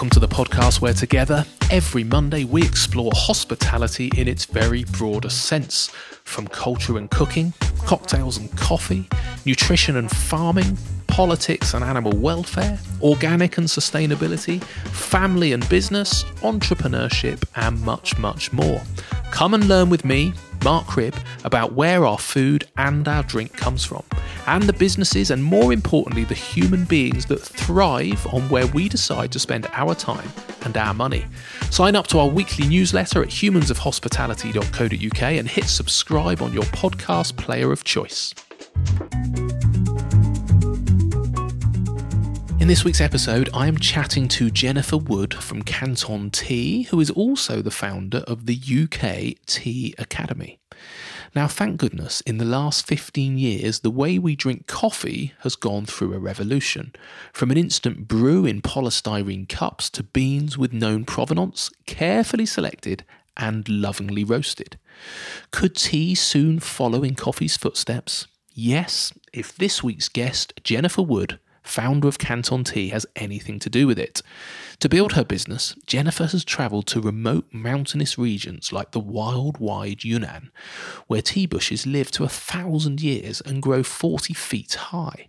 Welcome 0.00 0.18
to 0.18 0.26
the 0.26 0.34
podcast 0.34 0.80
where 0.80 0.94
together, 0.94 1.44
every 1.70 2.04
Monday, 2.04 2.44
we 2.44 2.62
explore 2.62 3.10
hospitality 3.14 4.10
in 4.16 4.28
its 4.28 4.46
very 4.46 4.84
broadest 4.84 5.42
sense. 5.44 5.88
From 6.24 6.46
culture 6.46 6.96
and 6.96 7.10
cooking, 7.10 7.52
cocktails 7.84 8.38
and 8.38 8.50
coffee, 8.56 9.06
nutrition 9.44 9.98
and 9.98 10.10
farming, 10.10 10.78
politics 11.10 11.74
and 11.74 11.84
animal 11.84 12.12
welfare, 12.12 12.78
organic 13.02 13.58
and 13.58 13.66
sustainability, 13.66 14.62
family 14.62 15.52
and 15.52 15.68
business, 15.68 16.24
entrepreneurship, 16.42 17.44
and 17.56 17.80
much, 17.82 18.16
much 18.18 18.52
more. 18.52 18.80
Come 19.30 19.54
and 19.54 19.68
learn 19.68 19.90
with 19.90 20.04
me, 20.04 20.32
Mark 20.64 20.86
Cribb, 20.86 21.14
about 21.44 21.72
where 21.72 22.06
our 22.06 22.18
food 22.18 22.66
and 22.76 23.06
our 23.08 23.22
drink 23.24 23.52
comes 23.56 23.84
from, 23.84 24.04
and 24.46 24.62
the 24.64 24.72
businesses 24.72 25.30
and 25.30 25.42
more 25.42 25.72
importantly, 25.72 26.24
the 26.24 26.34
human 26.34 26.84
beings 26.84 27.26
that 27.26 27.40
thrive 27.40 28.26
on 28.32 28.48
where 28.48 28.66
we 28.68 28.88
decide 28.88 29.32
to 29.32 29.38
spend 29.38 29.66
our 29.72 29.94
time 29.94 30.28
and 30.62 30.76
our 30.76 30.94
money. 30.94 31.26
Sign 31.70 31.96
up 31.96 32.06
to 32.08 32.18
our 32.18 32.28
weekly 32.28 32.68
newsletter 32.68 33.22
at 33.22 33.28
humansofhospitality.co.uk 33.28 35.22
and 35.22 35.48
hit 35.48 35.64
subscribe 35.64 36.42
on 36.42 36.52
your 36.52 36.64
podcast 36.64 37.36
player 37.36 37.72
of 37.72 37.84
choice. 37.84 38.34
This 42.70 42.84
week's 42.84 43.00
episode, 43.00 43.50
I 43.52 43.66
am 43.66 43.78
chatting 43.78 44.28
to 44.28 44.48
Jennifer 44.48 44.96
Wood 44.96 45.34
from 45.34 45.64
Canton 45.64 46.30
Tea, 46.30 46.82
who 46.84 47.00
is 47.00 47.10
also 47.10 47.62
the 47.62 47.72
founder 47.72 48.18
of 48.28 48.46
the 48.46 48.54
UK 48.54 49.44
Tea 49.44 49.92
Academy. 49.98 50.60
Now, 51.34 51.48
thank 51.48 51.78
goodness, 51.80 52.20
in 52.20 52.38
the 52.38 52.44
last 52.44 52.86
15 52.86 53.38
years, 53.38 53.80
the 53.80 53.90
way 53.90 54.20
we 54.20 54.36
drink 54.36 54.68
coffee 54.68 55.34
has 55.40 55.56
gone 55.56 55.84
through 55.84 56.14
a 56.14 56.20
revolution. 56.20 56.92
From 57.32 57.50
an 57.50 57.56
instant 57.56 58.06
brew 58.06 58.46
in 58.46 58.62
polystyrene 58.62 59.48
cups 59.48 59.90
to 59.90 60.04
beans 60.04 60.56
with 60.56 60.72
known 60.72 61.04
provenance, 61.04 61.72
carefully 61.86 62.46
selected 62.46 63.04
and 63.36 63.68
lovingly 63.68 64.22
roasted. 64.22 64.78
Could 65.50 65.74
tea 65.74 66.14
soon 66.14 66.60
follow 66.60 67.02
in 67.02 67.16
coffee's 67.16 67.56
footsteps? 67.56 68.28
Yes, 68.54 69.12
if 69.32 69.56
this 69.56 69.82
week's 69.82 70.08
guest, 70.08 70.52
Jennifer 70.62 71.02
Wood, 71.02 71.40
founder 71.62 72.08
of 72.08 72.18
Canton 72.18 72.64
Tea, 72.64 72.88
has 72.88 73.06
anything 73.16 73.58
to 73.60 73.70
do 73.70 73.86
with 73.86 73.98
it. 73.98 74.22
To 74.80 74.88
build 74.88 75.12
her 75.12 75.24
business, 75.24 75.74
Jennifer 75.86 76.26
has 76.26 76.44
travelled 76.44 76.86
to 76.88 77.00
remote 77.00 77.46
mountainous 77.52 78.18
regions 78.18 78.72
like 78.72 78.92
the 78.92 79.00
wild, 79.00 79.58
wide 79.58 80.04
Yunnan, 80.04 80.50
where 81.06 81.22
tea 81.22 81.46
bushes 81.46 81.86
live 81.86 82.10
to 82.12 82.24
a 82.24 82.28
thousand 82.28 83.00
years 83.00 83.40
and 83.40 83.62
grow 83.62 83.82
40 83.82 84.34
feet 84.34 84.74
high. 84.74 85.28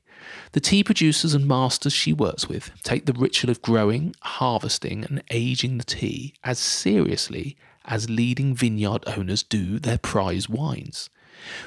The 0.52 0.60
tea 0.60 0.84
producers 0.84 1.34
and 1.34 1.48
masters 1.48 1.94
she 1.94 2.14
works 2.14 2.48
with 2.48 2.72
take 2.84 3.06
the 3.06 3.14
ritual 3.14 3.50
of 3.50 3.62
growing, 3.62 4.16
harvesting, 4.22 5.04
and 5.06 5.24
aging 5.32 5.78
the 5.78 5.84
tea 5.84 6.36
as 6.44 6.60
seriously 6.60 7.58
as 7.86 8.10
leading 8.10 8.56
vineyard 8.56 9.04
owners 9.08 9.44
do 9.44 9.80
their 9.80 9.98
prize 9.98 10.48
wines. 10.48 11.10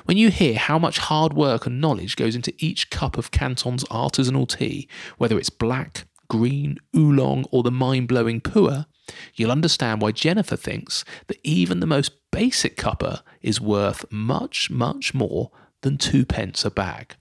When 0.05 0.17
you 0.17 0.31
hear 0.31 0.57
how 0.57 0.79
much 0.79 0.99
hard 0.99 1.33
work 1.33 1.67
and 1.67 1.81
knowledge 1.81 2.17
goes 2.17 2.35
into 2.35 2.55
each 2.59 2.91
cup 2.91 3.19
of 3.19 3.31
Canton's 3.31 3.85
artisanal 3.85 4.49
tea, 4.49 4.89
whether 5.19 5.39
it's 5.39 5.51
black, 5.51 6.07
green, 6.29 6.79
oolong, 6.97 7.45
or 7.51 7.63
the 7.63 7.71
mind 7.71 8.09
blowing 8.09 8.41
pu'er, 8.41 8.87
you'll 9.35 9.53
understand 9.53 10.01
why 10.01 10.13
Jennifer 10.13 10.57
thinks 10.57 11.05
that 11.27 11.39
even 11.43 11.81
the 11.81 11.87
most 11.87 12.13
basic 12.31 12.77
cuppa 12.77 13.23
is 13.43 13.61
worth 13.61 14.05
much, 14.11 14.71
much 14.71 15.15
more 15.15 15.51
than 15.83 15.99
two 15.99 16.25
pence 16.25 16.65
a 16.65 16.71
bag. 16.71 17.15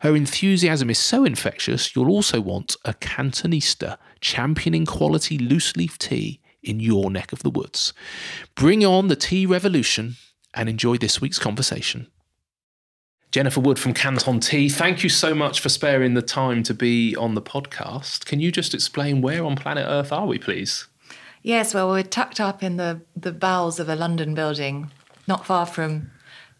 Her 0.00 0.16
enthusiasm 0.16 0.90
is 0.90 0.98
so 0.98 1.24
infectious, 1.24 1.94
you'll 1.94 2.10
also 2.10 2.40
want 2.40 2.76
a 2.84 2.94
Cantonista 2.94 3.98
championing 4.20 4.86
quality 4.86 5.38
loose 5.38 5.76
leaf 5.76 5.98
tea 5.98 6.40
in 6.62 6.80
your 6.80 7.10
neck 7.10 7.32
of 7.32 7.42
the 7.42 7.50
woods. 7.50 7.92
Bring 8.54 8.84
on 8.84 9.08
the 9.08 9.16
tea 9.16 9.46
revolution 9.46 10.16
and 10.54 10.68
enjoy 10.68 10.96
this 10.96 11.20
week's 11.20 11.38
conversation. 11.38 12.06
Jennifer 13.30 13.60
Wood 13.60 13.78
from 13.78 13.94
Canton 13.94 14.40
Tea, 14.40 14.68
thank 14.68 15.04
you 15.04 15.08
so 15.08 15.34
much 15.34 15.60
for 15.60 15.68
sparing 15.68 16.14
the 16.14 16.22
time 16.22 16.64
to 16.64 16.74
be 16.74 17.14
on 17.14 17.34
the 17.34 17.42
podcast. 17.42 18.24
Can 18.24 18.40
you 18.40 18.50
just 18.50 18.74
explain 18.74 19.22
where 19.22 19.44
on 19.44 19.54
planet 19.54 19.86
Earth 19.88 20.10
are 20.10 20.26
we, 20.26 20.38
please? 20.38 20.88
Yes, 21.42 21.72
well, 21.72 21.88
we're 21.88 22.02
tucked 22.02 22.40
up 22.40 22.62
in 22.62 22.76
the, 22.76 23.02
the 23.16 23.32
bowels 23.32 23.78
of 23.78 23.88
a 23.88 23.94
London 23.94 24.34
building, 24.34 24.90
not 25.28 25.46
far 25.46 25.64
from 25.64 26.10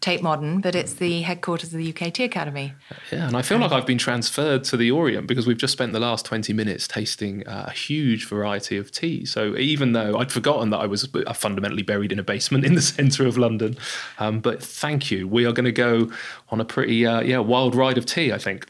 Tate 0.01 0.23
Modern, 0.23 0.61
but 0.61 0.73
it's 0.73 0.95
the 0.95 1.21
headquarters 1.21 1.71
of 1.73 1.77
the 1.79 1.89
UK 1.93 2.11
Tea 2.11 2.23
Academy. 2.23 2.73
Yeah, 3.11 3.27
and 3.27 3.37
I 3.37 3.43
feel 3.43 3.59
like 3.59 3.71
I've 3.71 3.85
been 3.85 3.99
transferred 3.99 4.63
to 4.65 4.77
the 4.77 4.89
Orient 4.89 5.27
because 5.27 5.45
we've 5.45 5.59
just 5.59 5.73
spent 5.73 5.93
the 5.93 5.99
last 5.99 6.25
20 6.25 6.53
minutes 6.53 6.87
tasting 6.87 7.47
uh, 7.47 7.65
a 7.67 7.71
huge 7.71 8.27
variety 8.27 8.77
of 8.77 8.91
tea. 8.91 9.25
So 9.25 9.55
even 9.57 9.93
though 9.93 10.17
I'd 10.17 10.31
forgotten 10.31 10.71
that 10.71 10.79
I 10.79 10.87
was 10.87 11.07
uh, 11.13 11.33
fundamentally 11.33 11.83
buried 11.83 12.11
in 12.11 12.17
a 12.17 12.23
basement 12.23 12.65
in 12.65 12.73
the 12.73 12.81
centre 12.81 13.27
of 13.27 13.37
London, 13.37 13.77
um, 14.17 14.39
but 14.39 14.61
thank 14.61 15.11
you. 15.11 15.27
We 15.27 15.45
are 15.45 15.53
going 15.53 15.65
to 15.65 15.71
go 15.71 16.11
on 16.49 16.59
a 16.59 16.65
pretty 16.65 17.05
uh, 17.05 17.21
yeah 17.21 17.37
wild 17.37 17.75
ride 17.75 17.99
of 17.99 18.07
tea, 18.07 18.33
I 18.33 18.39
think. 18.39 18.67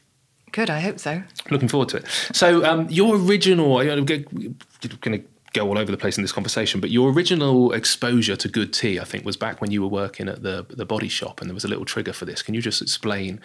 Good, 0.51 0.69
I 0.69 0.81
hope 0.81 0.99
so. 0.99 1.23
Looking 1.49 1.69
forward 1.69 1.87
to 1.89 1.97
it. 1.97 2.05
So 2.33 2.65
um, 2.65 2.89
your 2.89 3.15
original, 3.15 3.77
I'm 3.79 4.03
going 4.05 4.57
to 4.81 5.23
go 5.53 5.67
all 5.67 5.78
over 5.78 5.91
the 5.91 5.97
place 5.97 6.17
in 6.17 6.23
this 6.23 6.31
conversation, 6.31 6.79
but 6.79 6.89
your 6.89 7.12
original 7.12 7.73
exposure 7.73 8.35
to 8.38 8.47
good 8.47 8.72
tea, 8.73 9.00
I 9.00 9.03
think, 9.03 9.25
was 9.25 9.35
back 9.35 9.59
when 9.59 9.72
you 9.72 9.81
were 9.81 9.88
working 9.88 10.29
at 10.29 10.44
the 10.44 10.66
the 10.69 10.85
body 10.85 11.09
shop, 11.09 11.41
and 11.41 11.50
there 11.50 11.53
was 11.53 11.66
a 11.66 11.67
little 11.67 11.85
trigger 11.85 12.13
for 12.13 12.25
this. 12.25 12.41
Can 12.41 12.53
you 12.53 12.62
just 12.62 12.81
explain 12.81 13.39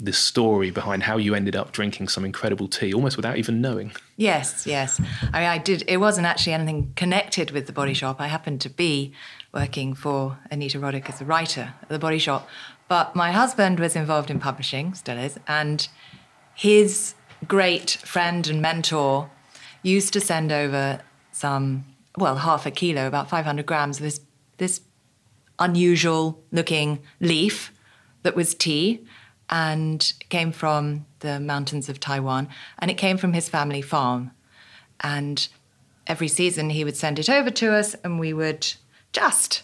the 0.00 0.12
story 0.12 0.70
behind 0.70 1.02
how 1.02 1.16
you 1.16 1.34
ended 1.34 1.56
up 1.56 1.72
drinking 1.72 2.06
some 2.06 2.24
incredible 2.24 2.68
tea, 2.68 2.94
almost 2.94 3.16
without 3.16 3.36
even 3.36 3.60
knowing? 3.60 3.92
Yes, 4.16 4.66
yes. 4.66 5.00
I 5.32 5.40
mean, 5.40 5.48
I 5.48 5.58
did. 5.58 5.82
It 5.88 5.96
wasn't 5.96 6.26
actually 6.26 6.52
anything 6.52 6.92
connected 6.94 7.50
with 7.50 7.66
the 7.66 7.72
body 7.72 7.94
shop. 7.94 8.20
I 8.20 8.28
happened 8.28 8.60
to 8.62 8.70
be 8.70 9.12
working 9.52 9.94
for 9.94 10.38
Anita 10.50 10.78
Roddick 10.78 11.08
as 11.08 11.20
a 11.20 11.24
writer 11.24 11.74
at 11.82 11.88
the 11.88 11.98
body 11.98 12.18
shop, 12.18 12.48
but 12.86 13.16
my 13.16 13.32
husband 13.32 13.80
was 13.80 13.96
involved 13.96 14.30
in 14.30 14.38
publishing, 14.38 14.94
still 14.94 15.18
is, 15.18 15.38
and 15.48 15.88
his 16.54 17.14
great 17.46 17.90
friend 17.90 18.46
and 18.48 18.60
mentor 18.62 19.30
used 19.82 20.12
to 20.12 20.20
send 20.20 20.52
over 20.52 21.00
some, 21.38 21.84
well, 22.16 22.36
half 22.36 22.66
a 22.66 22.70
kilo, 22.70 23.06
about 23.06 23.30
500 23.30 23.64
grams 23.64 23.98
of 23.98 24.02
this, 24.02 24.20
this 24.58 24.80
unusual 25.58 26.42
looking 26.50 27.00
leaf 27.20 27.72
that 28.22 28.36
was 28.36 28.54
tea 28.54 29.04
and 29.50 30.12
came 30.28 30.52
from 30.52 31.06
the 31.20 31.40
mountains 31.40 31.88
of 31.88 32.00
Taiwan. 32.00 32.48
And 32.78 32.90
it 32.90 32.98
came 32.98 33.16
from 33.16 33.32
his 33.32 33.48
family 33.48 33.82
farm. 33.82 34.32
And 35.00 35.48
every 36.06 36.28
season 36.28 36.70
he 36.70 36.84
would 36.84 36.96
send 36.96 37.18
it 37.18 37.30
over 37.30 37.50
to 37.50 37.72
us 37.72 37.94
and 38.02 38.18
we 38.18 38.32
would 38.32 38.74
just 39.12 39.62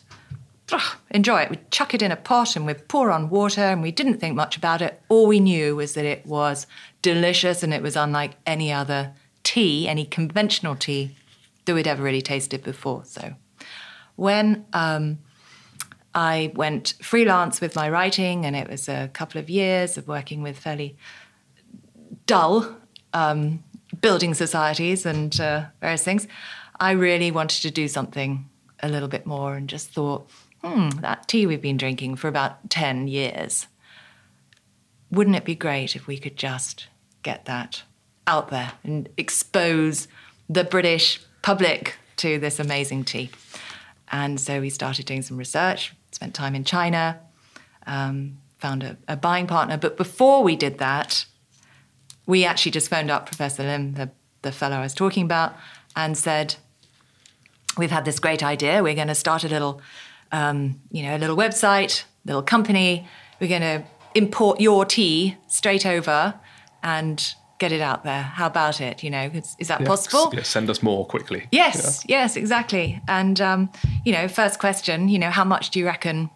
enjoy 1.10 1.42
it. 1.42 1.50
We'd 1.50 1.70
chuck 1.70 1.92
it 1.94 2.02
in 2.02 2.12
a 2.12 2.16
pot 2.16 2.56
and 2.56 2.64
we'd 2.64 2.88
pour 2.88 3.10
on 3.10 3.28
water 3.28 3.60
and 3.60 3.82
we 3.82 3.92
didn't 3.92 4.18
think 4.18 4.34
much 4.34 4.56
about 4.56 4.80
it. 4.80 5.02
All 5.08 5.26
we 5.26 5.41
knew 5.41 5.76
was 5.76 5.94
that 5.94 6.04
it 6.04 6.24
was 6.24 6.66
delicious 7.02 7.62
and 7.62 7.74
it 7.74 7.82
was 7.82 7.96
unlike 7.96 8.36
any 8.46 8.72
other 8.72 9.12
tea, 9.42 9.88
any 9.88 10.04
conventional 10.04 10.74
tea 10.74 11.16
that 11.64 11.75
we'd 11.75 11.86
ever 11.86 12.02
really 12.02 12.22
tasted 12.22 12.62
before. 12.62 13.04
So 13.04 13.34
when 14.16 14.66
um, 14.72 15.19
I 16.14 16.52
went 16.54 16.94
freelance 17.02 17.60
with 17.60 17.75
my 17.75 17.88
writing, 17.91 18.47
and 18.47 18.54
it 18.54 18.69
was 18.69 18.88
a 18.88 19.10
couple 19.12 19.41
of 19.41 19.50
years 19.50 19.98
of 19.98 20.06
working 20.06 20.42
with 20.42 20.58
fairly 20.58 20.97
dull 22.26 22.76
um, 23.12 23.62
building 24.00 24.34
societies 24.34 25.06
and 25.06 25.38
uh, 25.41 25.64
various 25.80 26.04
things, 26.04 26.26
I 26.78 26.92
really 26.92 27.30
wanted 27.30 27.62
to 27.62 27.70
do 27.70 27.88
something 27.88 28.48
a 28.82 28.88
little 28.88 29.08
bit 29.08 29.26
more 29.26 29.54
and 29.54 29.69
just 29.69 29.91
thought, 29.91 30.28
hmm, 30.62 30.91
that 31.00 31.28
tea 31.28 31.47
we've 31.47 31.62
been 31.62 31.76
drinking 31.76 32.16
for 32.16 32.28
about 32.28 32.70
10 32.70 33.08
years, 33.08 33.66
wouldn't 35.10 35.36
it 35.36 35.44
be 35.44 35.54
great 35.54 35.97
if 35.97 36.06
we 36.06 36.18
could 36.18 36.36
just 36.36 36.89
get 37.22 37.44
that 37.44 37.83
out 38.27 38.48
there 38.48 38.72
and 38.83 39.09
expose 39.16 40.09
the 40.48 40.65
British 40.65 41.21
public 41.44 41.96
to 42.16 42.38
this 42.38 42.58
amazing 42.58 43.04
tea. 43.04 43.28
And 44.10 44.41
so 44.41 44.62
we 44.62 44.70
started 44.70 45.04
doing 45.04 45.20
some 45.20 45.36
research, 45.36 45.94
spent 46.10 46.34
time 46.34 46.54
in 46.54 46.64
China, 46.64 47.20
um, 47.86 48.38
found 48.56 48.82
a, 48.82 48.96
a, 49.08 49.14
buying 49.16 49.46
partner. 49.46 49.76
But 49.76 49.98
before 49.98 50.42
we 50.42 50.56
did 50.56 50.78
that, 50.78 51.26
we 52.24 52.46
actually 52.46 52.72
just 52.72 52.88
phoned 52.88 53.10
up 53.10 53.26
Professor 53.26 53.62
Lim, 53.62 53.92
the, 53.92 54.10
the 54.41 54.52
fellow 54.52 54.76
I 54.76 54.80
was 54.80 54.94
talking 54.94 55.26
about, 55.26 55.54
and 55.94 56.16
said, 56.16 56.56
We've 57.76 57.91
had 57.91 58.06
this 58.06 58.20
great 58.20 58.42
idea. 58.42 58.82
We're 58.82 58.94
going 58.94 59.08
to 59.08 59.14
start 59.14 59.44
a 59.44 59.48
little, 59.48 59.82
um, 60.32 60.80
you 60.91 61.02
know, 61.02 61.14
a 61.14 61.18
little 61.18 61.36
website, 61.36 62.04
little 62.24 62.42
company. 62.42 63.06
We're 63.38 63.48
going 63.48 63.60
to 63.60 63.84
import 64.14 64.60
your 64.60 64.86
tea 64.86 65.36
straight 65.48 65.84
over 65.84 66.41
and 66.82 67.34
get 67.65 67.72
it 67.72 67.81
out 67.81 68.05
there. 68.05 68.22
How 68.22 68.47
about 68.47 68.81
it? 68.83 69.03
You 69.03 69.11
know, 69.11 69.31
is, 69.33 69.57
is 69.59 69.69
that 69.69 69.81
yeah, 69.81 69.87
possible? 69.87 70.31
Yeah, 70.34 70.43
send 70.43 70.69
us 70.69 70.83
more 70.83 71.07
quickly. 71.07 71.47
Yes, 71.51 72.05
yeah. 72.07 72.19
yes, 72.19 72.37
exactly. 72.37 73.01
And 73.09 73.41
um, 73.41 73.71
you 74.05 74.13
know, 74.13 74.28
first 74.28 74.59
question, 74.59 75.09
you 75.09 75.19
know, 75.19 75.31
how 75.31 75.45
much 75.45 75.71
do 75.71 75.78
you 75.78 75.87
reckon? 75.87 76.28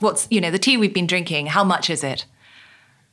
What's 0.00 0.28
you 0.30 0.40
know 0.42 0.50
the 0.50 0.58
tea 0.58 0.76
we've 0.76 0.92
been 0.92 1.06
drinking? 1.06 1.46
How 1.46 1.64
much 1.64 1.88
is 1.88 2.04
it? 2.04 2.26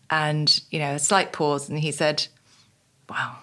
And 0.09 0.61
you 0.69 0.79
know, 0.79 0.95
a 0.95 0.99
slight 0.99 1.31
pause, 1.31 1.69
and 1.69 1.79
he 1.79 1.91
said, 1.91 2.27
"Wow, 3.09 3.37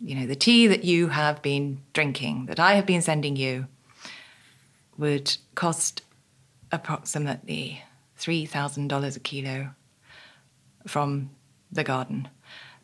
you 0.00 0.16
know, 0.16 0.26
the 0.26 0.34
tea 0.34 0.66
that 0.66 0.82
you 0.82 1.08
have 1.08 1.40
been 1.40 1.80
drinking, 1.92 2.46
that 2.46 2.58
I 2.58 2.74
have 2.74 2.86
been 2.86 3.02
sending 3.02 3.36
you, 3.36 3.68
would 4.96 5.36
cost 5.54 6.02
approximately 6.72 7.82
$3,000 8.18 9.16
a 9.16 9.20
kilo 9.20 9.70
from 10.86 11.30
the 11.70 11.84
garden 11.84 12.28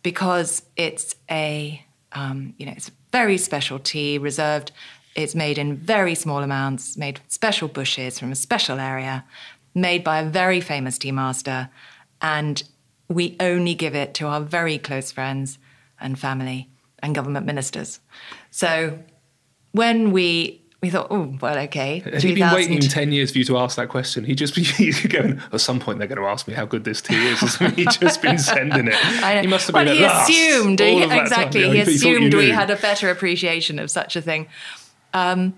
because 0.05 0.63
it's 0.77 1.17
a, 1.29 1.85
um, 2.13 2.55
you 2.59 2.67
know, 2.67 2.73
it's 2.77 2.93
very 3.11 3.39
special 3.39 3.81
tea 3.81 4.19
reserved. 4.19 4.71
It's 5.17 5.35
made 5.35 5.59
in 5.59 5.77
very 5.77 6.15
small 6.15 6.43
amounts, 6.43 6.97
made 6.97 7.21
special 7.27 7.67
bushes 7.67 8.19
from 8.19 8.31
a 8.31 8.37
special 8.37 8.79
area, 8.79 9.25
made 9.75 10.05
by 10.05 10.21
a 10.21 10.29
very 10.29 10.61
famous 10.61 10.99
tea 10.99 11.11
master. 11.11 11.71
And 12.21 12.63
we 13.09 13.37
only 13.41 13.75
give 13.75 13.95
it 13.95 14.15
to 14.15 14.27
our 14.27 14.41
very 14.41 14.79
close 14.79 15.11
friends 15.11 15.59
and 15.99 16.19
family 16.19 16.69
and 17.01 17.15
government 17.15 17.47
ministers. 17.47 18.01
So 18.51 18.99
when 19.73 20.13
we 20.13 20.64
we 20.85 20.91
thought, 20.91 21.07
oh, 21.11 21.35
well, 21.41 21.59
okay. 21.59 21.99
Had 22.05 22.23
he 22.23 22.35
been 22.35 22.53
waiting 22.53 22.79
10 22.79 23.11
years 23.11 23.33
for 23.33 23.39
you 23.39 23.45
to 23.45 23.57
ask 23.57 23.77
that 23.77 23.89
question? 23.89 24.25
He'd 24.25 24.37
just 24.37 24.55
he's 24.77 25.05
going, 25.07 25.41
at 25.53 25.61
some 25.61 25.81
point 25.81 25.99
they're 25.99 26.09
going 26.09 26.21
to 26.21 26.27
ask 26.27 26.47
me 26.47 26.53
how 26.53 26.67
good 26.67 26.85
this 26.85 27.01
tea 27.01 27.17
is. 27.29 27.41
He's 27.57 27.97
just 27.99 28.21
been 28.21 28.39
sending 28.39 28.89
it. 28.89 28.95
He 29.41 29.47
must 29.47 29.67
have 29.67 29.75
well, 29.75 29.87
been 29.87 29.97
he 29.97 30.05
at 30.05 30.29
assumed, 30.29 30.81
he, 30.81 31.01
time, 31.01 31.19
exactly, 31.19 31.63
know, 31.63 31.71
he, 31.71 31.85
he 31.85 31.95
assumed 31.95 32.35
we 32.35 32.51
had 32.51 32.71
a 32.71 32.77
better 32.77 33.09
appreciation 33.09 33.79
of 33.79 33.91
such 33.91 34.15
a 34.15 34.21
thing. 34.21 34.47
Um, 35.15 35.55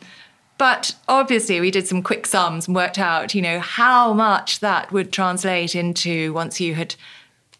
but 0.59 0.95
obviously, 1.09 1.61
we 1.61 1.71
did 1.71 1.87
some 1.87 2.03
quick 2.03 2.25
sums 2.27 2.67
and 2.67 2.75
worked 2.75 2.99
out, 2.99 3.35
you 3.35 3.43
know, 3.43 3.61
how 3.61 4.13
much 4.13 4.61
that 4.61 4.93
would 4.93 5.13
translate 5.13 5.75
into 5.75 6.33
once 6.33 6.61
you 6.61 6.75
had 6.75 6.95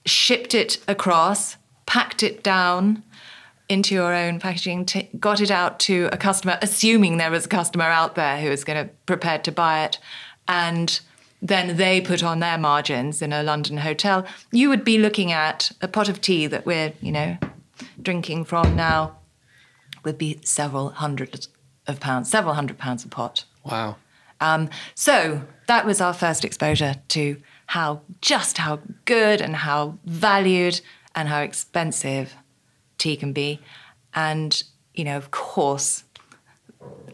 shipped 0.07 0.55
it 0.55 0.79
across, 0.89 1.57
packed 1.85 2.23
it 2.23 2.43
down 2.43 3.03
into 3.69 3.95
your 3.95 4.15
own 4.15 4.39
packaging, 4.39 4.85
t- 4.87 5.09
got 5.19 5.41
it 5.41 5.51
out 5.51 5.79
to 5.81 6.09
a 6.13 6.17
customer, 6.17 6.59
assuming 6.63 7.17
there 7.17 7.31
was 7.31 7.47
a 7.47 7.49
customer 7.49 7.85
out 7.85 8.15
there 8.15 8.41
who 8.41 8.49
was 8.49 8.65
going 8.65 8.87
to 8.87 8.93
prepared 9.07 9.45
to 9.45 9.53
buy 9.53 9.85
it, 9.85 9.99
and 10.47 11.01
then 11.43 11.77
they 11.77 12.01
put 12.01 12.23
on 12.23 12.41
their 12.41 12.59
margins 12.59 13.21
in 13.21 13.33
a 13.33 13.43
London 13.43 13.79
hotel. 13.79 14.27
You 14.53 14.69
would 14.69 14.85
be 14.85 14.99
looking 14.99 15.33
at 15.33 15.71
a 15.83 15.89
pot 15.89 16.09
of 16.09 16.21
tea 16.21 16.47
that 16.47 16.65
we're, 16.65 16.93
you 17.01 17.13
know, 17.13 17.37
drinking 18.01 18.45
from 18.45 18.77
now 18.77 19.19
would 20.05 20.19
be 20.19 20.39
several 20.43 20.91
hundred 20.91 21.47
of 21.87 22.01
pounds, 22.01 22.31
several 22.31 22.55
hundred 22.55 22.79
pounds 22.79 23.05
a 23.05 23.09
pot. 23.09 23.45
Wow. 23.65 23.97
Um, 24.41 24.71
so 24.95 25.43
that 25.67 25.85
was 25.85 26.01
our 26.01 26.15
first 26.15 26.45
exposure 26.45 26.95
to 27.09 27.37
how 27.67 28.03
just 28.21 28.59
how 28.59 28.81
good 29.05 29.41
and 29.41 29.57
how 29.57 29.99
valued 30.05 30.81
and 31.15 31.29
how 31.29 31.41
expensive 31.41 32.35
tea 32.99 33.17
can 33.17 33.33
be. 33.33 33.61
And, 34.15 34.63
you 34.95 35.05
know, 35.05 35.17
of 35.17 35.31
course, 35.31 36.05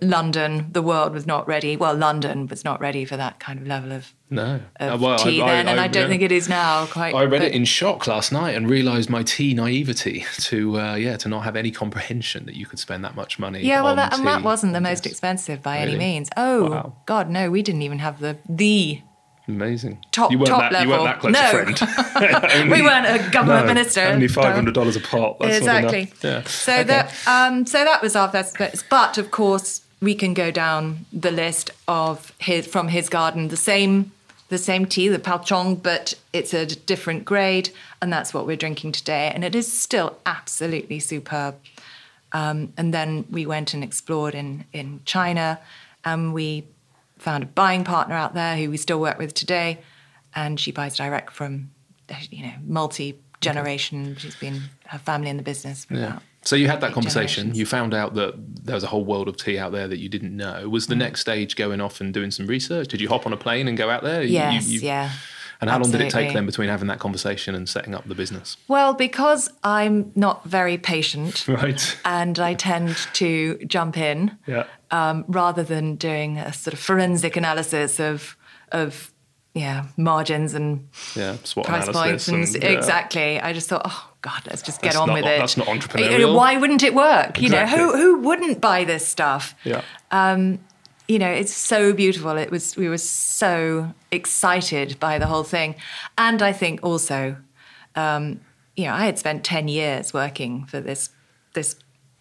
London, 0.00 0.68
the 0.72 0.82
world 0.82 1.12
was 1.12 1.26
not 1.26 1.46
ready. 1.46 1.76
Well, 1.76 1.94
London 1.94 2.46
was 2.48 2.64
not 2.64 2.80
ready 2.80 3.04
for 3.04 3.16
that 3.16 3.38
kind 3.38 3.60
of 3.60 3.66
level 3.68 3.92
of, 3.92 4.12
No. 4.30 4.60
of 4.80 5.00
Uh, 5.00 5.04
well, 5.04 5.18
tea 5.18 5.38
then, 5.40 5.68
and 5.68 5.78
I, 5.78 5.86
don't 5.86 6.04
yeah. 6.04 6.08
think 6.08 6.22
it 6.22 6.32
is 6.32 6.48
now. 6.48 6.86
Quite. 6.86 7.14
I 7.14 7.22
read 7.22 7.40
but- 7.40 7.42
it 7.42 7.52
in 7.52 7.64
shock 7.64 8.06
last 8.08 8.32
night 8.32 8.56
and 8.56 8.68
realised 8.68 9.08
my 9.08 9.22
tea 9.22 9.54
naivety 9.54 10.24
to 10.38 10.80
uh, 10.80 10.94
yeah 10.96 11.16
to 11.18 11.28
not 11.28 11.44
have 11.44 11.54
any 11.54 11.70
comprehension 11.70 12.46
that 12.46 12.56
you 12.56 12.66
could 12.66 12.80
spend 12.80 13.04
that 13.04 13.14
much 13.14 13.38
money. 13.38 13.60
Yeah, 13.64 13.82
well, 13.82 13.94
that, 13.94 14.12
and 14.12 14.26
that 14.26 14.42
wasn't 14.42 14.72
the 14.72 14.80
most 14.80 15.06
expensive 15.06 15.62
by 15.62 15.78
any 15.78 15.96
means. 15.96 16.28
Oh 16.36 16.70
Wow. 16.70 16.96
God, 17.06 17.30
no, 17.30 17.50
we 17.50 17.62
didn't 17.62 17.82
even 17.82 18.00
have 18.00 18.18
the 18.20 18.38
the. 18.48 19.00
Amazing. 19.48 20.04
Top- 20.12 20.30
you 20.30 20.38
weren't 20.38 20.48
top 20.48 20.70
that, 20.70 20.82
You 20.84 20.88
weren't 20.90 21.02
level. 21.02 21.06
that 21.06 21.20
close 21.20 21.32
No. 21.32 21.40
a 21.40 21.74
friend. 21.74 22.50
Only- 22.54 22.72
we 22.72 22.82
weren't 22.82 23.06
a 23.06 23.30
government 23.30 23.66
no, 23.66 23.74
minister. 23.74 24.00
Only 24.02 24.28
five 24.28 24.54
hundred 24.54 24.74
dollars 24.74 24.96
a 24.96 25.00
pot. 25.00 25.38
That's 25.40 25.58
exactly. 25.58 26.12
Yeah. 26.22 26.42
So 26.44 26.72
Okay. 26.74 26.82
that 26.84 27.12
um, 27.26 27.66
so 27.66 27.84
that 27.84 28.02
was 28.02 28.14
our 28.14 28.28
first 28.30 28.50
experience. 28.50 28.84
But 28.88 29.18
of 29.18 29.30
course, 29.30 29.82
we 30.00 30.14
can 30.14 30.32
go 30.34 30.50
down 30.50 31.06
the 31.12 31.30
list 31.32 31.70
of 31.88 32.32
his 32.38 32.66
from 32.66 32.88
his 32.88 33.08
garden 33.08 33.48
the 33.48 33.56
same 33.56 34.12
the 34.48 34.58
same 34.58 34.84
tea, 34.84 35.08
the 35.08 35.18
Pouchong, 35.18 35.82
but 35.82 36.12
it's 36.34 36.52
a 36.52 36.66
different 36.66 37.24
grade, 37.24 37.70
and 38.02 38.12
that's 38.12 38.34
what 38.34 38.46
we're 38.46 38.56
drinking 38.56 38.92
today, 38.92 39.32
and 39.34 39.44
it 39.44 39.54
is 39.54 39.72
still 39.72 40.18
absolutely 40.26 41.00
superb. 41.00 41.54
Um, 42.32 42.72
and 42.76 42.92
then 42.92 43.24
we 43.30 43.44
went 43.46 43.74
and 43.74 43.82
explored 43.82 44.34
in 44.34 44.64
in 44.72 45.00
China, 45.04 45.58
and 46.04 46.32
we 46.34 46.64
found 47.22 47.42
a 47.44 47.46
buying 47.46 47.84
partner 47.84 48.14
out 48.14 48.34
there 48.34 48.56
who 48.56 48.70
we 48.70 48.76
still 48.76 49.00
work 49.00 49.18
with 49.18 49.32
today, 49.34 49.78
and 50.34 50.58
she 50.58 50.72
buys 50.72 50.96
direct 50.96 51.32
from 51.32 51.70
you 52.30 52.44
know 52.44 52.52
multi 52.66 53.18
generation. 53.40 54.16
She's 54.18 54.36
been 54.36 54.62
her 54.86 54.98
family 54.98 55.30
in 55.30 55.36
the 55.36 55.42
business. 55.42 55.84
For 55.86 55.94
Yeah. 55.94 56.06
about 56.08 56.22
So 56.44 56.56
you 56.56 56.66
had 56.68 56.80
that 56.80 56.92
conversation. 56.92 57.54
You 57.54 57.64
found 57.66 57.94
out 57.94 58.14
that 58.14 58.34
there 58.64 58.74
was 58.74 58.84
a 58.84 58.88
whole 58.88 59.04
world 59.04 59.28
of 59.28 59.36
tea 59.36 59.58
out 59.58 59.72
there 59.72 59.86
that 59.88 59.98
you 59.98 60.08
didn't 60.08 60.36
know. 60.36 60.68
Was 60.68 60.86
Mm. 60.86 60.88
the 60.90 60.96
next 60.96 61.20
stage 61.20 61.54
going 61.56 61.80
off 61.80 62.00
and 62.00 62.12
doing 62.12 62.30
some 62.30 62.46
research? 62.46 62.88
Did 62.88 63.00
you 63.00 63.08
hop 63.08 63.26
on 63.26 63.32
a 63.32 63.36
plane 63.36 63.68
and 63.68 63.76
go 63.78 63.88
out 63.90 64.02
there? 64.02 64.22
You- 64.22 64.32
Yes, 64.34 64.68
you- 64.68 64.80
you- 64.80 64.86
yeah. 64.86 65.10
And 65.62 65.70
how 65.70 65.78
long 65.78 65.90
did 65.90 66.00
it 66.02 66.10
take 66.10 66.32
then 66.34 66.44
between 66.44 66.68
having 66.68 66.88
that 66.88 66.98
conversation 66.98 67.54
and 67.54 67.68
setting 67.68 67.94
up 67.94 68.06
the 68.06 68.14
business? 68.14 68.56
Well, 68.68 68.92
because 68.94 69.48
I'm 69.64 70.12
not 70.14 70.44
very 70.44 70.76
patient 70.76 71.46
Right. 71.48 71.96
and 72.04 72.38
I 72.38 72.54
tend 72.54 72.96
to 73.14 73.58
jump 73.66 73.96
in 73.96 74.36
Yeah. 74.46 74.64
um, 74.90 75.24
rather 75.28 75.62
than 75.62 75.94
doing 75.96 76.36
a 76.38 76.52
sort 76.52 76.74
of 76.74 76.80
forensic 76.80 77.36
analysis 77.36 77.98
of 78.00 78.36
of 78.72 79.12
yeah 79.54 79.84
margins 79.96 80.54
and 80.54 80.88
Yeah. 81.14 81.36
Price 81.64 81.88
points 81.88 82.26
and, 82.28 82.38
and, 82.44 82.54
yeah. 82.62 82.70
exactly. 82.70 83.40
I 83.40 83.52
just 83.52 83.68
thought, 83.68 83.82
oh 83.84 84.08
God, 84.22 84.42
let's 84.48 84.62
just 84.62 84.80
get 84.82 84.92
That's 84.94 84.96
on 85.02 85.08
not- 85.08 85.14
with 85.14 85.26
it. 85.26 85.38
that's 85.38 85.56
not 85.56 85.66
entrepreneurial. 85.68 86.34
Why 86.34 86.56
wouldn't 86.56 86.82
it 86.82 86.94
work? 86.94 87.40
You 87.40 87.50
know, 87.50 87.66
who 87.66 87.92
who 87.96 88.18
wouldn't 88.20 88.60
buy 88.60 88.84
this 88.84 89.06
stuff? 89.06 89.54
Yeah. 89.64 89.82
You 91.12 91.18
know, 91.18 91.30
it's 91.30 91.52
so 91.52 91.92
beautiful. 91.92 92.38
It 92.38 92.50
was 92.50 92.74
we 92.74 92.88
were 92.88 92.96
so 92.96 93.92
excited 94.10 94.98
by 94.98 95.18
the 95.18 95.26
whole 95.26 95.44
thing, 95.44 95.74
and 96.16 96.40
I 96.40 96.52
think 96.54 96.80
also, 96.82 97.36
um, 97.94 98.40
you 98.76 98.86
know, 98.86 98.94
I 98.94 99.04
had 99.04 99.18
spent 99.18 99.44
ten 99.44 99.68
years 99.68 100.14
working 100.14 100.64
for 100.64 100.80
this 100.80 101.10
this 101.52 101.76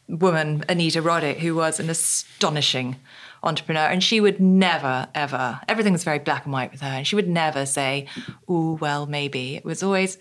woman 0.10 0.66
Anita 0.68 1.02
Roddick, 1.02 1.38
who 1.38 1.56
was 1.56 1.80
an 1.80 1.90
astonishing 1.90 2.98
entrepreneur, 3.44 3.86
and 3.86 4.04
she 4.04 4.20
would 4.20 4.42
never 4.42 5.08
ever 5.16 5.62
everything 5.70 5.94
was 5.94 6.04
very 6.04 6.20
black 6.20 6.44
and 6.44 6.52
white 6.52 6.74
with 6.74 6.82
her, 6.82 6.88
and 6.98 7.08
she 7.08 7.16
would 7.16 7.30
never 7.30 7.66
say, 7.66 8.08
"Oh, 8.50 8.74
well, 8.82 9.06
maybe." 9.06 9.56
It 9.56 9.64
was 9.64 9.82
always, 9.84 10.18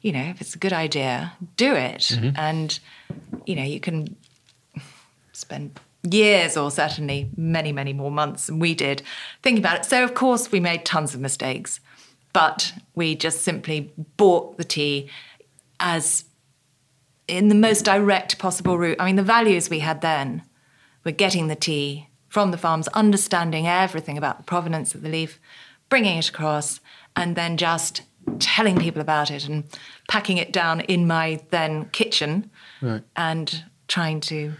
you 0.00 0.12
know, 0.12 0.22
if 0.22 0.40
it's 0.40 0.54
a 0.54 0.58
good 0.58 0.72
idea, 0.72 1.34
do 1.58 1.74
it, 1.74 2.10
and 2.36 2.78
you 3.44 3.54
know, 3.54 3.64
you 3.64 3.80
can 3.80 4.16
spend 5.32 5.78
years 6.08 6.56
or 6.56 6.70
certainly 6.70 7.30
many, 7.36 7.72
many 7.72 7.92
more 7.92 8.10
months 8.10 8.46
than 8.46 8.58
we 8.58 8.74
did 8.74 9.02
thinking 9.42 9.62
about 9.62 9.78
it. 9.78 9.84
So, 9.84 10.04
of 10.04 10.14
course, 10.14 10.52
we 10.52 10.60
made 10.60 10.84
tons 10.84 11.14
of 11.14 11.20
mistakes, 11.20 11.80
but 12.32 12.72
we 12.94 13.14
just 13.14 13.42
simply 13.42 13.92
bought 14.16 14.56
the 14.58 14.64
tea 14.64 15.08
as 15.80 16.24
in 17.26 17.48
the 17.48 17.54
most 17.54 17.84
direct 17.84 18.38
possible 18.38 18.76
route. 18.78 18.96
I 19.00 19.06
mean, 19.06 19.16
the 19.16 19.22
values 19.22 19.70
we 19.70 19.78
had 19.80 20.02
then 20.02 20.42
were 21.04 21.10
getting 21.10 21.48
the 21.48 21.56
tea 21.56 22.08
from 22.28 22.50
the 22.50 22.58
farms, 22.58 22.88
understanding 22.88 23.66
everything 23.66 24.18
about 24.18 24.36
the 24.38 24.42
provenance 24.44 24.94
of 24.94 25.02
the 25.02 25.08
leaf, 25.08 25.40
bringing 25.88 26.18
it 26.18 26.28
across, 26.28 26.80
and 27.16 27.36
then 27.36 27.56
just 27.56 28.02
telling 28.40 28.78
people 28.78 29.00
about 29.00 29.30
it 29.30 29.46
and 29.46 29.64
packing 30.08 30.36
it 30.38 30.52
down 30.52 30.80
in 30.80 31.06
my 31.06 31.40
then 31.50 31.84
kitchen 31.90 32.50
Right. 32.80 33.02
and 33.16 33.64
trying 33.86 34.20
to 34.22 34.54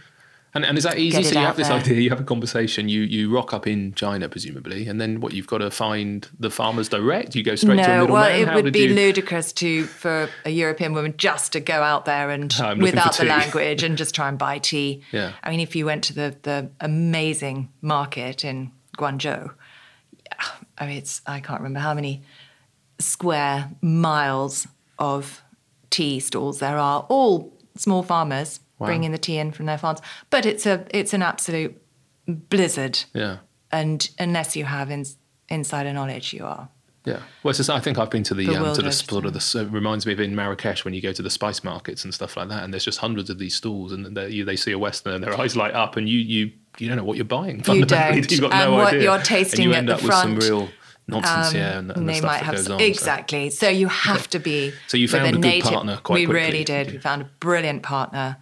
And, 0.55 0.63
and 0.63 0.77
is 0.77 0.85
that 0.85 0.97
easy? 0.97 1.21
So 1.21 1.37
you 1.37 1.45
have 1.45 1.57
this 1.57 1.67
there. 1.67 1.77
idea, 1.77 1.99
you 1.99 2.09
have 2.09 2.21
a 2.21 2.23
conversation, 2.23 2.87
you 2.87 3.01
you 3.01 3.29
rock 3.29 3.53
up 3.53 3.67
in 3.67 3.93
China 3.93 4.29
presumably, 4.29 4.87
and 4.87 5.01
then 5.01 5.19
what 5.19 5.33
you've 5.33 5.47
got 5.47 5.57
to 5.57 5.69
find 5.69 6.29
the 6.39 6.49
farmers 6.49 6.87
direct. 6.87 7.35
You 7.35 7.43
go 7.43 7.55
straight 7.55 7.75
to 7.75 7.83
a 7.83 7.87
no, 7.87 8.01
middleman. 8.03 8.13
well, 8.13 8.41
it 8.41 8.47
How 8.47 8.55
would 8.55 8.71
be 8.71 8.85
you... 8.85 8.93
ludicrous 8.93 9.51
to 9.53 9.83
for 9.83 10.29
a 10.45 10.49
European 10.49 10.93
woman 10.93 11.13
just 11.17 11.51
to 11.53 11.59
go 11.59 11.83
out 11.83 12.05
there 12.05 12.29
and 12.29 12.55
Oh, 12.57 12.67
I'm 12.67 12.79
without 12.79 13.17
the 13.17 13.25
language 13.25 13.83
and 13.83 13.97
just 13.97 14.15
try 14.15 14.29
and 14.29 14.37
buy 14.37 14.59
tea. 14.59 15.03
Yeah. 15.11 15.33
I 15.43 15.49
mean, 15.49 15.59
if 15.59 15.75
you 15.75 15.85
went 15.85 16.05
to 16.05 16.13
the 16.13 16.37
the 16.43 16.69
amazing 16.79 17.69
market 17.81 18.45
in 18.45 18.71
Guangzhou, 18.97 19.53
I 20.77 20.87
mean, 20.87 20.97
it's 20.97 21.21
I 21.27 21.41
can't 21.41 21.59
remember 21.59 21.79
how 21.79 21.93
many 21.93 22.23
square 22.97 23.71
miles 23.81 24.67
of 24.97 25.41
tea 25.89 26.21
stalls 26.21 26.59
there 26.59 26.77
are, 26.77 27.05
all 27.09 27.53
small 27.75 28.03
farmers 28.03 28.61
Wow. 28.79 28.87
bringing 28.87 29.11
the 29.11 29.17
tea 29.17 29.37
in 29.37 29.51
from 29.51 29.65
their 29.67 29.77
farms. 29.77 30.01
But 30.29 30.45
it's 30.45 30.65
a 30.65 30.85
it's 30.89 31.13
an 31.13 31.21
absolute 31.21 31.81
blizzard, 32.27 33.03
Yeah. 33.13 33.37
and 33.71 34.09
unless 34.19 34.55
you 34.55 34.65
have 34.65 34.89
in, 34.91 35.05
insider 35.49 35.93
knowledge, 35.93 36.33
you 36.33 36.45
are 36.45 36.69
Yeah, 37.05 37.19
well, 37.43 37.51
it's 37.51 37.59
just, 37.59 37.69
I 37.69 37.79
think 37.79 37.99
I've 37.99 38.09
been 38.09 38.23
to 38.23 38.33
the 38.33 38.47
um, 38.55 38.73
to 38.75 38.81
the 38.81 38.91
sort 38.91 39.25
of 39.25 39.33
the 39.33 39.59
it 39.61 39.71
reminds 39.71 40.05
me 40.07 40.13
of 40.13 40.19
in 40.19 40.35
Marrakesh 40.35 40.83
when 40.83 40.93
you 40.95 41.01
go 41.01 41.11
to 41.13 41.21
the 41.21 41.29
spice 41.29 41.63
markets 41.63 42.03
and 42.03 42.13
stuff 42.13 42.35
like 42.35 42.49
that, 42.49 42.63
and 42.63 42.73
there's 42.73 42.83
just 42.85 42.97
hundreds 42.99 43.29
of 43.29 43.37
these 43.37 43.55
stalls, 43.55 43.91
and 43.91 44.17
they, 44.17 44.29
you, 44.29 44.43
they 44.43 44.55
see 44.55 44.71
a 44.71 44.79
Westerner 44.79 45.15
and 45.15 45.23
their 45.23 45.39
eyes 45.39 45.55
light 45.55 45.73
up, 45.75 45.97
and 45.97 46.09
you 46.09 46.19
you 46.19 46.51
you 46.79 46.87
don't 46.87 46.97
know 46.97 47.03
what 47.03 47.15
you're 47.17 47.25
buying. 47.25 47.61
fundamentally. 47.61 48.21
don't. 48.21 48.31
You've 48.31 48.41
got 48.41 48.53
And 48.53 48.71
no 48.71 48.77
what 48.77 48.87
idea. 48.87 49.03
you're 49.03 49.15
and 49.15 49.23
tasting 49.23 49.61
you 49.63 49.71
at 49.73 49.77
end 49.77 49.89
the 49.89 49.93
up 49.93 50.01
front, 50.01 50.35
with 50.35 50.43
some 50.45 50.57
real 50.57 50.69
nonsense, 51.07 51.49
Um, 51.49 51.55
yeah, 51.55 51.77
and, 51.77 51.91
and 51.91 52.01
the 52.09 52.11
they 52.11 52.17
stuff 52.17 52.27
might 52.31 52.37
that 52.39 52.45
have 52.45 52.55
goes 52.55 52.65
some, 52.65 52.73
on. 52.75 52.81
exactly. 52.81 53.49
So. 53.51 53.69
you 53.69 53.87
have 53.87 54.27
to 54.31 54.39
be. 54.39 54.73
So 54.87 54.97
you 54.97 55.07
found 55.07 55.27
a 55.27 55.31
good 55.33 55.41
native, 55.41 55.71
partner 55.71 55.97
quite 56.03 56.15
We 56.21 56.25
quickly, 56.25 56.41
really 56.43 56.63
did. 56.63 56.91
We 56.91 56.97
found 56.97 57.21
a 57.21 57.25
brilliant 57.39 57.83
partner, 57.83 58.37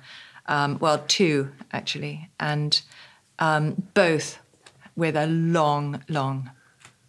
Um, 0.46 0.78
well, 0.80 1.04
two 1.08 1.52
actually, 1.72 2.30
and 2.40 2.82
um, 3.40 3.84
both 3.94 4.40
with 4.96 5.16
a 5.16 5.28
long, 5.28 6.04
long 6.10 6.52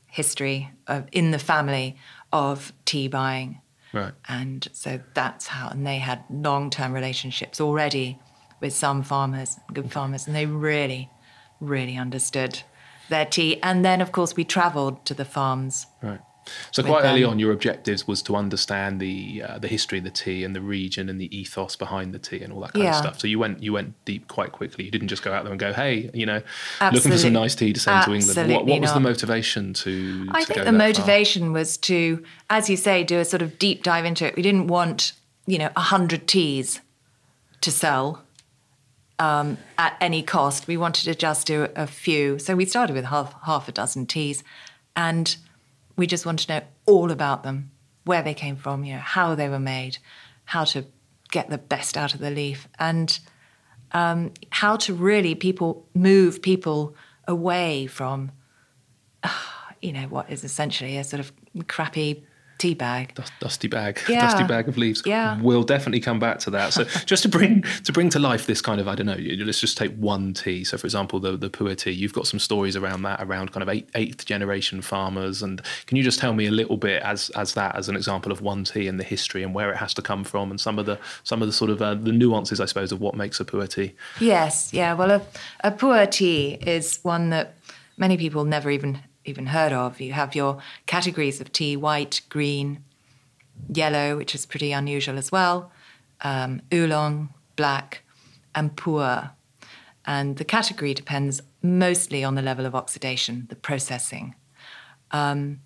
history 0.07 0.71
of, 0.87 1.07
in 1.13 1.33
the 1.33 1.39
family 1.39 1.97
of 2.33 2.73
tea 2.85 3.09
buying. 3.09 3.61
Right. 3.93 4.13
And 4.29 4.67
so 4.73 5.01
that's 5.15 5.49
how, 5.49 5.69
and 5.69 5.87
they 5.87 5.99
had 5.99 6.25
long 6.31 6.71
term 6.71 6.93
relationships 6.93 7.61
already 7.61 8.19
with 8.61 8.73
some 8.73 9.03
farmers, 9.03 9.59
good 9.73 9.93
farmers, 9.93 10.27
and 10.27 10.35
they 10.35 10.47
really, 10.47 11.11
really 11.61 11.97
understood 11.97 12.63
their 13.09 13.27
tea. 13.27 13.61
And 13.63 13.85
then, 13.85 14.01
of 14.01 14.13
course, 14.13 14.37
we 14.37 14.45
traveled 14.45 15.05
to 15.07 15.15
the 15.15 15.25
farms. 15.25 15.87
Right. 16.03 16.21
So 16.71 16.83
quite 16.83 17.05
early 17.05 17.25
on, 17.25 17.39
your 17.39 17.53
objectives 17.53 18.07
was 18.07 18.23
to 18.23 18.37
understand 18.37 19.01
the 19.01 19.43
uh, 19.43 19.59
the 19.59 19.69
history 19.69 19.99
of 19.99 20.05
the 20.05 20.11
tea 20.11 20.45
and 20.45 20.55
the 20.55 20.61
region 20.61 21.09
and 21.09 21.21
the 21.21 21.35
ethos 21.37 21.77
behind 21.77 22.13
the 22.13 22.19
tea 22.19 22.43
and 22.43 22.53
all 22.53 22.61
that 22.61 22.73
kind 22.73 22.89
of 22.89 22.95
stuff. 22.95 23.19
So 23.19 23.27
you 23.27 23.39
went 23.39 23.63
you 23.63 23.73
went 23.73 23.95
deep 24.05 24.29
quite 24.29 24.53
quickly. 24.53 24.85
You 24.85 24.91
didn't 24.91 25.09
just 25.09 25.23
go 25.23 25.33
out 25.33 25.45
there 25.45 25.53
and 25.53 25.61
go, 25.61 25.73
hey, 25.73 26.11
you 26.13 26.27
know, 26.27 26.43
looking 26.93 27.13
for 27.13 27.19
some 27.19 27.33
nice 27.33 27.55
tea 27.55 27.73
to 27.73 27.81
send 27.81 28.05
to 28.05 28.15
England. 28.15 28.53
What, 28.53 28.67
what 28.67 28.81
was 28.81 28.93
the 28.93 29.01
motivation 29.01 29.73
to? 29.75 30.27
I 30.31 30.41
to 30.41 30.47
think 30.47 30.59
the 30.59 30.65
that 30.65 30.71
far? 30.71 30.87
motivation 30.87 31.53
was 31.53 31.77
to, 31.79 32.25
as 32.51 32.69
you 32.69 32.77
say, 32.77 33.05
do 33.05 33.19
a 33.19 33.25
sort 33.25 33.43
of 33.43 33.59
deep 33.59 33.83
dive 33.83 34.05
into 34.05 34.27
it. 34.27 34.37
We 34.37 34.43
didn't 34.43 34.67
want, 34.67 35.13
you 35.47 35.59
know, 35.59 35.71
a 35.77 35.81
hundred 35.81 36.27
teas 36.27 36.81
to 37.61 37.71
sell 37.71 38.23
um, 39.19 39.59
at 39.79 39.97
any 40.01 40.23
cost. 40.23 40.67
We 40.67 40.77
wanted 40.77 41.05
to 41.05 41.15
just 41.15 41.47
do 41.47 41.69
a 41.75 41.87
few. 41.87 42.39
So 42.39 42.55
we 42.55 42.67
started 42.67 42.95
with 42.95 43.07
half 43.07 43.35
half 43.45 43.69
a 43.69 43.73
dozen 43.73 44.07
teas, 44.07 44.45
and 44.95 45.37
we 45.97 46.07
just 46.07 46.27
want 46.27 46.41
to 46.41 46.53
know 46.53 46.67
all 46.87 47.11
about 47.11 47.43
them, 47.43 47.71
where 48.05 48.23
they 48.23 48.35
came 48.35 48.57
from, 48.57 48.85
you 48.85 48.95
know, 48.95 49.01
how 49.01 49.35
they 49.35 49.49
were 49.49 49.59
made, 49.59 49.99
how 50.45 50.65
to 50.65 50.85
get 51.31 51.49
the 51.51 51.59
best 51.59 51.97
out 51.97 52.15
of 52.15 52.21
the 52.21 52.31
leaf, 52.31 52.69
and 52.79 53.19
um, 53.93 54.33
how 54.51 54.77
to 54.77 54.95
really 54.95 55.35
people 55.35 55.87
move 55.95 56.43
people 56.43 56.95
away 57.27 57.87
from 57.87 58.33
you 59.83 59.93
know, 59.93 60.07
what 60.09 60.31
is 60.31 60.45
essentially 60.45 60.97
a 60.97 61.05
sort 61.05 61.21
of 61.21 61.33
crappy 61.69 62.25
tea 62.59 62.75
bag. 62.75 63.15
Dust- 63.15 63.33
dusty 63.41 63.69
bag, 63.69 64.01
Yeah. 64.09 64.21
dusty 64.23 64.45
bag 64.45 64.69
of 64.69 64.77
leaves. 64.79 65.03
Yeah. 65.05 65.41
we'll 65.41 65.63
definitely 65.65 66.01
come 66.01 66.19
back 66.19 66.39
to 66.41 66.51
that. 66.51 66.73
So, 66.73 66.85
just 67.07 67.23
to 67.25 67.29
bring 67.29 67.63
to 67.85 67.93
bring 67.93 68.11
to 68.11 68.19
life 68.19 68.47
this 68.47 68.61
kind 68.61 68.81
of, 68.81 68.89
I 68.89 68.95
don't 68.95 69.07
know. 69.07 69.17
Let's 69.45 69.61
just 69.61 69.77
take 69.77 69.93
one 69.97 70.35
tea. 70.35 70.65
So, 70.65 70.77
for 70.79 70.87
example, 70.87 71.21
the 71.21 71.37
the 71.37 71.51
pu'er 71.51 71.77
tea. 71.77 71.91
You've 71.93 72.13
got 72.13 72.27
some 72.27 72.39
stories 72.41 72.77
around 72.77 73.03
that, 73.03 73.21
around 73.23 73.53
kind 73.53 73.63
of 73.63 73.69
eight, 73.69 73.89
eighth 73.95 74.25
generation 74.27 74.83
farmers. 74.83 75.43
And 75.43 75.61
can 75.87 75.97
you 75.97 76.03
just 76.05 76.19
tell 76.19 76.33
me 76.33 76.47
a 76.47 76.51
little 76.51 76.77
bit 76.77 77.03
as 77.03 77.31
as 77.31 77.55
that 77.55 77.77
as 77.77 77.89
an 77.89 77.97
example 77.97 78.31
of 78.33 78.41
one 78.41 78.65
tea 78.65 78.87
and 78.89 78.99
the 79.01 79.05
history 79.05 79.43
and 79.43 79.55
where 79.55 79.71
it 79.71 79.77
has 79.77 79.93
to 79.95 80.03
come 80.03 80.25
from 80.25 80.51
and 80.51 80.61
some 80.61 80.79
of 80.79 80.87
the 80.87 80.99
some 81.25 81.43
of 81.43 81.49
the 81.49 81.53
sort 81.53 81.71
of 81.71 81.83
uh, 81.83 81.95
the 81.95 82.13
nuances, 82.13 82.61
I 82.61 82.67
suppose, 82.67 82.93
of 82.93 83.01
what 83.01 83.15
makes 83.15 83.41
a 83.41 83.45
pu'er 83.45 83.69
tea. 83.69 83.93
Yes, 84.21 84.73
yeah. 84.73 84.95
Well, 84.95 85.11
a, 85.11 85.23
a 85.63 85.71
pu'er 85.73 86.11
tea 86.11 86.55
is 86.61 86.99
one 87.03 87.31
that 87.31 87.55
many 87.97 88.17
people 88.17 88.45
never 88.45 88.71
even 88.71 89.01
even 89.25 89.47
heard 89.47 89.73
of. 89.73 90.01
You 90.01 90.13
have 90.13 90.35
your 90.35 90.59
categories 90.87 91.41
of 91.41 91.53
tea: 91.53 91.77
white, 91.77 92.21
green, 92.29 92.85
yellow, 93.69 94.17
which 94.17 94.35
is 94.35 94.47
pretty 94.47 94.73
unusual 94.73 95.19
as 95.19 95.33
well, 95.33 95.71
um, 96.23 96.63
oolong, 96.73 97.33
black, 97.57 98.03
and 98.55 98.77
pu'er. 98.77 99.31
And 100.07 100.37
the 100.37 100.45
category 100.45 100.95
depends 100.95 101.41
mostly 101.63 102.23
on 102.23 102.35
the 102.35 102.43
level 102.43 102.67
of 102.67 102.75
oxidation, 102.75 103.47
the 103.49 103.57
processing. 103.57 104.35
Um, 105.11 105.61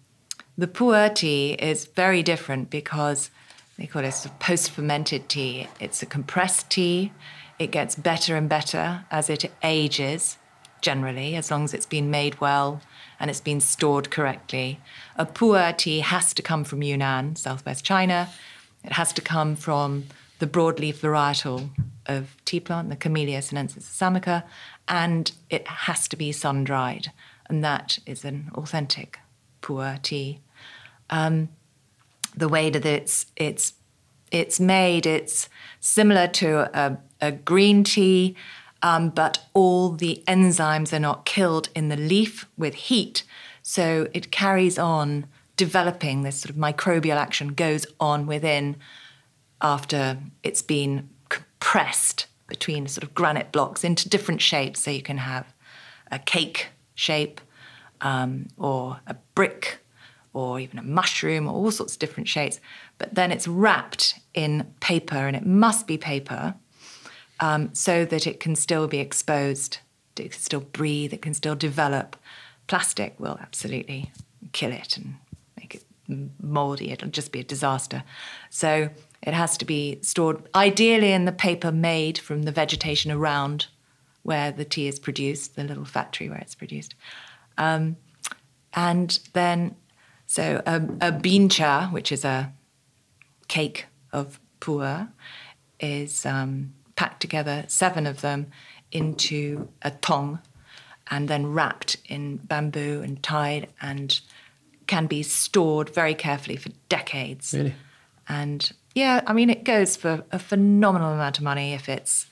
the 0.57 0.69
pu'er 0.69 1.15
tea 1.15 1.53
is 1.55 1.87
very 1.87 2.23
different 2.23 2.71
because 2.71 3.31
they 3.77 3.87
call 3.87 4.05
it 4.05 4.27
a 4.27 4.29
post 4.41 4.71
fermented 4.71 5.29
tea. 5.29 5.69
It's 5.81 6.03
a 6.03 6.07
compressed 6.07 6.71
tea. 6.71 7.13
It 7.59 7.71
gets 7.71 7.95
better 7.95 8.37
and 8.37 8.49
better 8.49 9.05
as 9.11 9.29
it 9.31 9.51
ages, 9.63 10.37
generally, 10.81 11.35
as 11.35 11.51
long 11.51 11.65
as 11.65 11.75
it's 11.75 11.87
been 11.87 12.11
made 12.11 12.41
well 12.41 12.81
and 13.21 13.31
it's 13.31 13.41
been 13.41 13.61
stored 13.61 14.11
correctly. 14.11 14.81
A 15.17 15.27
pu'er 15.27 15.77
tea 15.77 16.01
has 16.01 16.33
to 16.35 16.43
come 16.43 16.65
from 16.65 16.83
Yunnan, 16.83 17.37
southwest 17.37 17.85
China. 17.85 18.29
It 18.85 18.93
has 18.93 19.13
to 19.15 19.21
come 19.21 19.57
from 19.57 20.05
the 20.39 20.47
broadleaf 20.47 20.97
varietal 20.97 21.71
of 22.07 22.37
tea 22.45 22.61
plant, 22.61 22.91
the 22.91 22.97
Camellia 22.97 23.43
sinensis 23.43 23.85
assamica, 23.85 24.45
and 24.87 25.33
it 25.51 25.67
has 25.67 26.09
to 26.09 26.17
be 26.17 26.33
sun 26.33 26.65
dried. 26.65 27.13
And 27.49 27.65
that 27.65 27.99
is 28.07 28.25
an 28.25 28.51
authentic 28.55 29.19
pu'er 29.63 30.01
tea 30.03 30.41
um, 31.11 31.49
the 32.37 32.49
way 32.49 32.71
that 32.71 32.85
it's 32.85 33.27
it's 33.37 33.75
it's 34.31 34.61
made. 34.61 35.07
It's 35.07 35.49
similar 35.81 36.29
to 36.29 36.71
a, 36.79 36.99
a 37.21 37.33
green 37.33 37.83
tea, 37.85 38.37
um, 38.83 39.11
but 39.11 39.45
all 39.55 39.91
the 39.91 40.23
enzymes 40.27 40.93
are 40.93 41.01
not 41.01 41.25
killed 41.25 41.69
in 41.75 41.89
the 41.89 41.97
leaf 41.97 42.47
with 42.57 42.75
heat, 42.75 43.25
so 43.63 44.09
it 44.13 44.31
carries 44.31 44.79
on 44.79 45.27
developing. 45.57 46.23
This 46.23 46.41
sort 46.41 46.51
of 46.51 46.57
microbial 46.57 47.17
action 47.17 47.49
goes 47.55 47.87
on 47.99 48.27
within 48.27 48.77
after 49.61 50.19
it's 50.43 50.63
been 50.63 51.09
compressed 51.29 52.27
between 52.47 52.87
sort 52.87 53.03
of 53.03 53.15
granite 53.15 53.53
blocks 53.53 53.85
into 53.85 54.09
different 54.09 54.41
shapes. 54.41 54.81
So 54.81 54.91
you 54.91 55.03
can 55.03 55.19
have 55.19 55.53
a 56.11 56.19
cake 56.19 56.69
shape, 56.95 57.41
um, 58.01 58.47
or 58.57 59.01
a 59.07 59.15
brick, 59.35 59.81
or 60.33 60.61
even 60.61 60.79
a 60.79 60.83
mushroom, 60.83 61.47
or 61.47 61.55
all 61.55 61.71
sorts 61.71 61.95
of 61.95 61.99
different 61.99 62.29
shapes. 62.29 62.61
But 62.97 63.15
then 63.15 63.33
it's 63.33 63.49
wrapped 63.49 64.15
in 64.35 64.73
paper, 64.81 65.27
and 65.27 65.37
it 65.37 65.45
must 65.45 65.87
be 65.87 65.99
paper, 65.99 66.55
um, 67.41 67.75
so 67.75 68.05
that 68.05 68.27
it 68.27 68.41
can 68.41 68.57
still 68.57 68.87
be 68.87 68.99
exposed, 68.99 69.79
it 70.17 70.33
can 70.33 70.41
still 70.41 70.61
breathe, 70.61 71.13
it 71.13 71.23
can 71.23 71.35
still 71.35 71.55
develop. 71.55 72.17
Plastic 72.67 73.19
will 73.19 73.39
absolutely 73.41 74.13
kill 74.53 74.73
it 74.73 74.97
and 74.97 75.15
make 75.57 75.75
it 75.75 75.85
moldy. 76.43 76.91
It'll 76.91 77.09
just 77.09 77.33
be 77.33 77.41
a 77.41 77.45
disaster. 77.45 78.03
So 78.51 78.91
it 79.23 79.35
has 79.35 79.57
to 79.59 79.65
be 79.65 79.99
stored 80.03 80.43
ideally 80.55 81.13
in 81.13 81.25
the 81.25 81.33
paper 81.33 81.73
made 81.73 82.19
from 82.19 82.43
the 82.43 82.53
vegetation 82.53 83.11
around 83.11 83.67
where 84.23 84.53
the 84.53 84.65
tea 84.65 84.89
is 84.89 84.99
produced, 84.99 85.57
the 85.57 85.65
little 85.65 85.85
factory 85.85 86.29
where 86.29 86.39
it's 86.39 86.55
produced. 86.55 86.95
Um, 87.57 87.97
and 88.75 89.19
then, 89.33 89.77
so 90.27 90.63
a, 90.67 90.83
a 91.01 91.13
bing 91.13 91.49
cha, 91.49 91.89
which 91.89 92.13
is 92.13 92.25
a 92.25 92.53
cake 93.49 93.87
of 94.13 94.39
pu'er, 94.61 95.09
is 95.81 96.27
um, 96.27 96.75
packed 96.99 97.21
together, 97.21 97.65
seven 97.69 98.09
of 98.09 98.23
them, 98.23 98.49
into 98.91 99.69
a 99.83 99.91
tong 99.93 100.41
and 101.09 101.29
then 101.29 101.47
wrapped 101.47 101.97
in 102.07 102.39
bamboo 102.39 103.01
and 103.05 103.23
tied 103.23 103.69
and 103.81 104.21
can 104.89 105.07
be 105.07 105.23
stored 105.23 105.89
very 105.91 106.13
carefully 106.13 106.57
for 106.57 106.71
decades. 106.89 107.55
Really? 107.55 107.75
And 108.29 108.73
yeah, 108.97 109.23
I 109.29 109.33
mean, 109.33 109.49
it 109.49 109.63
goes 109.63 109.95
for 109.95 110.25
a 110.33 110.41
phenomenal 110.41 111.13
amount 111.13 111.39
of 111.39 111.45
money 111.45 111.73
if 111.73 111.89
it's 111.89 112.27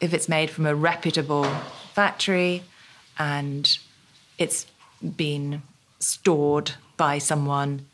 if 0.00 0.14
it's 0.14 0.28
made 0.28 0.48
from 0.48 0.64
a 0.64 0.76
reputable 0.76 1.44
factory 1.92 2.62
and 3.18 3.78
it's 4.38 4.64
been 5.16 5.60
stored 5.98 6.70
by 6.96 7.18
someone 7.18 7.84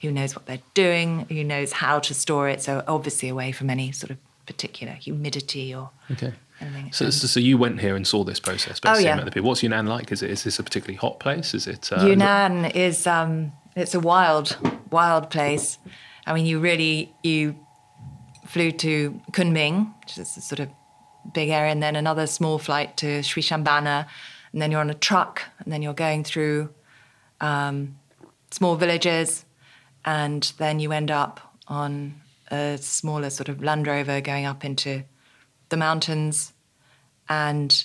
who 0.00 0.10
knows 0.10 0.34
what 0.34 0.46
they're 0.46 0.58
doing, 0.74 1.24
who 1.28 1.44
knows 1.44 1.70
how 1.70 2.00
to 2.00 2.14
store 2.14 2.48
it. 2.48 2.60
So 2.60 2.82
obviously 2.88 3.28
away 3.28 3.52
from 3.52 3.70
any 3.70 3.92
sort 3.92 4.10
of 4.10 4.18
particular 4.46 4.92
humidity 4.94 5.74
or 5.74 5.90
Okay. 6.10 6.32
anything. 6.60 6.92
So, 6.92 7.06
Um, 7.06 7.12
so, 7.12 7.26
so 7.26 7.40
you 7.40 7.56
went 7.58 7.80
here 7.80 7.96
and 7.96 8.06
saw 8.06 8.24
this 8.24 8.40
process. 8.40 8.80
Oh, 8.84 8.98
yeah. 8.98 9.16
met 9.16 9.24
the 9.24 9.30
people. 9.30 9.48
What's 9.48 9.62
Yunnan 9.62 9.86
like? 9.86 10.12
Is 10.12 10.22
it 10.22 10.30
is 10.30 10.42
this 10.44 10.58
a 10.58 10.62
particularly 10.62 10.96
hot 10.96 11.18
place? 11.20 11.54
Is 11.54 11.66
it 11.66 11.90
uh, 11.92 12.04
Yunnan 12.06 12.66
is 12.66 13.06
um, 13.06 13.52
it's 13.76 13.94
a 13.94 14.00
wild, 14.00 14.56
wild 14.90 15.30
place. 15.30 15.78
I 16.26 16.34
mean, 16.34 16.46
you 16.46 16.60
really 16.60 17.14
you 17.22 17.56
flew 18.46 18.70
to 18.72 19.20
Kunming, 19.32 19.94
which 20.00 20.18
is 20.18 20.36
a 20.36 20.40
sort 20.40 20.60
of 20.60 20.68
big 21.32 21.48
area, 21.48 21.70
and 21.72 21.82
then 21.82 21.96
another 21.96 22.26
small 22.26 22.58
flight 22.58 22.96
to 22.98 23.06
Shambana, 23.20 24.06
and 24.52 24.60
then 24.60 24.70
you're 24.70 24.80
on 24.80 24.90
a 24.90 24.94
truck, 24.94 25.42
and 25.64 25.72
then 25.72 25.80
you're 25.82 25.94
going 25.94 26.24
through 26.24 26.68
um, 27.40 27.96
small 28.50 28.76
villages, 28.76 29.44
and 30.04 30.52
then 30.58 30.80
you 30.80 30.92
end 30.92 31.10
up 31.10 31.40
on 31.68 32.20
a 32.52 32.78
smaller 32.78 33.30
sort 33.30 33.48
of 33.48 33.62
Land 33.62 33.86
Rover 33.86 34.20
going 34.20 34.44
up 34.44 34.64
into 34.64 35.02
the 35.70 35.76
mountains, 35.76 36.52
and 37.28 37.84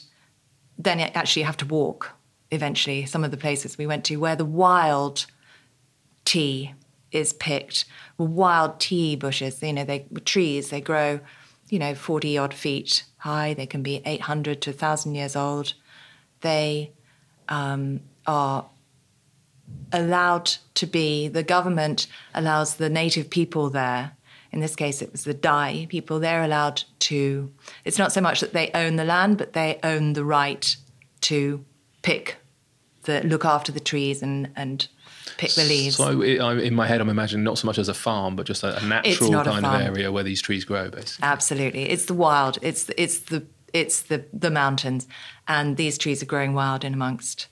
then 0.78 1.00
you 1.00 1.06
actually 1.06 1.44
have 1.44 1.58
to 1.58 1.66
walk 1.66 2.12
eventually 2.52 3.06
some 3.06 3.24
of 3.24 3.32
the 3.32 3.38
places 3.38 3.78
we 3.78 3.88
went 3.88 4.06
to 4.06 4.18
where 4.18 4.36
the 4.36 4.46
wild 4.46 5.26
tea 6.26 6.74
is 7.12 7.34
picked. 7.34 7.86
Wild 8.18 8.80
tea 8.80 9.16
bushes 9.16 9.62
you 9.64 9.74
know 9.74 9.86
they 9.86 10.06
trees 10.26 10.70
they 10.70 10.82
grow 10.82 11.20
you 11.70 11.80
know 11.80 11.96
40 11.96 12.38
odd 12.38 12.54
feet 12.54 13.04
high. 13.18 13.54
They 13.54 13.66
can 13.66 13.82
be 13.82 14.02
800 14.06 14.62
to 14.64 14.72
1000 14.72 15.16
years 15.16 15.36
old. 15.36 15.74
They 16.42 16.92
um, 17.50 18.02
are 18.26 18.66
allowed 19.92 20.52
to 20.76 20.86
be 20.86 21.28
the 21.28 21.44
government 21.44 22.08
allows 22.34 22.76
the 22.76 22.90
native 22.90 23.30
people 23.30 23.70
there 23.70 24.17
in 24.58 24.62
this 24.62 24.76
case 24.76 25.04
it 25.04 25.12
was 25.12 25.24
the 25.24 25.36
Dai 25.36 25.86
people, 25.88 26.20
they're 26.20 26.42
allowed 26.42 26.84
to, 27.02 27.54
it's 27.86 28.00
not 28.00 28.12
so 28.12 28.22
much 28.22 28.40
that 28.40 28.54
they 28.54 28.72
own 28.74 28.96
the 28.96 29.06
land, 29.06 29.38
but 29.38 29.54
they 29.54 29.80
own 29.84 30.14
the 30.14 30.26
right 30.26 30.76
to 31.22 31.64
pick, 32.02 32.38
the, 33.04 33.22
look 33.22 33.46
after 33.46 33.72
the 33.72 33.80
trees 33.80 34.24
and, 34.24 34.50
and 34.56 34.88
pick 35.38 35.52
the 35.52 35.64
leaves. 35.64 35.98
So 35.98 36.24
it, 36.24 36.40
I, 36.40 36.56
in 36.56 36.74
my 36.74 36.88
head, 36.88 37.02
I'm 37.02 37.10
imagining 37.10 37.44
not 37.44 37.60
so 37.60 37.68
much 37.68 37.78
as 37.78 37.88
a 37.88 37.94
farm, 37.94 38.36
but 38.36 38.48
just 38.48 38.64
a, 38.64 38.82
a 38.82 38.84
natural 38.84 39.36
a 39.36 39.44
kind 39.44 39.64
of 39.64 39.80
area 39.80 40.12
where 40.12 40.24
these 40.24 40.42
trees 40.42 40.66
grow, 40.66 40.90
basically. 40.90 41.28
Absolutely, 41.28 41.84
it's 41.84 42.06
the 42.06 42.16
wild. 42.16 42.58
It's 42.64 42.86
the, 42.86 43.00
it's 43.00 43.20
the 43.20 43.46
it's 43.74 44.02
the 44.02 44.26
the 44.34 44.50
mountains, 44.50 45.08
and 45.48 45.78
these 45.78 46.00
trees 46.00 46.24
are 46.24 46.26
growing 46.26 46.56
wild 46.56 46.84
in 46.84 46.96
amongst 46.96 47.46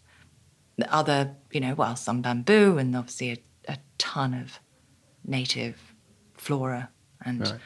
the 0.78 0.92
other, 0.92 1.36
you 1.52 1.60
know, 1.60 1.76
well, 1.76 1.96
some 1.96 2.24
bamboo 2.24 2.80
and 2.80 2.96
obviously 2.96 3.32
a, 3.32 3.74
a 3.74 3.78
ton 4.00 4.34
of 4.34 4.60
native 5.24 5.94
flora 6.34 6.90
and 7.26 7.42
Right. 7.42 7.60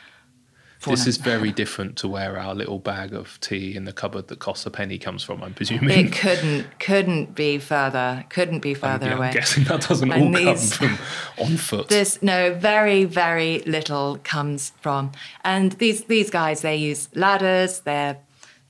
This 0.87 1.07
is 1.07 1.17
very 1.17 1.51
different 1.51 1.97
to 1.97 2.07
where 2.07 2.39
our 2.39 2.55
little 2.55 2.79
bag 2.79 3.13
of 3.13 3.37
tea 3.41 3.75
in 3.75 3.83
the 3.83 3.91
cupboard 3.91 4.29
that 4.29 4.39
costs 4.39 4.65
a 4.65 4.71
penny 4.71 4.97
comes 4.97 5.21
from. 5.23 5.43
I'm 5.43 5.53
presuming. 5.53 5.89
It 6.05 6.13
couldn't 6.23 6.79
couldn't 6.79 7.35
be 7.35 7.57
further. 7.59 8.23
Couldn't 8.29 8.59
be 8.61 8.73
further 8.73 9.07
Yeah, 9.07 9.17
away. 9.17 9.27
I'm 9.27 9.33
guessing 9.33 9.65
that 9.65 9.85
doesn't 9.89 10.09
And 10.09 10.37
all 10.37 10.53
these- 10.55 10.77
come 10.77 10.95
from 10.95 10.97
on 11.45 11.57
foot. 11.57 11.89
This 11.89 12.21
no, 12.23 12.53
very 12.53 13.03
very 13.03 13.59
little 13.65 14.19
comes 14.23 14.71
from. 14.79 15.11
And 15.43 15.73
these 15.73 16.05
these 16.05 16.29
guys 16.29 16.61
they 16.61 16.77
use 16.77 17.09
ladders. 17.13 17.81
They're 17.81 18.15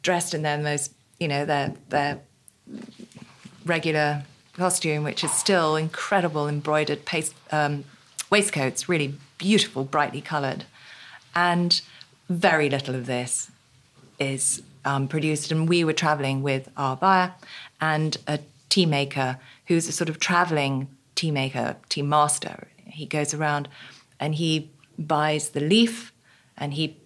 dressed 0.01 0.34
in 0.34 0.41
their 0.41 0.58
most 0.58 0.91
you 1.19 1.27
know 1.27 1.46
their 1.46 1.75
their 1.89 2.22
regular 3.65 4.24
costume, 4.53 5.03
which 5.03 5.24
is 5.24 5.31
still 5.31 5.75
incredible 5.75 6.48
embroidered 6.48 7.05
paste, 7.05 7.36
um, 7.51 7.84
waistcoats, 8.29 8.89
really 8.89 9.13
beautiful, 9.38 9.84
brightly 9.84 10.22
coloured, 10.22 10.65
and 11.36 11.81
very 12.29 12.69
little 12.69 12.95
of 12.95 13.05
this 13.05 13.51
is 14.19 14.62
um, 14.86 15.07
produced. 15.07 15.51
And 15.51 15.67
we 15.67 15.83
were 15.83 15.93
traveling 15.93 16.41
with 16.43 16.69
our 16.77 16.95
buyer 16.95 17.33
and 17.81 18.17
a 18.27 18.39
tea 18.69 18.86
maker 18.86 19.38
who's 19.67 19.88
a 19.88 19.91
sort 19.91 20.09
of 20.09 20.19
traveling 20.19 20.88
tea 21.15 21.31
maker, 21.31 21.75
tea 21.89 22.01
master. 22.01 22.67
He 22.86 23.05
goes 23.05 23.33
around 23.33 23.67
and 24.19 24.36
he 24.36 24.69
buys 24.98 25.50
the 25.50 25.59
leaf 25.59 26.13
and 26.57 26.74
he 26.74 26.98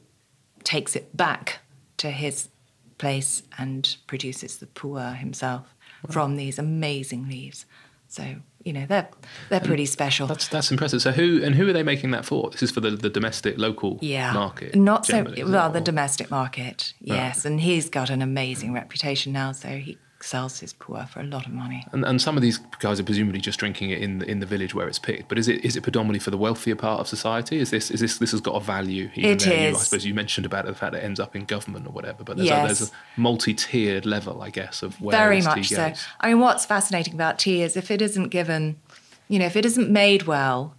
takes 0.64 0.96
it 0.96 1.16
back 1.16 1.60
to 1.98 2.10
his 2.10 2.50
place 2.98 3.44
and 3.58 3.96
produces 4.08 4.58
the 4.58 4.66
pu'er 4.66 5.16
himself 5.16 5.74
from 6.10 6.36
these 6.36 6.60
amazing 6.60 7.28
leaves. 7.28 7.66
So, 8.14 8.36
you 8.64 8.74
know, 8.74 8.86
they're, 8.86 9.10
they're 9.50 9.60
pretty 9.60 9.88
special. 9.88 10.28
That's 10.28 10.48
that's 10.48 10.70
impressive. 10.70 11.02
So 11.02 11.12
who 11.12 11.44
and 11.44 11.56
who 11.56 11.68
are 11.68 11.74
they 11.74 11.82
making 11.82 12.12
that 12.12 12.26
for? 12.26 12.52
This 12.52 12.62
is 12.62 12.70
for 12.70 12.80
the, 12.80 12.92
the 12.92 13.10
domestic 13.10 13.58
local 13.58 13.98
yeah. 14.02 14.32
market. 14.34 14.76
Not 14.76 15.08
so 15.08 15.24
well 15.48 15.72
the 15.72 15.80
Or- 15.80 15.82
domestic 15.82 16.30
market, 16.30 16.94
yes, 17.02 17.44
and 17.44 17.60
he's 17.60 17.90
got 17.90 18.12
an 18.12 18.22
amazing 18.22 18.72
reputation 18.72 19.34
now, 19.34 19.52
so 19.52 19.70
he 19.70 19.98
sells 20.24 20.60
his 20.60 20.74
pu'er 20.74 21.08
for 21.08 21.20
a 21.20 21.24
lot 21.24 21.46
of 21.46 21.52
money. 21.52 21.86
And, 21.92 22.06
and 22.06 22.22
some 22.22 22.38
of 22.38 22.42
these 22.42 22.58
guys 22.80 23.00
are 23.00 23.04
presumably 23.04 23.42
just 23.42 23.60
drinking 23.60 23.90
it 23.90 24.00
in 24.00 24.20
the, 24.20 24.30
in 24.30 24.40
the 24.40 24.46
village 24.46 24.74
where 24.74 24.88
it's 24.88 25.00
picked. 25.00 25.28
But 25.28 25.38
is 25.38 25.48
it 25.48 25.64
is 25.66 25.76
it 25.76 25.82
predominantly 25.82 26.20
for 26.20 26.32
the 26.32 26.38
wealthier 26.38 26.76
part 26.76 27.00
of 27.02 27.08
society? 27.08 27.60
Is 27.60 27.70
this 27.72 27.92
is 27.92 28.00
this 28.00 28.18
this 28.18 28.32
has 28.32 28.42
got 28.42 28.56
a 28.56 28.60
value? 28.60 29.10
Even 29.16 29.32
It 29.32 29.40
there? 29.42 29.70
You, 29.72 29.76
I 29.76 29.80
suppose 29.80 30.06
you 30.06 30.14
mentioned 30.14 30.46
about 30.46 30.66
the 30.66 30.74
fact 30.74 30.94
that 30.94 31.02
it 31.04 31.06
ends 31.06 31.20
up 31.20 31.36
in 31.36 31.46
government 31.46 31.88
or 31.88 31.92
whatever. 31.92 32.24
But 32.24 32.38
there's, 32.38 32.50
Yes. 32.50 32.64
a, 32.64 32.68
there's 32.68 32.92
a 32.92 33.22
multi-tiered 33.22 34.06
level, 34.06 34.42
I 34.42 34.50
guess, 34.50 34.82
of 34.82 35.00
where. 35.02 35.12
Very 35.18 35.42
much 35.42 35.70
so. 35.70 35.90
goes. 35.90 36.06
I 36.20 36.30
mean, 36.30 36.40
what's 36.40 36.66
fascinating 36.66 37.14
about 37.14 37.38
tea 37.40 37.62
is 37.62 37.76
if 37.76 37.92
it 37.92 38.02
isn't 38.02 38.30
given, 38.30 38.80
you 39.28 39.40
know, 39.40 39.46
if 39.46 39.56
it 39.56 39.66
isn't 39.66 39.90
made 39.90 40.24
well, 40.24 40.76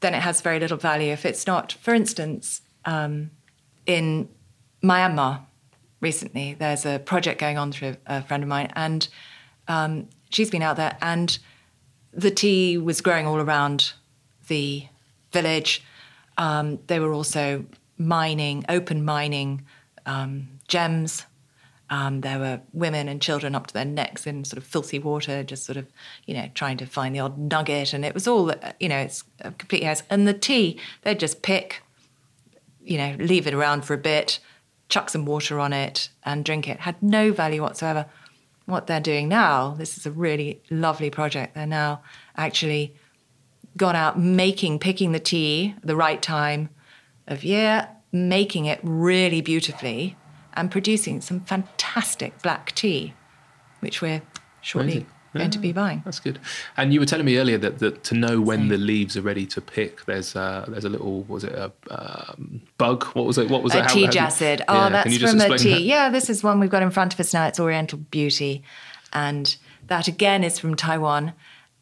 then 0.00 0.14
it 0.14 0.22
has 0.22 0.40
very 0.40 0.60
little 0.60 0.76
value. 0.78 1.12
If 1.12 1.24
it's 1.26 1.46
not, 1.46 1.72
for 1.72 1.94
instance, 1.94 2.60
um, 2.84 3.30
in 3.86 4.28
Myanmar 4.82 5.40
recently, 6.04 6.54
there's 6.54 6.86
a 6.86 7.00
project 7.00 7.40
going 7.40 7.58
on 7.58 7.72
through 7.72 7.96
a 8.06 8.22
friend 8.22 8.42
of 8.44 8.48
mine, 8.48 8.70
and 8.76 9.08
um, 9.66 10.08
she's 10.30 10.50
been 10.50 10.62
out 10.62 10.76
there, 10.76 10.96
and 11.00 11.38
the 12.12 12.30
tea 12.30 12.78
was 12.78 13.00
growing 13.00 13.26
all 13.26 13.40
around 13.40 13.94
the 14.46 14.86
village. 15.32 15.82
Um, 16.38 16.78
they 16.86 17.00
were 17.00 17.12
also 17.12 17.64
mining, 17.98 18.64
open 18.68 19.04
mining 19.04 19.64
um, 20.06 20.48
gems. 20.68 21.26
Um, 21.90 22.20
there 22.20 22.38
were 22.38 22.60
women 22.72 23.08
and 23.08 23.20
children 23.20 23.54
up 23.54 23.66
to 23.68 23.74
their 23.74 23.84
necks 23.84 24.26
in 24.26 24.44
sort 24.44 24.58
of 24.58 24.64
filthy 24.64 24.98
water, 24.98 25.44
just 25.44 25.64
sort 25.64 25.76
of, 25.76 25.86
you 26.26 26.34
know, 26.34 26.48
trying 26.54 26.78
to 26.78 26.86
find 26.86 27.14
the 27.14 27.20
odd 27.20 27.38
nugget. 27.38 27.92
And 27.92 28.04
it 28.04 28.14
was 28.14 28.26
all, 28.26 28.50
uh, 28.50 28.72
you 28.80 28.88
know, 28.88 28.98
it's 28.98 29.24
a 29.40 29.50
complete 29.52 29.84
house. 29.84 30.02
And 30.10 30.26
the 30.26 30.34
tea, 30.34 30.80
they'd 31.02 31.20
just 31.20 31.42
pick, 31.42 31.82
you 32.82 32.98
know, 32.98 33.16
leave 33.18 33.46
it 33.46 33.54
around 33.54 33.84
for 33.84 33.94
a 33.94 33.98
bit, 33.98 34.40
chuck 34.88 35.10
some 35.10 35.26
water 35.26 35.58
on 35.58 35.72
it 35.72 36.08
and 36.24 36.44
drink 36.44 36.68
it. 36.68 36.80
Had 36.80 37.02
no 37.02 37.32
value 37.32 37.62
whatsoever. 37.62 38.06
What 38.66 38.86
they're 38.86 39.00
doing 39.00 39.28
now, 39.28 39.74
this 39.76 39.98
is 39.98 40.06
a 40.06 40.10
really 40.10 40.62
lovely 40.70 41.10
project. 41.10 41.54
They're 41.54 41.66
now 41.66 42.02
actually 42.36 42.94
gone 43.76 43.96
out 43.96 44.18
making, 44.18 44.78
picking 44.78 45.12
the 45.12 45.20
tea 45.20 45.74
the 45.82 45.96
right 45.96 46.22
time 46.22 46.70
of 47.26 47.44
year, 47.44 47.88
making 48.12 48.66
it 48.66 48.80
really 48.82 49.40
beautifully, 49.40 50.16
and 50.54 50.70
producing 50.70 51.20
some 51.20 51.40
fantastic 51.40 52.40
black 52.42 52.72
tea, 52.74 53.12
which 53.80 54.00
we're 54.00 54.22
shortly 54.60 55.06
Going 55.40 55.50
to 55.50 55.58
be 55.58 55.72
buying. 55.72 56.02
That's 56.04 56.20
good. 56.20 56.38
And 56.76 56.92
you 56.94 57.00
were 57.00 57.06
telling 57.06 57.26
me 57.26 57.38
earlier 57.38 57.58
that, 57.58 57.78
that 57.80 58.04
to 58.04 58.14
know 58.14 58.40
when 58.40 58.68
the 58.68 58.76
leaves 58.78 59.16
are 59.16 59.22
ready 59.22 59.46
to 59.46 59.60
pick, 59.60 60.04
there's 60.06 60.36
uh, 60.36 60.64
there's 60.68 60.84
a 60.84 60.88
little 60.88 61.22
was 61.22 61.44
it 61.44 61.52
a 61.52 61.72
um, 61.90 62.60
bug? 62.78 63.04
What 63.14 63.26
was 63.26 63.36
it? 63.38 63.50
What 63.50 63.62
was 63.62 63.74
A 63.74 63.78
it? 63.78 63.82
How- 63.82 63.94
tea 63.94 64.04
how 64.04 64.10
do 64.10 64.18
you- 64.18 64.24
jassid. 64.24 64.58
Yeah, 64.60 64.64
Oh, 64.68 64.74
can 64.74 64.92
that's 64.92 65.18
from 65.18 65.40
a 65.40 65.58
tea. 65.58 65.70
that? 65.72 65.80
Yeah, 65.82 66.08
this 66.10 66.30
is 66.30 66.42
one 66.44 66.60
we've 66.60 66.70
got 66.70 66.82
in 66.82 66.90
front 66.90 67.12
of 67.14 67.20
us 67.20 67.34
now. 67.34 67.46
It's 67.46 67.58
Oriental 67.60 67.98
Beauty. 67.98 68.62
And 69.12 69.56
that 69.86 70.08
again 70.08 70.44
is 70.44 70.58
from 70.58 70.74
Taiwan. 70.74 71.32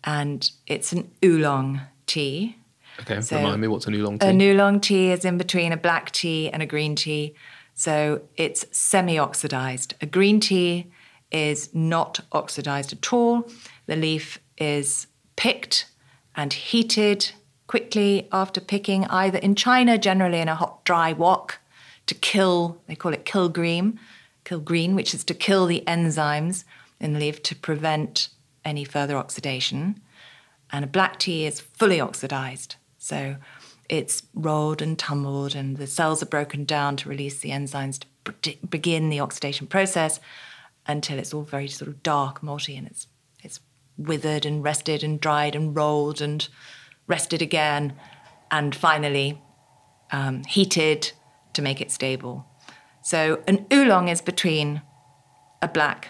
And 0.05 0.51
it's 0.67 0.93
an 0.93 1.11
oolong 1.25 1.81
tea. 2.07 2.57
Okay, 3.01 3.21
So, 3.21 3.37
remind 3.37 3.61
me 3.61 3.69
what's 3.69 3.87
a 3.87 3.91
oolong 3.91 4.19
tea? 4.19 4.27
A 4.27 4.33
oolong 4.33 4.81
tea 4.81 5.13
is 5.13 5.25
in 5.25 5.39
between 5.39 5.73
a 5.73 5.77
black 5.77 6.11
tea 6.11 6.51
and 6.51 6.63
a 6.63 6.67
green 6.67 6.95
tea. 6.95 7.35
So 7.75 8.23
it's 8.37 8.67
semi 8.71 9.19
oxidized. 9.19 9.95
A 10.01 10.07
green 10.07 10.41
tea 10.41 10.89
is 11.33 11.75
not 11.75 12.21
oxidized 12.33 12.93
at 12.93 13.13
all. 13.13 13.49
The 13.87 13.97
leaf 13.97 14.39
is 14.59 15.07
picked 15.37 15.87
and 16.37 16.53
heated 16.53 17.33
quickly 17.67 18.29
after 18.33 18.61
picking, 18.61 19.07
either 19.07 19.39
in 19.39 19.55
China, 19.55 19.99
generally 19.99 20.41
in 20.41 20.49
a 20.49 20.55
hot, 20.55 20.85
dry 20.85 21.13
wok, 21.13 21.59
to 22.07 22.15
kill, 22.15 22.81
they 22.87 22.95
call 22.95 23.13
it 23.13 23.25
kill 23.25 23.49
green, 23.49 23.99
kill 24.45 24.61
green, 24.61 24.95
which 24.95 25.15
is 25.15 25.25
to 25.25 25.35
kill 25.35 25.67
the 25.67 25.83
enzymes 25.87 26.65
in 27.01 27.13
the 27.13 27.21
leaf 27.21 27.43
to 27.45 27.55
prevent 27.55 28.29
any 28.65 28.85
further 28.85 29.17
oxidation 29.17 30.01
and 30.73 30.85
a 30.85 30.89
black 30.89 31.19
tea 31.19 31.45
is 31.45 31.61
fully 31.61 32.01
oxidized. 32.01 32.77
So 32.99 33.37
it's 33.89 34.23
rolled 34.35 34.81
and 34.81 34.99
tumbled, 34.99 35.55
and 35.55 35.77
the 35.77 35.87
cells 35.87 36.23
are 36.23 36.27
broken 36.27 36.65
down 36.65 36.97
to 36.97 37.09
release 37.09 37.41
the 37.41 37.51
enzymes 37.51 38.01
to 38.43 38.57
begin 38.69 39.11
the 39.11 39.21
oxidation 39.21 39.67
process 39.67 40.19
until 40.87 41.19
it's 41.19 41.33
all 41.33 41.43
very 41.43 41.69
sort 41.69 41.89
of 41.89 42.03
dark, 42.03 42.41
malty, 42.41 42.77
and 42.77 42.87
it's 42.87 43.07
it's 43.43 43.61
withered 43.97 44.47
and 44.47 44.65
rested 44.65 45.03
and 45.05 45.21
dried 45.21 45.55
and 45.55 45.77
rolled 45.77 46.21
and 46.21 46.49
rested 47.07 47.43
again, 47.43 47.95
and 48.51 48.75
finally 48.75 49.41
um, 50.11 50.45
heated 50.45 51.13
to 51.53 51.63
make 51.63 51.81
it 51.81 51.91
stable. 51.91 52.47
So 53.03 53.43
an 53.49 53.67
oolong 53.73 54.09
is 54.09 54.21
between 54.21 54.83
a 55.61 55.69
black 55.69 56.09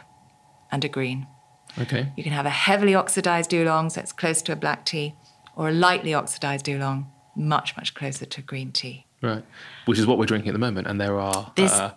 and 0.71 0.85
a 0.85 0.89
green. 0.89 1.27
Okay. 1.79 2.13
You 2.17 2.23
can 2.23 2.33
have 2.33 2.47
a 2.47 2.51
heavily 2.51 2.95
oxidized 2.95 3.53
oolong, 3.55 3.91
so 3.91 4.01
it's 4.01 4.13
close 4.13 4.43
to 4.43 4.53
a 4.53 4.57
black 4.57 4.85
tea, 4.85 5.15
or 5.57 5.69
a 5.69 5.73
lightly 5.73 6.13
oxidized 6.15 6.69
oolong, 6.69 7.11
much, 7.35 7.77
much 7.77 7.95
closer 7.95 8.27
to 8.27 8.43
green 8.43 8.73
tea. 8.73 9.07
Right, 9.23 9.45
which 9.85 10.01
is 10.01 10.07
what 10.07 10.19
we're 10.19 10.27
drinking 10.27 10.49
at 10.49 10.53
the 10.53 10.59
moment, 10.59 10.89
and 10.89 11.01
there 11.01 11.17
are 11.21 11.53
This- 11.55 11.71
uh, 11.73 11.93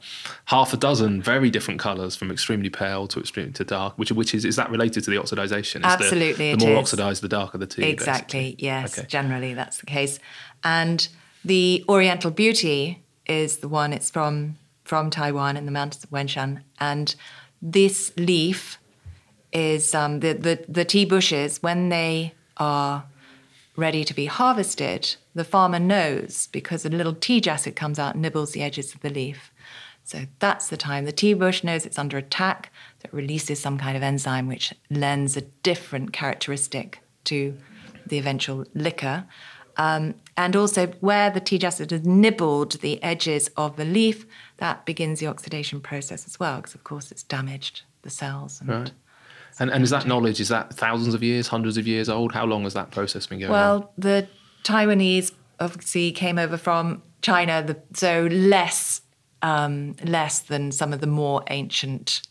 half 0.46 0.74
a 0.74 0.78
dozen 0.78 1.24
very 1.24 1.50
different 1.50 1.80
colours, 1.80 2.16
from 2.16 2.30
extremely 2.30 2.70
pale 2.70 3.08
to 3.08 3.20
extremely 3.20 3.52
to 3.54 3.64
dark. 3.64 3.98
Which, 3.98 4.12
which 4.12 4.36
is 4.36 4.46
is 4.46 4.56
that 4.58 4.70
related 4.70 5.04
to 5.06 5.10
the 5.12 5.18
oxidization? 5.18 5.78
Is 5.80 5.86
Absolutely, 5.86 6.34
the, 6.34 6.52
it 6.52 6.60
the 6.60 6.66
more 6.68 6.76
is. 6.76 6.80
oxidized, 6.82 7.24
the 7.24 7.28
darker 7.28 7.58
the 7.58 7.66
tea. 7.66 7.84
Exactly, 7.86 8.40
basically. 8.52 8.64
yes, 8.66 9.00
Okay. 9.00 9.08
generally 9.08 9.56
that's 9.56 9.78
the 9.80 9.88
case. 9.88 10.20
And 10.64 11.08
the 11.44 11.84
Oriental 11.90 12.30
Beauty 12.30 13.02
is 13.26 13.58
the 13.58 13.68
one, 13.68 13.92
it's 13.92 14.12
from, 14.12 14.58
from 14.84 15.10
Taiwan 15.10 15.58
in 15.58 15.66
the 15.66 15.72
mountains 15.72 16.04
of 16.04 16.12
Wenshan. 16.12 16.62
And 16.80 17.16
this 17.60 18.14
leaf 18.18 18.78
is 19.52 19.96
um, 19.96 20.20
the, 20.20 20.34
the, 20.34 20.64
the 20.68 20.86
tea 20.86 21.06
bushes, 21.06 21.64
when 21.64 21.90
they 21.90 22.34
are 22.58 23.06
ready 23.76 24.04
to 24.04 24.14
be 24.14 24.26
harvested, 24.26 25.16
the 25.34 25.44
farmer 25.44 25.80
knows 25.80 26.48
because 26.52 26.86
a 26.86 26.90
little 26.90 27.14
tea 27.14 27.42
jassid 27.42 27.76
comes 27.76 28.00
out 28.00 28.14
and 28.14 28.22
nibbles 28.22 28.52
the 28.52 28.62
edges 28.62 28.94
of 28.94 29.02
the 29.02 29.10
leaf. 29.10 29.52
So 30.04 30.26
that's 30.40 30.68
the 30.68 30.78
time. 30.78 31.06
The 31.06 31.12
tea 31.12 31.34
bush 31.34 31.64
knows 31.64 31.86
it's 31.86 31.98
under 31.98 32.18
attack, 32.18 32.72
that 33.00 33.14
releases 33.14 33.60
some 33.60 33.78
kind 33.78 33.98
of 33.98 34.04
enzyme 34.04 34.48
which 34.48 34.74
lends 34.90 35.36
a 35.36 35.42
different 35.42 36.14
characteristic 36.14 37.00
to 37.26 37.58
the 38.06 38.18
eventual 38.20 38.66
liquor. 38.74 39.26
Um, 39.78 40.16
and 40.38 40.56
also, 40.56 40.88
where 41.02 41.30
the 41.30 41.40
tea 41.40 41.60
jassid 41.60 41.92
has 41.92 42.06
nibbled 42.06 42.74
the 42.82 43.02
edges 43.04 43.50
of 43.58 43.76
the 43.76 43.86
leaf, 43.86 44.26
that 44.58 44.86
begins 44.86 45.20
the 45.20 45.28
oxidation 45.28 45.82
process 45.82 46.26
as 46.26 46.40
well, 46.40 46.58
because 46.58 46.76
of 46.76 46.84
course 46.84 47.12
it's 47.12 47.24
damaged 47.24 47.82
the 48.04 48.10
cells. 48.10 48.62
And 48.62 48.70
Right. 48.70 48.92
And, 49.60 49.70
and 49.72 49.84
is 49.84 49.90
that 49.92 50.06
knowledge, 50.06 50.40
is 50.40 50.50
that 50.50 50.74
thousands 50.74 51.14
of 51.14 51.24
years, 51.24 51.48
hundreds 51.48 51.78
of 51.78 51.88
years 51.88 52.10
old? 52.10 52.34
How 52.34 52.46
long 52.46 52.64
has 52.64 52.74
that 52.74 52.92
process 52.92 53.26
been 53.26 53.40
going 53.40 53.52
on? 53.52 53.58
Well, 53.58 53.94
the 53.98 54.28
Taiwanese 54.64 55.32
obviously 55.60 56.12
came 56.12 56.38
over 56.38 56.58
from 56.58 57.02
China, 57.22 57.64
the, 57.64 57.78
so 57.94 58.28
less 58.32 59.02
um, 59.42 59.96
less 60.04 60.40
than 60.40 60.72
some 60.72 60.92
of 60.92 61.02
the 61.02 61.08
more 61.08 61.44
ancient 61.50 62.22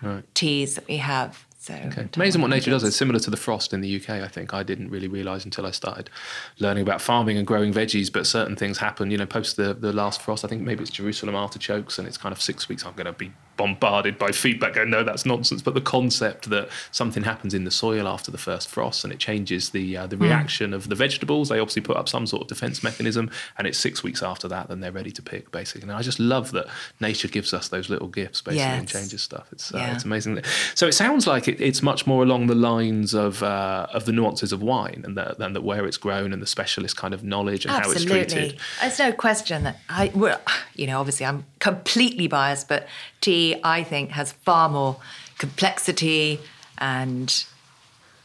Right. 0.00 0.24
teas 0.34 0.74
that 0.74 0.88
we 0.88 0.96
have. 0.96 1.46
So 1.60 1.74
Okay. 1.74 2.08
Amazing 2.16 2.40
what 2.40 2.48
nature 2.50 2.70
does. 2.72 2.82
It's 2.82 2.96
similar 2.96 3.20
to 3.20 3.30
the 3.30 3.36
frost 3.36 3.72
in 3.72 3.82
the 3.82 3.96
UK, 3.96 4.10
I 4.10 4.26
think. 4.26 4.52
I 4.52 4.64
didn't 4.64 4.88
really 4.90 5.06
realise 5.06 5.44
until 5.44 5.64
I 5.64 5.70
started 5.70 6.10
learning 6.58 6.82
about 6.82 7.00
farming 7.00 7.36
and 7.38 7.46
growing 7.46 7.72
veggies, 7.72 8.12
but 8.12 8.26
certain 8.26 8.56
things 8.56 8.78
happen, 8.78 9.12
you 9.12 9.18
know, 9.18 9.26
post 9.26 9.56
the, 9.56 9.74
the 9.74 9.92
last 9.92 10.20
frost. 10.20 10.44
I 10.44 10.48
think 10.48 10.62
maybe 10.62 10.82
it's 10.82 10.90
Jerusalem 10.90 11.36
artichokes 11.36 11.98
and 12.00 12.08
it's 12.08 12.16
kind 12.18 12.32
of 12.32 12.42
six 12.42 12.68
weeks. 12.68 12.84
I'm 12.84 12.94
going 12.94 13.06
to 13.06 13.12
be 13.12 13.30
bombarded 13.56 14.18
by 14.18 14.32
feedback 14.32 14.74
going, 14.74 14.90
no, 14.90 15.02
that's 15.04 15.26
nonsense. 15.26 15.62
But 15.62 15.74
the 15.74 15.80
concept 15.80 16.50
that 16.50 16.68
something 16.90 17.22
happens 17.24 17.54
in 17.54 17.64
the 17.64 17.70
soil 17.70 18.08
after 18.08 18.30
the 18.30 18.38
first 18.38 18.68
frost 18.68 19.04
and 19.04 19.12
it 19.12 19.18
changes 19.18 19.70
the, 19.70 19.96
uh, 19.96 20.06
the 20.06 20.16
reaction 20.16 20.72
of 20.72 20.88
the 20.88 20.94
vegetables, 20.94 21.48
they 21.48 21.58
obviously 21.58 21.82
put 21.82 21.96
up 21.96 22.08
some 22.08 22.26
sort 22.26 22.42
of 22.42 22.48
defence 22.48 22.82
mechanism 22.82 23.30
and 23.58 23.66
it's 23.66 23.78
six 23.78 24.02
weeks 24.02 24.22
after 24.22 24.48
that, 24.48 24.68
then 24.68 24.80
they're 24.80 24.92
ready 24.92 25.10
to 25.12 25.22
pick, 25.22 25.50
basically. 25.52 25.82
And 25.82 25.92
I 25.92 26.02
just 26.02 26.18
love 26.20 26.52
that 26.52 26.66
nature 27.00 27.28
gives 27.28 27.52
us 27.54 27.68
those 27.68 27.88
little 27.90 28.08
gifts, 28.08 28.40
basically, 28.40 28.62
and 28.78 28.88
changes 28.88 29.22
stuff. 29.22 29.48
It's, 29.52 29.72
uh, 29.74 29.78
Yeah. 29.78 29.94
it's 29.94 30.04
amazing. 30.04 30.40
So 30.74 30.86
it 30.86 30.92
sounds 30.92 31.26
like 31.26 31.48
it, 31.48 31.60
it's 31.60 31.82
much 31.82 32.06
more 32.06 32.22
along 32.22 32.46
the 32.46 32.54
lines 32.54 33.14
of 33.14 33.42
uh, 33.42 33.86
of 33.92 34.04
the 34.06 34.12
nuances 34.12 34.52
of 34.52 34.62
wine 34.62 35.02
and 35.04 35.16
that, 35.18 35.38
than 35.38 35.52
that 35.54 35.62
where 35.62 35.84
it's 35.86 35.96
grown 35.96 36.32
and 36.32 36.40
the 36.40 36.46
specialist 36.46 36.96
kind 36.96 37.12
of 37.14 37.22
knowledge 37.22 37.64
and 37.66 37.72
how 37.74 37.90
it's 37.90 38.04
treated. 38.04 38.22
Absolutely. 38.22 38.58
There's 38.80 38.98
no 38.98 39.12
question 39.12 39.64
that 39.64 39.76
I, 39.88 40.10
well, 40.14 40.40
you 40.74 40.86
know, 40.86 40.98
obviously 41.00 41.26
I'm 41.26 41.44
completely 41.58 42.28
biased, 42.28 42.68
but 42.68 42.86
tea, 43.20 43.41
I 43.62 43.82
think, 43.84 44.10
has 44.10 44.32
far 44.32 44.68
more 44.68 44.96
complexity 45.38 46.40
and 46.78 47.28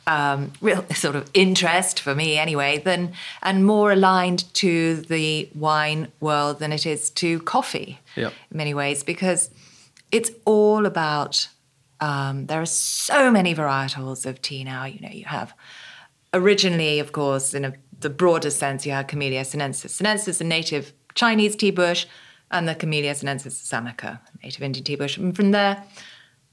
um, 0.06 0.52
real 0.62 0.86
sort 0.94 1.16
of 1.16 1.30
interest 1.34 2.00
for 2.00 2.16
me 2.16 2.38
anyway, 2.38 2.80
than 2.80 3.14
and 3.42 3.66
more 3.66 3.92
aligned 3.92 4.42
to 4.56 4.98
the 5.14 5.50
wine 5.56 6.12
world 6.20 6.60
than 6.60 6.72
it 6.72 6.86
is 6.86 7.10
to 7.22 7.40
coffee 7.42 8.00
Yep. 8.16 8.34
in 8.52 8.58
many 8.58 8.74
ways 8.74 9.04
because 9.04 9.50
it's 10.12 10.32
all 10.46 10.86
about. 10.86 11.50
Um, 12.00 12.46
there 12.46 12.62
are 12.62 12.66
so 12.68 13.32
many 13.32 13.56
varietals 13.56 14.28
of 14.28 14.40
tea 14.42 14.64
now. 14.64 14.86
You 14.86 15.00
know, 15.02 15.10
you 15.10 15.26
have 15.26 15.52
originally, 16.32 17.00
of 17.00 17.12
course, 17.12 17.56
in 17.56 17.66
a, 17.66 17.74
the 18.00 18.10
broader 18.12 18.52
sense, 18.52 18.86
you 18.86 18.92
had 18.92 19.08
Camellia 19.08 19.44
sinensis. 19.44 19.94
Sinensis 20.00 20.28
is 20.28 20.42
a 20.42 20.44
native 20.44 20.94
Chinese 21.16 21.56
tea 21.56 21.72
bush, 21.72 22.06
and 22.52 22.68
the 22.68 22.76
Camellia 22.76 23.14
sinensis 23.14 23.62
is 23.62 23.74
native 24.44 24.64
Indian 24.64 24.84
tea 24.84 24.96
bush. 24.96 25.18
And 25.18 25.36
from 25.36 25.52
there, 25.52 25.84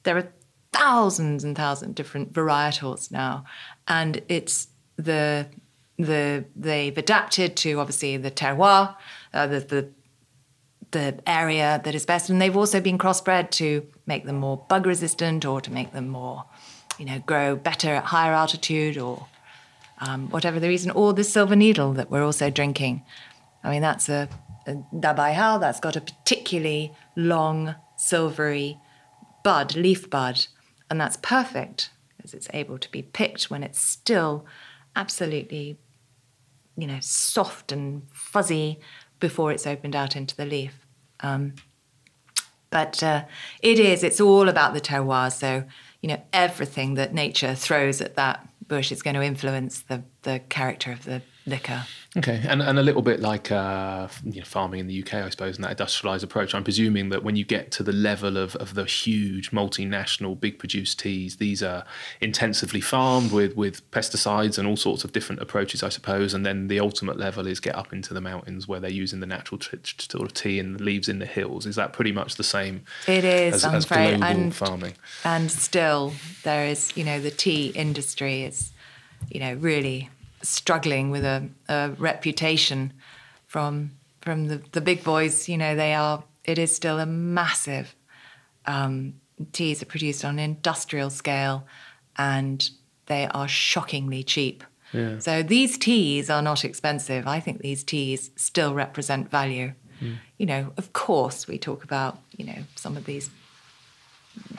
there 0.02 0.16
are 0.16 0.28
thousands 0.72 1.44
and 1.44 1.56
thousands 1.56 1.90
of 1.90 1.94
different 1.94 2.32
varietals 2.32 3.10
now, 3.10 3.44
and 3.86 4.22
it's 4.28 4.68
the 4.96 5.46
the 5.96 6.44
they've 6.56 6.98
adapted 6.98 7.56
to 7.56 7.78
obviously 7.78 8.16
the 8.16 8.30
terroir, 8.30 8.96
uh, 9.32 9.46
the 9.46 9.60
the 9.60 9.88
the 10.90 11.18
area 11.26 11.80
that 11.84 11.94
is 11.94 12.06
best, 12.06 12.30
and 12.30 12.40
they've 12.40 12.56
also 12.56 12.80
been 12.80 12.98
crossbred 12.98 13.50
to 13.50 13.86
make 14.06 14.24
them 14.24 14.36
more 14.36 14.64
bug 14.68 14.86
resistant 14.86 15.44
or 15.44 15.60
to 15.60 15.72
make 15.72 15.92
them 15.92 16.08
more, 16.08 16.44
you 16.98 17.04
know, 17.04 17.18
grow 17.20 17.56
better 17.56 17.94
at 17.94 18.04
higher 18.04 18.32
altitude 18.32 18.96
or 18.96 19.26
um, 19.98 20.30
whatever 20.30 20.60
the 20.60 20.68
reason. 20.68 20.90
Or 20.92 21.12
the 21.12 21.24
silver 21.24 21.56
needle 21.56 21.92
that 21.94 22.10
we're 22.10 22.24
also 22.24 22.48
drinking. 22.48 23.02
I 23.64 23.70
mean, 23.70 23.82
that's 23.82 24.08
a, 24.08 24.28
a 24.66 24.74
Dabai 24.94 25.34
Hao 25.34 25.58
that's 25.58 25.80
got 25.80 25.96
a 25.96 26.00
particularly 26.00 26.92
long 27.16 27.74
silvery 27.96 28.78
bud, 29.42 29.76
leaf 29.76 30.08
bud, 30.10 30.46
and 30.90 31.00
that's 31.00 31.16
perfect 31.18 31.90
because 32.16 32.34
it's 32.34 32.48
able 32.52 32.78
to 32.78 32.90
be 32.90 33.02
picked 33.02 33.50
when 33.50 33.62
it's 33.62 33.80
still 33.80 34.46
absolutely, 34.96 35.78
you 36.76 36.86
know, 36.86 36.98
soft 37.00 37.72
and 37.72 38.02
fuzzy 38.12 38.80
before 39.20 39.52
it's 39.52 39.66
opened 39.66 39.94
out 39.94 40.16
into 40.16 40.34
the 40.34 40.46
leaf. 40.46 40.86
Um, 41.20 41.54
but 42.70 43.02
uh, 43.02 43.24
it 43.62 43.78
is, 43.78 44.02
it's 44.02 44.20
all 44.20 44.48
about 44.48 44.74
the 44.74 44.80
terroir. 44.80 45.32
So, 45.32 45.64
you 46.00 46.08
know, 46.08 46.22
everything 46.32 46.94
that 46.94 47.14
nature 47.14 47.54
throws 47.54 48.00
at 48.00 48.16
that 48.16 48.48
bush 48.66 48.90
is 48.90 49.02
going 49.02 49.14
to 49.14 49.22
influence 49.22 49.82
the, 49.82 50.02
the 50.22 50.40
character 50.48 50.90
of 50.90 51.04
the 51.04 51.22
liquor. 51.46 51.84
Okay, 52.16 52.42
and, 52.46 52.62
and 52.62 52.78
a 52.78 52.82
little 52.82 53.02
bit 53.02 53.18
like 53.20 53.50
uh, 53.50 54.06
you 54.24 54.38
know, 54.40 54.44
farming 54.44 54.78
in 54.80 54.86
the 54.86 55.02
UK, 55.02 55.14
I 55.14 55.30
suppose, 55.30 55.56
and 55.56 55.64
that 55.64 55.76
industrialised 55.76 56.22
approach. 56.22 56.54
I'm 56.54 56.62
presuming 56.62 57.08
that 57.08 57.24
when 57.24 57.34
you 57.34 57.44
get 57.44 57.72
to 57.72 57.82
the 57.82 57.92
level 57.92 58.36
of, 58.36 58.54
of 58.56 58.74
the 58.74 58.84
huge 58.84 59.50
multinational, 59.50 60.38
big 60.38 60.58
produced 60.60 61.00
teas, 61.00 61.36
these 61.38 61.60
are 61.62 61.84
intensively 62.20 62.80
farmed 62.80 63.32
with, 63.32 63.56
with 63.56 63.90
pesticides 63.90 64.58
and 64.58 64.68
all 64.68 64.76
sorts 64.76 65.02
of 65.02 65.12
different 65.12 65.42
approaches, 65.42 65.82
I 65.82 65.88
suppose. 65.88 66.34
And 66.34 66.46
then 66.46 66.68
the 66.68 66.78
ultimate 66.78 67.16
level 67.18 67.48
is 67.48 67.58
get 67.58 67.74
up 67.74 67.92
into 67.92 68.14
the 68.14 68.20
mountains 68.20 68.68
where 68.68 68.78
they're 68.78 68.90
using 68.90 69.18
the 69.18 69.26
natural 69.26 69.58
t- 69.58 69.76
t- 69.76 70.06
sort 70.08 70.24
of 70.24 70.34
tea 70.34 70.60
and 70.60 70.78
the 70.78 70.84
leaves 70.84 71.08
in 71.08 71.18
the 71.18 71.26
hills. 71.26 71.66
Is 71.66 71.74
that 71.76 71.92
pretty 71.92 72.12
much 72.12 72.36
the 72.36 72.44
same 72.44 72.84
It 73.08 73.24
is, 73.24 73.54
as, 73.54 73.64
I'm 73.64 73.74
as 73.74 73.84
afraid. 73.84 74.18
global 74.18 74.24
And- 74.24 74.54
farming? 74.54 74.94
And 75.24 75.50
still, 75.50 76.12
there 76.44 76.66
is, 76.66 76.96
you 76.96 77.02
know, 77.02 77.20
the 77.20 77.32
tea 77.32 77.66
industry 77.74 78.42
is, 78.44 78.70
you 79.30 79.40
know, 79.40 79.54
really 79.54 80.10
struggling 80.44 81.10
with 81.10 81.24
a, 81.24 81.48
a 81.68 81.90
reputation 81.98 82.92
from 83.46 83.92
from 84.20 84.48
the, 84.48 84.62
the 84.72 84.80
big 84.80 85.04
boys. 85.04 85.48
You 85.48 85.58
know, 85.58 85.74
they 85.74 85.94
are. 85.94 86.24
It 86.44 86.58
is 86.58 86.74
still 86.74 87.00
a 87.00 87.06
massive. 87.06 87.94
Um, 88.66 89.14
teas 89.52 89.82
are 89.82 89.86
produced 89.86 90.24
on 90.24 90.38
an 90.38 90.44
industrial 90.44 91.10
scale, 91.10 91.66
and 92.16 92.68
they 93.06 93.26
are 93.28 93.48
shockingly 93.48 94.22
cheap. 94.22 94.64
Yeah. 94.92 95.18
So 95.18 95.42
these 95.42 95.76
teas 95.76 96.30
are 96.30 96.42
not 96.42 96.64
expensive. 96.64 97.26
I 97.26 97.40
think 97.40 97.60
these 97.60 97.82
teas 97.82 98.30
still 98.36 98.74
represent 98.74 99.30
value. 99.30 99.72
You 100.36 100.46
know, 100.46 100.72
of 100.76 100.92
course, 100.92 101.46
we 101.46 101.58
talk 101.58 101.82
about 101.82 102.18
you 102.36 102.44
know 102.44 102.58
some 102.74 102.96
of 102.96 103.06
these 103.06 103.30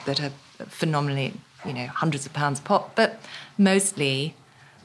that 0.06 0.20
are 0.20 0.32
phenomenally, 0.66 1.34
you 1.64 1.72
know, 1.72 1.86
hundreds 1.86 2.26
of 2.26 2.32
pounds 2.32 2.58
a 2.58 2.62
pop, 2.62 2.94
but 2.96 3.20
mostly 3.58 4.34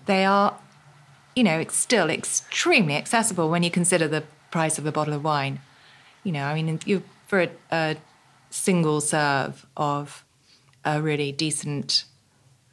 they 0.06 0.26
are, 0.26 0.56
you 1.36 1.44
know, 1.44 1.60
it's 1.60 1.76
still 1.76 2.10
extremely 2.10 2.96
accessible 2.96 3.50
when 3.50 3.63
you 3.63 3.72
consider 3.72 4.08
the 4.08 4.24
price 4.52 4.78
of 4.78 4.86
a 4.86 4.91
bottle 4.91 5.13
of 5.13 5.24
wine. 5.24 5.60
You 6.24 6.32
know, 6.34 6.46
I 6.46 6.62
mean, 6.62 6.80
you 6.86 7.04
for 7.28 7.41
a, 7.41 7.50
a 7.72 7.98
single 8.50 9.02
serve 9.02 9.65
of 9.78 10.24
a 10.84 11.02
really 11.02 11.32
decent 11.32 12.06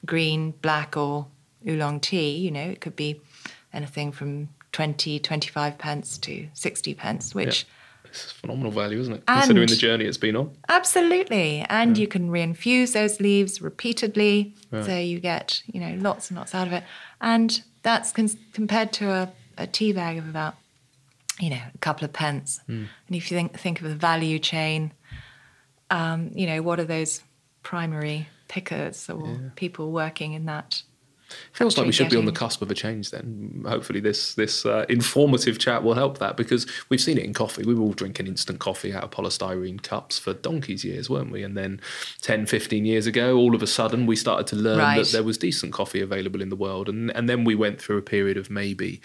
green, 0.04 0.52
black, 0.62 0.96
or 0.96 1.26
oolong 1.66 2.00
tea, 2.00 2.36
you 2.36 2.50
know, 2.50 2.62
it 2.62 2.80
could 2.80 2.96
be 2.96 3.20
anything 3.72 4.12
from 4.12 4.48
20, 4.72 5.18
25 5.18 5.78
pence 5.78 6.18
to 6.18 6.48
60 6.54 6.94
pence, 6.94 7.34
which 7.34 7.66
It's 8.10 8.32
phenomenal 8.32 8.70
value, 8.72 8.98
isn't 9.00 9.14
it? 9.14 9.22
And- 9.28 9.40
Considering 9.42 9.68
the 9.68 9.76
journey 9.76 10.04
it's 10.06 10.16
been 10.18 10.36
on. 10.36 10.50
Absolutely. 10.68 11.64
And 11.68 11.96
you 11.98 12.06
can 12.06 12.30
reinfuse 12.30 12.92
those 12.92 13.20
leaves 13.20 13.60
repeatedly. 13.62 14.54
So 14.72 14.96
you 14.96 15.20
get, 15.20 15.62
you 15.66 15.80
know, 15.80 15.96
lots 16.00 16.30
and 16.30 16.38
lots 16.38 16.54
out 16.54 16.66
of 16.66 16.72
it. 16.72 16.84
And 17.20 17.60
that's 17.82 18.12
con- 18.12 18.28
compared 18.52 18.92
to 18.94 19.10
a, 19.10 19.32
a 19.56 19.66
tea 19.66 19.92
bag 19.92 20.18
of 20.18 20.28
about, 20.28 20.54
you 21.40 21.50
know, 21.50 21.60
a 21.74 21.78
couple 21.78 22.04
of 22.04 22.12
pence. 22.12 22.60
And 22.66 22.88
if 23.10 23.30
you 23.30 23.36
think, 23.36 23.58
think 23.58 23.80
of 23.80 23.88
the 23.88 23.94
value 23.96 24.38
chain, 24.38 24.92
um, 25.90 26.30
you 26.34 26.46
know, 26.46 26.62
what 26.62 26.78
are 26.80 26.84
those 26.84 27.22
primary 27.62 28.28
pickers 28.48 29.08
or 29.10 29.52
people 29.56 29.90
working 29.92 30.32
in 30.32 30.46
that? 30.46 30.82
Feels 31.52 31.76
like 31.76 31.86
we 31.86 31.92
should 31.92 32.08
be 32.10 32.16
on 32.16 32.24
the 32.24 32.32
cusp 32.32 32.62
of 32.62 32.70
a 32.70 32.74
change 32.74 33.10
then. 33.10 33.64
Hopefully, 33.66 34.00
this 34.00 34.34
this 34.34 34.64
uh, 34.64 34.86
informative 34.88 35.58
chat 35.58 35.82
will 35.82 35.94
help 35.94 36.18
that 36.18 36.36
because 36.36 36.66
we've 36.88 37.00
seen 37.00 37.18
it 37.18 37.24
in 37.24 37.34
coffee. 37.34 37.62
We 37.64 37.74
were 37.74 37.82
all 37.82 37.92
drinking 37.92 38.26
instant 38.26 38.58
coffee 38.60 38.92
out 38.94 39.04
of 39.04 39.10
polystyrene 39.10 39.82
cups 39.82 40.18
for 40.18 40.32
donkey's 40.32 40.84
years, 40.84 41.10
weren't 41.10 41.30
we? 41.30 41.42
And 41.42 41.56
then 41.56 41.80
10, 42.22 42.46
15 42.46 42.84
years 42.86 43.06
ago, 43.06 43.36
all 43.36 43.54
of 43.54 43.62
a 43.62 43.66
sudden, 43.66 44.06
we 44.06 44.16
started 44.16 44.46
to 44.48 44.56
learn 44.56 44.78
Right. 44.78 44.98
that 45.04 45.12
there 45.12 45.22
was 45.22 45.36
decent 45.38 45.72
coffee 45.72 46.00
available 46.00 46.40
in 46.40 46.48
the 46.48 46.56
world. 46.56 46.88
And, 46.88 47.10
and 47.16 47.28
then 47.28 47.44
we 47.44 47.54
went 47.54 47.80
through 47.80 47.98
a 47.98 48.02
period 48.02 48.36
of 48.36 48.50
maybe 48.50 49.00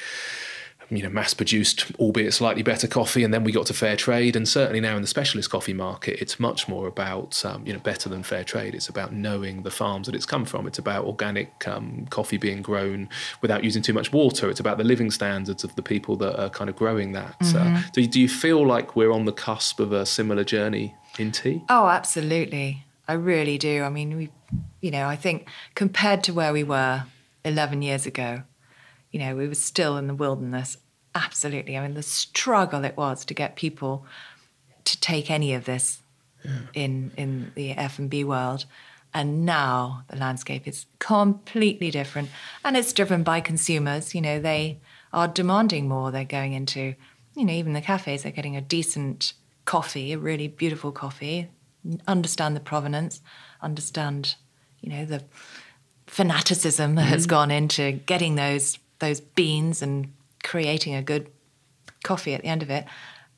you 0.96 1.04
know, 1.04 1.10
mass-produced, 1.10 1.92
albeit 2.00 2.34
slightly 2.34 2.64
better 2.64 2.88
coffee, 2.88 3.24
and 3.24 3.34
then 3.34 3.44
we 3.44 3.52
got 3.52 3.66
to 3.68 3.74
fair 3.74 3.96
trade. 3.96 4.36
And 4.36 4.48
certainly 4.48 4.80
now 4.80 4.96
in 4.96 5.02
the 5.02 5.08
specialist 5.08 5.50
coffee 5.50 5.74
market, 5.74 6.22
it's 6.22 6.40
much 6.40 6.68
more 6.68 6.88
about 6.88 7.44
um, 7.46 7.66
you 7.66 7.74
know 7.74 7.80
better 7.80 8.10
than 8.10 8.24
fair 8.24 8.44
trade. 8.44 8.76
It's 8.76 8.90
about 8.90 9.14
knowing 9.14 9.64
the 9.64 9.72
farms 9.72 10.08
that 10.08 10.16
it's 10.16 10.26
come 10.26 10.46
from. 10.46 10.68
It's 10.68 10.80
about 10.80 11.06
organic 11.06 11.68
um, 11.68 12.08
coffee 12.10 12.38
being 12.38 12.62
grown 12.62 13.10
without 13.42 13.64
using 13.64 13.82
too 13.82 13.94
much 13.94 14.12
water. 14.12 14.50
It's 14.50 14.60
about 14.60 14.78
the 14.78 14.84
living 14.84 15.12
standards 15.12 15.64
of 15.64 15.76
the 15.76 15.84
people 15.84 16.16
that 16.18 16.42
are 16.42 16.50
kind 16.50 16.70
of 16.70 16.76
growing 16.76 17.12
that. 17.14 17.36
Uh, 17.56 17.82
do, 17.94 18.06
do 18.08 18.20
you 18.20 18.30
feel 18.30 18.66
like 18.66 18.96
we're 18.96 19.12
on 19.12 19.26
the 19.26 19.32
cusp 19.32 19.80
of 19.80 19.92
a 19.92 20.06
similar 20.06 20.44
journey 20.44 20.96
in 21.20 21.32
tea? 21.32 21.64
Oh, 21.70 21.88
absolutely. 21.88 22.86
I 23.08 23.14
really 23.14 23.58
do. 23.58 23.84
I 23.84 23.90
mean, 23.90 24.18
we, 24.18 24.30
you 24.82 24.92
know, 24.92 25.08
I 25.08 25.16
think 25.16 25.48
compared 25.76 26.24
to 26.26 26.34
where 26.34 26.54
we 26.54 26.64
were 26.64 27.04
11 27.44 27.82
years 27.82 28.06
ago, 28.06 28.44
you 29.12 29.20
know, 29.20 29.36
we 29.36 29.48
were 29.48 29.56
still 29.56 29.98
in 29.98 30.08
the 30.08 30.16
wilderness 30.16 30.78
absolutely. 31.15 31.78
I 31.78 31.82
mean, 31.82 31.93
the 31.93 32.04
struggle 32.04 32.84
it 32.86 32.97
was 32.97 33.26
to 33.26 33.34
get 33.34 33.56
people 33.56 34.06
to 34.86 34.99
take 34.99 35.32
any 35.32 35.54
of 35.54 35.65
this 35.65 36.02
in 36.73 37.12
in 37.17 37.52
the 37.56 37.71
F 37.71 37.99
and 37.99 38.10
B 38.10 38.23
world. 38.23 38.65
And 39.13 39.45
now 39.45 40.04
the 40.10 40.17
landscape 40.17 40.67
is 40.67 40.88
completely 40.97 41.91
different, 41.91 42.30
and 42.65 42.76
it's 42.76 42.93
driven 42.93 43.21
by 43.23 43.41
consumers. 43.41 44.15
You 44.15 44.21
know, 44.21 44.39
they 44.39 44.80
are 45.12 45.28
demanding 45.28 45.88
more. 45.88 46.12
They're 46.12 46.26
going 46.26 46.54
into, 46.54 46.95
you 47.36 47.45
know, 47.45 47.54
even 47.54 47.73
the 47.73 47.82
cafes. 47.82 48.23
They're 48.23 48.32
getting 48.32 48.58
a 48.58 48.62
decent 48.62 49.34
coffee, 49.65 50.13
a 50.13 50.17
really 50.17 50.47
beautiful 50.47 50.91
coffee. 50.91 51.49
Understand 52.08 52.56
the 52.56 52.62
provenance, 52.62 53.21
understand, 53.62 54.36
you 54.82 54.89
know, 54.89 55.06
the 55.06 55.23
fanaticism 56.08 56.95
that 56.95 57.04
has 57.04 57.23
mm-hmm. 57.23 57.30
gone 57.30 57.52
into 57.52 57.91
getting 57.91 58.36
those 58.36 58.80
those 58.99 59.19
beans 59.21 59.82
and 59.82 60.12
creating 60.44 60.94
a 60.96 61.02
good 61.02 61.30
coffee 62.04 62.34
at 62.34 62.42
the 62.42 62.48
end 62.48 62.62
of 62.64 62.70
it. 62.70 62.86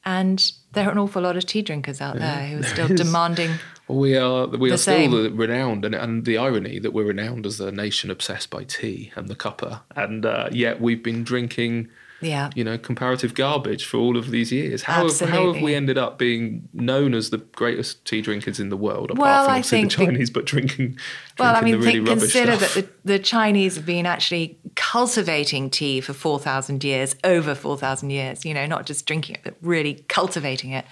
And 0.08 0.52
there 0.74 0.88
are 0.88 0.91
an 0.91 0.98
awful 1.00 1.24
lot 1.24 1.36
of 1.36 1.46
tea 1.48 1.63
drinkers 1.63 2.00
out 2.00 2.18
there 2.18 2.46
who 2.48 2.60
are 2.60 2.63
still 2.63 2.91
is. 2.91 3.00
demanding. 3.02 3.52
Well, 3.88 3.98
we 4.00 4.15
are 4.18 4.46
we 4.48 4.70
The 4.70 4.76
are 4.76 4.78
still 4.78 4.96
same. 4.98 5.12
the 5.12 5.32
renowned, 5.32 5.84
and, 5.86 5.96
and 5.96 6.26
the 6.26 6.38
irony 6.38 6.78
that 6.80 6.91
we're 6.94 7.06
renowned 7.06 7.46
as 7.46 7.60
a 7.60 7.72
nation 7.72 8.12
obsessed 8.12 8.50
by 8.52 8.65
tea 8.65 9.12
and 9.15 9.28
the 9.28 9.36
cuppa, 9.36 9.82
and 9.96 10.26
uh, 10.26 10.50
yet 10.52 10.80
we've 10.82 11.02
been 11.04 11.24
drinking, 11.24 11.89
Yeah. 12.22 12.50
you 12.56 12.63
know, 12.63 12.78
comparative 12.78 13.34
garbage 13.34 13.86
for 13.86 13.98
all 13.98 14.15
of 14.18 14.30
these 14.32 14.52
years. 14.52 14.84
How 14.84 15.08
have, 15.08 15.20
how 15.30 15.54
have 15.54 15.62
we 15.63 15.74
ended 15.76 15.98
up 15.98 16.18
being 16.20 16.68
known 16.74 17.13
as 17.15 17.30
the 17.32 17.38
greatest 17.39 18.06
tea 18.06 18.22
drinkers 18.22 18.60
in 18.60 18.70
the 18.70 18.78
world, 18.78 19.10
apart 19.12 19.20
Well, 19.24 19.46
from 19.46 19.54
I 19.56 19.62
the 19.62 19.68
think 19.68 19.91
the- 19.91 20.06
Chinese, 20.06 20.30
but 20.30 20.46
drinking, 20.46 21.00
Well, 21.39 21.56
I 21.56 21.62
mean, 21.62 21.80
the 21.80 21.86
really 21.86 22.06
think, 22.06 22.20
consider 22.20 22.58
stuff. 22.58 22.74
that 22.76 22.88
the, 23.04 23.13
the 23.13 23.20
Chinese 23.20 23.76
have 23.76 23.86
been 23.88 24.06
actually 24.08 24.58
cultivating 24.75 25.69
tea 25.69 26.01
for 26.01 26.13
4,000 26.13 26.83
years, 26.83 27.15
over 27.23 27.55
4,000 27.55 28.09
years, 28.09 28.45
you 28.45 28.53
know, 28.53 28.65
not 28.65 28.85
just 28.85 29.05
drinking 29.05 29.35
it, 29.35 29.41
but 29.43 29.55
really 29.61 30.05
cultivating 30.07 30.71
it. 30.71 30.85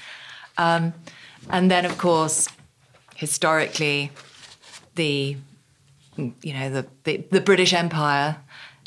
Um, 0.58 0.94
and 1.50 1.70
then, 1.70 1.86
of 1.86 1.98
course, 1.98 2.48
historically, 3.16 4.12
the, 4.96 5.38
you 6.18 6.54
know, 6.54 6.70
the, 6.70 6.88
the, 7.04 7.18
the 7.32 7.42
British 7.42 7.74
Empire 7.74 8.38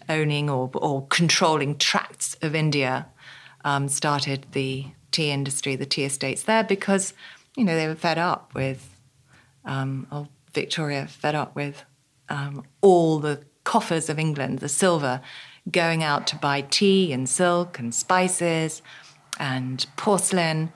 owning 0.08 0.48
or, 0.48 0.70
or 0.74 1.06
controlling 1.08 1.76
tracts 1.76 2.36
of 2.42 2.54
India 2.54 3.06
um, 3.64 3.88
started 3.88 4.46
the 4.52 4.86
tea 5.10 5.30
industry, 5.30 5.76
the 5.76 5.86
tea 5.86 6.04
estates 6.04 6.44
there, 6.44 6.62
because, 6.62 7.12
you 7.56 7.64
know, 7.64 7.74
they 7.74 7.88
were 7.88 7.94
fed 7.94 8.18
up 8.18 8.54
with 8.54 8.96
um, 9.66 10.06
or 10.10 10.28
Victoria 10.54 11.06
fed 11.06 11.34
up 11.34 11.54
with 11.54 11.84
um, 12.28 12.64
all 12.80 13.18
the 13.18 13.42
coffers 13.66 14.08
of 14.08 14.18
England, 14.18 14.60
the 14.60 14.68
silver, 14.68 15.20
going 15.70 16.02
out 16.02 16.26
to 16.28 16.36
buy 16.36 16.62
tea 16.62 17.12
and 17.12 17.28
silk 17.28 17.78
and 17.78 17.94
spices 17.94 18.80
and 19.38 19.84
porcelain, 19.96 20.72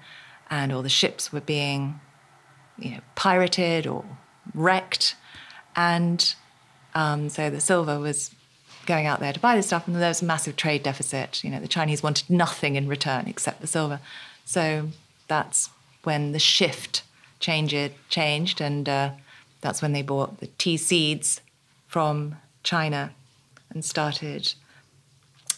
and 0.50 0.72
all 0.72 0.82
the 0.82 0.90
ships 0.90 1.32
were 1.32 1.40
being, 1.40 2.00
you 2.76 2.90
know, 2.90 3.00
pirated 3.14 3.86
or 3.86 4.04
wrecked, 4.52 5.14
and 5.76 6.34
um, 6.94 7.30
so 7.30 7.48
the 7.48 7.60
silver 7.60 7.98
was 7.98 8.34
going 8.84 9.06
out 9.06 9.20
there 9.20 9.32
to 9.32 9.40
buy 9.40 9.54
this 9.56 9.68
stuff, 9.68 9.86
and 9.86 9.96
there 9.96 10.08
was 10.08 10.20
a 10.20 10.24
massive 10.24 10.56
trade 10.56 10.82
deficit. 10.82 11.42
You 11.44 11.50
know, 11.50 11.60
the 11.60 11.68
Chinese 11.68 12.02
wanted 12.02 12.28
nothing 12.28 12.74
in 12.74 12.88
return 12.88 13.28
except 13.28 13.60
the 13.60 13.66
silver, 13.66 14.00
so 14.44 14.88
that's 15.28 15.70
when 16.02 16.32
the 16.32 16.38
shift 16.40 17.04
changed, 17.38 17.92
changed, 18.08 18.60
and 18.60 18.88
uh, 18.88 19.10
that's 19.60 19.80
when 19.80 19.92
they 19.92 20.02
bought 20.02 20.40
the 20.40 20.48
tea 20.58 20.76
seeds 20.76 21.40
from 21.86 22.36
China 22.62 23.12
and 23.70 23.84
started 23.84 24.54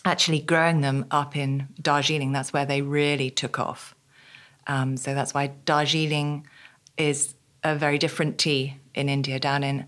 actually 0.04 0.40
growing 0.40 0.80
them 0.80 1.06
up 1.10 1.36
in 1.36 1.68
Darjeeling. 1.80 2.32
That's 2.32 2.52
where 2.52 2.66
they 2.66 2.82
really 2.82 3.30
took 3.30 3.58
off. 3.58 3.94
Um, 4.66 4.96
so 4.96 5.14
that's 5.14 5.34
why 5.34 5.52
Darjeeling 5.64 6.46
is 6.96 7.34
a 7.64 7.74
very 7.76 7.98
different 7.98 8.38
tea 8.38 8.76
in 8.94 9.08
India. 9.08 9.38
Down 9.38 9.62
in 9.62 9.86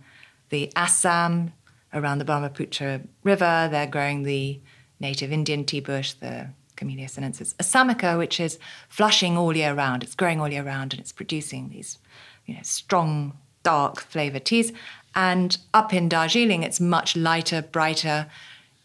the 0.50 0.72
Assam, 0.76 1.52
around 1.92 2.18
the 2.18 2.24
Brahmaputra 2.24 3.00
River, 3.22 3.68
they're 3.70 3.86
growing 3.86 4.22
the 4.22 4.60
native 5.00 5.32
Indian 5.32 5.64
tea 5.64 5.80
bush, 5.80 6.12
the 6.12 6.48
Camellia 6.76 7.08
sinensis 7.08 7.54
assamica, 7.54 8.18
which 8.18 8.40
is 8.40 8.58
flushing 8.88 9.36
all 9.36 9.56
year 9.56 9.74
round. 9.74 10.02
It's 10.02 10.14
growing 10.14 10.40
all 10.40 10.48
year 10.48 10.64
round 10.64 10.92
and 10.92 11.00
it's 11.00 11.12
producing 11.12 11.68
these 11.68 11.98
you 12.46 12.54
know, 12.54 12.60
strong, 12.62 13.36
dark 13.62 14.00
flavored 14.00 14.44
teas. 14.44 14.72
And 15.14 15.56
up 15.72 15.92
in 15.94 16.08
Darjeeling, 16.08 16.62
it's 16.62 16.80
much 16.80 17.16
lighter, 17.16 17.62
brighter. 17.62 18.26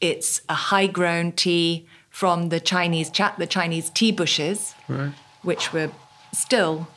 It's 0.01 0.41
a 0.47 0.53
high 0.53 0.87
grown 0.87 1.31
tea 1.31 1.87
from 2.09 2.49
the 2.49 2.59
Chinese 2.59 3.09
chat, 3.09 3.35
the 3.37 3.47
Chinese 3.47 3.89
tea 3.89 4.11
bushes, 4.11 4.75
Right. 4.87 5.11
which 5.41 5.73
were 5.73 5.91
still 6.33 6.87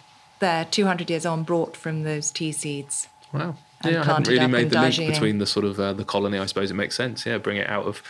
there 0.40 0.64
200 0.64 1.08
years 1.10 1.24
on, 1.24 1.42
brought 1.44 1.76
from 1.76 2.02
those 2.02 2.30
tea 2.30 2.52
seeds. 2.52 3.08
Wow. 3.32 3.56
and 3.82 3.92
Yeah, 3.94 4.02
I 4.02 4.04
hadn't 4.04 4.28
really 4.28 4.46
made 4.46 4.70
the 4.70 4.80
link 4.80 4.96
between 4.96 5.38
the 5.38 5.46
sort 5.46 5.64
of 5.64 5.80
uh, 5.80 5.92
the 5.92 6.04
colony. 6.04 6.38
I 6.38 6.46
suppose 6.46 6.70
it 6.70 6.74
makes 6.74 6.94
sense. 6.96 7.24
Yeah, 7.26 7.38
bring 7.38 7.56
it 7.56 7.68
out 7.68 7.86
of 7.86 8.02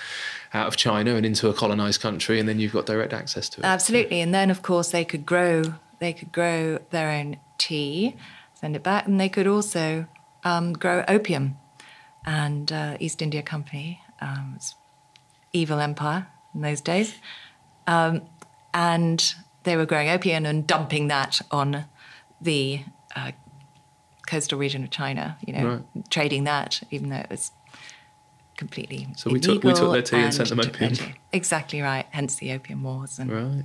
out 0.53 0.67
of 0.67 0.77
China 0.77 1.15
and 1.15 1.25
into 1.25 1.49
a 1.49 1.55
colonized 1.55 2.01
country, 2.03 2.39
and 2.41 2.47
then 2.49 2.59
you've 2.61 2.73
got 2.73 2.85
direct 2.87 3.13
access 3.15 3.49
to 3.51 3.61
it. 3.61 3.65
Absolutely. 3.65 4.21
And 4.21 4.35
then, 4.35 4.51
of 4.51 4.61
course, 4.63 4.91
they 4.91 5.05
could 5.05 5.25
grow. 5.25 5.63
They 5.99 6.13
could 6.13 6.33
grow 6.33 6.79
their 6.91 7.11
own 7.11 7.37
tea, 7.59 8.17
send 8.55 8.75
it 8.77 8.83
back, 8.83 9.07
and 9.07 9.19
they 9.21 9.29
could 9.31 9.47
also 9.47 10.07
um, 10.45 10.73
grow 10.73 11.05
opium. 11.09 11.57
And 12.25 12.71
uh, 12.71 12.97
East 13.01 13.21
India 13.21 13.43
Company, 13.43 14.01
um, 14.21 14.55
was 14.55 14.77
evil 15.53 15.81
empire 15.81 16.29
in 16.55 16.61
those 16.61 16.81
days, 16.81 17.15
um, 17.89 18.23
and 18.73 19.35
they 19.65 19.77
were 19.77 19.87
growing 19.87 20.09
opium 20.09 20.47
and 20.47 20.65
dumping 20.65 21.09
that 21.09 21.41
on 21.51 21.85
the 22.41 22.83
uh, 23.17 23.33
coastal 24.29 24.57
region 24.57 24.85
of 24.85 24.91
China. 24.91 25.37
You 25.45 25.53
know, 25.53 25.85
trading 26.11 26.45
that, 26.45 26.81
even 26.93 27.09
though 27.09 27.17
it 27.17 27.29
was 27.31 27.51
completely 28.57 29.09
So 29.17 29.31
we 29.31 29.41
took- 29.41 29.65
we 29.65 29.73
took 29.73 29.93
their 29.93 30.03
tea 30.03 30.17
and 30.19 30.35
sent 30.35 30.49
them 30.51 30.61
opium. 30.61 30.95
Exactly 31.33 31.81
right. 31.81 32.07
Hence 32.11 32.37
the 32.37 32.53
opium 32.53 32.85
wars 32.85 33.19
and 33.19 33.31
Right. 33.31 33.65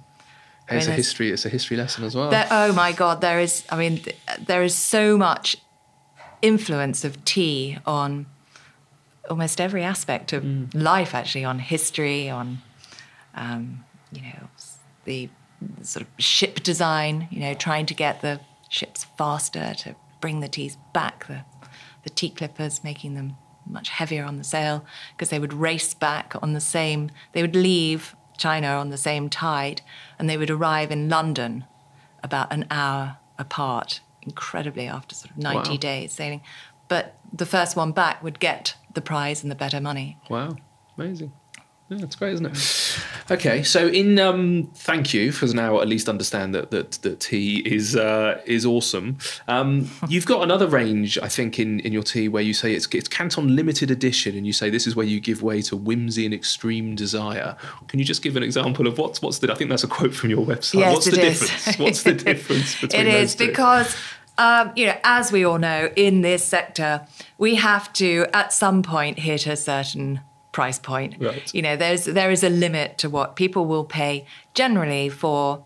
It's 0.69 0.87
a 0.87 0.91
history. 0.93 1.31
It's 1.31 1.45
a 1.45 1.49
history 1.49 1.77
lesson 1.77 2.03
as 2.03 2.15
well. 2.15 2.29
there, 2.31 2.47
oh 2.49 2.73
my 2.73 2.91
God, 2.91 3.21
there 3.21 3.39
is, 3.39 3.63
I 3.69 3.77
mean, 3.77 4.01
there 4.39 4.63
is 4.63 4.75
so 4.75 5.15
much 5.17 5.55
influence 6.41 7.03
of 7.03 7.23
tea 7.25 7.77
on 7.85 8.25
almost 9.29 9.59
every 9.59 9.83
aspect 9.83 10.33
of 10.33 10.73
life, 10.73 11.13
actually, 11.13 11.43
on 11.43 11.59
history, 11.59 12.29
on, 12.29 12.59
um, 13.35 13.83
you 14.11 14.21
know, 14.21 14.47
the 15.05 15.29
sort 15.81 16.05
of 16.05 16.23
ship 16.23 16.63
design, 16.63 17.27
you 17.31 17.39
know, 17.39 17.53
trying 17.53 17.85
to 17.85 17.93
get 17.93 18.21
the 18.21 18.39
ships 18.69 19.05
faster 19.17 19.73
to 19.79 19.95
bring 20.21 20.39
the 20.39 20.47
teas 20.47 20.77
back, 20.93 21.27
the, 21.27 21.43
the 22.03 22.09
tea 22.09 22.29
clippers, 22.29 22.83
making 22.83 23.15
them 23.15 23.35
much 23.69 23.89
heavier 23.89 24.23
on 24.23 24.37
the 24.37 24.43
sail 24.43 24.85
because 25.15 25.29
they 25.29 25.39
would 25.39 25.53
race 25.53 25.93
back 25.93 26.35
on 26.41 26.53
the 26.53 26.59
same, 26.59 27.11
they 27.33 27.41
would 27.41 27.55
leave 27.55 28.15
China 28.37 28.67
on 28.67 28.89
the 28.89 28.97
same 28.97 29.29
tide 29.29 29.81
and 30.17 30.29
they 30.29 30.37
would 30.37 30.49
arrive 30.49 30.91
in 30.91 31.09
London 31.09 31.65
about 32.23 32.51
an 32.51 32.65
hour 32.71 33.17
apart, 33.37 34.01
incredibly 34.27 34.87
after 34.87 35.15
sort 35.15 35.31
of 35.31 35.37
90 35.37 35.69
Wow. 35.71 35.77
days 35.77 36.13
sailing. 36.13 36.41
But 36.87 37.15
the 37.33 37.45
first 37.45 37.75
one 37.75 37.91
back 37.91 38.23
would 38.23 38.39
get 38.39 38.75
the 38.93 39.01
prize 39.01 39.41
and 39.43 39.51
the 39.51 39.55
better 39.55 39.81
money. 39.81 40.17
Wow, 40.29 40.55
amazing. 40.97 41.33
Yeah, 41.89 41.99
that's 41.99 42.15
great, 42.15 42.33
isn't 42.33 42.45
it? 42.45 43.03
Okay, 43.29 43.61
so 43.61 43.87
in 43.89 44.17
um, 44.19 44.71
thank 44.73 45.13
you 45.13 45.33
for 45.33 45.47
now 45.47 45.81
at 45.81 45.87
least 45.89 46.07
understand 46.07 46.55
that 46.55 46.71
that, 46.71 46.91
that 47.01 47.19
tea 47.19 47.57
is 47.57 47.93
uh, 47.93 48.41
is 48.45 48.65
awesome. 48.65 49.17
Um, 49.49 49.89
you've 50.07 50.25
got 50.25 50.43
another 50.43 50.65
range, 50.65 51.17
I 51.21 51.27
think, 51.27 51.59
in, 51.59 51.81
in 51.81 51.91
your 51.91 52.03
tea 52.03 52.29
where 52.29 52.41
you 52.41 52.53
say 52.53 52.71
it's 52.73 52.87
it's 52.93 53.09
Canton 53.09 53.53
limited 53.53 53.91
edition, 53.91 54.37
and 54.37 54.47
you 54.47 54.53
say 54.53 54.69
this 54.69 54.87
is 54.87 54.95
where 54.95 55.05
you 55.05 55.19
give 55.19 55.43
way 55.43 55.61
to 55.63 55.75
whimsy 55.75 56.23
and 56.23 56.33
extreme 56.33 56.95
desire. 56.95 57.57
Can 57.89 57.99
you 57.99 58.05
just 58.05 58.21
give 58.21 58.37
an 58.37 58.43
example 58.43 58.87
of 58.87 58.97
what's 58.97 59.21
what's 59.21 59.39
the? 59.39 59.51
I 59.51 59.55
think 59.55 59.69
that's 59.71 59.83
a 59.83 59.87
quote 59.89 60.13
from 60.15 60.29
your 60.29 60.45
website. 60.45 60.79
Yes, 60.79 60.93
what's 60.93 61.07
it 61.07 61.15
the 61.15 61.25
is. 61.25 61.39
difference? 61.41 61.79
What's 61.79 62.03
the 62.03 62.13
difference 62.29 62.79
between 62.79 63.07
It 63.07 63.11
those 63.11 63.23
is 63.31 63.35
two? 63.35 63.47
because, 63.47 63.93
um, 64.37 64.71
you 64.75 64.85
know, 64.85 64.97
as 65.03 65.31
we 65.31 65.43
all 65.43 65.57
know, 65.57 65.89
in 65.95 66.21
this 66.21 66.43
sector, 66.43 67.05
we 67.37 67.55
have 67.55 67.91
to 67.93 68.27
at 68.33 68.53
some 68.53 68.83
point 68.83 69.19
hit 69.19 69.47
a 69.47 69.55
certain 69.55 70.21
price 70.51 70.79
point. 70.79 71.15
Right. 71.19 71.53
You 71.53 71.61
know, 71.61 71.75
there's 71.75 72.05
there 72.05 72.31
is 72.31 72.43
a 72.43 72.49
limit 72.49 72.97
to 72.99 73.09
what 73.09 73.35
people 73.35 73.65
will 73.65 73.83
pay 73.83 74.25
generally 74.53 75.09
for, 75.09 75.63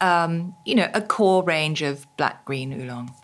um, 0.00 0.54
you 0.64 0.74
know, 0.74 0.88
a 0.94 1.00
core 1.00 1.42
range 1.42 1.82
of 1.82 2.06
black, 2.16 2.44
green, 2.44 2.72
oolong, 2.72 3.14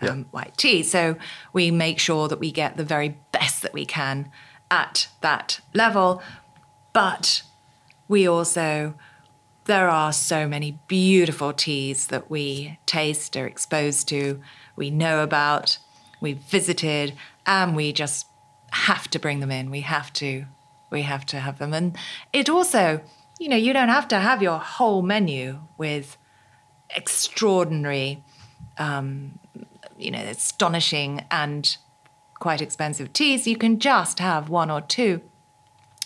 um, 0.00 0.26
white 0.30 0.56
tea. 0.56 0.82
So 0.82 1.16
we 1.52 1.70
make 1.70 1.98
sure 1.98 2.28
that 2.28 2.38
we 2.38 2.50
get 2.50 2.76
the 2.76 2.84
very 2.84 3.16
best 3.32 3.62
that 3.62 3.72
we 3.72 3.84
can 3.84 4.30
at 4.70 5.08
that 5.20 5.60
level, 5.74 6.22
but 6.92 7.42
we 8.08 8.26
also 8.26 8.94
there 9.70 9.88
are 9.88 10.12
so 10.12 10.48
many 10.48 10.78
beautiful 10.88 11.52
teas 11.52 12.08
that 12.08 12.30
we 12.30 12.78
taste, 12.86 13.36
are 13.36 13.46
exposed 13.46 14.08
to, 14.08 14.40
we 14.76 14.90
know 14.90 15.22
about, 15.22 15.78
we've 16.20 16.38
visited, 16.38 17.14
and 17.46 17.76
we 17.76 17.92
just 17.92 18.26
have 18.72 19.08
to 19.08 19.18
bring 19.18 19.40
them 19.40 19.50
in. 19.50 19.70
We 19.70 19.82
have 19.82 20.12
to, 20.14 20.46
we 20.90 21.02
have 21.02 21.24
to 21.26 21.40
have 21.40 21.58
them. 21.58 21.72
And 21.72 21.96
it 22.32 22.48
also 22.48 23.00
you 23.40 23.48
know, 23.48 23.56
you 23.56 23.72
don't 23.72 23.88
have 23.88 24.06
to 24.08 24.18
have 24.18 24.42
your 24.42 24.58
whole 24.58 25.00
menu 25.00 25.60
with 25.78 26.18
extraordinary, 26.94 28.22
um, 28.76 29.38
you 29.98 30.10
know, 30.10 30.18
astonishing 30.18 31.24
and 31.30 31.78
quite 32.38 32.60
expensive 32.60 33.14
teas. 33.14 33.46
You 33.46 33.56
can 33.56 33.78
just 33.78 34.18
have 34.18 34.50
one 34.50 34.70
or 34.70 34.82
two, 34.82 35.22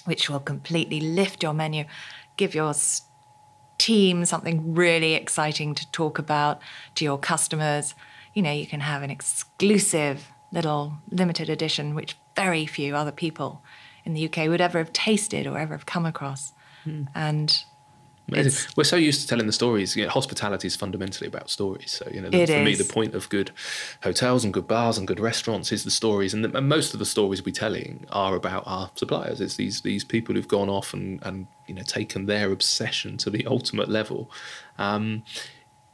which 0.05 0.31
will 0.31 0.38
completely 0.38 1.00
lift 1.00 1.42
your 1.42 1.53
menu, 1.53 1.87
give 2.37 2.55
your 2.55 2.70
s- 2.70 3.03
team 3.78 4.24
something 4.24 4.74
really 4.74 5.14
exciting 5.14 5.74
to 5.74 5.90
talk 5.90 6.18
about 6.18 6.60
to 6.96 7.04
your 7.04 7.18
customers. 7.18 7.94
You 8.34 8.42
know, 8.42 8.52
you 8.52 8.66
can 8.66 8.80
have 8.80 9.02
an 9.02 9.10
exclusive 9.10 10.28
little 10.52 10.94
limited 11.10 11.48
edition, 11.48 11.94
which 11.94 12.16
very 12.37 12.66
few 12.66 12.94
other 12.94 13.12
people 13.12 13.62
in 14.04 14.14
the 14.14 14.26
UK 14.26 14.48
would 14.48 14.60
ever 14.60 14.78
have 14.78 14.92
tasted 14.92 15.46
or 15.46 15.58
ever 15.58 15.74
have 15.74 15.87
come 15.87 16.06
across. 16.06 16.52
Hmm. 16.84 17.04
And 17.14 17.50
Amazing. 17.50 17.66
It's- 18.32 18.66
We're 18.76 18.84
so 18.84 18.96
used 18.96 19.20
to 19.20 19.26
telling 19.26 19.46
the 19.46 19.52
stories. 19.52 19.96
You 19.96 20.04
know, 20.04 20.10
hospitality 20.10 20.66
is 20.66 20.74
fundamentally 20.76 21.26
about 21.28 21.50
stories. 21.50 21.90
So, 21.92 22.10
you 22.12 22.20
know, 22.22 22.28
It 22.32 22.48
for 22.48 22.64
me, 22.64 22.74
the 22.74 22.84
point 22.84 23.14
of 23.14 23.28
good 23.28 23.50
hotels 24.02 24.44
and 24.44 24.52
good 24.54 24.66
bars 24.66 24.96
and 24.96 25.06
good 25.06 25.20
restaurants 25.20 25.72
is 25.72 25.84
the 25.84 25.90
stories. 25.90 26.32
And, 26.32 26.42
the, 26.44 26.56
and 26.56 26.68
most 26.68 26.94
of 26.94 26.98
the 27.00 27.04
stories 27.06 27.44
we're 27.44 27.52
telling 27.52 28.06
are 28.10 28.34
about 28.34 28.62
our 28.66 28.90
suppliers. 28.94 29.40
It's 29.40 29.56
these 29.56 29.82
these 29.82 30.04
people 30.04 30.34
who've 30.34 30.48
gone 30.48 30.70
off 30.70 30.94
and, 30.94 31.20
and 31.22 31.46
you 31.66 31.74
know 31.74 31.82
taken 31.82 32.24
their 32.26 32.50
obsession 32.50 33.18
to 33.18 33.30
the 33.30 33.44
ultimate 33.46 33.88
level. 33.90 34.30
Um, 34.78 35.22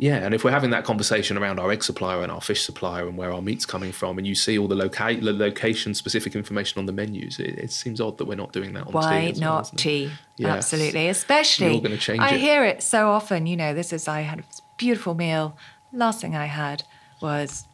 yeah, 0.00 0.16
and 0.24 0.34
if 0.34 0.44
we're 0.44 0.50
having 0.50 0.70
that 0.70 0.84
conversation 0.84 1.36
around 1.36 1.60
our 1.60 1.70
egg 1.70 1.84
supplier 1.84 2.22
and 2.22 2.32
our 2.32 2.40
fish 2.40 2.62
supplier 2.64 3.06
and 3.06 3.18
where 3.18 3.30
our 3.30 3.42
meat's 3.42 3.66
coming 3.66 3.92
from, 3.92 4.16
and 4.16 4.26
you 4.26 4.34
see 4.34 4.58
all 4.58 4.66
the, 4.66 4.74
loca- 4.74 5.20
the 5.20 5.32
location-specific 5.32 6.34
information 6.34 6.78
on 6.78 6.86
the 6.86 6.92
menus, 6.92 7.38
it, 7.38 7.58
it 7.58 7.70
seems 7.70 8.00
odd 8.00 8.16
that 8.16 8.24
we're 8.24 8.34
not 8.34 8.52
doing 8.52 8.72
that 8.72 8.86
on 8.86 8.92
tea. 8.92 8.98
Why 8.98 9.24
as 9.26 9.40
well, 9.40 9.56
not 9.56 9.76
tea? 9.76 10.10
Yes. 10.36 10.56
Absolutely. 10.56 11.08
Especially, 11.08 11.72
You're 11.72 11.82
gonna 11.82 11.98
change 11.98 12.20
I 12.20 12.34
it. 12.34 12.40
hear 12.40 12.64
it 12.64 12.82
so 12.82 13.10
often. 13.10 13.46
You 13.46 13.58
know, 13.58 13.74
this 13.74 13.92
is, 13.92 14.08
I 14.08 14.22
had 14.22 14.40
a 14.40 14.44
beautiful 14.78 15.14
meal. 15.14 15.58
Last 15.92 16.22
thing 16.22 16.34
I 16.34 16.46
had 16.46 16.82
was, 17.20 17.66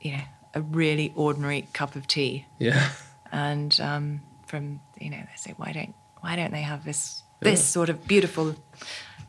you 0.00 0.12
know, 0.16 0.24
a 0.54 0.62
really 0.62 1.12
ordinary 1.14 1.68
cup 1.72 1.94
of 1.94 2.08
tea. 2.08 2.46
Yeah. 2.58 2.90
And 3.30 3.78
um, 3.80 4.22
from, 4.46 4.80
you 5.00 5.10
know, 5.10 5.18
they 5.18 5.36
say, 5.36 5.54
why 5.56 5.70
don't, 5.70 5.94
why 6.18 6.34
don't 6.34 6.50
they 6.50 6.62
have 6.62 6.84
this, 6.84 7.22
this 7.38 7.64
sort 7.64 7.88
of 7.88 8.08
beautiful, 8.08 8.56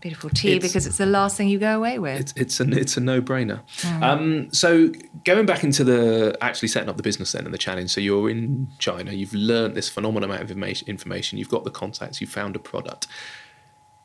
beautiful 0.02 0.30
tea? 0.30 0.54
It's- 0.58 0.64
because 0.70 0.86
it's 0.88 0.98
the 0.98 1.06
last 1.06 1.38
thing 1.38 1.48
you 1.48 1.60
go 1.60 1.76
away 1.78 2.00
with. 2.00 2.20
It's 2.20 2.34
it's 2.36 2.60
a 2.60 2.64
it's 2.78 2.98
a 2.98 3.00
no 3.00 3.22
brainer. 3.22 3.62
Um, 4.02 4.52
so 4.52 4.92
going 5.24 5.46
back 5.46 5.64
into 5.64 5.84
the 5.84 6.38
actually 6.42 6.68
setting 6.68 6.90
up 6.90 6.98
the 6.98 7.04
business 7.04 7.32
then 7.32 7.46
and 7.46 7.54
the 7.54 7.58
challenge. 7.58 7.92
So 7.92 8.02
you're 8.02 8.30
in 8.30 8.68
China. 8.80 9.12
You've 9.14 9.34
learned 9.34 9.76
this 9.76 9.88
phenomenal 9.90 10.26
amount 10.30 10.42
of 10.44 10.50
information. 10.52 10.88
Information. 10.88 11.38
You've 11.38 11.50
got 11.50 11.64
the 11.64 11.72
contacts. 11.72 12.20
you've 12.20 12.30
found 12.32 12.56
a 12.56 12.60
product. 12.60 13.08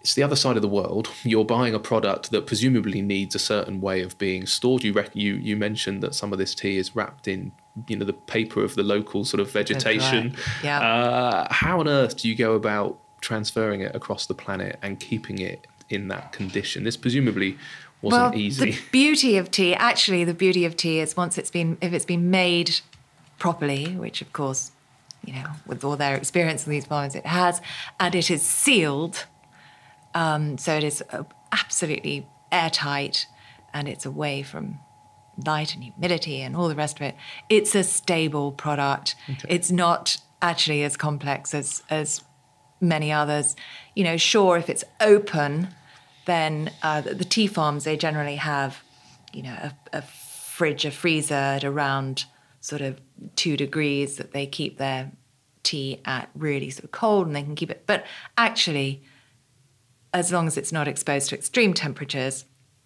It's 0.01 0.15
the 0.15 0.23
other 0.23 0.37
side 0.37 0.55
of 0.55 0.63
the 0.63 0.69
world. 0.69 1.09
You're 1.25 1.45
buying 1.45 1.75
a 1.75 1.81
product 1.81 2.31
that 2.31 2.47
presumably 2.47 3.03
needs 3.03 3.35
a 3.35 3.41
certain 3.41 3.81
way 3.81 4.03
of 4.03 4.17
being 4.19 4.47
stored. 4.47 4.85
You 4.85 4.93
rec- 4.93 5.17
you 5.17 5.35
you 5.35 5.57
mentioned 5.57 6.01
that 6.05 6.15
some 6.15 6.33
of 6.33 6.39
this 6.39 6.55
tea 6.55 6.77
is 6.77 6.95
wrapped 6.95 7.27
in 7.27 7.51
you 7.89 7.97
know 7.97 8.05
the 8.05 8.13
paper 8.13 8.63
of 8.63 8.75
the 8.77 8.85
local 8.85 9.25
sort 9.25 9.41
of 9.41 9.51
vegetation. 9.51 10.29
right. 10.31 10.39
Yeah. 10.63 10.81
Uh, 10.81 11.49
how 11.53 11.81
on 11.81 11.89
earth 11.89 12.17
do 12.19 12.29
you 12.29 12.37
go 12.37 12.53
about 12.53 12.99
transferring 13.21 13.81
it 13.81 13.97
across 13.97 14.27
the 14.27 14.35
planet 14.35 14.79
and 14.83 15.01
keeping 15.01 15.39
it 15.41 15.67
in 15.89 16.09
that 16.09 16.33
condition? 16.33 16.85
This 16.85 16.97
presumably 16.97 17.59
wasn't 18.03 18.23
well, 18.23 18.35
easy. 18.35 18.73
The 18.73 18.79
beauty 18.93 19.37
of 19.37 19.51
tea, 19.51 19.75
actually, 19.75 20.25
the 20.25 20.35
beauty 20.35 20.65
of 20.65 20.77
tea 20.77 21.01
is 21.01 21.17
once 21.17 21.39
it's 21.39 21.51
been, 21.51 21.79
if 21.81 21.93
it's 21.93 22.05
been 22.05 22.31
made 22.31 22.81
properly, 23.39 23.97
which 23.97 24.23
of 24.23 24.33
course, 24.33 24.73
you 25.25 25.33
know, 25.33 25.47
with 25.67 25.85
all 25.85 25.97
their 25.97 26.17
experience 26.17 26.67
in 26.67 26.71
these 26.71 26.87
farms, 26.87 27.15
it 27.15 27.27
has, 27.27 27.61
and 27.99 28.15
it 28.15 28.31
is 28.31 28.43
sealed. 28.43 29.27
Um, 30.15 30.57
so 30.57 30.75
it 30.75 30.85
is 30.85 31.03
uh, 31.11 31.25
absolutely 31.53 32.27
airtight 32.53 33.27
and 33.75 33.89
it's 33.89 34.07
away 34.07 34.43
from 34.43 34.79
light 35.45 35.75
and 35.75 35.85
humidity 35.85 36.41
and 36.41 36.57
all 36.57 36.69
the 36.69 36.75
rest 36.75 36.97
of 36.97 37.03
it. 37.03 37.17
It's 37.49 37.75
a 37.75 37.85
stable 37.85 38.53
product. 38.53 39.17
It's 39.49 39.71
not 39.71 40.17
actually 40.41 40.83
as 40.83 40.97
complex 40.97 41.55
as, 41.55 41.83
as 41.91 42.23
many 42.81 43.13
others. 43.13 43.57
You 43.95 44.05
know, 44.05 44.17
sure, 44.17 44.57
if 44.57 44.69
it's 44.69 44.85
open, 45.01 45.69
then 46.27 46.73
uh, 46.83 47.01
the, 47.01 47.25
tea 47.25 47.47
farms, 47.47 47.85
they 47.85 47.97
generally 47.97 48.37
have, 48.37 48.83
you 49.33 49.43
know, 49.43 49.55
a, 49.55 49.73
a 49.93 50.03
fridge, 50.03 50.85
a 50.85 50.91
freezer 50.91 51.35
at 51.35 51.65
around 51.65 52.25
sort 52.61 52.83
of 52.83 53.01
two 53.37 53.57
degrees 53.57 54.17
that 54.17 54.33
they 54.33 54.47
keep 54.47 54.79
their 54.79 55.13
tea 55.63 56.01
at 56.05 56.31
really 56.35 56.71
sort 56.71 56.85
of 56.85 56.91
cold 56.91 57.27
and 57.27 57.37
they 57.37 57.43
can 57.43 57.55
keep 57.55 57.71
it. 57.71 57.85
But 57.87 58.05
actually, 58.37 59.03
as 60.13 60.33
long 60.33 60.47
as 60.47 60.57
it's 60.57 60.73
not 60.73 60.89
exposed 60.89 61.29
to 61.31 61.37
extreme 61.37 61.75
temperatures, 61.75 62.45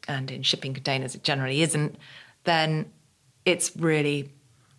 and 0.09 0.31
in 0.31 0.43
shipping 0.43 0.75
containers 0.75 1.15
it 1.15 1.23
generally 1.23 1.63
isn't, 1.63 1.97
then 2.45 2.91
it's 3.45 3.77
really 3.77 4.33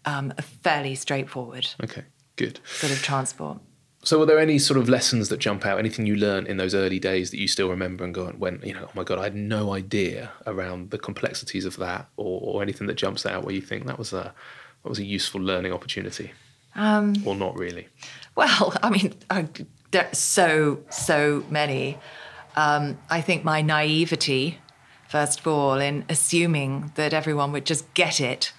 um, 0.05 0.33
a 0.37 0.41
fairly 0.41 0.95
straightforward 0.95 1.67
Okay, 1.83 2.03
good. 2.35 2.59
sort 2.65 2.91
of 2.91 3.01
transport. 3.01 3.59
So, 4.03 4.17
were 4.17 4.25
there 4.25 4.39
any 4.39 4.57
sort 4.57 4.79
of 4.79 4.89
lessons 4.89 5.29
that 5.29 5.37
jump 5.37 5.65
out? 5.65 5.77
Anything 5.77 6.07
you 6.07 6.15
learned 6.15 6.47
in 6.47 6.57
those 6.57 6.73
early 6.73 6.97
days 6.99 7.29
that 7.31 7.39
you 7.39 7.47
still 7.47 7.69
remember 7.69 8.03
and 8.03 8.13
go, 8.13 8.27
when 8.29 8.59
you 8.63 8.73
know, 8.73 8.85
oh 8.87 8.91
my 8.95 9.03
god, 9.03 9.19
I 9.19 9.23
had 9.23 9.35
no 9.35 9.73
idea 9.73 10.31
around 10.47 10.89
the 10.89 10.97
complexities 10.97 11.65
of 11.65 11.77
that, 11.77 12.07
or, 12.17 12.41
or 12.41 12.61
anything 12.63 12.87
that 12.87 12.95
jumps 12.95 13.25
out 13.25 13.43
where 13.43 13.53
you 13.53 13.61
think 13.61 13.85
that 13.85 13.99
was 13.99 14.11
a 14.11 14.33
that 14.83 14.89
was 14.89 14.97
a 14.97 15.05
useful 15.05 15.39
learning 15.39 15.71
opportunity, 15.71 16.31
Um, 16.75 17.13
or 17.25 17.35
not 17.35 17.55
really? 17.57 17.89
Well, 18.35 18.73
I 18.83 18.89
mean, 18.89 19.13
I, 19.29 19.47
so, 20.13 20.79
so 20.89 21.43
many. 21.49 21.99
Um, 22.55 22.97
I 23.09 23.21
think 23.21 23.43
my 23.43 23.61
naivety, 23.61 24.57
first 25.07 25.41
of 25.41 25.47
all, 25.47 25.79
in 25.79 26.05
assuming 26.09 26.91
that 26.95 27.13
everyone 27.13 27.51
would 27.51 27.65
just 27.65 27.91
get 27.93 28.19
it, 28.19 28.51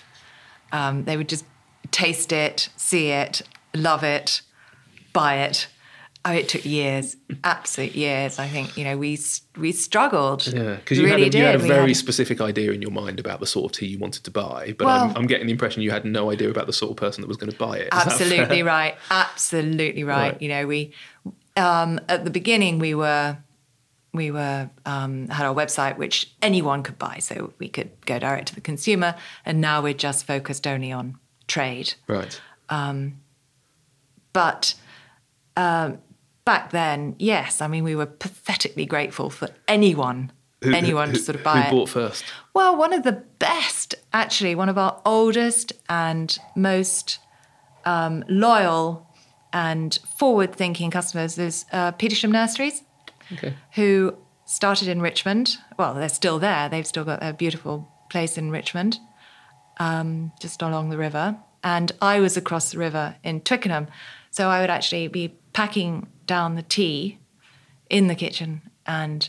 um, 0.70 1.04
they 1.04 1.16
would 1.16 1.28
just 1.28 1.44
taste 1.90 2.32
it, 2.32 2.68
see 2.76 3.08
it, 3.08 3.42
love 3.74 4.04
it, 4.04 4.42
buy 5.12 5.36
it. 5.38 5.68
Oh, 6.24 6.30
it 6.30 6.48
took 6.48 6.64
years, 6.64 7.16
absolute 7.42 7.96
years. 7.96 8.38
I 8.38 8.46
think 8.46 8.76
you 8.78 8.84
know 8.84 8.96
we 8.96 9.18
we 9.56 9.72
struggled. 9.72 10.46
Yeah, 10.46 10.76
because 10.76 10.96
you, 10.98 11.04
really 11.06 11.24
had 11.24 11.34
a, 11.34 11.38
you 11.38 11.44
had 11.44 11.54
a 11.56 11.58
very 11.58 11.88
had- 11.88 11.96
specific 11.96 12.40
idea 12.40 12.70
in 12.70 12.80
your 12.80 12.92
mind 12.92 13.18
about 13.18 13.40
the 13.40 13.46
sort 13.46 13.72
of 13.72 13.76
tea 13.76 13.86
you 13.86 13.98
wanted 13.98 14.22
to 14.24 14.30
buy, 14.30 14.72
but 14.78 14.86
I'm, 14.86 15.08
Well- 15.08 15.16
I'm 15.18 15.26
getting 15.26 15.46
the 15.46 15.52
impression 15.52 15.82
you 15.82 15.90
had 15.90 16.04
no 16.04 16.30
idea 16.30 16.48
about 16.48 16.66
the 16.68 16.72
sort 16.72 16.92
of 16.92 16.96
person 16.96 17.22
that 17.22 17.26
was 17.28 17.36
going 17.36 17.50
to 17.50 17.58
buy 17.58 17.78
it. 17.78 17.88
Is 17.92 18.06
absolutely 18.06 18.62
right 18.62 18.96
absolutely 19.10 20.04
right. 20.04 20.32
Right. 20.34 20.42
you 20.42 20.48
know 20.48 20.64
we 20.68 20.92
um, 21.56 21.98
at 22.08 22.24
the 22.24 22.30
beginning 22.30 22.78
we 22.78 22.94
were 22.94 23.36
we 24.14 24.30
were 24.30 24.70
um, 24.86 25.26
had 25.28 25.44
our 25.44 25.54
website 25.54 25.96
which 25.96 26.32
anyone 26.40 26.84
could 26.84 26.98
buy 27.00 27.18
so 27.18 27.52
we 27.58 27.68
could 27.68 27.90
go 28.06 28.20
direct 28.20 28.46
to 28.48 28.54
the 28.54 28.60
consumer 28.60 29.16
and 29.44 29.60
now 29.60 29.82
we're 29.82 29.92
just 29.92 30.24
focused 30.24 30.68
only 30.68 30.92
on 30.92 31.18
trade 31.48 31.94
Right. 32.06 32.40
but 34.32 34.74
um, 35.56 35.98
back 36.44 36.70
then 36.70 37.14
yes 37.18 37.60
i 37.60 37.66
mean 37.68 37.84
we 37.84 37.94
were 37.94 38.06
pathetically 38.06 38.84
grateful 38.86 39.30
for 39.30 39.48
anyone 39.68 40.32
Who- 40.62 40.74
anyone 40.74 41.08
who, 41.08 41.14
to 41.14 41.20
sort 41.20 41.36
of 41.36 41.42
buy 41.44 41.60
who 41.60 41.68
it 41.68 41.70
bought 41.70 41.88
first? 41.88 42.24
Well, 42.54 42.76
one 42.76 42.92
of 42.92 43.02
the 43.02 43.22
best, 43.38 43.94
actually, 44.12 44.54
one 44.54 44.68
of 44.68 44.76
our 44.76 45.00
oldest 45.06 45.72
and 45.88 46.36
most 46.54 47.18
um, 47.84 48.24
loyal 48.28 49.08
and 49.52 49.98
forward 50.18 50.54
thinking 50.54 50.90
customers 50.90 51.38
is 51.38 51.64
uh, 51.72 51.92
Petersham 51.92 52.30
Nurseries, 52.30 52.82
Okay. 53.32 53.54
who 53.74 54.14
started 54.44 54.86
in 54.88 55.00
Richmond. 55.00 55.56
Well, 55.78 55.94
they're 55.94 56.08
still 56.10 56.38
there, 56.38 56.68
they've 56.68 56.86
still 56.86 57.04
got 57.04 57.22
a 57.22 57.32
beautiful 57.32 57.88
place 58.10 58.36
in 58.38 58.50
Richmond, 58.50 58.98
um, 59.78 60.32
just 60.40 60.60
along 60.62 60.90
the 60.90 60.98
river. 60.98 61.36
And 61.64 61.90
I 62.02 62.20
was 62.20 62.36
across 62.36 62.70
the 62.72 62.78
river 62.78 63.16
in 63.24 63.40
Twickenham. 63.40 63.86
So 64.30 64.48
I 64.48 64.60
would 64.60 64.70
actually 64.70 65.08
be 65.08 65.34
packing 65.52 66.06
down 66.26 66.54
the 66.54 66.62
tea 66.62 67.18
in 67.90 68.06
the 68.06 68.14
kitchen 68.14 68.62
and 68.86 69.28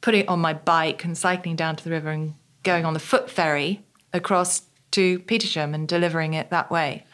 putting 0.00 0.22
it 0.22 0.28
on 0.28 0.38
my 0.38 0.54
bike 0.54 1.04
and 1.04 1.16
cycling 1.16 1.56
down 1.56 1.76
to 1.76 1.84
the 1.84 1.90
river 1.90 2.10
and 2.10 2.34
going 2.62 2.84
on 2.84 2.94
the 2.94 3.00
foot 3.00 3.30
ferry 3.30 3.82
across 4.12 4.62
to 4.92 5.20
Petersham 5.20 5.74
and 5.74 5.86
delivering 5.86 6.34
it 6.34 6.50
that 6.50 6.70
way. 6.70 7.04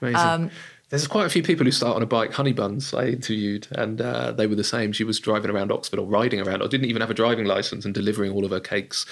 Amazing. 0.00 0.16
Um, 0.16 0.50
There's 0.88 1.08
quite 1.08 1.26
a 1.26 1.28
few 1.30 1.42
people 1.42 1.64
who 1.64 1.72
start 1.72 1.96
on 1.96 2.02
a 2.02 2.06
bike. 2.06 2.32
Honey 2.32 2.52
Buns, 2.52 2.94
I 2.94 3.06
interviewed, 3.06 3.66
and 3.72 4.00
uh, 4.00 4.30
they 4.30 4.46
were 4.46 4.54
the 4.54 4.62
same. 4.62 4.92
She 4.92 5.02
was 5.02 5.18
driving 5.18 5.50
around 5.50 5.72
Oxford 5.72 5.98
or 5.98 6.06
riding 6.06 6.40
around, 6.40 6.62
or 6.62 6.68
didn't 6.68 6.86
even 6.86 7.00
have 7.00 7.10
a 7.10 7.14
driving 7.14 7.44
license, 7.44 7.84
and 7.84 7.92
delivering 7.92 8.30
all 8.30 8.44
of 8.44 8.52
her 8.52 8.60
cakes 8.60 9.04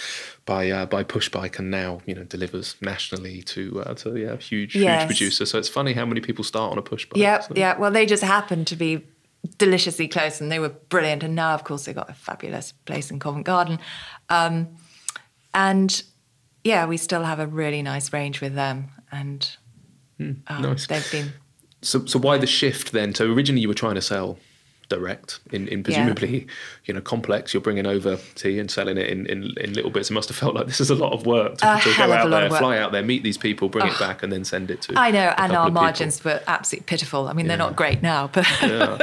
by 0.47 0.71
uh, 0.71 0.87
by 0.87 1.03
push 1.03 1.29
bike, 1.29 1.59
and 1.59 1.73
now 1.73 2.01
you 2.07 2.15
know 2.15 2.23
delivers 2.23 2.77
nationally 2.81 3.43
to 3.43 3.83
uh, 3.83 3.95
to 3.95 4.17
yeah 4.17 4.37
huge 4.37 4.77
Yes. 4.77 5.03
huge 5.03 5.09
producer. 5.09 5.47
So 5.47 5.59
it's 5.59 5.69
funny 5.69 5.95
how 5.95 6.07
many 6.07 6.21
people 6.21 6.45
start 6.45 6.71
on 6.71 6.79
a 6.79 6.83
push 6.83 7.07
bike. 7.07 7.17
Yeah, 7.19 7.41
So- 7.41 7.55
yeah. 7.57 7.77
Well, 7.77 7.91
they 7.91 8.07
just 8.07 8.23
happened 8.23 8.69
to 8.69 8.77
be 8.77 9.05
deliciously 9.59 10.07
close, 10.07 10.41
and 10.41 10.53
they 10.53 10.61
were 10.61 10.69
brilliant. 10.69 11.25
And 11.25 11.35
now, 11.35 11.55
of 11.55 11.65
course, 11.65 11.87
they've 11.87 11.95
got 11.95 12.09
a 12.09 12.15
fabulous 12.15 12.71
place 12.85 13.11
in 13.11 13.19
Covent 13.19 13.47
Garden, 13.47 13.81
um, 14.29 14.69
and 15.53 16.05
yeah, 16.63 16.87
we 16.87 16.99
still 16.99 17.25
have 17.25 17.41
a 17.41 17.49
really 17.49 17.83
nice 17.83 18.13
range 18.13 18.41
with 18.41 18.55
them, 18.55 18.91
and 19.11 19.57
um, 20.21 20.63
nice. 20.63 20.87
they've 20.87 21.11
been. 21.11 21.33
So, 21.85 22.05
so 22.07 22.19
why 22.19 22.39
the 22.39 22.47
shift 22.47 22.93
then? 22.93 23.15
So 23.15 23.33
originally 23.33 23.61
you 23.63 23.69
were 23.69 23.75
trying 23.75 23.95
to 23.97 24.03
sell 24.03 24.39
direct 24.91 25.41
in, 25.51 25.67
in 25.69 25.83
presumably 25.83 26.47
you 26.85 26.93
know 26.93 27.01
complex 27.01 27.55
you're 27.55 27.61
bringing 27.63 27.87
over 27.87 28.19
tea 28.35 28.59
and 28.59 28.71
selling 28.71 28.99
it 28.99 29.09
in, 29.09 29.25
in, 29.27 29.51
in 29.59 29.73
little 29.73 29.91
bits 29.91 30.11
it 30.11 30.13
must 30.13 30.29
have 30.29 30.37
felt 30.37 30.55
like 30.55 30.67
this 30.67 30.79
is 30.79 30.91
a 30.91 30.95
lot 30.95 31.15
of 31.15 31.25
work 31.25 31.57
to, 31.57 31.81
to 31.83 31.95
go 31.97 32.13
out 32.13 32.29
there 32.29 32.51
fly 32.51 32.77
out 32.77 32.93
there 32.93 33.03
meet 33.03 33.23
these 33.23 33.39
people 33.39 33.71
bring 33.71 33.87
it 33.87 33.99
back 33.99 34.23
and 34.23 34.31
then 34.31 34.45
send 34.45 34.71
it 34.71 34.83
to 34.83 34.93
I 35.01 35.11
know, 35.11 35.33
and 35.39 35.53
our 35.53 35.69
people. 35.69 35.83
margins 35.83 36.23
were 36.23 36.39
absolutely 36.47 36.85
pitiful. 36.85 37.29
I 37.29 37.33
mean, 37.33 37.47
they're 37.47 37.57
not 37.57 37.77
great 37.77 38.03
now, 38.03 38.29
but 38.31 38.45
so 38.45 38.99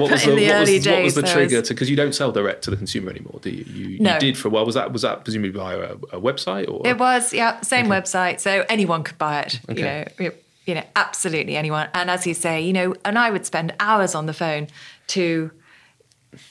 what 0.00 0.10
was 0.10 0.24
the, 0.24 0.34
the 0.34 0.48
what 0.48 0.60
was, 0.60 0.68
early 0.70 0.90
what 0.90 1.04
was 1.04 1.14
the 1.14 1.22
trigger 1.22 1.58
was- 1.58 1.68
to 1.68 1.74
because 1.74 1.88
you 1.88 1.94
don't 1.96 2.16
sell 2.16 2.32
direct 2.32 2.64
to 2.64 2.70
the 2.70 2.76
consumer 2.76 3.10
anymore 3.10 3.38
do 3.40 3.50
you 3.50 3.64
you, 3.64 3.98
No. 4.00 4.14
you 4.14 4.18
did 4.18 4.36
for 4.36 4.48
a 4.48 4.50
while 4.50 4.66
was 4.66 4.74
that 4.74 4.92
was 4.92 5.02
that 5.02 5.22
presumably 5.22 5.50
via 5.52 5.78
a, 5.78 5.92
a 6.16 6.20
website 6.20 6.68
or 6.68 6.84
It 6.84 6.98
was, 6.98 7.32
yeah, 7.32 7.60
same 7.60 7.86
website, 7.86 8.40
so 8.40 8.64
anyone 8.68 9.04
could 9.04 9.18
buy 9.18 9.42
it. 9.42 9.60
You 9.68 9.74
Okay. 9.84 10.06
know, 10.18 10.30
you- 10.66 10.74
know, 10.74 10.84
absolutely 10.96 11.56
anyone. 11.56 11.88
And 11.94 12.10
as 12.10 12.26
you 12.26 12.34
say, 12.34 12.60
you 12.62 12.72
know, 12.72 12.94
and 13.04 13.18
I 13.18 13.30
would 13.30 13.44
spend 13.46 13.74
hours 13.80 14.14
on 14.14 14.26
the 14.26 14.32
phone 14.34 14.68
to, 15.08 15.50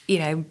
you 0.07 0.20
know, 0.20 0.45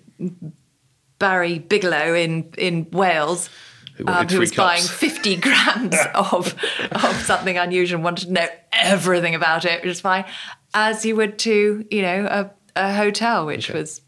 Barry 1.19 1.59
Bigelow 1.59 2.15
in 2.15 2.53
in 2.57 2.87
Wales. 2.91 3.51
Who 3.97 4.07
um, 4.07 4.27
who 4.29 4.39
was 4.39 4.53
buying 4.53 4.83
50 4.83 5.37
grams 5.47 5.95
of, 6.15 6.55
of 6.93 7.17
something 7.27 7.59
unusual 7.59 7.97
and 7.99 8.05
wanted 8.05 8.27
to 8.29 8.33
know 8.33 8.47
everything 8.73 9.35
about 9.35 9.67
it, 9.67 9.83
which 9.83 9.91
is 9.91 10.01
fine, 10.01 10.25
as 10.73 11.05
you 11.05 11.17
would 11.17 11.39
to, 11.41 11.85
you 11.91 12.01
know, 12.01 12.25
a, 12.31 12.51
a 12.77 12.95
hotel, 12.95 13.45
which 13.45 13.69
Okay. 13.69 13.79
was 13.79 14.01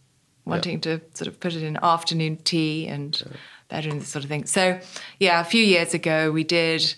wanting 0.46 0.80
to 0.82 1.02
sort 1.12 1.28
of 1.28 1.38
put 1.40 1.54
it 1.54 1.62
in 1.62 1.76
afternoon 1.82 2.38
tea 2.38 2.86
and 2.88 3.22
bedroom, 3.68 3.98
this 3.98 4.08
sort 4.08 4.24
of 4.24 4.30
thing. 4.30 4.46
So, 4.46 4.80
yeah, 5.20 5.42
a 5.42 5.44
few 5.44 5.62
years 5.62 5.92
ago 5.92 6.30
we 6.32 6.44
did, 6.44 6.94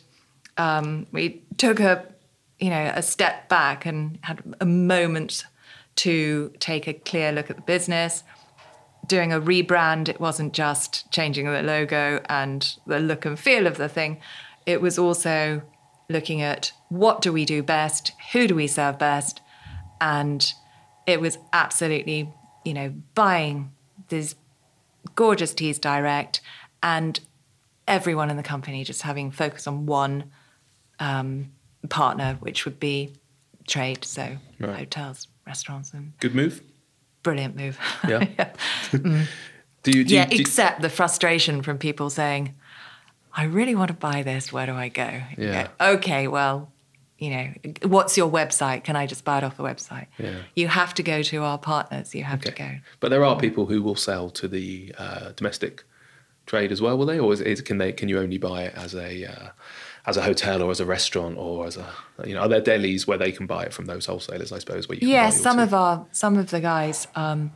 um, 0.56 1.06
we 1.10 1.42
took 1.56 1.80
a, 1.80 2.06
you 2.64 2.70
know, 2.70 2.90
a 2.94 3.02
step 3.02 3.46
back 3.50 3.84
and 3.84 4.18
had 4.22 4.42
a 4.58 4.64
moment 4.64 5.44
to 5.96 6.50
take 6.60 6.88
a 6.88 6.94
clear 6.94 7.30
look 7.30 7.50
at 7.50 7.56
the 7.56 7.62
business. 7.62 8.24
Doing 9.06 9.34
a 9.34 9.38
rebrand, 9.38 10.08
it 10.08 10.18
wasn't 10.18 10.54
just 10.54 11.12
changing 11.12 11.44
the 11.44 11.62
logo 11.62 12.22
and 12.26 12.74
the 12.86 13.00
look 13.00 13.26
and 13.26 13.38
feel 13.38 13.66
of 13.66 13.76
the 13.76 13.86
thing. 13.86 14.18
It 14.64 14.80
was 14.80 14.98
also 14.98 15.60
looking 16.08 16.40
at 16.40 16.72
what 16.88 17.20
do 17.20 17.34
we 17.34 17.44
do 17.44 17.62
best, 17.62 18.12
who 18.32 18.46
do 18.46 18.54
we 18.54 18.66
serve 18.66 18.98
best, 18.98 19.42
and 20.00 20.50
it 21.06 21.20
was 21.20 21.36
absolutely, 21.52 22.32
you 22.64 22.72
know, 22.72 22.94
buying 23.14 23.72
these 24.08 24.36
gorgeous 25.14 25.52
teas 25.52 25.78
direct 25.78 26.40
and 26.82 27.20
everyone 27.86 28.30
in 28.30 28.38
the 28.38 28.42
company 28.42 28.84
just 28.84 29.02
having 29.02 29.30
focus 29.30 29.66
on 29.66 29.84
one 29.84 30.32
um, 30.98 31.50
partner, 31.88 32.36
which 32.40 32.64
would 32.64 32.78
be 32.80 33.14
trade, 33.66 34.04
so 34.04 34.36
Right. 34.60 34.78
hotels, 34.78 35.28
restaurants, 35.46 35.92
and 35.94 36.12
good 36.20 36.34
move 36.34 36.60
brilliant 37.22 37.56
move. 37.56 37.78
yeah 38.06 38.18
do 38.92 38.98
you 39.00 39.24
do 39.82 39.90
you, 39.92 40.04
yeah, 40.04 40.26
do 40.26 40.36
you- 40.36 40.40
except 40.42 40.82
the 40.82 40.90
frustration 40.90 41.62
from 41.62 41.78
people 41.78 42.10
saying, 42.10 42.54
I 43.34 43.44
really 43.44 43.74
want 43.74 43.88
to 43.88 43.94
buy 43.94 44.22
this. 44.22 44.52
Where 44.52 44.66
do 44.66 44.72
I 44.74 44.88
go? 44.88 45.22
Yeah. 45.36 45.68
go, 45.80 45.86
okay, 45.94 46.28
well, 46.28 46.70
you 47.18 47.30
know, 47.30 47.52
what's 47.82 48.16
your 48.16 48.30
website? 48.30 48.84
Can 48.84 48.94
I 48.94 49.06
just 49.06 49.24
buy 49.24 49.38
it 49.38 49.44
off 49.44 49.56
the 49.56 49.62
website? 49.62 50.06
Yeah. 50.18 50.36
You 50.54 50.68
have 50.68 50.94
to 50.94 51.02
go 51.02 51.22
to 51.22 51.42
our 51.42 51.58
partners. 51.58 52.14
You 52.14 52.24
have 52.24 52.42
to 52.42 52.52
go. 52.52 52.70
But 53.00 53.08
there 53.08 53.24
are 53.24 53.36
people 53.36 53.66
who 53.66 53.82
will 53.82 53.96
sell 53.96 54.30
to 54.30 54.46
the 54.46 54.94
uh, 54.98 55.32
domestic 55.34 55.82
trade 56.46 56.70
as 56.72 56.80
well, 56.82 56.96
will 56.98 57.06
they? 57.06 57.18
Or 57.18 57.32
is, 57.32 57.40
is 57.40 57.60
can 57.60 57.78
they 57.78 57.92
can 57.92 58.08
you 58.08 58.18
only 58.18 58.38
buy 58.38 58.64
it 58.64 58.74
as 58.76 58.94
a 58.94 59.24
uh, 59.26 59.48
as 60.06 60.16
a 60.16 60.22
hotel 60.22 60.62
or 60.62 60.70
as 60.70 60.80
a 60.80 60.84
restaurant 60.84 61.38
or 61.38 61.66
as 61.66 61.76
a 61.76 61.86
you 62.26 62.34
know 62.34 62.42
are 62.42 62.48
there 62.48 62.60
delis 62.60 63.06
where 63.06 63.18
they 63.18 63.32
can 63.32 63.46
buy 63.46 63.64
it 63.64 63.72
from 63.72 63.86
those 63.86 64.06
wholesalers? 64.06 64.52
I 64.52 64.58
suppose 64.58 64.88
where 64.88 64.98
you 64.98 65.08
Yes, 65.08 65.40
some 65.40 65.56
tea? 65.56 65.62
of 65.62 65.74
our 65.74 66.06
some 66.12 66.36
of 66.36 66.50
the 66.50 66.60
guys 66.60 67.08
um, 67.14 67.52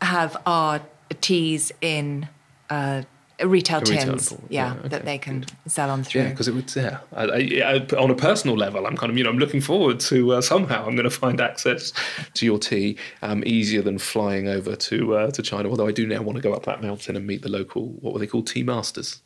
have 0.00 0.36
our 0.46 0.80
teas 1.20 1.72
in 1.80 2.28
uh, 2.70 3.02
retail 3.42 3.80
tins. 3.80 4.32
Yeah, 4.48 4.74
Yeah, 4.74 4.78
okay, 4.78 4.88
that 4.88 5.04
they 5.04 5.18
can 5.18 5.44
sell 5.66 5.90
on 5.90 6.04
through. 6.04 6.22
Yeah, 6.22 6.30
because 6.30 6.48
it 6.48 6.54
would. 6.54 6.74
Yeah, 6.74 6.98
I, 7.12 7.24
I, 7.24 7.38
I, 7.64 7.96
on 7.96 8.10
a 8.10 8.14
personal 8.14 8.56
level, 8.56 8.86
I'm 8.86 8.96
kind 8.96 9.10
of 9.10 9.18
you 9.18 9.24
know 9.24 9.30
I'm 9.30 9.38
looking 9.38 9.60
forward 9.60 10.00
to 10.00 10.34
uh, 10.34 10.40
somehow 10.40 10.86
I'm 10.86 10.94
going 10.96 11.04
to 11.04 11.10
find 11.10 11.40
access 11.40 11.92
to 12.34 12.46
your 12.46 12.58
tea 12.58 12.96
um, 13.22 13.42
easier 13.46 13.82
than 13.82 13.98
flying 13.98 14.48
over 14.48 14.76
to 14.76 15.16
uh, 15.16 15.30
to 15.32 15.42
China. 15.42 15.68
Although 15.68 15.86
I 15.88 15.92
do 15.92 16.06
now 16.06 16.22
want 16.22 16.36
to 16.36 16.42
go 16.42 16.52
up 16.52 16.64
that 16.66 16.82
mountain 16.82 17.16
and 17.16 17.26
meet 17.26 17.42
the 17.42 17.48
local 17.48 17.88
what 18.00 18.12
were 18.12 18.20
they 18.20 18.26
called 18.26 18.46
tea 18.46 18.62
masters. 18.62 19.22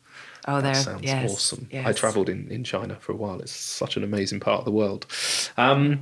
Oh, 0.47 0.61
That 0.61 0.63
there. 0.63 0.75
sounds 0.75 1.03
yes, 1.03 1.33
awesome. 1.33 1.69
I 1.73 1.93
travelled 1.93 2.29
in, 2.29 2.49
in 2.49 2.65
China 2.65 2.97
for 3.01 3.13
a 3.13 3.17
while. 3.17 3.41
It's 3.41 3.53
such 3.53 3.97
an 3.97 4.05
amazing 4.05 4.41
part 4.41 4.61
of 4.61 4.65
the 4.65 4.71
world. 4.73 5.07
Um, 5.57 6.01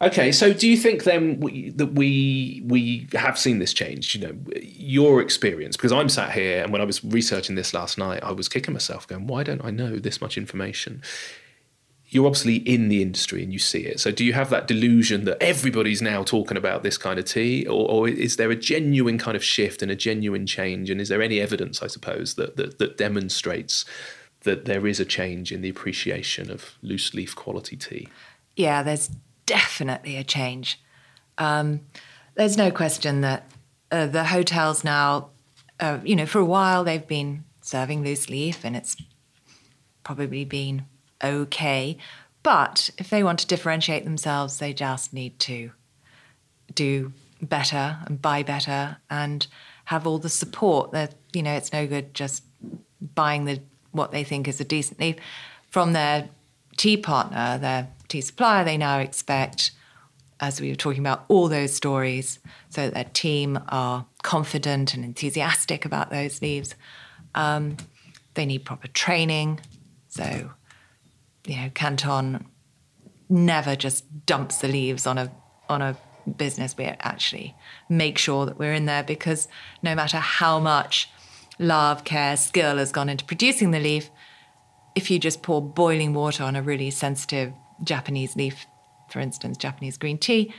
okay, 0.00 0.32
so 0.32 0.52
do 0.52 0.68
you 0.68 0.76
think 0.76 1.04
then 1.04 1.40
we, 1.40 1.70
that 1.70 1.92
we 1.94 2.62
we 2.64 3.08
have 3.12 3.38
seen 3.38 3.58
this 3.58 3.72
change? 3.72 4.14
You 4.14 4.20
know, 4.26 4.36
your 4.60 5.20
experience 5.20 5.76
because 5.76 5.92
I'm 5.92 6.08
sat 6.08 6.32
here 6.32 6.62
and 6.62 6.72
when 6.72 6.80
I 6.80 6.84
was 6.84 7.04
researching 7.04 7.54
this 7.54 7.72
last 7.74 7.98
night, 7.98 8.22
I 8.22 8.32
was 8.32 8.48
kicking 8.48 8.72
myself, 8.74 9.06
going, 9.06 9.26
"Why 9.26 9.42
don't 9.42 9.64
I 9.64 9.70
know 9.70 9.96
this 9.96 10.20
much 10.20 10.36
information?" 10.38 11.02
You're 12.10 12.26
obviously 12.26 12.56
in 12.56 12.88
the 12.88 13.02
industry 13.02 13.42
and 13.42 13.52
you 13.52 13.58
see 13.58 13.80
it. 13.80 14.00
So, 14.00 14.10
do 14.10 14.24
you 14.24 14.32
have 14.32 14.48
that 14.50 14.66
delusion 14.66 15.24
that 15.24 15.42
everybody's 15.42 16.00
now 16.00 16.22
talking 16.22 16.56
about 16.56 16.82
this 16.82 16.96
kind 16.96 17.18
of 17.18 17.26
tea, 17.26 17.66
or, 17.66 17.88
or 17.90 18.08
is 18.08 18.36
there 18.36 18.50
a 18.50 18.56
genuine 18.56 19.18
kind 19.18 19.36
of 19.36 19.44
shift 19.44 19.82
and 19.82 19.90
a 19.90 19.96
genuine 19.96 20.46
change? 20.46 20.88
And 20.88 21.00
is 21.00 21.10
there 21.10 21.20
any 21.20 21.40
evidence, 21.40 21.82
I 21.82 21.86
suppose, 21.86 22.34
that 22.34 22.56
that, 22.56 22.78
that 22.78 22.96
demonstrates 22.96 23.84
that 24.42 24.64
there 24.64 24.86
is 24.86 25.00
a 25.00 25.04
change 25.04 25.52
in 25.52 25.60
the 25.60 25.68
appreciation 25.68 26.50
of 26.50 26.78
loose 26.82 27.12
leaf 27.12 27.36
quality 27.36 27.76
tea? 27.76 28.08
Yeah, 28.56 28.82
there's 28.82 29.10
definitely 29.46 30.16
a 30.16 30.24
change. 30.24 30.80
Um, 31.36 31.80
there's 32.34 32.56
no 32.56 32.70
question 32.70 33.20
that 33.22 33.50
uh, 33.90 34.06
the 34.06 34.24
hotels 34.24 34.84
now, 34.84 35.30
uh, 35.80 35.98
you 36.04 36.16
know, 36.16 36.26
for 36.26 36.38
a 36.38 36.44
while 36.44 36.84
they've 36.84 37.06
been 37.06 37.44
serving 37.60 38.02
loose 38.02 38.28
leaf 38.28 38.64
and 38.64 38.76
it's 38.76 38.96
probably 40.04 40.44
been 40.44 40.86
okay. 41.22 41.98
But 42.42 42.90
if 42.98 43.10
they 43.10 43.22
want 43.22 43.40
to 43.40 43.46
differentiate 43.46 44.04
themselves, 44.04 44.58
they 44.58 44.72
just 44.72 45.12
need 45.12 45.38
to 45.40 45.72
do 46.74 47.12
better 47.42 47.98
and 48.06 48.20
buy 48.20 48.42
better 48.42 48.98
and 49.10 49.46
have 49.86 50.06
all 50.06 50.18
the 50.18 50.28
support 50.28 50.92
that, 50.92 51.14
you 51.32 51.42
know, 51.42 51.54
it's 51.54 51.72
no 51.72 51.86
good 51.86 52.14
just 52.14 52.42
buying 53.14 53.44
the 53.44 53.60
what 53.92 54.12
they 54.12 54.24
think 54.24 54.46
is 54.46 54.60
a 54.60 54.64
decent 54.64 55.00
leaf 55.00 55.16
from 55.70 55.92
their 55.92 56.28
tea 56.76 56.96
partner, 56.96 57.58
their 57.58 57.88
tea 58.08 58.20
supplier. 58.20 58.64
They 58.64 58.76
now 58.76 58.98
expect, 58.98 59.72
as 60.40 60.60
we 60.60 60.68
were 60.68 60.76
talking 60.76 61.00
about, 61.00 61.24
all 61.28 61.48
those 61.48 61.72
stories 61.72 62.38
so 62.68 62.82
that 62.82 62.94
their 62.94 63.10
team 63.12 63.58
are 63.68 64.06
confident 64.22 64.94
and 64.94 65.04
enthusiastic 65.04 65.84
about 65.84 66.10
those 66.10 66.42
leaves. 66.42 66.74
Um, 67.34 67.76
they 68.34 68.46
need 68.46 68.64
proper 68.64 68.88
training. 68.88 69.60
So, 70.08 70.50
you 71.48 71.56
know, 71.56 71.70
Canton 71.74 72.46
never 73.28 73.76
just 73.76 74.26
dumps 74.26 74.58
the 74.58 74.68
leaves 74.68 75.06
on 75.06 75.18
a 75.18 75.32
on 75.68 75.82
a 75.82 75.96
business. 76.36 76.76
We 76.76 76.84
actually 76.84 77.54
make 77.88 78.18
sure 78.18 78.46
that 78.46 78.58
we're 78.58 78.74
in 78.74 78.86
there 78.86 79.02
because 79.02 79.48
no 79.82 79.94
matter 79.94 80.18
how 80.18 80.58
much 80.60 81.08
love, 81.58 82.04
care, 82.04 82.36
skill 82.36 82.76
has 82.76 82.92
gone 82.92 83.08
into 83.08 83.24
producing 83.24 83.70
the 83.70 83.80
leaf, 83.80 84.10
if 84.94 85.10
you 85.10 85.18
just 85.18 85.42
pour 85.42 85.62
boiling 85.62 86.14
water 86.14 86.44
on 86.44 86.56
a 86.56 86.62
really 86.62 86.90
sensitive 86.90 87.52
Japanese 87.82 88.36
leaf, 88.36 88.66
for 89.10 89.20
instance, 89.20 89.56
Japanese 89.56 89.96
green 89.96 90.18
tea, 90.18 90.52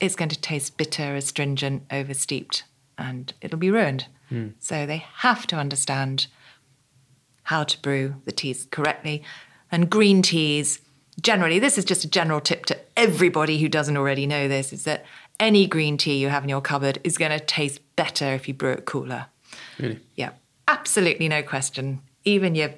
it's 0.00 0.16
going 0.16 0.30
to 0.30 0.40
taste 0.40 0.78
bitter, 0.78 1.14
astringent, 1.14 1.82
oversteeped, 1.90 2.64
and 2.96 3.34
it'll 3.40 3.58
be 3.58 3.70
ruined. 3.70 4.06
Hmm. 4.28 4.48
So 4.58 4.86
they 4.86 5.04
have 5.16 5.46
to 5.48 5.56
understand 5.56 6.28
how 7.44 7.64
to 7.64 7.80
brew 7.82 8.16
the 8.24 8.32
teas 8.32 8.66
correctly. 8.70 9.22
And 9.72 9.90
green 9.90 10.22
teas, 10.22 10.80
generally, 11.20 11.58
this 11.58 11.78
is 11.78 11.84
just 11.84 12.04
a 12.04 12.10
general 12.10 12.40
tip 12.40 12.66
to 12.66 12.78
everybody 12.96 13.58
who 13.58 13.68
doesn't 13.68 13.96
already 13.96 14.26
know 14.26 14.48
this, 14.48 14.72
is 14.72 14.84
that 14.84 15.04
any 15.38 15.66
green 15.66 15.96
tea 15.96 16.18
you 16.18 16.28
have 16.28 16.42
in 16.42 16.48
your 16.48 16.60
cupboard 16.60 16.98
is 17.04 17.18
going 17.18 17.30
to 17.30 17.44
taste 17.44 17.80
better 17.96 18.34
if 18.34 18.46
you 18.46 18.54
brew 18.54 18.72
it 18.72 18.84
cooler. 18.84 19.26
Really? 19.78 20.00
Yeah, 20.14 20.30
absolutely 20.68 21.28
no 21.28 21.42
question. 21.42 22.02
Even 22.24 22.54
your 22.54 22.70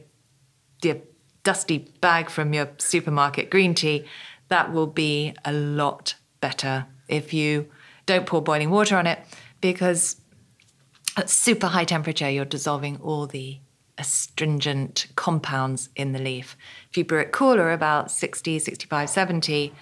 your 0.82 0.98
dusty 1.44 1.78
bag 2.00 2.30
from 2.30 2.52
your 2.52 2.68
supermarket 2.78 3.50
green 3.50 3.74
tea, 3.74 4.04
that 4.48 4.72
will 4.72 4.86
be 4.86 5.34
a 5.44 5.52
lot 5.52 6.14
better 6.40 6.86
if 7.08 7.32
you 7.32 7.68
don't 8.06 8.26
pour 8.26 8.42
boiling 8.42 8.70
water 8.70 8.96
on 8.96 9.06
it 9.06 9.18
because 9.60 10.20
at 11.16 11.30
super 11.30 11.68
high 11.68 11.84
temperature 11.84 12.28
you're 12.28 12.44
dissolving 12.44 12.96
all 12.98 13.26
the 13.26 13.58
astringent 13.98 15.06
compounds 15.16 15.88
in 15.96 16.12
the 16.12 16.18
leaf. 16.18 16.56
If 16.90 16.96
you 16.96 17.04
brew 17.04 17.20
it 17.20 17.32
cooler 17.32 17.72
about 17.72 18.10
60, 18.10 18.58
65, 18.58 19.08
70 19.10 19.72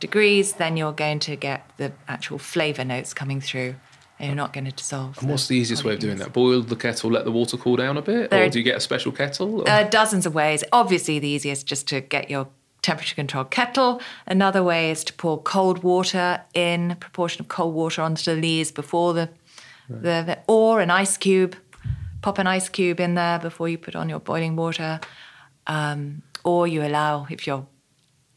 degrees, 0.00 0.54
then 0.54 0.76
you're 0.76 0.92
going 0.92 1.18
to 1.20 1.36
get 1.36 1.68
the 1.76 1.92
actual 2.06 2.38
flavor 2.38 2.84
notes 2.84 3.12
coming 3.14 3.40
through 3.40 3.74
and 4.18 4.26
you're 4.28 4.36
not 4.36 4.52
going 4.52 4.64
to 4.64 4.72
dissolve. 4.72 5.16
And 5.20 5.30
what's 5.30 5.46
the 5.46 5.56
easiest 5.56 5.84
way 5.84 5.94
of 5.94 6.00
doing 6.00 6.16
that? 6.18 6.32
Boil 6.32 6.62
the 6.62 6.74
kettle, 6.76 7.10
let 7.10 7.24
the 7.24 7.30
water 7.30 7.56
cool 7.56 7.76
down 7.76 7.96
a 7.96 8.02
bit, 8.02 8.30
There 8.30 8.44
or 8.44 8.48
do 8.48 8.58
you 8.58 8.64
get 8.64 8.76
a 8.76 8.80
special 8.80 9.12
kettle? 9.12 9.60
or- 9.60 9.64
There 9.64 9.84
are 9.86 9.88
dozens 9.88 10.26
of 10.26 10.34
ways. 10.34 10.64
Obviously, 10.72 11.18
the 11.18 11.28
easiest 11.28 11.66
just 11.66 11.86
to 11.88 12.00
get 12.00 12.28
your 12.28 12.48
temperature 12.82 13.14
controlled 13.14 13.50
kettle. 13.50 14.00
Another 14.26 14.62
way 14.62 14.90
is 14.90 15.04
to 15.04 15.12
pour 15.12 15.40
cold 15.42 15.82
water 15.84 16.40
in, 16.54 16.96
proportion 16.98 17.42
of 17.42 17.48
cold 17.48 17.74
water 17.74 18.02
onto 18.02 18.22
the 18.24 18.40
leaves 18.40 18.72
before 18.72 19.14
the, 19.14 19.28
the, 19.88 20.22
the, 20.26 20.38
or 20.48 20.80
an 20.80 20.90
ice 20.90 21.16
cube. 21.16 21.54
Pop 22.22 22.38
an 22.38 22.46
ice 22.46 22.68
cube 22.68 23.00
in 23.00 23.14
there 23.14 23.38
before 23.38 23.68
you 23.68 23.78
put 23.78 23.94
on 23.94 24.08
your 24.08 24.20
boiling 24.20 24.56
water. 24.56 25.00
Um, 25.66 26.22
or 26.44 26.66
you 26.66 26.82
allow, 26.82 27.26
if 27.30 27.46
you're 27.46 27.66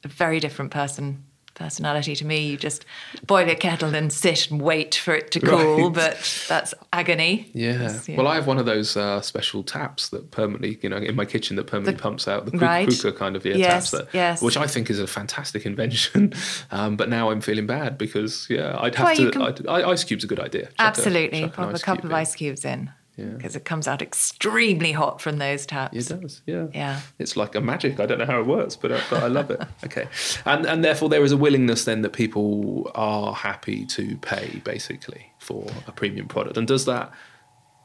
a 0.03 0.07
very 0.07 0.39
different 0.39 0.71
person, 0.71 1.23
personality 1.61 2.15
to 2.15 2.25
me. 2.25 2.47
You 2.47 2.57
just 2.57 2.85
boil 3.25 3.49
a 3.49 3.55
kettle 3.55 3.93
and 3.93 4.11
sit 4.11 4.49
and 4.49 4.61
wait 4.61 4.95
for 4.95 5.13
it 5.13 5.31
to 5.31 5.39
cool, 5.39 5.85
right. 5.85 5.93
but 5.93 6.45
that's 6.47 6.73
agony. 6.91 7.49
Yeah. 7.53 7.99
yeah. 8.07 8.17
Well, 8.17 8.27
I 8.27 8.35
have 8.35 8.47
one 8.47 8.57
of 8.57 8.65
those 8.65 8.97
uh, 8.97 9.21
special 9.21 9.63
taps 9.63 10.09
that 10.09 10.31
permanently, 10.31 10.79
you 10.81 10.89
know, 10.89 10.97
in 10.97 11.15
my 11.15 11.25
kitchen 11.25 11.55
that 11.57 11.67
permanently 11.67 11.95
the, 11.95 12.01
pumps 12.01 12.27
out 12.27 12.45
the 12.45 12.57
right. 12.57 12.87
Quooker 12.87 13.11
kind 13.11 13.35
of 13.35 13.45
yeah, 13.45 13.55
yes, 13.55 13.91
taps 13.91 13.91
that, 13.91 14.13
yes. 14.13 14.41
which 14.41 14.57
I 14.57 14.67
think 14.67 14.89
is 14.89 14.99
a 14.99 15.07
fantastic 15.07 15.65
invention. 15.65 16.33
Um, 16.71 16.95
but 16.95 17.09
now 17.09 17.31
I'm 17.31 17.41
feeling 17.41 17.65
bad 17.65 17.97
because 17.97 18.47
yeah, 18.49 18.77
I'd 18.79 18.95
have 18.95 19.05
well, 19.05 19.15
to. 19.15 19.31
Can, 19.31 19.41
I'd, 19.41 19.67
ice 19.67 20.03
cubes 20.03 20.23
a 20.23 20.27
good 20.27 20.39
idea. 20.39 20.65
Chuck 20.65 20.73
absolutely, 20.79 21.43
a, 21.43 21.47
pop 21.49 21.73
a 21.73 21.79
couple 21.79 22.05
of 22.05 22.13
ice 22.13 22.35
cubes 22.35 22.63
in 22.63 22.91
because 23.17 23.55
yeah. 23.55 23.59
it 23.59 23.65
comes 23.65 23.87
out 23.87 24.01
extremely 24.01 24.91
hot 24.91 25.21
from 25.21 25.37
those 25.37 25.65
taps. 25.65 26.09
It 26.09 26.21
does, 26.21 26.41
yeah. 26.45 26.67
Yeah. 26.73 27.01
It's 27.19 27.35
like 27.35 27.55
a 27.55 27.61
magic. 27.61 27.99
I 27.99 28.05
don't 28.05 28.19
know 28.19 28.25
how 28.25 28.39
it 28.39 28.47
works, 28.47 28.75
but, 28.75 28.91
uh, 28.91 29.01
but 29.09 29.23
I 29.23 29.27
love 29.27 29.51
it. 29.51 29.61
okay. 29.85 30.07
And, 30.45 30.65
and 30.65 30.83
therefore, 30.83 31.09
there 31.09 31.23
is 31.23 31.31
a 31.31 31.37
willingness 31.37 31.85
then 31.85 32.01
that 32.01 32.13
people 32.13 32.89
are 32.95 33.33
happy 33.33 33.85
to 33.87 34.17
pay 34.17 34.61
basically 34.63 35.31
for 35.39 35.67
a 35.87 35.91
premium 35.91 36.27
product. 36.27 36.57
And 36.57 36.67
does 36.67 36.85
that. 36.85 37.11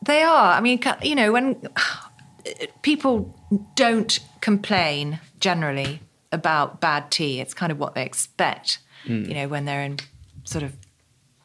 They 0.05 0.23
are. 0.23 0.53
I 0.53 0.61
mean, 0.61 0.81
you 1.03 1.15
know, 1.15 1.33
when 1.33 1.69
people 2.83 3.35
don't 3.75 4.21
complain 4.41 5.19
generally 5.41 6.01
about 6.33 6.81
bad 6.81 7.11
tea, 7.11 7.41
it's 7.41 7.55
kind 7.55 7.73
of 7.73 7.79
what 7.79 7.95
they 7.95 8.05
expect, 8.05 8.79
mm. 9.05 9.27
you 9.27 9.35
know, 9.35 9.49
when 9.49 9.65
they're 9.65 9.83
in 9.83 9.99
sort 10.45 10.63
of, 10.63 10.77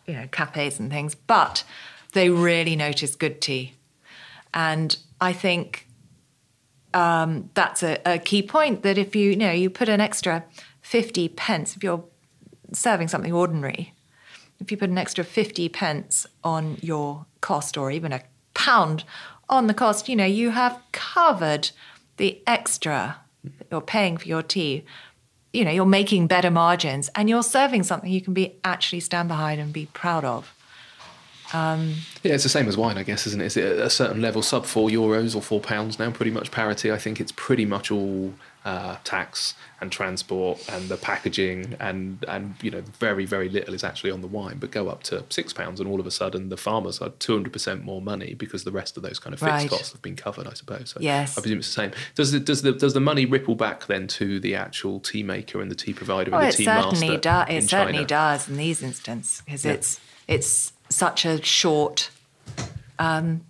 you 0.06 0.14
know, 0.14 0.28
cafes 0.32 0.80
and 0.80 0.92
things. 0.92 1.16
But 1.16 1.64
they 2.14 2.30
really 2.30 2.76
notice 2.76 3.16
good 3.16 3.42
tea. 3.42 3.74
And 4.54 4.98
I 5.20 5.34
think 5.34 5.88
um, 6.94 7.50
that's 7.54 7.84
a, 7.84 8.00
a, 8.06 8.20
key 8.20 8.42
point 8.42 8.84
that 8.84 8.98
if 8.98 9.16
you, 9.16 9.32
you 9.32 9.36
know, 9.38 9.52
you 9.52 9.70
put 9.70 9.88
an 9.88 10.02
extra 10.02 10.44
50 10.82 11.30
pence, 11.30 11.76
if 11.76 11.84
you're 11.84 12.04
serving 12.74 13.08
something 13.08 13.32
ordinary, 13.32 13.94
if 14.60 14.72
you 14.72 14.78
put 14.78 14.90
an 14.90 14.98
extra 14.98 15.24
50 15.24 15.70
pence 15.70 16.28
on 16.44 16.78
your 16.82 17.26
cost 17.40 17.78
or 17.78 17.92
even 17.92 18.12
a 18.12 18.22
pound 18.54 19.04
on 19.50 19.68
the 19.68 19.74
cost, 19.74 20.10
you 20.10 20.16
know, 20.16 20.26
you 20.26 20.52
have 20.52 20.82
covered 20.92 21.72
the 22.18 22.42
extra 22.46 23.18
that 23.44 23.68
you're 23.72 23.82
paying 23.82 24.18
for 24.18 24.28
your 24.28 24.44
tea. 24.44 24.84
You 25.54 25.66
know, 25.66 25.72
you're 25.72 25.86
making 25.86 26.28
better 26.28 26.52
margins 26.52 27.10
and 27.16 27.30
you're 27.30 27.44
serving 27.44 27.84
something 27.84 28.12
you 28.12 28.22
can 28.22 28.34
be 28.34 28.56
actually 28.64 29.00
stand 29.00 29.28
behind 29.28 29.60
and 29.60 29.74
be 29.74 29.88
proud 29.88 30.24
of. 30.24 30.54
Um, 31.54 31.96
yeah, 32.24 32.34
it's 32.34 32.44
the 32.44 32.50
same 32.50 32.68
as 32.68 32.78
wine, 32.78 32.98
I 32.98 33.04
guess, 33.04 33.28
isn't 33.28 33.42
it? 33.42 33.46
Is 33.46 33.58
it 33.58 33.80
a 33.80 33.90
certain 33.90 34.22
level, 34.22 34.42
sub 34.42 34.66
four 34.66 34.90
euros 34.90 35.36
or 35.36 35.42
four 35.42 35.60
pounds 35.60 36.00
now, 36.00 36.12
pretty 36.12 36.32
much 36.32 36.52
parity. 36.52 36.92
I 36.92 36.98
think 36.98 37.20
it's 37.20 37.32
pretty 37.32 37.66
much 37.66 37.92
all 37.92 38.34
uh, 38.64 38.98
tax 39.04 39.56
and 39.80 39.92
transport 39.92 40.64
and 40.70 40.88
the 40.88 40.98
packaging 40.98 41.76
and 41.80 42.24
and 42.28 42.54
you 42.62 42.70
know 42.70 42.82
very 43.00 43.26
very 43.26 43.50
little 43.50 43.74
is 43.74 43.84
actually 43.84 44.12
on 44.12 44.22
the 44.22 44.28
wine, 44.28 44.58
but 44.60 44.70
go 44.70 44.88
up 44.88 45.02
to 45.04 45.24
six 45.30 45.52
pounds 45.52 45.80
and 45.80 45.90
all 45.90 46.00
of 46.00 46.06
a 46.06 46.12
sudden 46.12 46.50
the 46.50 46.58
farmers 46.58 47.02
are 47.02 47.10
two 47.10 47.34
hundred 47.34 47.52
percent 47.54 47.84
more 47.84 48.02
money 48.02 48.36
because 48.36 48.64
the 48.64 48.72
rest 48.72 48.98
of 48.98 49.04
those 49.04 49.18
kind 49.18 49.34
of 49.34 49.40
fixed 49.40 49.52
right. 49.52 49.70
costs 49.70 49.92
have 49.92 50.02
been 50.02 50.16
covered, 50.16 50.48
I 50.48 50.54
suppose. 50.54 50.92
So 50.92 51.00
yes, 51.02 51.38
I 51.38 51.42
presume 51.42 51.60
it's 51.60 51.68
the 51.68 51.74
same. 51.74 51.92
Does 52.14 52.32
the, 52.32 52.40
does 52.40 52.62
the 52.62 52.74
does 52.74 52.94
the 52.94 53.00
money 53.00 53.26
ripple 53.26 53.56
back 53.56 53.88
then 53.88 54.08
to 54.08 54.40
the 54.40 54.54
actual 54.54 55.00
tea 55.00 55.24
maker 55.24 55.60
and 55.60 55.72
the 55.72 55.76
tea 55.76 55.94
provider 55.94 56.34
oh, 56.36 56.38
and 56.38 56.54
the 56.54 56.58
tea 56.58 56.66
master? 56.66 57.18
Do- 57.18 57.54
it 57.54 57.68
certainly 57.68 58.06
does 58.06 58.48
in 58.48 58.58
these 58.58 58.84
instances 58.84 59.42
because 59.44 59.66
yeah. 59.66 59.72
it's 59.74 60.00
it's 60.28 60.71
such 60.92 61.26
a 61.26 61.42
short 61.44 62.12
um, 63.00 63.42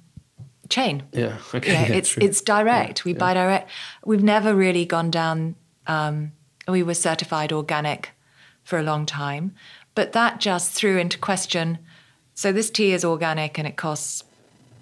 chain. 0.70 1.04
Yeah, 1.12 1.38
okay. 1.54 1.74
Yeah, 1.74 1.98
it's 1.98 2.18
it's 2.18 2.42
direct. 2.42 3.00
Yeah, 3.00 3.04
we 3.06 3.14
yeah. 3.14 3.20
buy 3.20 3.34
direct. 3.34 3.70
We've 4.06 4.24
never 4.24 4.56
really 4.56 4.86
gone 4.86 5.12
down. 5.12 5.56
Um, 5.88 6.32
we 6.68 6.84
were 6.84 6.94
certified 6.94 7.52
organic 7.52 8.12
for 8.64 8.80
a 8.80 8.84
long 8.84 9.06
time, 9.06 9.54
but 9.96 10.14
that 10.14 10.40
just 10.40 10.72
threw 10.72 10.98
into 10.98 11.18
question. 11.18 11.80
So 12.34 12.52
this 12.52 12.70
tea 12.70 12.94
is 12.94 13.04
organic 13.04 13.58
and 13.58 13.68
it 13.68 13.76
costs 13.76 14.24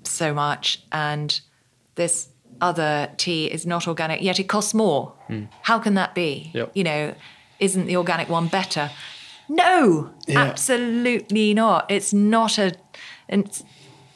so 0.04 0.34
much, 0.34 0.84
and 0.92 1.40
this 1.96 2.30
other 2.62 3.10
tea 3.18 3.46
is 3.46 3.66
not 3.66 3.88
organic 3.88 4.22
yet 4.22 4.40
it 4.40 4.44
costs 4.50 4.74
more. 4.74 5.14
Mm. 5.30 5.48
How 5.62 5.80
can 5.80 5.94
that 5.94 6.14
be? 6.14 6.52
Yep. 6.54 6.72
You 6.74 6.84
know, 6.84 7.16
isn't 7.60 7.86
the 7.86 7.96
organic 7.96 8.30
one 8.30 8.48
better? 8.48 8.92
No, 9.50 10.14
yeah. 10.28 10.40
absolutely 10.40 11.54
not. 11.56 11.90
It's 11.90 12.14
not 12.14 12.58
a, 12.60 12.74
and 13.28 13.64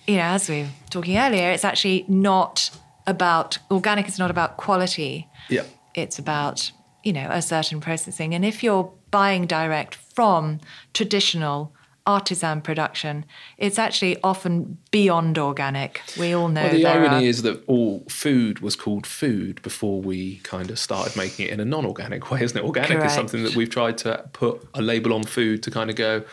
you 0.07 0.17
know, 0.17 0.23
as 0.23 0.47
we 0.47 0.63
were 0.63 0.69
talking 0.89 1.17
earlier, 1.17 1.49
it's 1.49 1.65
actually 1.65 2.05
not 2.07 2.69
about 3.07 3.57
organic. 3.71 4.07
Is 4.07 4.19
not 4.19 4.29
about 4.29 4.57
quality. 4.57 5.27
Yeah, 5.49 5.63
it's 5.95 6.19
about 6.19 6.71
you 7.03 7.13
know 7.13 7.27
a 7.31 7.41
certain 7.41 7.81
processing. 7.81 8.35
And 8.35 8.45
if 8.45 8.63
you're 8.63 8.93
buying 9.09 9.47
direct 9.47 9.95
from 9.95 10.59
traditional 10.93 11.73
artisan 12.05 12.61
production, 12.61 13.25
it's 13.57 13.79
actually 13.79 14.21
often 14.23 14.77
beyond 14.91 15.37
organic. 15.37 16.01
We 16.19 16.33
all 16.33 16.49
know. 16.49 16.63
Well, 16.63 16.71
the 16.71 16.85
irony 16.85 17.25
are... 17.25 17.29
is 17.29 17.41
that 17.43 17.63
all 17.67 18.03
food 18.09 18.59
was 18.59 18.75
called 18.75 19.07
food 19.07 19.61
before 19.61 20.01
we 20.01 20.37
kind 20.39 20.69
of 20.69 20.79
started 20.79 21.15
making 21.15 21.47
it 21.47 21.51
in 21.51 21.59
a 21.59 21.65
non-organic 21.65 22.29
way, 22.31 22.41
isn't 22.41 22.57
it? 22.57 22.63
Organic 22.63 22.89
Correct. 22.89 23.05
is 23.05 23.13
something 23.13 23.43
that 23.43 23.55
we've 23.55 23.69
tried 23.69 23.97
to 23.99 24.29
put 24.33 24.67
a 24.73 24.81
label 24.81 25.13
on 25.13 25.23
food 25.23 25.63
to 25.63 25.71
kind 25.71 25.89
of 25.89 25.95
go 25.95 26.23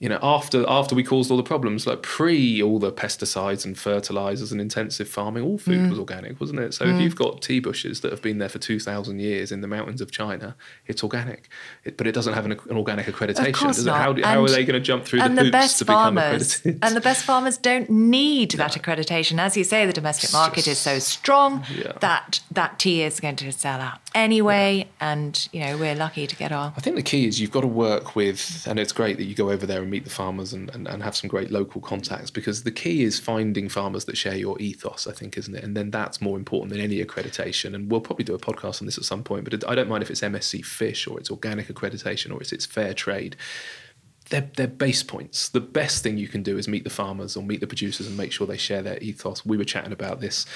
you 0.00 0.08
know, 0.08 0.18
after 0.22 0.64
after 0.66 0.94
we 0.94 1.04
caused 1.04 1.30
all 1.30 1.36
the 1.36 1.42
problems, 1.42 1.86
like 1.86 2.00
pre 2.00 2.62
all 2.62 2.78
the 2.78 2.90
pesticides 2.90 3.66
and 3.66 3.78
fertilizers 3.78 4.50
and 4.50 4.58
intensive 4.58 5.06
farming, 5.06 5.44
all 5.44 5.58
food 5.58 5.78
mm. 5.78 5.90
was 5.90 5.98
organic, 5.98 6.40
wasn't 6.40 6.58
it? 6.58 6.72
So 6.72 6.86
mm. 6.86 6.94
if 6.94 7.02
you've 7.02 7.16
got 7.16 7.42
tea 7.42 7.60
bushes 7.60 8.00
that 8.00 8.10
have 8.10 8.22
been 8.22 8.38
there 8.38 8.48
for 8.48 8.58
two 8.58 8.80
thousand 8.80 9.20
years 9.20 9.52
in 9.52 9.60
the 9.60 9.68
mountains 9.68 10.00
of 10.00 10.10
China, 10.10 10.56
it's 10.86 11.04
organic, 11.04 11.50
it, 11.84 11.98
but 11.98 12.06
it 12.06 12.12
doesn't 12.12 12.32
have 12.32 12.46
an, 12.46 12.52
an 12.52 12.78
organic 12.78 13.06
accreditation. 13.06 13.78
Of 13.78 13.84
not. 13.84 14.00
How, 14.00 14.22
how, 14.22 14.42
are 14.42 14.48
they 14.48 14.64
going 14.64 14.72
to 14.72 14.80
jump 14.80 15.04
through 15.04 15.18
the 15.18 15.28
hoops 15.28 15.42
the 15.42 15.50
best 15.50 15.78
to 15.80 15.84
farmers, 15.84 16.14
become 16.14 16.18
accredited? 16.18 16.78
And 16.82 16.96
the 16.96 17.02
best 17.02 17.24
farmers 17.24 17.58
don't 17.58 17.90
need 17.90 18.52
that 18.52 18.72
accreditation, 18.72 19.38
as 19.38 19.54
you 19.54 19.64
say. 19.64 19.84
The 19.84 19.92
domestic 19.92 20.32
market 20.32 20.66
is 20.66 20.78
so 20.78 20.98
strong 20.98 21.62
yeah. 21.76 21.92
that 22.00 22.40
that 22.52 22.78
tea 22.78 23.02
is 23.02 23.20
going 23.20 23.36
to 23.36 23.52
sell 23.52 23.80
out 23.80 23.98
anyway, 24.14 24.78
yeah. 24.78 25.12
and 25.12 25.48
you 25.52 25.60
know 25.60 25.76
we're 25.76 25.94
lucky 25.94 26.26
to 26.26 26.36
get 26.36 26.52
our. 26.52 26.72
I 26.76 26.80
think 26.80 26.96
the 26.96 27.02
key 27.02 27.26
is 27.26 27.40
you've 27.40 27.50
got 27.50 27.62
to 27.62 27.66
work 27.66 28.14
with, 28.14 28.66
and 28.68 28.78
it's 28.78 28.92
great 28.92 29.16
that 29.16 29.24
you 29.24 29.34
go 29.34 29.50
over 29.50 29.66
there 29.66 29.82
and 29.82 29.90
meet 29.90 30.04
the 30.04 30.10
farmers 30.10 30.52
and, 30.52 30.70
and, 30.74 30.86
and 30.88 31.02
have 31.02 31.16
some 31.16 31.28
great 31.28 31.50
local 31.50 31.80
contacts 31.80 32.30
because 32.30 32.62
the 32.62 32.70
key 32.70 33.02
is 33.02 33.18
finding 33.18 33.68
farmers 33.68 34.04
that 34.06 34.16
share 34.16 34.36
your 34.36 34.60
ethos, 34.60 35.06
I 35.06 35.12
think, 35.12 35.36
isn't 35.36 35.54
it? 35.54 35.64
And 35.64 35.76
then 35.76 35.90
that's 35.90 36.20
more 36.20 36.36
important 36.36 36.72
than 36.72 36.80
any 36.80 37.04
accreditation. 37.04 37.74
And 37.74 37.90
we'll 37.90 38.00
probably 38.00 38.24
do 38.24 38.34
a 38.34 38.38
podcast 38.38 38.80
on 38.80 38.86
this 38.86 38.98
at 38.98 39.04
some 39.04 39.22
point, 39.22 39.44
but 39.44 39.68
I 39.68 39.74
don't 39.74 39.88
mind 39.88 40.02
if 40.02 40.10
it's 40.10 40.20
MSC 40.20 40.64
Fish 40.64 41.06
or 41.06 41.18
it's 41.18 41.30
organic 41.30 41.68
accreditation 41.68 42.32
or 42.32 42.40
it's 42.40 42.52
it's 42.52 42.66
fair 42.66 42.94
trade 42.94 43.36
they're, 44.30 44.48
they're 44.56 44.68
base 44.68 45.02
points. 45.02 45.48
The 45.48 45.60
best 45.60 46.02
thing 46.02 46.16
you 46.16 46.28
can 46.28 46.42
do 46.42 46.56
is 46.56 46.68
meet 46.68 46.84
the 46.84 46.90
farmers 46.90 47.36
or 47.36 47.42
meet 47.42 47.60
the 47.60 47.66
producers 47.66 48.06
and 48.06 48.16
make 48.16 48.32
sure 48.32 48.46
they 48.46 48.56
share 48.56 48.80
their 48.80 48.98
ethos. 48.98 49.44
We 49.44 49.56
were 49.56 49.64
chatting 49.64 49.92
about 49.92 50.20
this 50.20 50.46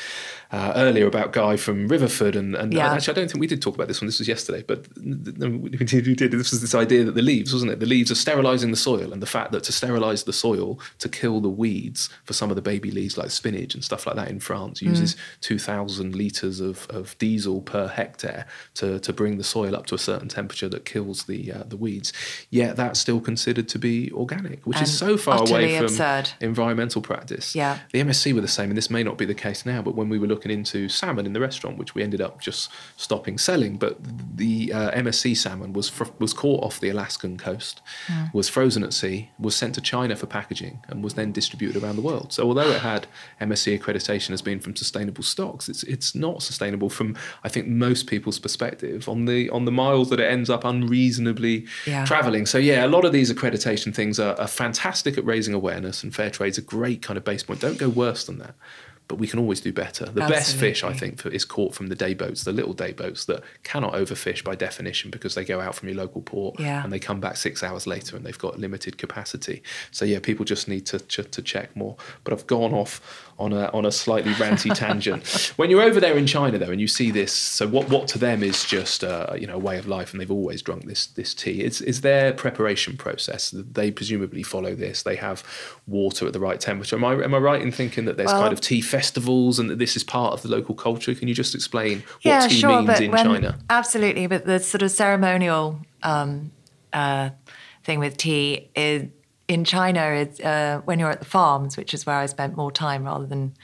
uh, 0.53 0.72
earlier 0.77 1.07
about 1.07 1.33
Guy 1.33 1.57
from 1.57 1.89
Riverford, 1.89 2.37
and, 2.37 2.55
and 2.55 2.72
yeah. 2.72 2.93
actually, 2.93 3.12
I 3.12 3.14
don't 3.16 3.31
think 3.31 3.41
we 3.41 3.49
did 3.49 3.61
talk 3.61 3.75
about 3.75 3.89
this 3.89 4.01
one. 4.01 4.07
This 4.07 4.20
was 4.20 4.29
yesterday, 4.29 4.62
but 4.66 4.87
we 4.97 6.14
did. 6.14 6.31
This 6.31 6.53
was 6.53 6.61
this 6.61 6.75
idea 6.75 7.03
that 7.05 7.16
the 7.16 7.22
leaves, 7.22 7.53
wasn't 7.53 7.72
it? 7.72 7.81
The 7.81 7.87
leaves 7.87 8.11
are 8.12 8.16
sterilizing 8.16 8.70
the 8.70 8.77
soil, 8.77 9.12
and 9.12 9.20
the 9.20 9.27
fact 9.27 9.51
that 9.53 9.64
to 9.64 9.72
sterilize 9.72 10.22
the 10.22 10.33
soil 10.33 10.79
to 11.01 11.09
kill 11.09 11.41
the 11.41 11.51
weeds 11.51 12.09
for 12.25 12.33
some 12.33 12.51
of 12.51 12.57
the 12.57 12.62
baby 12.62 12.93
leaves 12.93 13.18
like 13.18 13.31
spinach 13.31 13.75
and 13.75 13.83
stuff 13.83 14.07
like 14.07 14.14
that 14.14 14.29
in 14.29 14.39
France 14.39 14.81
mm. 14.81 14.87
uses 14.87 15.16
2,000 15.41 16.14
liters 16.14 16.61
of, 16.61 16.87
of 16.91 17.18
diesel 17.18 17.61
per 17.61 17.89
hectare 17.89 18.47
to, 18.75 19.01
to 19.01 19.12
bring 19.12 19.37
the 19.39 19.45
soil 19.45 19.75
up 19.75 19.87
to 19.87 19.95
a 19.95 19.99
certain 19.99 20.29
temperature 20.29 20.68
that 20.68 20.85
kills 20.85 21.25
the 21.25 21.51
uh, 21.51 21.64
the 21.66 21.77
weeds. 21.77 22.12
Yet 22.51 22.77
that's 22.77 23.01
still 23.01 23.20
considered 23.20 23.63
considered 23.64 23.68
to 23.68 23.78
be 23.78 24.12
organic, 24.12 24.66
which 24.66 24.78
and 24.78 24.86
is 24.86 24.98
so 24.98 25.16
far 25.16 25.42
away 25.42 25.76
from 25.76 25.86
absurd. 25.86 26.30
environmental 26.40 27.02
practice. 27.02 27.54
Yeah. 27.54 27.78
The 27.92 28.00
MSC 28.00 28.32
were 28.34 28.40
the 28.40 28.48
same, 28.48 28.70
and 28.70 28.76
this 28.76 28.90
may 28.90 29.02
not 29.02 29.18
be 29.18 29.24
the 29.24 29.34
case 29.34 29.66
now, 29.66 29.82
but 29.82 29.94
when 29.94 30.08
we 30.08 30.18
were 30.18 30.26
looking 30.26 30.50
into 30.50 30.88
salmon 30.88 31.26
in 31.26 31.32
the 31.32 31.40
restaurant, 31.40 31.78
which 31.78 31.94
we 31.94 32.02
ended 32.02 32.20
up 32.20 32.40
just 32.40 32.70
stopping 32.96 33.38
selling, 33.38 33.76
but 33.76 33.98
the 34.36 34.72
uh, 34.72 34.90
MSC 34.92 35.36
salmon 35.36 35.72
was 35.72 35.88
fr- 35.88 36.12
was 36.18 36.32
caught 36.32 36.62
off 36.62 36.80
the 36.80 36.90
Alaskan 36.90 37.38
coast, 37.38 37.80
mm. 38.06 38.32
was 38.32 38.48
frozen 38.48 38.82
at 38.82 38.92
sea, 38.92 39.30
was 39.38 39.54
sent 39.56 39.74
to 39.74 39.80
China 39.80 40.16
for 40.16 40.26
packaging, 40.26 40.80
and 40.88 41.02
was 41.02 41.14
then 41.14 41.32
distributed 41.32 41.82
around 41.82 41.96
the 41.96 42.02
world. 42.02 42.32
So 42.32 42.44
although 42.44 42.70
it 42.70 42.80
had 42.80 43.06
MSC 43.40 43.78
accreditation 43.78 44.30
as 44.30 44.42
being 44.42 44.60
from 44.60 44.76
sustainable 44.76 45.22
stocks, 45.22 45.68
it's 45.68 45.82
it's 45.84 46.14
not 46.14 46.42
sustainable 46.42 46.90
from 46.90 47.16
I 47.42 47.48
think 47.48 47.66
most 47.66 48.06
people's 48.06 48.38
perspective 48.38 49.08
on 49.08 49.24
the 49.24 49.50
on 49.50 49.64
the 49.64 49.72
miles 49.72 50.10
that 50.10 50.20
it 50.20 50.30
ends 50.30 50.50
up 50.50 50.64
unreasonably 50.64 51.66
yeah. 51.86 52.04
traveling. 52.04 52.46
So 52.46 52.58
yeah, 52.58 52.84
a 52.84 52.88
lot 52.88 53.04
of 53.04 53.12
these 53.12 53.32
accreditation 53.32 53.53
accreditation 53.55 53.94
things 53.94 54.18
are, 54.20 54.38
are 54.40 54.48
fantastic 54.48 55.16
at 55.18 55.24
raising 55.24 55.55
awareness, 55.55 56.02
and 56.02 56.14
fair 56.14 56.30
trade's 56.30 56.59
a 56.59 56.62
great 56.62 57.02
kind 57.02 57.16
of 57.16 57.24
base 57.24 57.42
point. 57.42 57.61
Don't 57.61 57.78
go 57.78 57.88
worse 57.88 58.24
than 58.24 58.38
that. 58.38 58.55
but 59.07 59.16
we 59.18 59.26
can 59.26 59.38
always 59.38 59.61
do 59.61 59.70
better. 59.70 60.07
The 60.07 60.22
best 60.22 60.57
fish, 60.57 60.82
I 60.82 60.94
think, 60.94 61.20
for, 61.20 61.28
is 61.28 61.44
caught 61.44 61.74
from 61.74 61.88
the 61.88 61.94
day 61.94 62.14
boats, 62.14 62.44
the 62.44 62.52
little 62.52 62.72
day 62.72 62.92
boats 62.92 63.26
that 63.26 63.42
cannot 63.62 63.92
overfish 63.92 64.42
by 64.42 64.55
definition 64.55 65.11
because 65.11 65.34
they 65.34 65.44
go 65.44 65.61
out 65.61 65.74
from 65.74 65.90
your 65.90 65.98
local 65.98 66.22
port 66.22 66.59
Yeah. 66.59 66.82
and 66.82 66.90
they 66.90 66.98
come 66.98 67.20
back 67.20 67.36
six 67.36 67.62
hours 67.62 67.86
later 67.86 68.16
and 68.16 68.24
they've 68.24 68.38
got 68.38 68.59
limited 68.59 68.96
capacity. 68.96 69.62
So 69.90 70.07
yeah, 70.07 70.20
people 70.20 70.46
just 70.46 70.68
need 70.68 70.86
to 70.86 70.98
to, 71.00 71.22
to 71.22 71.42
check 71.42 71.76
more. 71.76 71.96
But 72.24 72.32
I've 72.32 72.46
gone 72.46 72.72
off 72.72 73.30
on 73.39 73.53
a 73.53 73.70
on 73.72 73.85
a 73.85 73.91
slightly 73.93 74.32
ranty 74.35 74.74
tangent. 74.74 75.53
When 75.57 75.70
you're 75.70 75.82
over 75.82 76.01
there 76.01 76.16
in 76.16 76.26
China 76.26 76.59
though, 76.59 76.70
and 76.70 76.80
you 76.80 76.89
see 76.89 77.11
this, 77.11 77.32
so 77.32 77.66
what 77.66 77.89
what 77.89 78.09
to 78.09 78.18
them 78.18 78.43
is 78.43 78.64
just 78.64 79.05
uh, 79.05 79.35
you 79.37 79.47
know 79.47 79.55
a 79.55 79.59
way 79.59 79.78
of 79.78 79.87
life, 79.87 80.12
and 80.12 80.20
they've 80.20 80.30
always 80.30 80.62
drunk 80.62 80.87
this 80.87 81.07
this 81.07 81.35
tea. 81.35 81.62
It's 81.62 81.80
is 81.80 82.01
their 82.01 82.32
preparation 82.32 82.97
process? 82.97 83.51
They 83.57 83.91
presumably 83.91 84.43
follow 84.43 84.74
this. 84.74 85.03
They 85.03 85.16
have 85.16 85.43
water 85.87 86.26
at 86.26 86.32
the 86.32 86.41
right 86.41 86.61
temperature. 86.61 86.97
Am 86.97 87.05
I 87.05 87.14
am 87.14 87.35
I 87.35 87.39
right 87.39 87.61
in 87.62 87.72
thinking 87.72 88.05
that 88.07 88.16
there's 88.16 88.32
Well- 88.32 88.43
kind 88.43 88.53
of 88.53 88.61
tea 88.61 88.80
festivals 88.80 89.59
and 89.59 89.68
that 89.70 89.78
this 89.78 89.97
is 89.97 90.05
part 90.05 90.32
of 90.32 90.43
the 90.43 90.49
local 90.49 90.74
culture? 90.74 91.14
Can 91.14 91.28
you 91.28 91.35
just 91.35 91.55
explain 91.55 91.99
what 91.99 92.07
yeah, 92.22 92.47
tea 92.49 92.55
sure, 92.61 92.82
means 92.82 93.01
in 93.01 93.11
when, 93.11 93.24
China? 93.24 93.59
absolutely. 93.70 94.26
But 94.26 94.47
the 94.47 94.59
sort 94.59 94.82
of 94.82 94.91
ceremonial 94.91 95.80
um, 96.03 96.53
uh, 96.93 97.30
thing 97.85 97.99
with 97.99 98.16
tea 98.16 98.70
is 98.74 99.09
in 99.49 99.64
China 99.64 100.07
is 100.12 100.40
uh, 100.40 100.80
when 100.84 100.99
you're 100.99 101.11
at 101.11 101.18
the 101.20 101.24
farms, 101.26 101.76
which 101.76 101.92
is 101.95 102.07
where 102.07 102.16
I 102.16 102.26
spent 102.26 102.57
more 102.57 102.72
time 102.72 103.05
rather 103.05 103.26
than, 103.26 103.55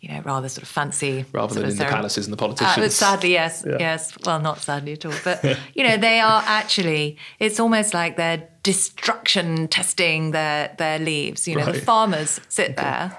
you 0.00 0.08
know, 0.08 0.20
rather 0.24 0.48
sort 0.48 0.62
of 0.64 0.68
fancy. 0.68 1.24
Rather 1.32 1.54
than 1.54 1.70
in 1.70 1.76
the 1.76 1.84
palaces 1.84 2.26
and 2.26 2.32
the 2.36 2.36
Uh, 2.42 2.46
politicians. 2.48 2.94
sadly, 2.94 3.32
yes, 3.32 3.64
Yeah. 3.66 3.76
yes. 3.78 4.12
Well, 4.26 4.40
not 4.40 4.60
sadly 4.60 4.92
at 4.94 5.04
all, 5.06 5.14
but 5.22 5.44
you 5.74 5.86
know, 5.86 5.96
they 5.96 6.18
are 6.20 6.42
actually. 6.46 7.16
It's 7.38 7.60
almost 7.60 7.94
like 7.94 8.16
they're 8.16 8.48
destruction 8.62 9.68
testing 9.68 10.32
their 10.32 10.74
their 10.78 10.98
leaves. 10.98 11.46
You 11.46 11.56
know, 11.56 11.66
the 11.66 11.80
farmers 11.80 12.40
sit 12.48 12.76
there, 12.76 13.16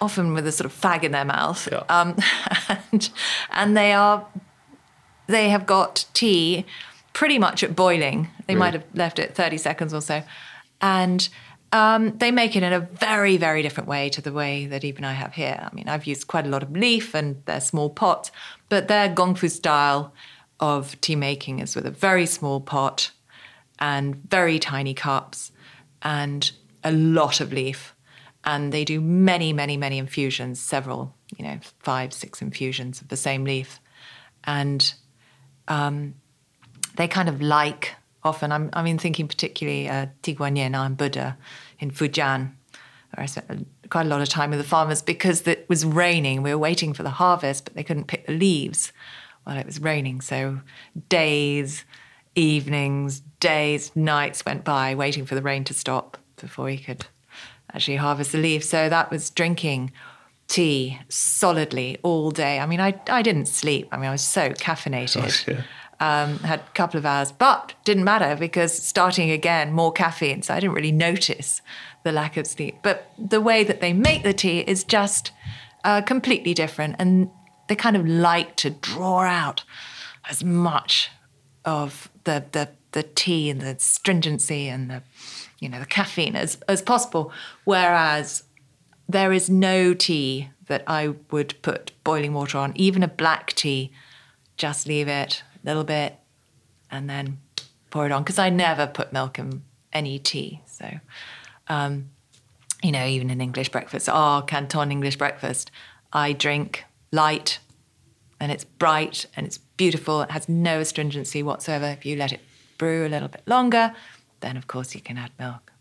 often 0.00 0.34
with 0.34 0.46
a 0.46 0.52
sort 0.52 0.66
of 0.66 0.78
fag 0.78 1.02
in 1.02 1.12
their 1.12 1.24
mouth, 1.24 1.68
Yeah. 1.72 1.82
um, 1.88 2.16
and 2.92 3.10
and 3.50 3.76
they 3.76 3.92
are 3.94 4.26
they 5.26 5.48
have 5.48 5.64
got 5.64 6.04
tea 6.12 6.64
pretty 7.12 7.38
much 7.38 7.62
at 7.62 7.74
boiling. 7.74 8.28
They 8.46 8.54
might 8.54 8.74
have 8.74 8.84
left 8.94 9.18
it 9.18 9.34
30 9.34 9.58
seconds 9.58 9.94
or 9.94 10.00
so. 10.00 10.22
And 10.80 11.28
um, 11.72 12.16
they 12.18 12.30
make 12.30 12.56
it 12.56 12.62
in 12.62 12.72
a 12.72 12.80
very, 12.80 13.36
very 13.36 13.62
different 13.62 13.88
way 13.88 14.08
to 14.10 14.20
the 14.20 14.32
way 14.32 14.66
that 14.66 14.84
even 14.84 15.04
I 15.04 15.12
have 15.12 15.34
here. 15.34 15.58
I 15.60 15.74
mean, 15.74 15.88
I've 15.88 16.06
used 16.06 16.26
quite 16.26 16.46
a 16.46 16.48
lot 16.48 16.62
of 16.62 16.72
leaf 16.72 17.14
and 17.14 17.42
they're 17.46 17.60
small 17.60 17.90
pots, 17.90 18.32
but 18.68 18.88
their 18.88 19.08
gongfu 19.08 19.50
style 19.50 20.12
of 20.58 21.00
tea 21.00 21.16
making 21.16 21.60
is 21.60 21.76
with 21.76 21.86
a 21.86 21.90
very 21.90 22.26
small 22.26 22.60
pot 22.60 23.12
and 23.78 24.16
very 24.16 24.58
tiny 24.58 24.94
cups 24.94 25.52
and 26.02 26.50
a 26.82 26.92
lot 26.92 27.40
of 27.40 27.52
leaf. 27.52 27.94
And 28.42 28.72
they 28.72 28.84
do 28.84 29.00
many, 29.00 29.52
many, 29.52 29.76
many 29.76 29.98
infusions, 29.98 30.60
several, 30.60 31.14
you 31.36 31.44
know, 31.44 31.60
five, 31.78 32.12
six 32.12 32.42
infusions 32.42 33.00
of 33.00 33.08
the 33.08 33.16
same 33.16 33.44
leaf. 33.44 33.78
And 34.44 34.92
um, 35.68 36.14
they 36.96 37.06
kind 37.06 37.28
of 37.28 37.40
like 37.40 37.94
often. 38.22 38.52
I'm, 38.52 38.70
I 38.72 38.82
mean, 38.82 38.98
thinking 38.98 39.28
particularly 39.28 39.88
uh, 39.88 40.06
I'm 40.28 40.94
Buddha 40.94 41.36
in 41.78 41.90
Fujian, 41.90 42.52
where 43.14 43.22
I 43.22 43.26
spent 43.26 43.66
quite 43.88 44.06
a 44.06 44.08
lot 44.08 44.20
of 44.20 44.28
time 44.28 44.50
with 44.50 44.58
the 44.58 44.64
farmers 44.64 45.02
because 45.02 45.46
it 45.46 45.66
was 45.68 45.84
raining. 45.84 46.42
We 46.42 46.50
were 46.50 46.58
waiting 46.58 46.94
for 46.94 47.02
the 47.02 47.10
harvest, 47.10 47.64
but 47.64 47.74
they 47.74 47.84
couldn't 47.84 48.06
pick 48.06 48.26
the 48.26 48.32
leaves 48.32 48.92
while 49.44 49.58
it 49.58 49.66
was 49.66 49.80
raining. 49.80 50.20
So 50.20 50.60
days, 51.08 51.84
evenings, 52.34 53.20
days, 53.40 53.94
nights 53.96 54.44
went 54.44 54.64
by 54.64 54.94
waiting 54.94 55.26
for 55.26 55.34
the 55.34 55.42
rain 55.42 55.64
to 55.64 55.74
stop 55.74 56.16
before 56.36 56.66
we 56.66 56.78
could 56.78 57.06
actually 57.74 57.96
harvest 57.96 58.32
the 58.32 58.38
leaves. 58.38 58.68
So 58.68 58.88
that 58.88 59.10
was 59.10 59.30
drinking 59.30 59.92
tea 60.48 60.98
solidly 61.08 61.98
all 62.02 62.30
day. 62.30 62.58
I 62.58 62.66
mean, 62.66 62.80
I, 62.80 63.00
I 63.08 63.22
didn't 63.22 63.46
sleep. 63.46 63.88
I 63.92 63.96
mean, 63.96 64.06
I 64.06 64.12
was 64.12 64.22
so 64.22 64.50
caffeinated. 64.50 65.46
yeah. 65.46 65.62
Um, 66.02 66.38
had 66.38 66.60
a 66.60 66.72
couple 66.72 66.96
of 66.96 67.04
hours, 67.04 67.30
but 67.30 67.74
didn't 67.84 68.04
matter 68.04 68.34
because 68.34 68.72
starting 68.72 69.30
again, 69.30 69.70
more 69.70 69.92
caffeine. 69.92 70.40
So 70.40 70.54
I 70.54 70.60
didn't 70.60 70.72
really 70.72 70.92
notice 70.92 71.60
the 72.04 72.10
lack 72.10 72.38
of 72.38 72.46
sleep. 72.46 72.78
But 72.82 73.12
the 73.18 73.42
way 73.42 73.64
that 73.64 73.82
they 73.82 73.92
make 73.92 74.22
the 74.22 74.32
tea 74.32 74.60
is 74.60 74.82
just 74.82 75.32
uh, 75.84 76.00
completely 76.00 76.54
different. 76.54 76.96
And 76.98 77.30
they 77.68 77.76
kind 77.76 77.96
of 77.96 78.06
like 78.06 78.56
to 78.56 78.70
draw 78.70 79.24
out 79.24 79.64
as 80.30 80.42
much 80.42 81.10
of 81.66 82.10
the, 82.24 82.46
the, 82.52 82.70
the 82.92 83.02
tea 83.02 83.50
and 83.50 83.60
the 83.60 83.76
stringency 83.78 84.68
and 84.68 84.90
the, 84.90 85.02
you 85.58 85.68
know, 85.68 85.80
the 85.80 85.86
caffeine 85.86 86.34
as, 86.34 86.56
as 86.66 86.80
possible. 86.80 87.30
Whereas 87.64 88.44
there 89.06 89.32
is 89.32 89.50
no 89.50 89.92
tea 89.92 90.48
that 90.66 90.82
I 90.86 91.14
would 91.30 91.60
put 91.60 91.92
boiling 92.04 92.32
water 92.32 92.56
on, 92.56 92.72
even 92.74 93.02
a 93.02 93.08
black 93.08 93.52
tea. 93.52 93.92
Just 94.56 94.86
leave 94.86 95.08
it 95.08 95.42
little 95.64 95.84
bit 95.84 96.16
and 96.90 97.08
then 97.08 97.38
pour 97.90 98.06
it 98.06 98.12
on 98.12 98.22
because 98.22 98.38
I 98.38 98.50
never 98.50 98.86
put 98.86 99.12
milk 99.12 99.38
in 99.38 99.62
any 99.92 100.18
tea. 100.18 100.60
So, 100.66 100.88
um, 101.68 102.10
you 102.82 102.92
know, 102.92 103.04
even 103.04 103.30
in 103.30 103.40
English 103.40 103.70
breakfast, 103.70 104.08
our 104.08 104.42
Canton 104.42 104.90
English 104.90 105.16
breakfast, 105.16 105.70
I 106.12 106.32
drink 106.32 106.84
light 107.12 107.58
and 108.38 108.50
it's 108.50 108.64
bright 108.64 109.26
and 109.36 109.46
it's 109.46 109.58
beautiful. 109.58 110.22
It 110.22 110.30
has 110.30 110.48
no 110.48 110.80
astringency 110.80 111.42
whatsoever. 111.42 111.86
If 111.86 112.06
you 112.06 112.16
let 112.16 112.32
it 112.32 112.40
brew 112.78 113.06
a 113.06 113.10
little 113.10 113.28
bit 113.28 113.42
longer, 113.46 113.92
then 114.40 114.56
of 114.56 114.66
course 114.66 114.94
you 114.94 115.00
can 115.00 115.18
add 115.18 115.30
milk. 115.38 115.72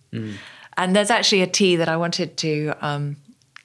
And 0.77 0.95
there's 0.95 1.09
actually 1.09 1.41
a 1.41 1.47
tea 1.47 1.75
that 1.77 1.87
I 1.89 1.97
wanted 1.97 2.37
to 2.37 2.73
um, 2.81 3.17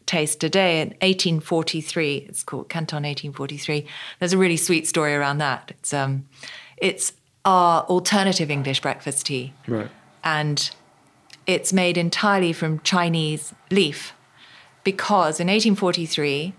taste 0.07 0.41
today 0.41 0.81
in 0.81 0.89
1843. 1.01 2.27
It's 2.29 2.43
called 2.43 2.69
Canton 2.69 3.03
1843. 3.05 3.87
There's 4.19 4.33
a 4.33 4.39
really 4.39 4.57
sweet 4.57 4.87
story 4.87 5.15
around 5.15 5.39
that. 5.39 5.71
It's 5.71 5.93
um, 5.95 6.27
it's 6.77 7.13
our 7.45 7.83
alternative 7.85 8.51
English 8.51 8.81
breakfast 8.81 9.27
tea, 9.27 9.53
Right. 9.67 9.91
and 10.23 10.71
it's 11.47 11.73
made 11.73 11.99
entirely 11.99 12.53
from 12.53 12.81
Chinese 12.81 13.53
leaf 13.71 14.15
because 14.83 15.41
in 15.41 15.49
1843 15.49 16.55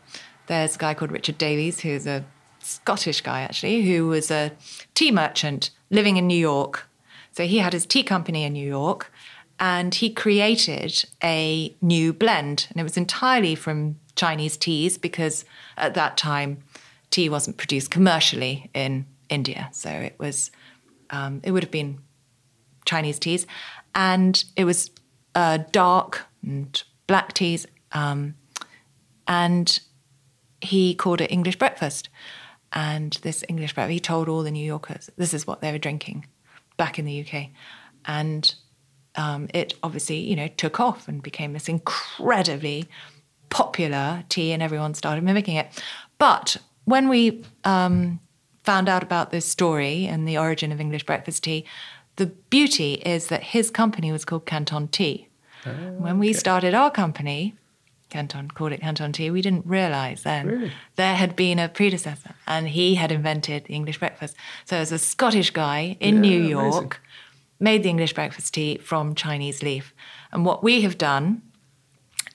there's 0.48 0.76
a 0.76 0.78
guy 0.78 0.94
called 0.94 1.12
Richard 1.12 1.38
Davies 1.40 1.80
who's 1.80 2.06
a 2.06 2.24
Scottish 2.60 3.22
guy 3.22 3.42
actually 3.42 3.82
who 3.84 4.08
was 4.08 4.30
a 4.30 4.52
tea 4.94 5.12
merchant 5.12 5.72
living 5.90 6.18
in 6.18 6.28
New 6.28 6.38
York. 6.38 6.88
So 7.32 7.46
he 7.46 7.58
had 7.58 7.74
his 7.74 7.86
tea 7.86 8.04
company 8.04 8.44
in 8.44 8.54
New 8.54 8.68
York 8.68 9.12
and 9.60 9.96
he 9.96 10.10
created 10.10 11.06
a 11.24 11.76
new 11.82 12.14
blend 12.14 12.68
and 12.70 12.80
it 12.80 12.84
was 12.84 12.98
entirely 12.98 13.56
from 13.56 13.98
Chinese 14.16 14.58
teas 14.58 14.98
because 14.98 15.46
at 15.78 15.94
that 15.94 16.18
time 16.18 16.64
tea 17.10 17.30
wasn't 17.30 17.58
produced 17.58 17.92
commercially 17.92 18.70
in 18.74 19.06
India. 19.30 19.70
So 19.72 19.90
it 19.90 20.16
was 20.20 20.52
um, 21.10 21.42
it 21.44 21.52
would 21.52 21.64
have 21.64 21.72
been 21.72 22.00
Chinese 22.86 23.20
teas, 23.20 23.46
and 23.94 24.44
it 24.56 24.66
was 24.66 24.92
uh, 25.34 25.60
dark 25.72 26.26
and 26.44 26.82
black 27.08 27.34
teas, 27.34 27.66
um, 27.92 28.36
and 29.28 29.80
he 30.62 30.96
called 30.96 31.22
it 31.22 31.32
English 31.32 31.58
breakfast. 31.58 32.10
And 32.74 33.14
this 33.22 33.44
English 33.48 33.74
breakfast, 33.74 33.94
he 33.94 34.00
told 34.00 34.28
all 34.28 34.44
the 34.44 34.52
New 34.52 34.66
Yorkers 34.66 35.10
this 35.16 35.34
is 35.34 35.48
what 35.48 35.62
they 35.62 35.72
were 35.72 35.78
drinking 35.78 36.26
back 36.78 37.00
in 37.00 37.06
the 37.06 37.22
UK, 37.26 37.50
and 38.06 38.56
um, 39.18 39.48
it 39.54 39.74
obviously 39.84 40.18
you 40.18 40.36
know 40.36 40.48
took 40.58 40.80
off 40.80 41.08
and 41.08 41.22
became 41.24 41.54
this 41.54 41.68
incredibly 41.70 42.88
popular 43.50 44.24
tea, 44.30 44.52
and 44.52 44.62
everyone 44.62 44.94
started 44.94 45.24
mimicking 45.24 45.56
it. 45.56 45.68
But 46.18 46.58
when 46.86 47.10
we 47.10 47.44
um, 47.64 48.20
found 48.64 48.90
out 48.90 49.04
about 49.04 49.32
this 49.32 49.46
story 49.46 50.06
and 50.06 50.28
the 50.28 50.38
origin 50.38 50.72
of 50.72 50.80
English 50.82 51.06
breakfast 51.06 51.44
tea, 51.44 51.66
the 52.18 52.28
beauty 52.50 52.94
is 53.06 53.28
that 53.28 53.44
his 53.44 53.70
company 53.72 54.12
was 54.12 54.26
called 54.26 54.46
Canton 54.46 54.88
Tea. 54.88 55.28
when 55.98 56.20
we 56.20 56.32
started 56.32 56.74
our 56.74 56.92
company, 56.92 57.56
Canton 58.10 58.50
called 58.50 58.72
it 58.72 58.82
Canton 58.82 59.12
Tea, 59.12 59.32
we 59.32 59.42
didn't 59.42 59.66
realize 59.66 60.24
then 60.24 60.48
Really? 60.48 60.72
there 60.96 61.16
had 61.16 61.36
been 61.36 61.58
a 61.60 61.68
predecessor 61.68 62.36
and 62.48 62.70
he 62.70 62.96
had 62.96 63.12
invented 63.12 63.66
the 63.66 63.74
English 63.74 63.98
breakfast. 64.00 64.36
So 64.66 64.78
as 64.78 64.92
a 64.92 65.00
Scottish 65.00 65.50
guy 65.52 65.98
in 66.00 66.16
Yeah, 66.16 66.22
New 66.22 66.60
amazing. 66.60 66.92
Made 67.60 67.84
the 67.84 67.90
English 67.90 68.14
breakfast 68.14 68.54
tea 68.54 68.78
from 68.78 69.16
Chinese 69.16 69.64
leaf. 69.64 69.94
And 70.32 70.46
what 70.46 70.64
we 70.64 70.82
have 70.82 70.98
done 70.98 71.42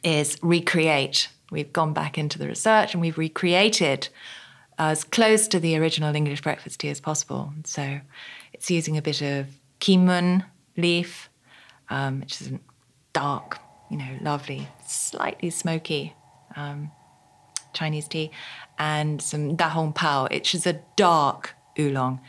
is 0.02 0.38
recreate. 0.42 1.28
We've 1.50 1.72
gone 1.72 1.92
back 1.92 2.16
into 2.16 2.38
the 2.38 2.48
research 2.48 2.94
and 2.94 3.00
we've 3.00 3.18
recreated 3.18 4.08
as 4.78 5.04
close 5.04 5.46
to 5.48 5.60
the 5.60 5.76
original 5.76 6.14
English 6.14 6.40
breakfast 6.40 6.80
tea 6.80 6.88
as 6.88 7.00
possible. 7.00 7.52
So 7.64 8.00
it's 8.54 8.70
using 8.70 8.96
a 8.96 9.02
bit 9.02 9.20
of 9.20 9.46
keemun 9.78 10.44
leaf, 10.76 11.28
um, 11.90 12.20
which 12.20 12.40
is 12.40 12.48
a 12.48 12.60
dark, 13.12 13.58
you 13.90 13.98
know, 13.98 14.18
lovely, 14.22 14.68
slightly 14.86 15.50
smoky 15.50 16.14
um, 16.56 16.90
Chinese 17.74 18.08
tea, 18.08 18.30
and 18.78 19.20
some 19.20 19.54
da 19.54 19.68
hong 19.68 19.92
pao, 19.92 20.28
which 20.30 20.54
is 20.54 20.66
a 20.66 20.80
dark 20.96 21.54
oolong. 21.78 22.20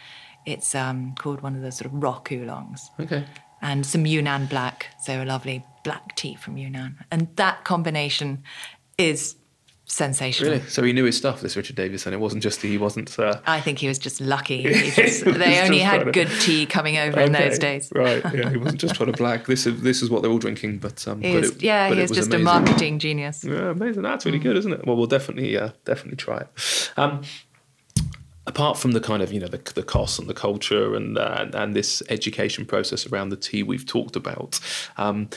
It's 0.45 0.73
um, 0.75 1.13
called 1.17 1.41
one 1.41 1.55
of 1.55 1.61
the 1.61 1.71
sort 1.71 1.85
of 1.91 2.01
rock 2.01 2.29
oolongs 2.31 2.89
Okay. 2.99 3.25
and 3.61 3.85
some 3.85 4.05
Yunnan 4.05 4.47
black, 4.47 4.87
so 5.01 5.23
a 5.23 5.25
lovely 5.25 5.63
black 5.83 6.15
tea 6.15 6.35
from 6.35 6.57
Yunnan. 6.57 6.97
And 7.11 7.27
that 7.35 7.63
combination 7.63 8.43
is 8.97 9.35
sensational. 9.85 10.51
Really? 10.53 10.63
So 10.67 10.83
he 10.83 10.93
knew 10.93 11.03
his 11.03 11.17
stuff, 11.17 11.41
this 11.41 11.57
Richard 11.57 11.75
Davison. 11.75 12.13
It 12.13 12.19
wasn't 12.19 12.41
just 12.43 12.61
he 12.61 12.77
wasn't. 12.77 13.17
Uh, 13.19 13.41
I 13.45 13.59
think 13.59 13.79
he 13.79 13.87
was 13.87 13.99
just 13.99 14.21
lucky. 14.21 14.63
Just- 14.95 15.25
they 15.25 15.61
only 15.61 15.79
had 15.79 16.05
to- 16.05 16.11
good 16.11 16.29
tea 16.39 16.65
coming 16.65 16.97
over 16.97 17.19
in 17.19 17.33
those 17.33 17.59
days. 17.59 17.91
right? 17.93 18.23
Yeah, 18.33 18.49
he 18.49 18.57
wasn't 18.57 18.79
just 18.79 18.95
trying 18.95 19.11
to 19.11 19.17
black. 19.23 19.47
This 19.47 19.65
is 19.67 19.81
this 19.81 20.01
is 20.01 20.09
what 20.09 20.21
they're 20.21 20.31
all 20.31 20.37
drinking, 20.39 20.77
but 20.79 21.05
um, 21.07 21.21
He 21.21 21.33
but 21.33 21.41
was, 21.41 21.51
it, 21.51 21.61
yeah, 21.63 21.89
but 21.89 21.97
he 21.97 22.01
was 22.03 22.11
just 22.11 22.29
amazing. 22.29 22.41
a 22.41 22.43
marketing 22.61 22.99
genius. 22.99 23.43
Yeah, 23.43 23.71
amazing. 23.71 24.03
That's 24.03 24.23
Mm. 24.23 24.27
really 24.27 24.39
good, 24.39 24.55
isn't 24.57 24.71
it? 24.73 24.85
Well, 24.87 24.95
we'll 24.95 25.07
definitely, 25.07 25.57
uh, 25.57 25.69
definitely 25.83 26.17
try 26.17 26.37
it. 26.37 26.91
Um, 26.95 27.21
apart 28.51 28.77
from 28.77 28.91
the 28.91 28.99
kind 29.01 29.21
of 29.23 29.31
you 29.33 29.39
know 29.39 29.47
the, 29.47 29.61
the 29.75 29.83
costs 29.83 30.19
and 30.19 30.27
the 30.27 30.33
culture 30.47 30.95
and 30.95 31.17
uh, 31.17 31.47
and 31.53 31.73
this 31.75 32.03
education 32.09 32.65
process 32.65 33.01
around 33.07 33.29
the 33.29 33.37
tea 33.47 33.63
we've 33.63 33.85
talked 33.85 34.15
about. 34.15 34.59
Um, 34.97 35.29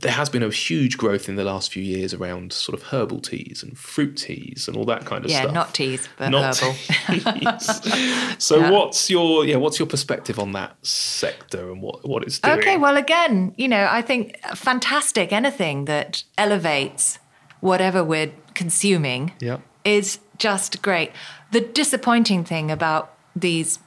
there 0.00 0.12
has 0.12 0.28
been 0.28 0.42
a 0.42 0.50
huge 0.50 0.98
growth 0.98 1.26
in 1.26 1.36
the 1.36 1.42
last 1.44 1.72
few 1.72 1.82
years 1.82 2.12
around 2.12 2.52
sort 2.52 2.78
of 2.78 2.88
herbal 2.88 3.18
teas 3.20 3.62
and 3.62 3.78
fruit 3.78 4.14
teas 4.18 4.68
and 4.68 4.76
all 4.76 4.84
that 4.84 5.06
kind 5.06 5.24
of 5.24 5.30
Yeah, 5.30 5.38
stuff. 5.40 5.52
Yeah, 5.52 5.54
not 5.60 5.74
teas, 5.74 6.08
but 6.18 6.28
Not 6.28 6.58
herbal. 6.58 6.74
teas. 7.32 8.36
so 8.38 8.58
Yeah. 8.58 8.70
what's 8.70 9.08
your 9.08 9.46
yeah 9.46 9.56
what's 9.56 9.78
your 9.78 9.88
perspective 9.88 10.38
on 10.38 10.52
that 10.52 10.76
sector 10.86 11.72
and 11.72 11.80
what 11.80 12.06
what 12.06 12.22
it's 12.24 12.38
doing? 12.38 12.58
Okay, 12.58 12.76
well, 12.76 12.96
again, 12.98 13.54
you 13.56 13.68
know, 13.68 13.88
I 13.90 14.02
think 14.02 14.38
fantastic. 14.54 15.32
Anything 15.32 15.86
that 15.86 16.24
elevates 16.36 17.18
whatever 17.60 18.04
we're 18.04 18.32
consuming 18.54 19.32
Yeah. 19.40 19.58
is 19.84 20.18
just 20.38 20.82
great. 20.82 21.10
The 21.52 21.60
disappointing 21.60 22.44
thing 22.44 22.70
about 22.70 23.14
these 23.34 23.78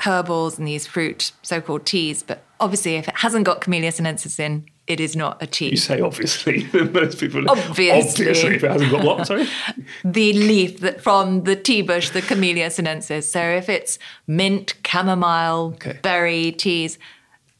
herbals 0.00 0.58
and 0.58 0.66
these 0.66 0.86
fruit 0.86 1.32
so-called 1.42 1.84
teas, 1.84 2.22
but 2.22 2.44
obviously, 2.60 2.96
if 2.96 3.08
it 3.08 3.16
hasn't 3.18 3.44
got 3.44 3.60
Camellia 3.60 3.92
sinensis 3.92 4.38
in, 4.38 4.66
it 4.86 5.00
is 5.00 5.14
not 5.14 5.42
a 5.42 5.46
tea. 5.46 5.70
You 5.70 5.76
say 5.76 6.00
obviously, 6.00 6.66
most 6.92 7.20
people 7.20 7.44
Obviously. 7.50 7.90
obviously 7.90 8.54
if 8.54 8.64
it 8.64 8.70
hasn't 8.70 8.90
got 8.90 9.04
what 9.04 9.26
sorry. 9.26 9.46
the 10.04 10.32
leaf 10.32 10.80
that 10.80 11.02
from 11.02 11.44
the 11.44 11.56
tea 11.56 11.82
bush, 11.82 12.08
the 12.10 12.22
Camellia 12.22 12.70
sinensis. 12.70 13.30
So 13.30 13.40
if 13.42 13.68
it's 13.68 13.98
mint, 14.26 14.74
chamomile, 14.86 15.72
Okay. 15.74 15.98
berry 16.02 16.52
teas, 16.52 16.98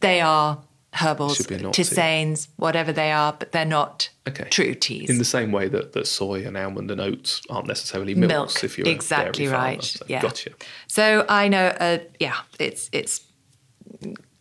they 0.01 0.21
are 0.23 0.63
herbals, 0.95 1.37
Should 1.37 1.49
be 1.49 1.55
a 1.57 1.59
not 1.59 1.75
tea. 1.75 1.83
tisanes, 1.83 2.49
whatever 2.57 2.93
they 2.93 3.13
are, 3.13 3.33
but 3.33 3.53
they're 3.53 3.65
not 3.65 4.09
Okay. 4.27 4.49
true 4.51 4.75
teas. 4.75 5.09
In 5.11 5.19
the 5.19 5.25
same 5.25 5.53
way 5.53 5.69
that, 5.69 5.93
that 5.93 6.07
soy 6.07 6.45
and 6.47 6.57
almond 6.57 6.91
and 6.91 7.01
oats 7.01 7.43
aren't 7.51 7.67
necessarily 7.67 8.15
milks 8.15 8.55
Milk, 8.55 8.65
if 8.65 8.79
you're 8.79 8.89
exactly 8.89 9.45
a 9.47 9.49
dairy 9.49 9.57
farmer. 9.61 9.73
right. 9.77 9.83
So, 9.85 10.05
yeah. 10.09 10.23
Gotcha. 10.23 10.51
So 10.87 11.25
I 11.29 11.49
know, 11.49 11.67
uh, 11.67 11.99
yeah, 12.19 12.37
it's 12.59 12.89
it's. 12.93 13.23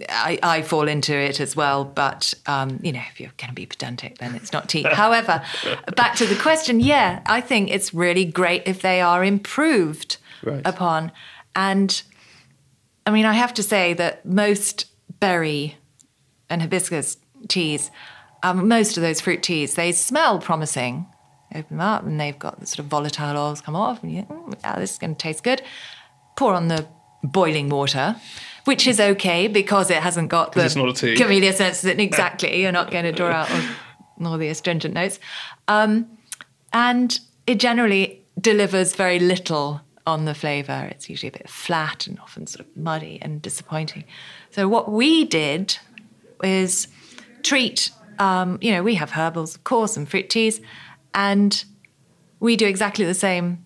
I, 0.09 0.37
I 0.43 0.61
fall 0.61 0.87
into 0.87 1.15
it 1.15 1.39
as 1.39 1.55
well, 1.55 1.83
but 1.83 2.33
um, 2.45 2.79
you 2.83 2.91
know, 2.91 3.01
if 3.11 3.19
you're 3.19 3.31
going 3.37 3.49
to 3.49 3.55
be 3.55 3.65
pedantic, 3.65 4.19
then 4.19 4.35
it's 4.35 4.53
not 4.53 4.69
tea. 4.69 4.83
However, 4.91 5.41
back 5.95 6.15
to 6.17 6.25
the 6.27 6.35
question, 6.35 6.79
yeah, 6.79 7.21
I 7.25 7.41
think 7.41 7.71
it's 7.71 7.93
really 7.93 8.23
great 8.25 8.63
if 8.67 8.81
they 8.81 9.01
are 9.01 9.23
improved 9.23 10.17
Right. 10.43 10.61
upon, 10.65 11.11
and 11.55 11.99
I 13.07 13.11
mean, 13.11 13.25
I 13.25 13.33
have 13.33 13.53
to 13.55 13.63
say 13.63 13.93
that 13.93 14.23
most 14.25 14.85
berry 15.19 15.77
and 16.49 16.61
hibiscus 16.61 17.17
teas, 17.47 17.91
um, 18.43 18.67
most 18.67 18.97
of 18.97 19.03
those 19.03 19.21
fruit 19.21 19.43
teas, 19.43 19.75
they 19.75 19.91
smell 19.91 20.39
promising. 20.39 21.07
Open 21.55 21.77
them 21.77 21.81
up, 21.81 22.03
and 22.03 22.19
they've 22.19 22.37
got 22.37 22.59
the 22.59 22.65
sort 22.65 22.79
of 22.79 22.85
volatile 22.87 23.37
oils 23.37 23.61
come 23.61 23.75
off, 23.75 24.03
and 24.03 24.11
you 24.11 24.23
think, 24.23 24.29
mm, 24.29 24.53
yeah, 24.61 24.77
this 24.77 24.91
is 24.93 24.97
going 24.97 25.15
to 25.15 25.17
taste 25.17 25.43
good. 25.43 25.61
Pour 26.35 26.53
on 26.53 26.67
the 26.67 26.85
boiling 27.23 27.69
water, 27.69 28.17
which 28.65 28.85
is 28.85 28.99
okay 28.99 29.47
because 29.47 29.89
it 29.89 30.03
hasn't 30.03 30.29
got 30.29 30.51
the 30.51 30.65
it's 30.65 30.75
not 30.75 30.89
a 30.89 30.93
tea. 30.93 31.15
camellia 31.15 31.53
sense. 31.53 31.83
Exactly, 31.85 32.61
you're 32.61 32.73
not 32.73 32.91
going 32.91 33.05
to 33.05 33.13
draw 33.13 33.29
out 33.29 33.49
all, 33.49 34.27
all 34.27 34.37
the 34.37 34.49
astringent 34.49 34.93
notes, 34.93 35.19
um, 35.69 36.05
and 36.73 37.19
it 37.47 37.59
generally 37.59 38.21
delivers 38.39 38.93
very 38.93 39.19
little 39.19 39.81
on 40.05 40.25
the 40.25 40.33
flavour. 40.33 40.87
It's 40.91 41.09
usually 41.09 41.29
a 41.29 41.31
bit 41.31 41.49
flat 41.49 42.07
and 42.07 42.19
often 42.19 42.47
sort 42.47 42.65
of 42.65 42.77
muddy 42.77 43.19
and 43.21 43.41
disappointing. 43.41 44.05
So 44.51 44.67
what 44.67 44.91
we 44.91 45.25
did 45.25 45.77
is 46.43 46.87
treat. 47.43 47.91
Um, 48.19 48.57
you 48.61 48.71
know, 48.71 48.83
we 48.83 48.95
have 48.95 49.11
herbals, 49.11 49.55
of 49.55 49.63
course, 49.63 49.95
and 49.97 50.09
fruit 50.09 50.29
teas, 50.29 50.59
and 51.13 51.63
we 52.39 52.55
do 52.55 52.67
exactly 52.67 53.05
the 53.05 53.13
same 53.13 53.65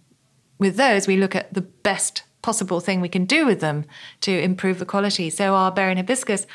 with 0.60 0.76
those. 0.76 1.08
We 1.08 1.18
look 1.18 1.36
at 1.36 1.54
the 1.54 1.62
best 1.62 2.24
possible 2.42 2.80
thing 2.80 3.02
we 3.02 3.10
can 3.10 3.26
do 3.26 3.46
with 3.46 3.60
them 3.60 3.86
to 4.22 4.32
improve 4.32 4.80
the 4.80 4.86
quality. 4.86 5.30
So 5.30 5.56
our 5.56 5.72
berry 5.72 5.92
and 5.92 6.00
hibiscus, 6.00 6.48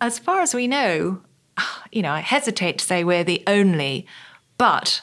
as 0.00 0.18
far 0.18 0.40
as 0.40 0.54
we 0.54 0.66
know, 0.66 1.22
you 1.92 2.02
know, 2.02 2.12
I 2.12 2.20
hesitate 2.20 2.78
to 2.78 2.84
say 2.84 3.04
we're 3.04 3.24
the 3.24 3.42
only, 3.46 4.06
but 4.58 5.02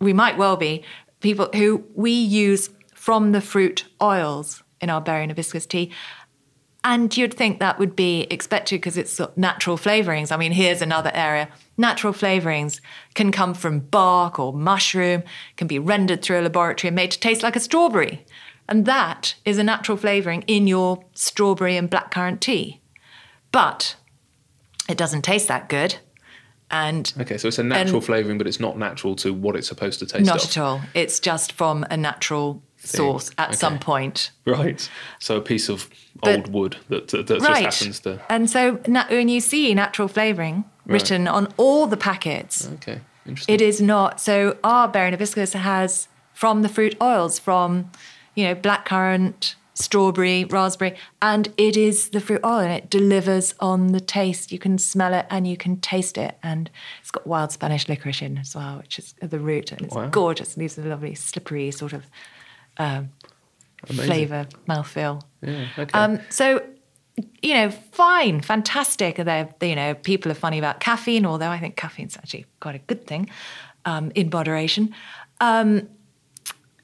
we 0.00 0.12
might 0.12 0.36
well 0.36 0.56
be 0.56 0.84
people 1.20 1.48
who 1.54 1.84
we 1.94 2.10
use 2.10 2.70
from 2.94 3.32
the 3.32 3.40
fruit 3.40 3.84
oils 4.02 4.62
in 4.80 4.90
our 4.90 5.00
berry 5.00 5.22
and 5.22 5.30
hibiscus 5.30 5.66
tea. 5.66 5.92
And 6.88 7.14
you'd 7.16 7.34
think 7.34 7.58
that 7.58 7.80
would 7.80 7.96
be 7.96 8.28
expected 8.30 8.76
because 8.76 8.96
it's 8.96 9.20
natural 9.34 9.76
flavorings. 9.76 10.30
I 10.30 10.36
mean, 10.36 10.52
here's 10.52 10.80
another 10.80 11.10
area. 11.12 11.48
Natural 11.76 12.12
flavorings 12.12 12.80
can 13.14 13.32
come 13.32 13.54
from 13.54 13.80
bark 13.80 14.38
or 14.38 14.52
mushroom, 14.52 15.24
can 15.56 15.66
be 15.66 15.80
rendered 15.80 16.22
through 16.22 16.38
a 16.38 16.42
laboratory 16.42 16.90
and 16.90 16.94
made 16.94 17.10
to 17.10 17.18
taste 17.18 17.42
like 17.42 17.56
a 17.56 17.60
strawberry. 17.60 18.24
And 18.68 18.86
that 18.86 19.34
is 19.44 19.58
a 19.58 19.64
natural 19.64 19.96
flavoring 19.96 20.42
in 20.42 20.68
your 20.68 21.04
strawberry 21.12 21.76
and 21.76 21.90
blackcurrant 21.90 22.38
tea. 22.38 22.80
But 23.50 23.96
it 24.88 24.96
doesn't 24.96 25.22
taste 25.22 25.48
that 25.48 25.68
good. 25.68 25.96
And 26.70 27.12
Okay, 27.18 27.36
so 27.36 27.48
it's 27.48 27.58
a 27.58 27.64
natural 27.64 28.00
flavouring, 28.00 28.38
but 28.38 28.46
it's 28.46 28.60
not 28.60 28.78
natural 28.78 29.16
to 29.16 29.34
what 29.34 29.56
it's 29.56 29.66
supposed 29.66 29.98
to 29.98 30.06
taste 30.06 30.24
not 30.24 30.44
of. 30.44 30.50
at 30.50 30.58
all. 30.58 30.80
It's 30.94 31.18
just 31.18 31.50
from 31.50 31.84
a 31.90 31.96
natural 31.96 32.62
source 32.86 33.30
at 33.38 33.48
Okay. 33.48 33.56
some 33.56 33.78
point. 33.78 34.30
Right. 34.44 34.88
So 35.18 35.36
a 35.36 35.40
piece 35.40 35.68
of 35.68 35.88
But- 36.22 36.36
old 36.36 36.52
wood 36.52 36.76
that, 36.88 37.08
that, 37.08 37.26
that 37.26 37.40
right. 37.42 37.64
just 37.64 37.78
happens 37.80 38.00
to. 38.00 38.20
And 38.28 38.48
so 38.48 38.80
na- 38.86 39.06
when 39.08 39.28
you 39.28 39.40
see 39.40 39.74
natural 39.74 40.08
flavouring 40.08 40.64
written 40.86 41.26
on 41.28 41.52
all 41.56 41.86
the 41.86 41.96
packets, 41.96 42.68
Okay, 42.74 43.00
interesting. 43.26 43.54
it 43.54 43.60
is 43.60 43.80
not. 43.80 44.20
So 44.20 44.56
our 44.64 44.88
berry 44.88 45.06
and 45.08 45.14
hibiscus 45.14 45.52
has 45.52 46.08
from 46.32 46.62
the 46.62 46.68
fruit 46.68 46.96
oils, 47.02 47.38
from 47.38 47.90
you 48.34 48.44
know 48.44 48.54
blackcurrant, 48.54 49.54
strawberry, 49.74 50.44
raspberry, 50.44 50.94
and 51.20 51.52
it 51.58 51.76
is 51.76 52.10
the 52.10 52.20
fruit 52.20 52.40
oil, 52.44 52.60
and 52.60 52.72
it 52.72 52.88
delivers 52.88 53.54
on 53.60 53.88
the 53.92 54.00
taste. 54.00 54.52
You 54.52 54.58
can 54.58 54.78
smell 54.78 55.12
it 55.12 55.26
and 55.28 55.46
you 55.46 55.56
can 55.56 55.78
taste 55.80 56.16
it, 56.16 56.38
and 56.42 56.70
it's 57.00 57.10
got 57.10 57.26
wild 57.26 57.52
Spanish 57.52 57.88
licorice 57.88 58.22
in 58.22 58.38
as 58.38 58.54
well, 58.54 58.78
which 58.78 58.98
is 58.98 59.14
the 59.20 59.38
root, 59.38 59.72
and 59.72 59.82
it's 59.82 59.94
Wow. 59.94 60.08
gorgeous. 60.08 60.54
And 60.54 60.62
these 60.62 60.78
are 60.78 60.82
lovely, 60.82 61.14
slippery 61.14 61.70
sort 61.70 61.92
of 61.92 62.06
um, 62.78 63.10
flavour, 63.86 64.46
mouthfeel. 64.68 65.22
Yeah, 65.42 65.66
okay. 65.78 65.98
Um, 65.98 66.20
so, 66.28 66.62
you 67.42 67.54
know, 67.54 67.70
fine, 67.70 68.40
fantastic. 68.40 69.16
They're, 69.16 69.48
you 69.60 69.76
know, 69.76 69.94
people 69.94 70.30
are 70.30 70.36
funny 70.36 70.58
about 70.58 70.80
caffeine, 70.80 71.26
although 71.26 71.50
I 71.50 71.58
think 71.58 71.76
caffeine's 71.76 72.16
actually 72.16 72.46
quite 72.60 72.74
a 72.74 72.80
good 72.80 73.06
thing 73.06 73.30
um, 73.84 74.12
in 74.14 74.30
moderation. 74.30 74.94
Um, 75.40 75.88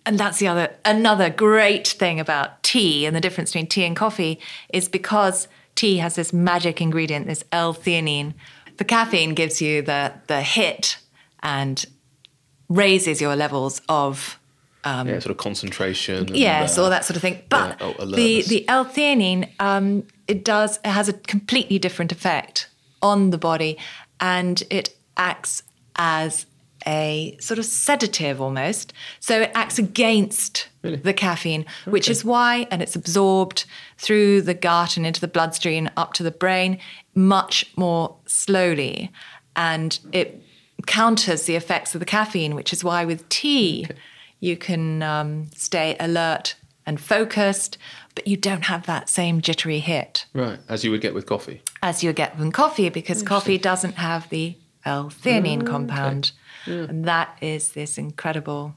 and 0.05 0.19
that's 0.19 0.39
the 0.39 0.49
other 0.49 0.75
another 0.85 1.31
great 1.31 1.87
thing 1.87 2.19
about 2.19 2.63
tea 2.63 3.07
and 3.07 3.15
the 3.15 3.21
difference 3.21 3.51
between 3.51 3.69
tea 3.69 3.85
and 3.85 3.95
coffee 3.95 4.41
is 4.73 4.89
because 4.89 5.47
tea 5.75 5.99
has 5.99 6.17
this 6.17 6.33
magic 6.33 6.81
ingredient, 6.81 7.27
this 7.27 7.45
L-theanine. 7.53 8.35
The 8.79 8.85
caffeine 8.85 9.35
gives 9.35 9.63
you 9.63 9.83
the 9.83 10.13
the 10.27 10.43
hit 10.43 10.99
and 11.43 11.85
raises 12.69 13.21
your 13.21 13.37
levels 13.37 13.81
of 13.89 14.41
yeah, 14.85 15.19
sort 15.19 15.31
of 15.31 15.37
concentration. 15.37 16.27
and, 16.27 16.37
yes, 16.37 16.77
uh, 16.77 16.83
all 16.83 16.91
that 16.91 17.05
sort 17.05 17.17
of 17.17 17.23
thing. 17.23 17.43
But 17.49 17.79
yeah, 17.81 17.93
oh, 17.99 18.05
the 18.07 18.43
the 18.43 18.69
L-theanine, 18.69 19.49
um, 19.61 20.07
it 20.27 20.45
does 20.45 20.79
it 20.85 20.91
has 20.91 21.09
a 21.09 21.13
completely 21.13 21.79
different 21.79 22.13
effect 22.13 22.69
on 23.01 23.31
the 23.31 23.39
body, 23.39 23.79
and 24.21 24.63
it 24.71 24.97
acts 25.17 25.63
as 25.97 26.47
a 26.87 27.37
sort 27.41 27.59
of 27.59 27.65
sedative 27.65 28.41
almost. 28.41 28.93
So 29.21 29.43
it 29.43 29.53
acts 29.55 29.79
against 29.79 30.69
the 30.83 31.13
caffeine, 31.13 31.65
which 31.85 32.09
is 32.09 32.25
why, 32.25 32.67
and 32.71 32.83
it's 32.83 32.97
absorbed 32.97 33.67
through 33.99 34.43
the 34.43 34.55
gut 34.55 34.97
and 34.97 35.07
into 35.07 35.21
the 35.21 35.29
bloodstream 35.29 35.89
up 35.97 36.13
to 36.15 36.25
the 36.25 36.33
brain 36.33 36.79
much 37.15 37.71
more 37.77 38.17
slowly, 38.27 39.13
and 39.55 39.99
it 40.13 40.43
counters 40.87 41.45
the 41.45 41.55
effects 41.55 41.95
of 41.95 42.01
the 42.01 42.07
caffeine, 42.07 42.57
which 42.57 42.73
is 42.73 42.83
why 42.83 43.05
with 43.05 43.29
tea 43.29 43.87
you 44.43 44.57
can 44.57 45.03
um, 45.03 45.31
stay 45.55 45.97
alert 46.01 46.57
and 46.85 47.01
focused, 47.01 47.79
but 48.17 48.27
you 48.27 48.37
don't 48.37 48.65
have 48.65 48.83
that 48.87 49.09
same 49.09 49.41
jittery 49.41 49.79
hit 49.79 50.27
Right, 50.35 50.59
as 50.69 50.83
you 50.85 50.91
would 50.91 51.01
get 51.01 51.15
with 51.15 51.27
coffee. 51.27 51.63
as 51.83 52.03
you 52.03 52.13
get 52.13 52.37
from 52.37 52.51
coffee 52.51 52.89
because 52.91 53.23
coffee 53.23 53.57
doesn't 53.57 53.95
have 54.09 54.29
the 54.31 54.57
L-theanine 54.85 55.65
compound, 55.65 56.33
and 56.67 57.05
that 57.05 57.29
is 57.41 57.73
this 57.73 57.99
incredible 57.99 58.75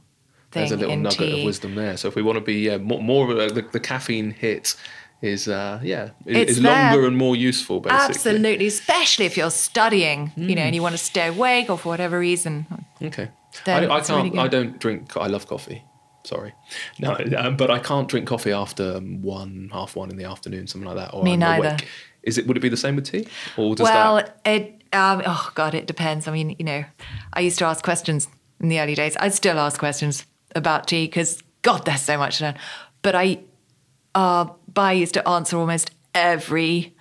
thing 0.52 0.62
There's 0.62 0.72
a 0.72 0.78
little 0.78 0.94
in 0.94 1.02
nugget 1.04 1.18
tea. 1.20 1.40
of 1.42 1.46
wisdom 1.46 1.74
there. 1.76 1.98
So 1.98 2.08
if 2.08 2.16
we 2.16 2.22
want 2.22 2.38
to 2.38 2.42
be 2.54 2.58
yeah, 2.68 2.78
more, 2.78 3.02
more 3.02 3.24
of 3.32 3.38
a, 3.38 3.54
the, 3.54 3.62
the 3.72 3.80
caffeine 3.80 4.30
hit 4.32 4.76
is 5.22 5.48
uh, 5.48 5.80
yeah 5.84 6.10
is, 6.28 6.38
It's 6.38 6.52
is 6.52 6.62
there. 6.62 6.72
longer 6.92 7.08
and 7.08 7.18
more 7.18 7.36
useful 7.36 7.80
basically. 7.80 8.06
Absolutely, 8.16 8.68
especially 8.68 9.26
if 9.26 9.36
you're 9.36 9.50
studying, 9.70 10.32
you 10.38 10.54
know, 10.56 10.62
Mm. 10.62 10.66
and 10.68 10.76
you 10.76 10.82
want 10.84 10.94
to 10.94 11.04
stay 11.14 11.28
awake 11.28 11.70
or 11.72 11.78
for 11.78 11.90
whatever 11.90 12.20
reason. 12.20 12.68
Okay. 13.02 13.30
I, 13.66 13.88
I 13.88 14.02
can't. 14.02 14.32
good. 14.32 14.40
I 14.40 14.48
don't 14.48 14.80
drink. 14.80 15.16
I 15.18 15.28
love 15.28 15.48
coffee. 15.48 15.84
Sorry, 16.24 16.54
no, 17.00 17.16
um, 17.38 17.56
but 17.56 17.70
I 17.70 17.78
can't 17.78 18.08
drink 18.08 18.28
coffee 18.28 18.52
after 18.52 18.96
um, 18.98 19.22
one, 19.22 19.70
half 19.72 19.96
one 19.96 20.10
in 20.10 20.18
the 20.18 20.24
afternoon, 20.24 20.66
something 20.66 20.88
like 20.88 20.98
that. 20.98 21.14
Or 21.14 21.24
Me 21.24 21.34
I'm 21.34 21.40
neither. 21.40 21.68
awake. 21.68 21.88
Is 22.24 22.40
it? 22.40 22.48
Would 22.48 22.58
it 22.58 22.62
be 22.62 22.70
the 22.70 22.78
same 22.78 22.96
with 22.96 23.06
tea? 23.06 23.28
Or 23.58 23.76
does 23.76 23.84
well, 23.84 24.16
that? 24.16 24.42
it 24.44 24.82
um, 24.92 25.22
oh 25.26 25.52
god, 25.54 25.76
it 25.76 25.86
depends. 25.86 26.28
I 26.28 26.32
mean, 26.32 26.56
you 26.58 26.66
know, 26.66 26.84
I 27.34 27.42
used 27.42 27.60
to 27.60 27.66
ask 27.66 27.84
questions 27.84 28.28
in 28.60 28.70
the 28.70 28.80
early 28.80 28.96
days. 28.96 29.16
I 29.18 29.30
still 29.30 29.60
ask 29.60 29.78
questions 29.80 30.26
about 30.56 30.88
tea 30.88 31.06
because 31.06 31.44
God, 31.62 31.86
there's 31.86 32.02
so 32.02 32.18
much 32.18 32.38
to 32.38 32.46
learn. 32.46 32.56
But 33.02 33.16
I, 33.16 33.40
uh, 34.16 34.48
I 34.76 34.94
used 34.94 35.14
to 35.16 35.28
answer 35.28 35.58
almost 35.58 35.92
every 36.14 36.95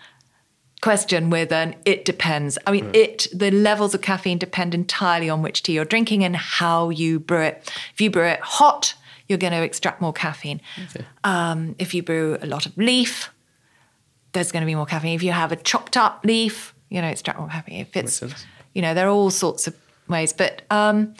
question 0.85 1.31
with 1.31 1.51
an 1.51 1.75
"it 1.85 2.05
depends." 2.05 2.59
I 2.67 2.73
mean, 2.73 2.91
it 2.93 3.27
the 3.33 3.51
levels 3.51 3.95
of 3.95 4.01
caffeine 4.03 4.39
depend 4.39 4.75
entirely 4.75 5.29
on 5.31 5.43
which 5.43 5.63
tea 5.63 5.73
you're 5.73 5.85
drinking 5.95 6.25
and 6.25 6.37
how 6.37 6.91
you 6.91 7.19
brew 7.19 7.43
it. 7.51 7.73
If 7.95 8.01
you 8.03 8.11
brew 8.11 8.29
it 8.35 8.41
hot, 8.41 8.95
you're 9.29 9.39
going 9.39 9.55
to 9.55 9.63
extract 9.63 10.01
more 10.01 10.13
caffeine. 10.13 10.61
Um, 11.25 11.75
if 11.79 11.95
you 11.95 12.03
brew 12.03 12.37
a 12.43 12.47
lot 12.47 12.67
of 12.67 12.77
leaf, 12.77 13.31
there's 14.33 14.53
going 14.53 14.63
to 14.63 14.67
be 14.67 14.75
more 14.75 14.87
caffeine. 14.87 15.15
If 15.15 15.23
you 15.23 15.33
have 15.33 15.53
a 15.53 15.57
chopped 15.57 15.97
up 15.97 16.21
leaf, 16.25 16.75
you 16.91 17.01
know, 17.01 17.09
extract 17.09 17.39
more 17.39 17.49
caffeine. 17.49 17.81
If 17.81 17.97
it's, 17.97 18.23
you 18.75 18.83
know, 18.83 18.93
there 18.95 19.07
are 19.07 19.11
all 19.11 19.31
sorts 19.31 19.67
of 19.67 19.75
ways. 20.09 20.33
But 20.33 20.63
um, 20.71 21.15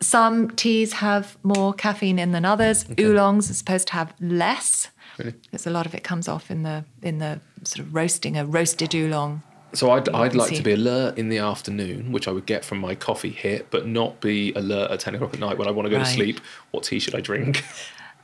some 0.00 0.50
teas 0.50 0.94
have 0.94 1.38
more 1.42 1.72
caffeine 1.72 2.18
in 2.18 2.32
than 2.32 2.44
others. 2.44 2.84
Oolongs 2.98 3.50
are 3.50 3.54
supposed 3.54 3.86
to 3.88 3.94
have 3.94 4.12
less. 4.20 4.88
Really? 5.18 5.32
Because 5.32 5.66
a 5.66 5.70
lot 5.70 5.86
of 5.86 5.94
it 5.94 6.02
comes 6.04 6.28
off 6.28 6.50
in 6.50 6.62
the 6.62 6.84
in 7.02 7.18
the 7.18 7.40
sort 7.62 7.86
of 7.86 7.94
roasting 7.94 8.36
a 8.36 8.44
roasted 8.44 8.94
oolong. 8.94 9.42
So 9.72 9.90
I'd, 9.90 10.08
I'd 10.10 10.34
like 10.36 10.54
to 10.54 10.62
be 10.62 10.72
alert 10.72 11.18
in 11.18 11.30
the 11.30 11.38
afternoon, 11.38 12.12
which 12.12 12.28
I 12.28 12.30
would 12.30 12.46
get 12.46 12.64
from 12.64 12.78
my 12.78 12.94
coffee 12.94 13.30
hit, 13.30 13.70
but 13.72 13.86
not 13.88 14.20
be 14.20 14.52
alert 14.54 14.92
at 14.92 15.00
ten 15.00 15.14
o'clock 15.16 15.34
at 15.34 15.40
night 15.40 15.58
when 15.58 15.66
I 15.66 15.72
want 15.72 15.86
to 15.86 15.90
go 15.90 15.96
Right. 15.96 16.06
to 16.06 16.12
sleep. 16.12 16.40
What 16.70 16.84
tea 16.84 17.00
should 17.00 17.14
I 17.16 17.20
drink? 17.20 17.64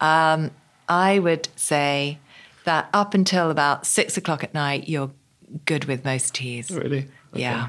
Um, 0.00 0.52
I 0.88 1.18
would 1.18 1.48
say 1.56 2.18
that 2.64 2.88
up 2.92 3.14
until 3.14 3.50
about 3.50 3.84
six 3.86 4.16
o'clock 4.16 4.42
at 4.44 4.54
night, 4.54 4.88
you're 4.88 5.10
good 5.64 5.84
with 5.86 6.04
most 6.04 6.34
teas. 6.34 6.70
really? 6.70 7.08
Okay. 7.32 7.42
Yeah, 7.42 7.68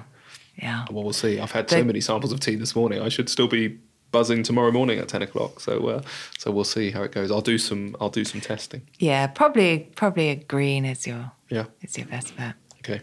yeah. 0.62 0.86
Well, 0.92 1.04
we'll 1.04 1.14
see. 1.14 1.40
I've 1.40 1.52
had 1.52 1.70
so 1.70 1.84
many 1.84 2.02
samples 2.02 2.32
of 2.32 2.40
tea 2.40 2.56
this 2.56 2.76
morning. 2.76 3.02
I 3.02 3.10
should 3.10 3.30
still 3.30 3.48
be 3.48 3.80
buzzing 4.12 4.44
tomorrow 4.44 4.72
morning 4.72 5.00
at 5.00 5.08
ten 5.08 5.22
o'clock. 5.22 5.60
So, 5.60 5.88
uh, 5.88 6.02
so 6.38 6.52
we'll 6.52 6.64
see 6.64 6.92
how 6.92 7.04
it 7.04 7.12
goes. 7.12 7.32
I'll 7.32 7.42
do 7.42 7.58
some. 7.58 7.96
I'll 8.02 8.10
do 8.10 8.26
some 8.26 8.42
testing. 8.42 8.82
Yeah, 9.00 9.28
probably 9.28 9.90
probably 9.96 10.30
a 10.30 10.36
green 10.36 10.86
is 10.86 11.08
your 11.08 11.32
Yeah. 11.50 11.66
is 11.82 11.98
your 11.98 12.08
best 12.08 12.36
bet. 12.38 12.56
Okay. 12.80 13.02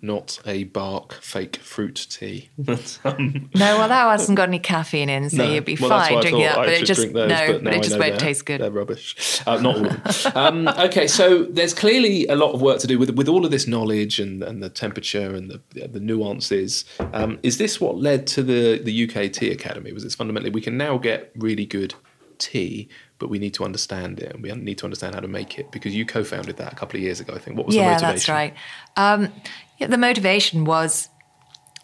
Not 0.00 0.38
a 0.46 0.62
bark 0.64 1.14
fake 1.14 1.56
fruit 1.56 2.06
tea. 2.08 2.50
That's, 2.58 3.00
um, 3.04 3.50
No, 3.54 3.78
well, 3.78 3.88
that 3.88 4.08
hasn't 4.10 4.36
got 4.36 4.48
any 4.48 4.60
caffeine 4.60 5.08
in, 5.08 5.28
so 5.28 5.38
No. 5.38 5.52
you'd 5.52 5.64
be 5.64 5.76
Well, 5.80 5.90
fine 5.90 6.14
what 6.14 6.22
drinking 6.22 6.44
thought. 6.46 6.54
that. 6.54 6.58
I 6.60 6.64
But 6.66 6.74
it 6.74 6.84
just 6.86 7.00
drink 7.00 7.14
those, 7.14 7.28
no, 7.28 7.46
but, 7.54 7.64
but, 7.64 7.74
it 7.74 7.82
just 7.82 7.90
know 7.90 7.98
won't 7.98 8.10
they're- 8.12 8.18
taste 8.20 8.46
good. 8.46 8.60
They're 8.60 8.70
rubbish. 8.70 9.40
Uh, 9.46 9.56
not 9.60 9.76
all 9.76 9.86
of 9.86 10.22
them. 10.22 10.32
um, 10.36 10.68
okay, 10.68 11.08
so 11.08 11.44
there's 11.44 11.74
clearly 11.74 12.26
a 12.28 12.36
lot 12.36 12.52
of 12.52 12.62
work 12.62 12.78
to 12.80 12.86
do 12.86 12.98
with 12.98 13.10
with 13.10 13.28
all 13.28 13.44
of 13.44 13.50
this 13.50 13.66
knowledge 13.66 14.20
and, 14.20 14.42
and 14.42 14.62
the 14.62 14.68
temperature 14.70 15.34
and 15.34 15.50
the 15.50 15.88
the 15.88 16.00
nuances. 16.00 16.84
Um, 17.12 17.38
is 17.42 17.58
this 17.58 17.80
what 17.80 17.96
led 17.96 18.26
to 18.28 18.42
the 18.42 18.78
the 18.78 19.04
UK 19.10 19.32
Tea 19.32 19.50
Academy? 19.50 19.92
Was 19.92 20.04
it 20.04 20.12
fundamentally 20.12 20.50
we 20.50 20.60
can 20.60 20.76
now 20.76 20.96
get 20.98 21.32
really 21.34 21.66
good 21.66 21.94
tea, 22.38 22.88
but 23.18 23.28
we 23.28 23.38
need 23.40 23.52
to 23.54 23.64
understand 23.64 24.20
it 24.20 24.32
and 24.32 24.42
we 24.44 24.52
need 24.52 24.78
to 24.78 24.84
understand 24.84 25.14
how 25.14 25.20
to 25.20 25.26
make 25.26 25.58
it 25.58 25.72
because 25.72 25.92
you 25.94 26.06
co-founded 26.06 26.56
that 26.56 26.72
a 26.72 26.76
couple 26.76 26.96
of 26.96 27.02
years 27.02 27.18
ago. 27.18 27.32
I 27.34 27.38
think. 27.38 27.56
What 27.56 27.66
was 27.66 27.74
the 27.74 27.80
yeah, 27.80 27.92
motivation? 27.94 28.14
that's 28.14 28.28
right. 28.28 28.54
Um, 28.96 29.32
yeah, 29.78 29.86
the 29.86 29.98
motivation 29.98 30.64
was 30.64 31.08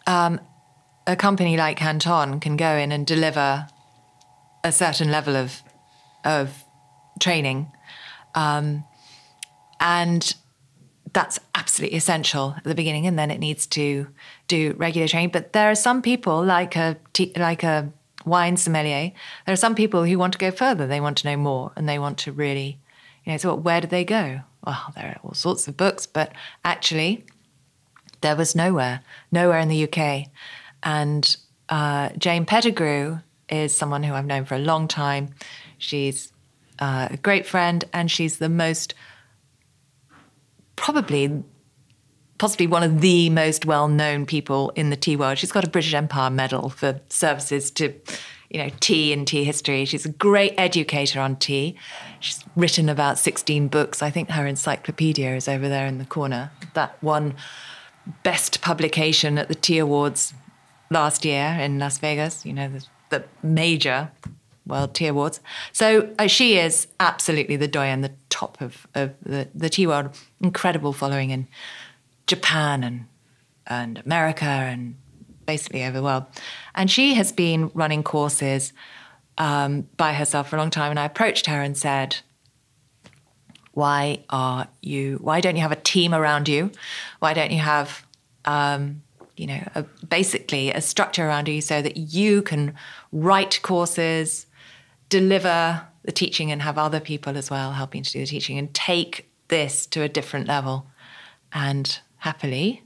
um, 0.05 0.39
a 1.07 1.15
company 1.15 1.57
like 1.57 1.77
Canton 1.77 2.39
can 2.39 2.57
go 2.57 2.75
in 2.75 2.91
and 2.91 3.07
deliver 3.07 3.67
a 4.63 4.71
certain 4.71 5.11
level 5.11 5.35
of 5.35 5.61
of 6.23 6.63
training, 7.19 7.71
um, 8.33 8.83
and 9.79 10.35
that's 11.13 11.39
absolutely 11.53 11.97
essential 11.97 12.55
at 12.57 12.63
the 12.65 12.75
beginning, 12.75 13.07
and 13.07 13.17
then 13.17 13.31
it 13.31 13.39
needs 13.39 13.65
to 13.67 14.07
do 14.47 14.75
regular 14.77 15.07
training. 15.07 15.29
But 15.29 15.53
there 15.53 15.69
are 15.71 15.75
some 15.75 16.01
people, 16.01 16.43
like 16.43 16.75
a 16.75 16.97
like 17.37 17.63
a 17.63 17.91
wine 18.25 18.57
sommelier, 18.57 19.11
there 19.45 19.53
are 19.53 19.57
some 19.57 19.75
people 19.75 20.03
who 20.03 20.17
want 20.17 20.33
to 20.33 20.39
go 20.39 20.51
further. 20.51 20.85
They 20.85 20.99
want 20.99 21.17
to 21.19 21.27
know 21.27 21.37
more, 21.37 21.71
and 21.75 21.87
they 21.87 21.99
want 21.99 22.17
to 22.19 22.31
really, 22.33 22.79
you 23.23 23.31
know. 23.31 23.37
So 23.37 23.55
where 23.55 23.79
do 23.79 23.87
they 23.87 24.03
go? 24.03 24.41
Well, 24.65 24.93
there 24.95 25.05
are 25.05 25.19
all 25.23 25.35
sorts 25.35 25.67
of 25.67 25.77
books, 25.77 26.05
but 26.07 26.33
actually, 26.65 27.25
there 28.21 28.35
was 28.35 28.55
nowhere, 28.55 29.01
nowhere 29.31 29.59
in 29.59 29.69
the 29.69 29.83
UK. 29.83 30.27
And 30.83 31.35
uh, 31.69 32.09
Jane 32.17 32.45
Pettigrew 32.45 33.19
is 33.49 33.75
someone 33.75 34.03
who 34.03 34.13
I've 34.13 34.25
known 34.25 34.45
for 34.45 34.55
a 34.55 34.59
long 34.59 34.87
time. 34.87 35.29
She's 35.77 36.31
uh, 36.79 37.09
a 37.11 37.17
great 37.17 37.45
friend, 37.45 37.83
and 37.93 38.09
she's 38.09 38.37
the 38.37 38.49
most 38.49 38.93
probably 40.75 41.43
possibly 42.37 42.67
one 42.67 42.83
of 42.83 43.01
the 43.01 43.29
most 43.29 43.65
well-known 43.65 44.25
people 44.25 44.69
in 44.75 44.89
the 44.89 44.97
tea 44.97 45.15
world. 45.15 45.37
She's 45.37 45.51
got 45.51 45.63
a 45.63 45.69
British 45.69 45.93
Empire 45.93 46.29
Medal 46.29 46.69
for 46.69 46.99
services 47.07 47.71
to, 47.71 47.93
you 48.49 48.61
know, 48.61 48.69
tea 48.81 49.13
and 49.13 49.25
tea 49.25 49.45
history. 49.45 49.85
She's 49.85 50.05
a 50.05 50.09
great 50.09 50.53
educator 50.57 51.21
on 51.21 51.37
tea. 51.37 51.77
She's 52.19 52.43
written 52.55 52.89
about 52.89 53.17
16 53.17 53.69
books. 53.69 54.01
I 54.01 54.09
think 54.09 54.31
her 54.31 54.45
encyclopedia 54.45 55.33
is 55.35 55.47
over 55.47 55.69
there 55.69 55.87
in 55.87 55.97
the 55.97 56.05
corner. 56.05 56.51
That 56.73 57.01
one 57.01 57.35
best 58.23 58.61
publication 58.61 59.37
at 59.37 59.47
the 59.47 59.55
Tea 59.55 59.79
Awards 59.79 60.33
last 60.89 61.25
year 61.25 61.57
in 61.59 61.79
Las 61.79 61.97
Vegas, 61.97 62.45
you 62.45 62.53
know, 62.53 62.69
the, 62.69 62.85
the 63.09 63.23
major 63.41 64.11
World 64.67 64.93
Tea 64.93 65.07
Awards. 65.07 65.39
So 65.71 66.09
uh, 66.17 66.27
she 66.27 66.57
is 66.57 66.87
absolutely 66.99 67.55
the 67.55 67.67
doyen, 67.67 68.01
the 68.01 68.13
top 68.29 68.59
of, 68.61 68.87
of 68.95 69.13
the, 69.21 69.47
the 69.53 69.69
tea 69.69 69.87
world. 69.87 70.09
Incredible 70.41 70.93
following 70.93 71.29
in 71.29 71.47
Japan 72.27 72.83
and, 72.83 73.05
and 73.67 74.01
America 74.05 74.45
and 74.45 74.95
basically 75.45 75.83
over 75.83 75.97
the 75.97 76.03
world. 76.03 76.25
And 76.73 76.89
she 76.89 77.13
has 77.13 77.31
been 77.31 77.69
running 77.73 78.01
courses 78.03 78.73
um, 79.37 79.87
by 79.97 80.13
herself 80.13 80.49
for 80.49 80.55
a 80.55 80.59
long 80.59 80.71
time. 80.71 80.89
And 80.89 80.99
I 80.99 81.05
approached 81.05 81.45
her 81.45 81.61
and 81.61 81.77
said, 81.77 82.17
why 83.75 84.23
are 84.29 84.67
you 84.81 85.19
why 85.21 85.41
don't 85.41 85.55
you 85.55 85.61
have 85.61 85.71
a 85.71 85.77
team 85.77 86.13
around 86.13 86.49
you? 86.49 86.71
Why 87.19 87.33
don't 87.33 87.51
you 87.51 87.59
have 87.59 88.05
um, 88.45 89.03
you 89.37 89.47
know 89.47 89.61
a, 89.75 89.83
basically 90.07 90.71
a 90.71 90.81
structure 90.81 91.27
around 91.27 91.47
you 91.47 91.61
so 91.61 91.81
that 91.81 91.97
you 91.97 92.41
can 92.41 92.73
write 93.11 93.59
courses 93.61 94.47
deliver 95.09 95.81
the 96.03 96.11
teaching 96.11 96.51
and 96.51 96.61
have 96.63 96.77
other 96.79 96.99
people 96.99 97.37
as 97.37 97.51
well 97.51 97.73
helping 97.73 98.01
to 98.01 98.11
do 98.11 98.19
the 98.19 98.25
teaching 98.25 98.57
and 98.57 98.73
take 98.73 99.29
this 99.49 99.85
to 99.85 100.01
a 100.01 100.09
different 100.09 100.47
level. 100.47 100.87
And 101.53 101.99
happily 102.17 102.81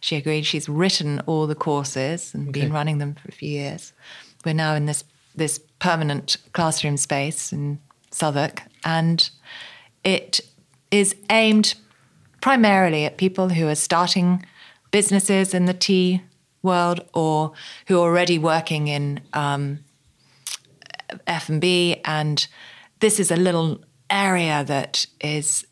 she 0.00 0.16
agreed. 0.16 0.46
She's 0.46 0.68
written 0.68 1.20
all 1.26 1.46
the 1.46 1.54
courses 1.54 2.34
and 2.34 2.52
been 2.52 2.72
running 2.72 2.98
them 2.98 3.14
for 3.14 3.28
a 3.28 3.32
few 3.32 3.50
years. 3.50 3.92
We're 4.44 4.54
now 4.54 4.74
in 4.74 4.86
this 4.86 5.04
this 5.36 5.60
permanent 5.78 6.36
classroom 6.52 6.96
space 6.96 7.52
in 7.52 7.78
southwark. 8.10 8.62
And 8.84 9.30
it 10.04 10.40
is 10.90 11.14
aimed 11.30 11.74
primarily 12.40 13.04
at 13.04 13.18
people 13.18 13.50
who 13.50 13.68
are 13.68 13.74
starting 13.74 14.44
businesses 14.90 15.54
in 15.54 15.66
the 15.66 15.74
tea 15.74 16.22
world 16.62 17.00
or 17.14 17.52
who 17.86 17.98
are 17.98 18.08
already 18.08 18.38
working 18.38 18.88
in 18.88 19.20
um, 19.32 19.78
F&B 21.26 22.00
and 22.04 22.46
this 23.00 23.18
is 23.18 23.30
a 23.30 23.36
little 23.36 23.82
area 24.08 24.64
that 24.64 25.06
is 25.20 25.64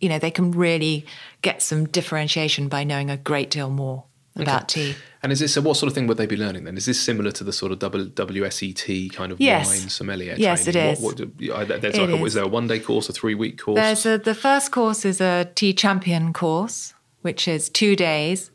you 0.00 0.08
know 0.08 0.18
they 0.18 0.30
can 0.30 0.50
really 0.50 1.06
get 1.42 1.62
some 1.62 1.86
differentiation 1.86 2.68
by 2.68 2.84
knowing 2.84 3.10
a 3.10 3.16
great 3.16 3.50
deal 3.50 3.70
more 3.70 4.04
about 4.42 4.68
tea. 4.68 4.94
And 5.22 5.32
is 5.32 5.40
this 5.40 5.54
so? 5.54 5.60
What 5.60 5.76
sort 5.76 5.88
of 5.88 5.94
thing 5.94 6.06
would 6.06 6.18
they 6.18 6.26
be 6.26 6.36
learning 6.36 6.64
then? 6.64 6.76
Is 6.76 6.86
this 6.86 7.00
similar 7.00 7.30
to 7.32 7.42
the 7.44 7.52
sort 7.52 7.72
of 7.72 7.78
WSET 7.80 9.12
kind 9.12 9.32
of 9.32 9.40
Yes. 9.40 9.68
wine 9.68 9.88
sommelier? 9.88 10.34
Yes, 10.38 10.64
training? 10.64 10.82
it 10.82 10.92
is. 10.98 11.00
What, 11.00 11.18
what 11.20 11.80
there's 11.80 11.94
It 11.94 12.00
like 12.00 12.10
a, 12.10 12.16
is. 12.16 12.26
is 12.28 12.34
there 12.34 12.44
a 12.44 12.48
one 12.48 12.66
day 12.66 12.78
course, 12.78 13.08
a 13.08 13.12
three 13.12 13.34
week 13.34 13.58
course? 13.60 13.76
There's 13.76 14.06
a, 14.06 14.18
the 14.18 14.34
first 14.34 14.70
course 14.72 15.04
is 15.04 15.20
a 15.20 15.50
tea 15.54 15.72
champion 15.72 16.32
course, 16.32 16.94
which 17.22 17.48
is 17.48 17.68
two 17.68 17.96
days, 17.96 18.50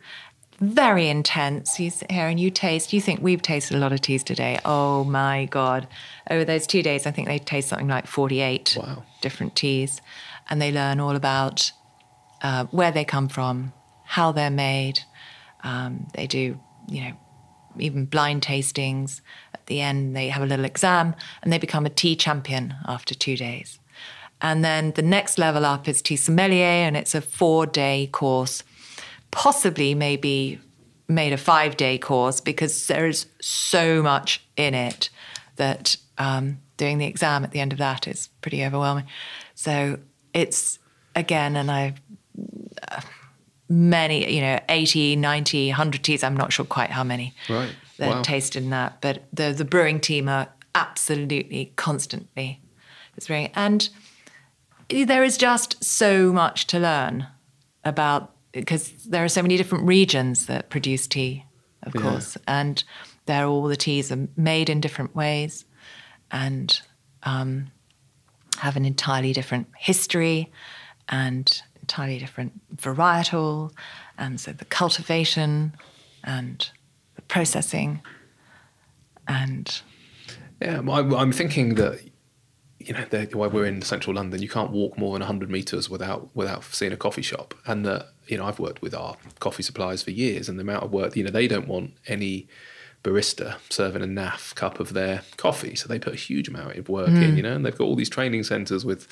very 0.60 1.10
intense. 1.10 1.80
You 1.80 1.90
sit 1.90 2.12
here 2.12 2.28
and 2.28 2.40
you 2.40 2.52
taste. 2.52 2.94
You 2.94 3.02
think 3.02 3.22
we've 3.22 3.42
tasted 3.42 3.76
a 3.76 3.80
lot 3.80 3.92
of 3.92 4.02
teas 4.02 4.24
today? 4.24 4.60
Oh 4.64 5.04
my 5.04 5.46
god! 5.46 5.88
Over 6.30 6.46
those 6.46 6.68
two 6.68 6.84
days, 6.84 7.06
I 7.08 7.12
think 7.12 7.28
they 7.28 7.40
taste 7.40 7.70
something 7.70 7.88
like 7.88 8.08
forty-eight 8.08 8.78
Wow. 8.80 9.04
different 9.22 9.56
teas, 9.56 10.02
and 10.50 10.62
they 10.62 10.72
learn 10.72 11.00
all 11.00 11.16
about 11.16 11.72
uh, 12.44 12.66
where 12.72 12.92
they 12.92 13.04
come 13.04 13.28
from, 13.28 13.74
how 14.06 14.32
they're 14.32 14.50
made. 14.52 15.00
Um, 15.64 16.08
they 16.14 16.28
do, 16.28 16.60
you 16.88 17.02
know, 17.02 17.14
even 17.80 18.06
blind 18.06 18.42
tastings. 18.42 19.22
At 19.54 19.66
the 19.68 19.82
end, 19.82 20.16
they 20.16 20.30
have 20.30 20.44
a 20.44 20.46
little 20.46 20.66
exam 20.66 21.16
and 21.42 21.52
they 21.52 21.58
become 21.58 21.86
a 21.86 21.90
tea 21.90 22.16
champion 22.16 22.76
after 22.86 23.16
two 23.16 23.38
days. 23.38 23.80
And 24.42 24.66
then 24.66 24.92
the 24.92 25.04
next 25.04 25.38
level 25.38 25.66
up 25.66 25.88
is 25.88 26.02
tea 26.02 26.16
sommelier, 26.16 26.66
and 26.66 26.98
it's 26.98 27.14
a 27.14 27.22
four 27.22 27.68
day 27.68 28.10
course, 28.12 28.64
possibly 29.30 29.94
maybe 29.94 30.60
made 31.08 31.34
a 31.34 31.38
five 31.38 31.78
day 31.78 31.98
course 31.98 32.42
because 32.42 32.88
there 32.88 33.06
is 33.06 33.28
so 33.40 34.02
much 34.02 34.42
in 34.58 34.74
it 34.74 35.10
that 35.58 35.96
um, 36.18 36.58
doing 36.78 36.98
the 36.98 37.06
exam 37.06 37.44
at 37.44 37.52
the 37.52 37.60
end 37.60 37.72
of 37.72 37.80
that 37.80 38.08
is 38.08 38.30
pretty 38.42 38.66
overwhelming. 38.66 39.06
So 39.54 40.00
it's 40.34 40.80
again, 41.16 41.56
and 41.56 41.70
I. 41.70 41.96
Many, 43.72 44.36
you 44.36 44.42
know, 44.42 44.60
80, 44.68 45.16
90, 45.16 45.70
100 45.70 46.04
teas. 46.04 46.24
I'm 46.26 46.36
not 46.36 46.52
sure 46.52 46.66
quite 46.66 46.90
how 46.92 47.06
many 47.06 47.34
Right. 47.48 47.74
that 47.98 48.08
Wow. 48.10 48.22
tasted 48.22 48.64
in 48.64 48.70
that, 48.72 49.00
but 49.00 49.24
the 49.32 49.54
the 49.54 49.64
brewing 49.64 50.02
team 50.02 50.28
are 50.28 50.50
absolutely 50.76 51.72
constantly 51.78 52.62
it's 53.16 53.28
brewing, 53.28 53.50
and 53.56 53.90
there 54.90 55.24
is 55.24 55.38
just 55.38 55.82
so 55.84 56.34
much 56.34 56.68
to 56.68 56.80
learn 56.80 57.28
about 57.86 58.34
because 58.52 58.92
there 59.06 59.24
are 59.24 59.30
so 59.30 59.42
many 59.42 59.56
different 59.56 59.86
regions 59.86 60.48
that 60.48 60.70
produce 60.70 61.08
tea, 61.08 61.46
of 61.84 61.96
Yeah. 61.96 62.02
course, 62.02 62.38
and 62.48 62.84
they're 63.26 63.46
all 63.46 63.64
the 63.64 63.78
teas 63.78 64.12
are 64.12 64.28
made 64.36 64.70
in 64.70 64.82
different 64.82 65.16
ways, 65.16 65.64
and 66.30 66.82
um, 67.24 67.72
have 68.58 68.76
an 68.76 68.84
entirely 68.86 69.32
different 69.32 69.68
history 69.78 70.52
and 71.08 71.62
entirely 71.92 72.18
different 72.18 72.54
varietal, 72.78 73.72
and 74.18 74.40
so 74.40 74.54
the 74.54 74.66
cultivation 74.66 75.74
and 76.24 76.70
the 77.16 77.22
processing 77.24 78.02
and 79.28 79.82
Yeah, 80.62 80.80
I'm, 80.80 81.14
I'm 81.14 81.32
thinking 81.34 81.76
that 81.76 82.00
you 82.80 82.94
know 82.94 83.06
that 83.10 83.36
while 83.36 83.50
we're 83.50 83.66
in 83.66 83.82
central 83.82 84.16
London, 84.16 84.42
you 84.42 84.48
can't 84.48 84.72
walk 84.72 84.98
more 84.98 85.14
than 85.14 85.20
100 85.20 85.50
meters 85.50 85.90
without 85.90 86.30
without 86.34 86.64
seeing 86.64 86.94
a 86.94 86.98
coffee 86.98 87.22
shop. 87.22 87.54
And 87.66 87.86
that 87.86 88.08
you 88.28 88.38
know 88.38 88.46
I've 88.46 88.60
worked 88.60 88.82
with 88.82 88.94
our 88.96 89.18
coffee 89.40 89.64
suppliers 89.64 90.02
for 90.02 90.12
years, 90.12 90.48
and 90.48 90.58
the 90.58 90.62
amount 90.62 90.84
of 90.84 90.94
work 90.94 91.16
you 91.18 91.24
know 91.26 91.32
they 91.32 91.48
don't 91.48 91.68
want 91.68 91.92
any 92.08 92.48
barista 93.04 93.56
serving 93.70 94.04
a 94.04 94.06
naff 94.06 94.54
cup 94.56 94.80
of 94.80 94.94
their 94.94 95.24
coffee, 95.36 95.76
so 95.76 95.90
they 95.90 96.00
put 96.00 96.14
a 96.14 96.18
huge 96.18 96.48
amount 96.48 96.78
of 96.78 96.88
work 96.88 97.10
in. 97.10 97.34
Mm. 97.34 97.38
You 97.38 97.44
know, 97.44 97.54
and 97.54 97.66
they've 97.66 97.78
got 97.78 97.86
all 97.86 97.96
these 97.96 98.10
training 98.10 98.44
centres 98.44 98.86
with 98.86 99.08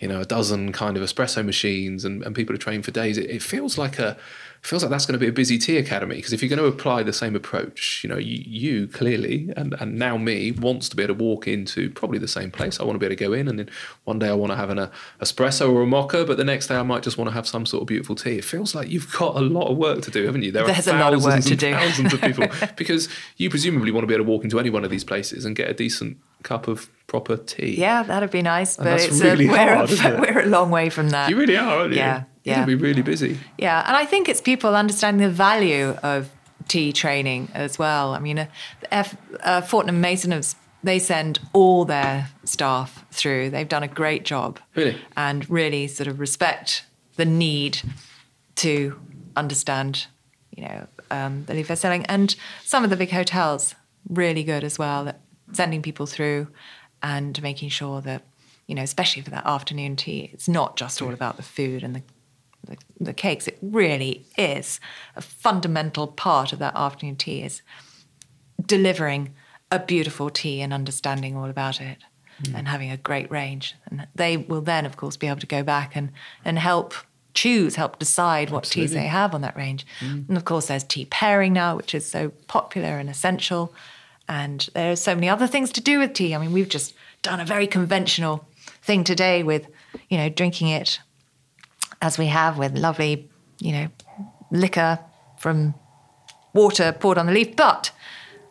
you 0.00 0.08
know 0.08 0.20
a 0.20 0.24
dozen 0.24 0.72
kind 0.72 0.96
of 0.96 1.02
espresso 1.02 1.44
machines, 1.44 2.04
and, 2.04 2.22
and 2.22 2.34
people 2.34 2.54
are 2.54 2.58
trained 2.58 2.84
for 2.84 2.90
days. 2.90 3.18
It, 3.18 3.30
it 3.30 3.42
feels 3.42 3.78
like 3.78 3.98
a 3.98 4.16
feels 4.64 4.82
like 4.82 4.90
that's 4.90 5.04
going 5.04 5.12
to 5.12 5.18
be 5.18 5.28
a 5.28 5.32
busy 5.32 5.58
tea 5.58 5.76
academy 5.76 6.16
because 6.16 6.32
if 6.32 6.42
you're 6.42 6.48
going 6.48 6.58
to 6.58 6.64
apply 6.64 7.02
the 7.02 7.12
same 7.12 7.36
approach, 7.36 8.00
you 8.02 8.08
know, 8.08 8.16
you, 8.16 8.42
you 8.46 8.88
clearly 8.88 9.52
and, 9.58 9.74
and 9.78 9.98
now 9.98 10.16
me 10.16 10.52
wants 10.52 10.88
to 10.88 10.96
be 10.96 11.02
able 11.02 11.14
to 11.14 11.22
walk 11.22 11.46
into 11.46 11.90
probably 11.90 12.18
the 12.18 12.26
same 12.26 12.50
place. 12.50 12.80
I 12.80 12.84
want 12.84 12.94
to 12.94 12.98
be 12.98 13.04
able 13.04 13.16
to 13.16 13.24
go 13.24 13.34
in 13.34 13.46
and 13.46 13.58
then 13.58 13.68
one 14.04 14.18
day 14.18 14.28
I 14.28 14.32
want 14.32 14.52
to 14.52 14.56
have 14.56 14.70
an 14.70 14.78
uh, 14.78 14.90
espresso 15.20 15.70
or 15.70 15.82
a 15.82 15.86
mocha, 15.86 16.24
but 16.24 16.38
the 16.38 16.44
next 16.44 16.68
day 16.68 16.76
I 16.76 16.82
might 16.82 17.02
just 17.02 17.18
want 17.18 17.28
to 17.28 17.34
have 17.34 17.46
some 17.46 17.66
sort 17.66 17.82
of 17.82 17.88
beautiful 17.88 18.14
tea. 18.14 18.38
It 18.38 18.44
feels 18.44 18.74
like 18.74 18.88
you've 18.88 19.12
got 19.12 19.36
a 19.36 19.40
lot 19.40 19.68
of 19.68 19.76
work 19.76 20.00
to 20.02 20.10
do, 20.10 20.24
haven't 20.24 20.42
you? 20.42 20.50
There 20.50 20.64
There's 20.64 20.88
are 20.88 20.96
a 20.96 20.98
lot 20.98 21.12
of 21.12 21.22
work 21.22 21.34
thousands 21.34 21.60
to 21.60 21.66
and 21.66 21.76
do. 21.76 21.86
thousands 21.86 22.14
of 22.14 22.20
people 22.22 22.46
because 22.76 23.10
you 23.36 23.50
presumably 23.50 23.90
want 23.90 24.04
to 24.04 24.06
be 24.06 24.14
able 24.14 24.24
to 24.24 24.30
walk 24.30 24.44
into 24.44 24.58
any 24.58 24.70
one 24.70 24.82
of 24.82 24.90
these 24.90 25.04
places 25.04 25.44
and 25.44 25.54
get 25.54 25.68
a 25.68 25.74
decent 25.74 26.16
cup 26.44 26.68
of 26.68 26.88
proper 27.08 27.36
tea. 27.36 27.74
yeah, 27.78 28.02
that'd 28.04 28.30
be 28.30 28.42
nice. 28.42 28.76
And 28.78 28.84
But 28.84 29.02
it's 29.02 29.20
really 29.20 29.46
a, 29.46 29.50
we're, 29.50 29.74
hard, 29.74 29.90
a, 29.90 30.20
we're 30.20 30.40
a 30.42 30.46
long 30.46 30.70
way 30.70 30.90
from 30.90 31.10
that. 31.10 31.28
You 31.30 31.36
really 31.36 31.56
are, 31.56 31.78
aren't 31.80 31.92
you? 31.92 31.98
Yeah, 31.98 32.24
yeah. 32.44 32.60
to 32.60 32.66
be 32.66 32.74
really 32.76 33.02
busy. 33.02 33.38
Yeah, 33.58 33.84
and 33.86 33.96
I 33.96 34.04
think 34.04 34.28
it's 34.28 34.40
people 34.40 34.74
understanding 34.76 35.26
the 35.26 35.32
value 35.34 35.96
of 36.02 36.30
tea 36.68 36.92
training 36.92 37.48
as 37.54 37.78
well. 37.78 38.14
I 38.14 38.20
mean, 38.20 38.38
uh, 38.38 38.46
F, 38.90 39.16
uh, 39.42 39.60
Fortnum 39.60 40.00
Mason 40.00 40.30
has 40.30 40.56
they 40.82 40.98
send 40.98 41.38
all 41.54 41.84
their 41.86 42.28
staff 42.44 43.04
through. 43.10 43.50
They've 43.50 43.68
done 43.68 43.82
a 43.82 43.88
great 43.88 44.24
job, 44.24 44.60
Really? 44.74 44.96
and 45.16 45.48
really 45.48 45.86
sort 45.88 46.08
of 46.08 46.20
respect 46.20 46.84
the 47.16 47.24
need 47.24 47.78
to 48.56 48.98
understand, 49.34 50.06
you 50.54 50.64
know, 50.64 50.86
um, 51.10 51.44
the 51.46 51.54
leaf 51.54 51.68
they're 51.68 51.76
selling. 51.76 52.04
And 52.06 52.34
some 52.64 52.84
of 52.84 52.90
the 52.90 52.96
big 52.96 53.10
hotels 53.10 53.74
really 54.08 54.44
good 54.44 54.62
as 54.62 54.78
well 54.78 55.14
sending 55.56 55.82
people 55.82 56.06
through 56.06 56.48
and 57.02 57.40
making 57.42 57.68
sure 57.68 58.00
that, 58.00 58.22
you 58.66 58.74
know, 58.74 58.82
especially 58.82 59.22
for 59.22 59.30
that 59.30 59.46
afternoon 59.46 59.96
tea, 59.96 60.30
it's 60.32 60.48
not 60.48 60.76
just 60.76 61.02
all 61.02 61.12
about 61.12 61.36
the 61.36 61.42
food 61.42 61.82
and 61.82 61.94
the 61.94 62.02
the, 62.66 62.78
the 63.00 63.12
cakes. 63.12 63.46
It 63.46 63.58
really 63.60 64.24
is 64.36 64.80
a 65.16 65.20
fundamental 65.20 66.06
part 66.06 66.52
of 66.52 66.58
that 66.58 66.74
afternoon 66.74 67.16
tea 67.16 67.42
is 67.42 67.62
delivering 68.64 69.34
a 69.70 69.78
beautiful 69.78 70.30
tea 70.30 70.60
and 70.60 70.72
understanding 70.72 71.36
all 71.36 71.50
about 71.50 71.80
it 71.80 71.98
mm. 72.42 72.54
and 72.54 72.68
having 72.68 72.90
a 72.90 72.96
great 72.96 73.30
range. 73.30 73.74
And 73.86 74.06
they 74.14 74.36
will 74.36 74.60
then, 74.60 74.86
of 74.86 74.96
course, 74.96 75.16
be 75.16 75.26
able 75.26 75.40
to 75.40 75.46
go 75.46 75.62
back 75.62 75.96
and, 75.96 76.10
and 76.44 76.58
help 76.58 76.94
choose, 77.34 77.74
help 77.74 77.98
decide 77.98 78.50
what 78.50 78.64
teas 78.64 78.92
they 78.92 79.06
have 79.06 79.34
on 79.34 79.40
that 79.40 79.56
range. 79.56 79.84
Mm. 80.00 80.28
And 80.28 80.36
of 80.36 80.44
course, 80.44 80.66
there's 80.66 80.84
tea 80.84 81.06
pairing 81.06 81.52
now, 81.52 81.76
which 81.76 81.94
is 81.94 82.08
so 82.08 82.30
popular 82.46 82.98
and 82.98 83.10
essential. 83.10 83.74
And 84.28 84.68
there's 84.74 85.00
so 85.00 85.14
many 85.14 85.28
other 85.28 85.46
things 85.46 85.70
to 85.72 85.80
do 85.80 85.98
with 85.98 86.14
tea. 86.14 86.34
I 86.34 86.38
mean, 86.38 86.52
we've 86.52 86.68
just 86.68 86.94
done 87.22 87.40
a 87.40 87.44
very 87.44 87.66
conventional 87.66 88.46
thing 88.82 89.04
today 89.04 89.42
with, 89.42 89.66
you 90.08 90.16
know, 90.16 90.28
drinking 90.28 90.68
it 90.68 91.00
as 92.00 92.18
we 92.18 92.26
have 92.26 92.58
with 92.58 92.76
lovely, 92.76 93.30
you 93.60 93.72
know, 93.72 93.88
liquor 94.50 94.98
from 95.38 95.74
water 96.54 96.92
poured 96.92 97.18
on 97.18 97.26
the 97.26 97.32
leaf. 97.32 97.56
But 97.56 97.90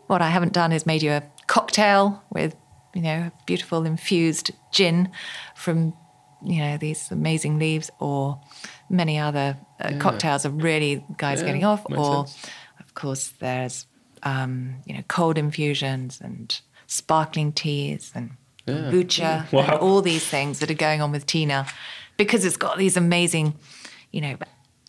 what 0.07 0.21
I 0.21 0.29
haven't 0.29 0.53
done 0.53 0.71
is 0.71 0.85
made 0.85 1.01
you 1.01 1.11
a 1.11 1.23
cocktail 1.47 2.23
with, 2.31 2.55
you 2.93 3.01
know, 3.01 3.31
beautiful 3.45 3.85
infused 3.85 4.51
gin 4.71 5.09
from, 5.55 5.93
you 6.43 6.59
know, 6.59 6.77
these 6.77 7.09
amazing 7.11 7.57
leaves 7.57 7.89
or 7.99 8.39
many 8.89 9.17
other 9.17 9.57
uh, 9.79 9.93
cocktails 9.99 10.45
are 10.45 10.51
really 10.51 11.03
guys 11.17 11.39
Yeah, 11.41 11.47
getting 11.47 11.63
off. 11.63 11.85
Or, 11.89 12.27
sense. 12.27 12.45
of 12.79 12.93
course, 12.93 13.29
there's, 13.39 13.87
um, 14.23 14.75
you 14.85 14.93
know, 14.95 15.03
cold 15.07 15.37
infusions 15.37 16.19
and 16.21 16.59
sparkling 16.87 17.51
teas 17.51 18.11
and 18.15 18.31
Yeah. 18.65 18.73
kombucha 18.75 19.51
Wow. 19.51 19.61
and 19.63 19.71
all 19.73 20.01
these 20.01 20.25
things 20.25 20.59
that 20.59 20.69
are 20.71 20.75
going 20.75 21.01
on 21.01 21.11
with 21.11 21.25
tea 21.25 21.45
now 21.45 21.65
because 22.17 22.45
it's 22.45 22.57
got 22.57 22.77
these 22.77 22.95
amazing, 22.95 23.55
you 24.11 24.21
know, 24.21 24.37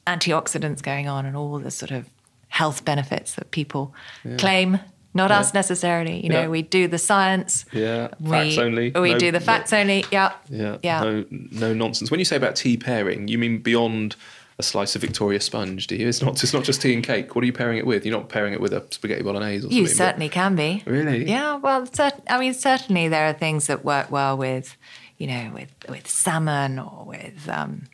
antioxidants 0.07 0.83
going 0.83 1.09
on 1.09 1.27
and 1.27 1.37
all 1.37 1.59
the 1.59 1.71
sort 1.71 1.91
of 1.91 2.07
health 2.49 2.85
benefits 2.85 3.35
that 3.35 3.51
people 3.51 3.95
claim. 4.39 4.79
Not 5.17 5.31
Yeah. 5.31 5.39
us 5.41 5.55
necessarily. 5.55 6.21
You 6.25 6.29
know, 6.29 6.41
Yeah. 6.43 6.49
we 6.49 6.63
do 6.63 6.89
the 6.89 6.99
science. 6.99 7.65
Yeah, 7.73 8.09
we, 8.21 8.31
facts 8.31 8.59
only. 8.59 8.91
We 8.91 9.13
No- 9.13 9.19
do 9.19 9.31
the 9.31 9.39
no- 9.39 9.45
facts 9.45 9.73
only. 9.73 10.05
Yeah. 10.11 10.33
Yeah. 10.51 10.77
Yeah. 10.83 11.01
No, 11.05 11.25
no 11.31 11.73
nonsense. 11.75 12.11
When 12.11 12.19
you 12.19 12.25
say 12.25 12.35
about 12.37 12.57
tea 12.57 12.77
pairing, 12.77 13.29
you 13.29 13.39
mean 13.39 13.59
beyond 13.59 14.17
a 14.59 14.63
slice 14.63 14.95
of 14.95 15.01
Victoria 15.01 15.41
sponge, 15.41 15.87
do 15.87 15.97
you? 15.97 16.09
It's 16.09 16.23
not. 16.23 16.43
It's 16.43 16.55
not 16.55 16.65
just 16.65 16.81
tea 16.81 16.95
and 16.95 17.03
cake. 17.03 17.35
What 17.35 17.43
are 17.43 17.47
you 17.47 17.53
pairing 17.53 17.79
it 17.79 17.87
with? 17.87 18.07
You're 18.07 18.17
not 18.17 18.29
pairing 18.29 18.53
it 18.53 18.61
with 18.61 18.73
a 18.73 18.87
spaghetti 18.91 19.23
bolognese 19.23 19.59
or 19.59 19.63
something. 19.63 19.79
You 19.79 19.87
certainly 19.89 20.29
can 20.29 20.55
be. 20.55 20.83
Really? 20.87 21.29
Yeah. 21.29 21.57
Well, 21.57 21.87
cert- 21.87 22.23
I 22.29 22.39
mean, 22.39 22.55
certainly 22.55 23.09
there 23.09 23.29
are 23.29 23.33
things 23.33 23.67
that 23.67 23.85
work 23.85 24.11
well 24.11 24.37
with, 24.37 24.77
you 25.19 25.27
know, 25.27 25.51
with 25.53 25.71
with 25.89 26.07
salmon 26.07 26.79
or 26.79 27.05
with, 27.05 27.49
um, 27.49 27.89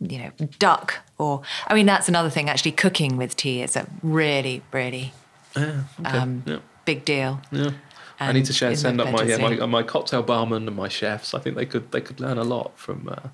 you 0.00 0.18
know, 0.18 0.30
duck. 0.58 0.94
Or 1.18 1.42
I 1.66 1.74
mean, 1.74 1.86
that's 1.86 2.08
another 2.08 2.30
thing. 2.30 2.48
Actually, 2.48 2.72
cooking 2.72 3.16
with 3.18 3.36
tea 3.36 3.62
is 3.62 3.76
a 3.76 3.86
really, 4.02 4.62
really 4.72 5.12
Yeah. 5.54 5.82
Okay. 6.00 6.18
um, 6.18 6.42
yeah. 6.46 6.58
big 6.86 7.04
deal. 7.04 7.42
Yeah. 7.50 7.72
I 8.20 8.32
need 8.32 8.46
to 8.46 8.52
share, 8.52 8.74
send 8.74 9.00
up 9.00 9.12
my, 9.12 9.22
yeah, 9.22 9.36
my 9.36 9.64
my 9.66 9.82
cocktail 9.84 10.22
barman 10.22 10.66
and 10.66 10.76
my 10.76 10.88
chefs. 10.88 11.34
I 11.34 11.38
think 11.38 11.54
they 11.54 11.66
could 11.66 11.92
they 11.92 12.00
could 12.00 12.18
learn 12.18 12.38
a 12.38 12.44
lot 12.44 12.76
from. 12.78 13.08
Uh, 13.08 13.28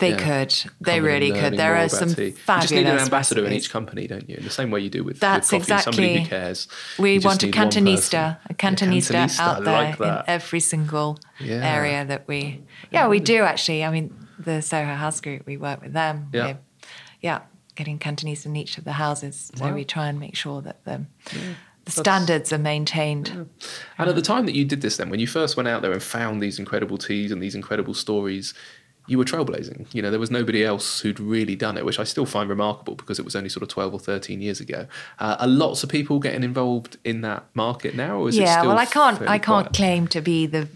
They 0.00 0.10
yeah, 0.10 0.44
could. 0.44 0.54
They 0.80 1.00
really 1.00 1.30
could. 1.32 1.56
There 1.56 1.76
are 1.76 1.88
some 1.88 2.08
tea. 2.14 2.30
fabulous 2.32 2.70
You 2.70 2.76
just 2.78 2.84
need 2.86 2.90
an 2.90 2.98
ambassador 2.98 3.44
in 3.46 3.52
each 3.52 3.70
company, 3.70 4.06
don't 4.06 4.28
you? 4.28 4.36
In 4.36 4.44
the 4.44 4.50
same 4.50 4.70
way 4.70 4.80
you 4.80 4.90
do 4.90 5.04
with, 5.04 5.20
That's 5.20 5.52
with 5.52 5.68
coffee. 5.68 5.82
Somebody 5.82 6.08
exactly- 6.14 6.22
who 6.24 6.28
cares. 6.28 6.68
We 6.98 7.18
want 7.20 7.42
a 7.42 7.46
need 7.46 7.54
one 7.54 7.66
person. 7.68 7.84
cantonista, 7.86 8.12
a 8.14 8.40
Yeah, 8.50 8.56
cantonista, 8.56 9.12
cantonista, 9.14 9.40
out 9.40 9.64
there 9.64 9.74
like 9.96 10.00
in 10.00 10.22
every 10.26 10.60
single 10.60 11.18
Yeah. 11.38 11.74
area 11.76 12.04
that 12.06 12.26
we. 12.26 12.62
Yeah, 12.90 13.08
we 13.08 13.20
do 13.20 13.42
actually. 13.42 13.84
I 13.84 13.90
mean, 13.90 14.12
the 14.38 14.62
Soho 14.62 14.94
House 14.94 15.20
Group, 15.20 15.46
we 15.46 15.56
work 15.56 15.82
with 15.82 15.92
them. 15.92 16.28
Yeah. 16.32 16.44
We're- 16.44 16.58
yeah, 17.20 17.40
getting 17.74 17.98
Cantonese 17.98 18.46
in 18.46 18.56
each 18.56 18.78
of 18.78 18.84
the 18.84 18.92
houses. 18.92 19.50
So 19.54 19.66
Wow. 19.66 19.74
we 19.74 19.84
try 19.84 20.08
and 20.08 20.18
make 20.18 20.34
sure 20.34 20.62
that 20.62 20.82
the, 20.86 21.04
the 21.84 21.90
standards 21.90 22.52
are 22.52 22.58
maintained. 22.58 23.28
And 23.98 24.08
at 24.08 24.14
the 24.14 24.22
time 24.22 24.46
that 24.46 24.54
you 24.54 24.64
did 24.64 24.80
this, 24.80 24.96
then 24.96 25.10
when 25.10 25.20
you 25.20 25.26
first 25.26 25.56
went 25.56 25.68
out 25.68 25.82
there 25.82 25.92
and 25.92 26.02
found 26.02 26.42
these 26.42 26.58
incredible 26.58 26.96
teas 26.98 27.30
and 27.32 27.42
these 27.42 27.54
incredible 27.54 27.92
stories, 27.94 28.54
you 29.10 29.18
were 29.18 29.24
trailblazing. 29.24 29.92
You 29.92 30.02
know, 30.02 30.10
there 30.10 30.20
was 30.20 30.30
nobody 30.30 30.64
else 30.64 31.00
who'd 31.00 31.18
really 31.18 31.56
done 31.56 31.76
it, 31.76 31.84
which 31.84 31.98
I 31.98 32.04
still 32.04 32.26
find 32.26 32.48
remarkable 32.48 32.94
because 32.94 33.18
it 33.18 33.24
was 33.24 33.34
only 33.34 33.48
sort 33.48 33.62
of 33.62 33.68
twelve 33.68 33.92
or 33.92 33.98
thirteen 33.98 34.40
years 34.40 34.60
ago. 34.60 34.86
Uh, 35.18 35.36
are 35.40 35.48
lots 35.48 35.82
of 35.82 35.88
people 35.90 36.20
getting 36.20 36.44
involved 36.44 36.96
in 37.04 37.20
that 37.22 37.44
market 37.54 37.94
now, 37.96 38.18
or 38.20 38.28
is 38.28 38.36
it 38.38 38.42
Yeah, 38.42 38.58
still 38.60 38.68
well, 38.70 38.78
I 38.78 38.86
can't. 38.86 39.20
I 39.22 39.38
can't 39.38 39.66
quiet? 39.66 39.72
claim 39.74 40.06
to 40.08 40.20
be 40.20 40.46
the 40.46 40.68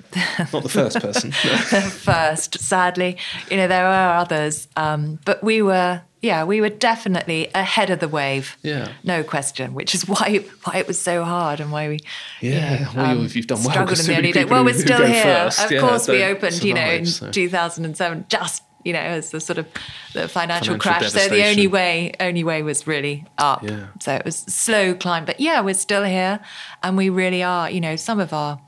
Not 0.53 0.62
the 0.64 0.68
first 0.68 1.01
person. 1.01 1.30
first, 1.91 2.59
sadly. 2.61 3.16
You 3.51 3.57
know, 3.57 3.68
there 3.68 3.87
are 3.87 4.16
others. 4.18 4.68
Um, 4.76 5.18
but 5.24 5.43
we 5.43 5.62
were, 5.62 6.03
yeah, 6.25 6.43
we 6.45 6.61
were 6.61 6.70
definitely 6.70 7.51
ahead 7.55 7.91
of 7.91 8.01
the 8.01 8.09
wave. 8.09 8.57
Yeah. 8.62 8.89
No 9.05 9.22
question, 9.22 9.75
which 9.75 9.95
is 9.95 10.09
why 10.12 10.39
why 10.64 10.79
it 10.79 10.87
was 10.89 10.99
so 10.99 11.22
hard 11.25 11.61
and 11.61 11.70
why 11.70 11.89
we, 11.89 11.99
you 12.41 12.53
Yeah, 12.53 12.85
know, 12.85 12.91
well, 12.97 13.07
um, 13.07 13.18
you've- 13.22 13.41
done 13.43 13.59
well, 13.62 13.70
struggled 13.70 14.01
in 14.01 14.07
the 14.07 14.16
early 14.18 14.33
days. 14.33 14.47
Well, 14.47 14.64
we're 14.64 14.75
still 14.75 15.05
here. 15.07 15.22
first, 15.22 15.64
of 15.64 15.70
yeah, 15.72 15.81
course, 15.81 16.09
we 16.09 16.22
opened, 16.25 16.64
you 16.64 16.75
know, 16.75 16.91
in 16.91 17.07
so. 17.07 17.31
2007, 17.31 18.25
just 18.29 18.62
you 18.85 18.93
know, 18.93 18.99
as 19.01 19.31
the 19.31 19.41
sort 19.41 19.59
of 19.59 19.66
the 20.12 20.29
financial, 20.29 20.75
Financial 20.75 20.79
crash. 20.79 21.11
So 21.12 21.29
the 21.29 21.47
only 21.47 21.66
way, 21.66 22.12
only 22.20 22.45
way 22.45 22.62
was 22.62 22.87
really 22.87 23.25
up. 23.39 23.62
Yeah. 23.62 23.87
So 24.01 24.14
it 24.14 24.25
was 24.27 24.37
slow 24.37 24.95
climb, 24.95 25.25
but 25.25 25.41
yeah, 25.41 25.62
we're 25.62 25.75
still 25.75 26.05
here, 26.05 26.41
and 26.83 26.97
we 26.97 27.09
really 27.09 27.43
are. 27.43 27.70
You 27.70 27.81
know, 27.81 27.97
some 27.97 28.20
of 28.20 28.33
our 28.35 28.61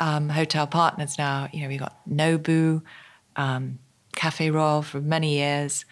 um, 0.00 0.28
hotel 0.28 0.66
partners 0.66 1.16
now. 1.18 1.48
You 1.52 1.62
know, 1.62 1.68
we've 1.68 1.80
got 1.80 1.96
Nobu, 2.06 2.82
um, 3.36 3.78
Cafe 4.14 4.50
Royal 4.50 4.82
for 4.82 5.00
many 5.00 5.36
years, 5.38 5.84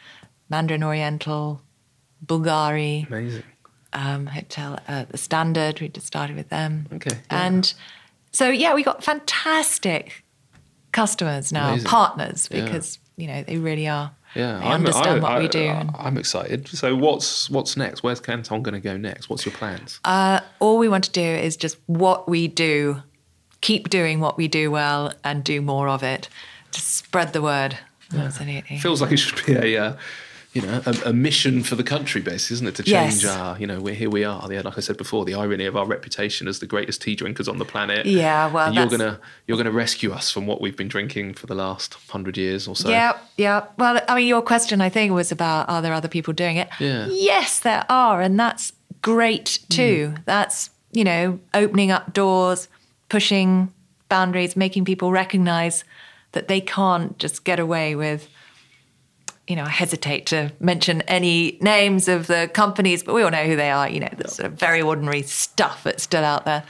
Mandarin 0.49 0.83
Oriental, 0.85 1.61
Bulgari 2.25 3.07
Amazing. 3.09 3.43
um, 3.93 4.27
hotel, 4.27 4.79
uh, 4.89 5.05
the 5.11 5.19
Standard. 5.19 5.81
We 5.81 5.89
just 5.89 6.07
started 6.07 6.37
with 6.37 6.49
them. 6.49 6.87
Okay, 6.93 7.17
yeah. 7.31 7.47
And 7.47 7.73
so 8.33 8.49
yeah, 8.49 8.75
we 8.75 8.83
got 8.83 9.03
fantastic 9.05 10.25
customers 10.93 11.53
now, 11.53 11.71
Amazing. 11.71 11.87
partners, 11.89 12.49
Yeah. 12.51 12.65
because 12.65 12.99
you 13.17 13.27
know 13.27 13.43
they 13.43 13.57
really 13.59 13.89
are. 13.89 14.13
Yeah, 14.35 14.59
they 14.59 14.67
understand 14.67 15.23
what 15.23 15.39
we 15.41 15.47
do. 15.49 15.61
and- 15.63 15.91
I'm 15.97 16.19
excited. 16.19 16.67
So 16.69 16.97
what's 16.97 17.49
what's 17.51 17.77
next? 17.77 18.03
Where's 18.03 18.21
Canton 18.21 18.63
going 18.63 18.75
to 18.75 18.81
go 18.81 18.97
next? 18.97 19.31
What's 19.31 19.47
your 19.47 19.55
plans? 19.55 20.01
Uh, 20.05 20.41
all 20.59 20.79
we 20.79 20.89
want 20.89 21.05
to 21.05 21.13
do 21.13 21.21
is 21.23 21.57
just 21.57 21.77
what 21.87 22.29
we 22.29 22.49
do, 22.49 23.03
keep 23.61 23.91
doing 23.91 24.19
what 24.21 24.37
we 24.37 24.49
do 24.49 24.71
well, 24.73 25.13
and 25.23 25.45
do 25.45 25.61
more 25.61 25.89
of 25.89 26.03
it. 26.03 26.29
Just 26.73 26.97
spread 26.97 27.33
the 27.33 27.43
word. 27.43 27.79
Absolutely. 28.13 28.79
Feels 28.79 29.01
like 29.01 29.13
it 29.13 29.17
should 29.19 29.45
be 29.47 29.55
a, 29.55 29.85
uh, 29.85 29.97
you 30.55 30.63
know, 30.63 30.81
a, 30.87 30.95
a 31.07 31.13
mission 31.13 31.63
for 31.65 31.75
the 31.75 31.83
country 31.83 32.21
base, 32.21 32.51
isn't 32.53 32.67
it? 32.67 32.77
To 32.77 32.83
change 32.85 33.25
Yes. 33.25 33.27
our, 33.27 33.59
you 33.59 33.67
know, 33.67 33.81
we're 33.81 33.95
here 33.95 34.09
we 34.09 34.23
are. 34.25 34.51
Yeah, 34.51 34.63
like 34.65 34.79
I 34.79 34.81
said 34.81 34.97
before, 34.97 35.25
the 35.25 35.35
irony 35.35 35.67
of 35.67 35.77
our 35.77 35.85
reputation 35.85 36.47
as 36.47 36.61
the 36.61 36.67
greatest 36.67 37.03
tea 37.03 37.17
drinkers 37.17 37.49
on 37.49 37.59
the 37.59 37.65
planet. 37.65 38.07
Yeah, 38.07 38.51
well, 38.53 38.67
And 38.67 38.75
you're 38.77 38.87
gonna 38.87 39.21
you're 39.47 39.57
gonna 39.57 39.73
rescue 39.73 40.13
us 40.13 40.31
from 40.31 40.47
what 40.47 40.61
we've 40.61 40.77
been 40.77 40.89
drinking 40.89 41.35
for 41.35 41.47
the 41.47 41.57
last 41.57 41.95
hundred 42.09 42.37
years 42.37 42.69
or 42.69 42.77
so. 42.77 42.89
Yeah, 42.89 43.19
yeah. 43.37 43.67
Well, 43.79 44.01
I 44.09 44.15
mean, 44.15 44.29
your 44.29 44.43
question, 44.43 44.81
I 44.81 44.89
think, 44.89 45.13
was 45.13 45.33
about 45.33 45.69
are 45.69 45.83
there 45.83 45.93
other 45.93 46.09
people 46.09 46.33
doing 46.33 46.57
it? 46.57 46.69
Yeah. 46.79 47.09
Yes, 47.11 47.59
there 47.61 47.85
are. 47.89 48.21
And 48.23 48.39
that's 48.39 48.73
great 49.03 49.59
too. 49.69 50.15
Mm. 50.17 50.25
That's, 50.25 50.71
you 50.93 51.03
know, 51.05 51.41
opening 51.53 51.91
up 51.91 52.13
doors, 52.13 52.69
pushing 53.09 53.73
boundaries, 54.09 54.57
making 54.57 54.85
people 54.85 55.11
recognize 55.11 55.85
that 56.33 56.47
they 56.49 56.61
can't 56.61 57.19
just 57.19 57.45
get 57.45 57.59
away 57.59 57.95
with, 57.97 58.29
you 59.47 59.57
know, 59.57 59.65
I 59.65 59.69
hesitate 59.69 60.27
to 60.27 60.53
mention 60.59 61.03
any 61.03 61.59
names 61.61 62.09
of 62.09 62.27
the 62.29 62.51
companies, 62.53 63.03
but 63.03 63.15
we 63.15 63.23
all 63.23 63.31
know 63.31 63.45
who 63.45 63.57
they 63.57 63.71
are, 63.71 63.89
you 63.89 64.01
know, 64.01 64.09
the 64.17 64.29
sort 64.29 64.47
of 64.47 64.53
very 64.55 64.81
ordinary 64.81 65.23
stuff 65.23 65.85
that's 65.85 66.03
still 66.03 66.25
out 66.25 66.45
there. 66.47 66.65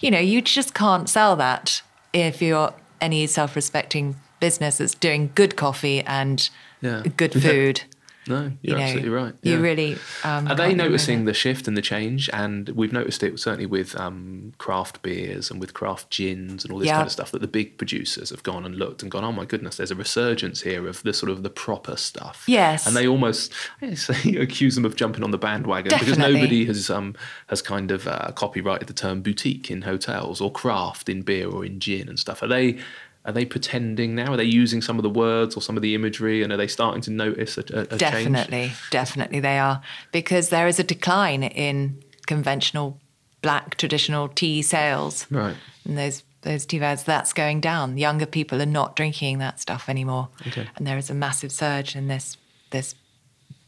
You 0.00 0.10
know, 0.10 0.20
you 0.20 0.40
just 0.40 0.72
can't 0.72 1.08
sell 1.08 1.34
that 1.36 1.82
if 2.12 2.40
you're 2.40 2.72
any 3.00 3.26
self 3.26 3.56
respecting 3.56 4.16
business 4.38 4.78
that's 4.78 4.94
doing 4.94 5.30
good 5.34 5.56
coffee 5.56 6.02
and 6.02 6.48
Yeah. 6.80 7.02
good 7.16 7.32
food. 7.32 7.82
No, 8.30 8.42
You 8.44 8.52
you're 8.62 8.78
know, 8.78 8.82
absolutely 8.84 9.10
right. 9.10 9.34
You 9.42 9.52
Yeah. 9.54 9.58
really 9.60 9.92
um, 9.94 9.98
Are 10.30 10.40
they 10.40 10.46
can't 10.46 10.56
get 10.56 10.64
away 10.64 10.74
noticing 10.74 11.24
the 11.26 11.34
shift 11.34 11.68
and 11.68 11.76
the 11.76 11.82
change? 11.82 12.30
And 12.32 12.68
we've 12.70 12.92
noticed 12.92 13.22
it 13.22 13.38
certainly 13.38 13.66
with 13.66 13.98
um, 14.00 14.52
craft 14.58 15.02
beers 15.02 15.50
and 15.50 15.60
with 15.60 15.74
craft 15.74 16.10
gins 16.10 16.64
and 16.64 16.72
all 16.72 16.78
this 16.78 16.86
Yeah. 16.86 16.96
kind 16.96 17.06
of 17.06 17.12
stuff 17.12 17.30
that 17.32 17.40
the 17.40 17.48
big 17.48 17.76
producers 17.76 18.30
have 18.30 18.42
gone 18.42 18.64
and 18.64 18.76
looked 18.76 19.02
and 19.02 19.10
gone, 19.10 19.24
oh 19.24 19.32
my 19.32 19.44
goodness, 19.44 19.76
there's 19.76 19.90
a 19.90 19.96
resurgence 19.96 20.62
here 20.62 20.86
of 20.88 21.02
the 21.02 21.12
sort 21.12 21.30
of 21.30 21.42
the 21.42 21.50
proper 21.50 21.96
stuff. 21.96 22.44
Yes. 22.46 22.86
And 22.86 22.94
they 22.96 23.06
almost 23.06 23.52
say, 23.94 24.36
accuse 24.40 24.76
them 24.76 24.84
of 24.84 24.96
jumping 24.96 25.24
on 25.24 25.32
the 25.32 25.38
bandwagon 25.38 25.92
because 25.98 26.16
nobody 26.18 26.64
has 26.66 26.88
um, 26.88 27.14
has 27.48 27.60
kind 27.60 27.90
of 27.90 28.06
uh, 28.06 28.30
copyrighted 28.36 28.86
the 28.88 28.94
term 28.94 29.20
boutique 29.22 29.70
in 29.70 29.82
hotels 29.82 30.40
or 30.40 30.52
craft 30.52 31.08
in 31.08 31.22
beer 31.22 31.48
or 31.48 31.64
in 31.64 31.80
gin 31.80 32.08
and 32.08 32.18
stuff. 32.18 32.42
Are 32.42 32.46
they? 32.48 32.78
Are 33.24 33.32
they 33.32 33.44
pretending 33.44 34.14
now? 34.14 34.32
Are 34.32 34.36
they 34.36 34.44
using 34.44 34.80
some 34.80 34.98
of 34.98 35.02
the 35.02 35.10
words 35.10 35.56
or 35.56 35.60
some 35.60 35.76
of 35.76 35.82
the 35.82 35.94
imagery, 35.94 36.42
and 36.42 36.52
are 36.52 36.56
they 36.56 36.66
starting 36.66 37.02
to 37.02 37.10
notice 37.10 37.58
a, 37.58 37.60
a, 37.60 37.80
a 37.82 37.86
change? 37.86 37.98
Definitely, 37.98 38.72
definitely 38.90 39.40
they 39.40 39.58
are 39.58 39.82
because 40.10 40.48
there 40.48 40.66
is 40.66 40.78
a 40.78 40.84
decline 40.84 41.42
in 41.42 42.02
conventional 42.26 42.98
black 43.42 43.76
traditional 43.76 44.28
tea 44.28 44.62
sales. 44.62 45.26
Right. 45.30 45.56
And 45.84 45.98
those 45.98 46.22
those 46.42 46.64
tea 46.64 46.78
bags, 46.78 47.04
that's 47.04 47.32
going 47.34 47.60
down. 47.60 47.98
Younger 47.98 48.26
people 48.26 48.62
are 48.62 48.66
not 48.66 48.96
drinking 48.96 49.38
that 49.38 49.60
stuff 49.60 49.88
anymore. 49.88 50.28
Okay. 50.46 50.66
And 50.76 50.86
there 50.86 50.96
is 50.96 51.10
a 51.10 51.14
massive 51.14 51.52
surge 51.52 51.94
in 51.94 52.08
this 52.08 52.38
this 52.70 52.94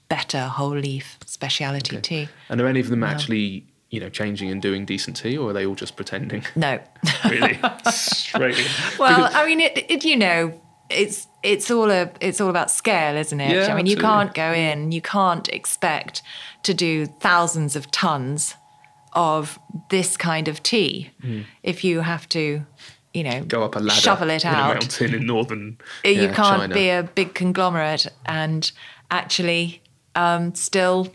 better 0.09 0.46
whole 0.46 0.76
leaf 0.76 1.18
speciality 1.26 2.00
tea. 2.00 2.28
And 2.48 2.61
are 2.61 2.66
any 2.66 2.80
of 2.80 2.88
them 2.88 3.03
actually, 3.03 3.66
you 3.93 4.01
know, 4.01 4.09
changing 4.09 4.51
and 4.51 4.61
doing 4.61 4.84
decent 4.84 5.16
tea, 5.18 5.36
or 5.38 5.51
are 5.51 5.53
they 5.53 5.64
all 5.66 5.76
just 5.76 5.95
pretending? 5.97 6.43
No. 6.57 6.80
really, 7.30 7.61
straight. 7.93 8.57
Well, 8.99 9.16
Because- 9.16 9.34
I 9.34 9.47
mean, 9.47 9.61
it, 9.61 9.86
it 9.90 10.05
you 10.05 10.16
know, 10.16 10.61
it's 10.90 11.28
it's 11.43 11.70
all 11.70 11.90
a 11.90 12.11
it's 12.20 12.40
all 12.40 12.49
about 12.51 12.70
scale, 12.70 13.16
isn't 13.16 13.38
it? 13.40 13.55
Yeah, 13.55 13.72
I 13.72 13.76
mean, 13.76 13.86
you 13.86 13.97
can't 13.97 14.34
go 14.34 14.53
in, 14.53 14.90
you 14.93 15.01
can't 15.03 15.47
expect 15.49 16.22
to 16.64 16.74
do 16.74 17.07
thousands 17.07 17.76
of 17.76 17.90
tons 17.90 18.55
of 19.12 19.59
this 19.90 20.16
kind 20.16 20.49
of 20.49 20.62
tea 20.62 21.11
if 21.62 21.84
you 21.84 22.01
have 22.01 22.26
to, 22.30 22.64
you 23.12 23.22
know, 23.24 23.45
go 23.45 23.62
up 23.62 23.76
a 23.76 23.78
ladder, 23.78 24.01
shovel 24.01 24.30
it 24.30 24.43
in 24.45 24.51
a 24.51 24.55
out. 24.55 24.74
mountain 24.80 25.14
in 25.14 25.26
northern. 25.26 25.76
you 26.03 26.12
yeah, 26.12 26.32
can't 26.34 26.62
China. 26.62 26.74
be 26.74 26.88
a 26.88 27.03
big 27.14 27.34
conglomerate 27.34 28.07
and 28.24 28.72
actually 29.11 29.82
um, 30.14 30.55
still, 30.55 31.12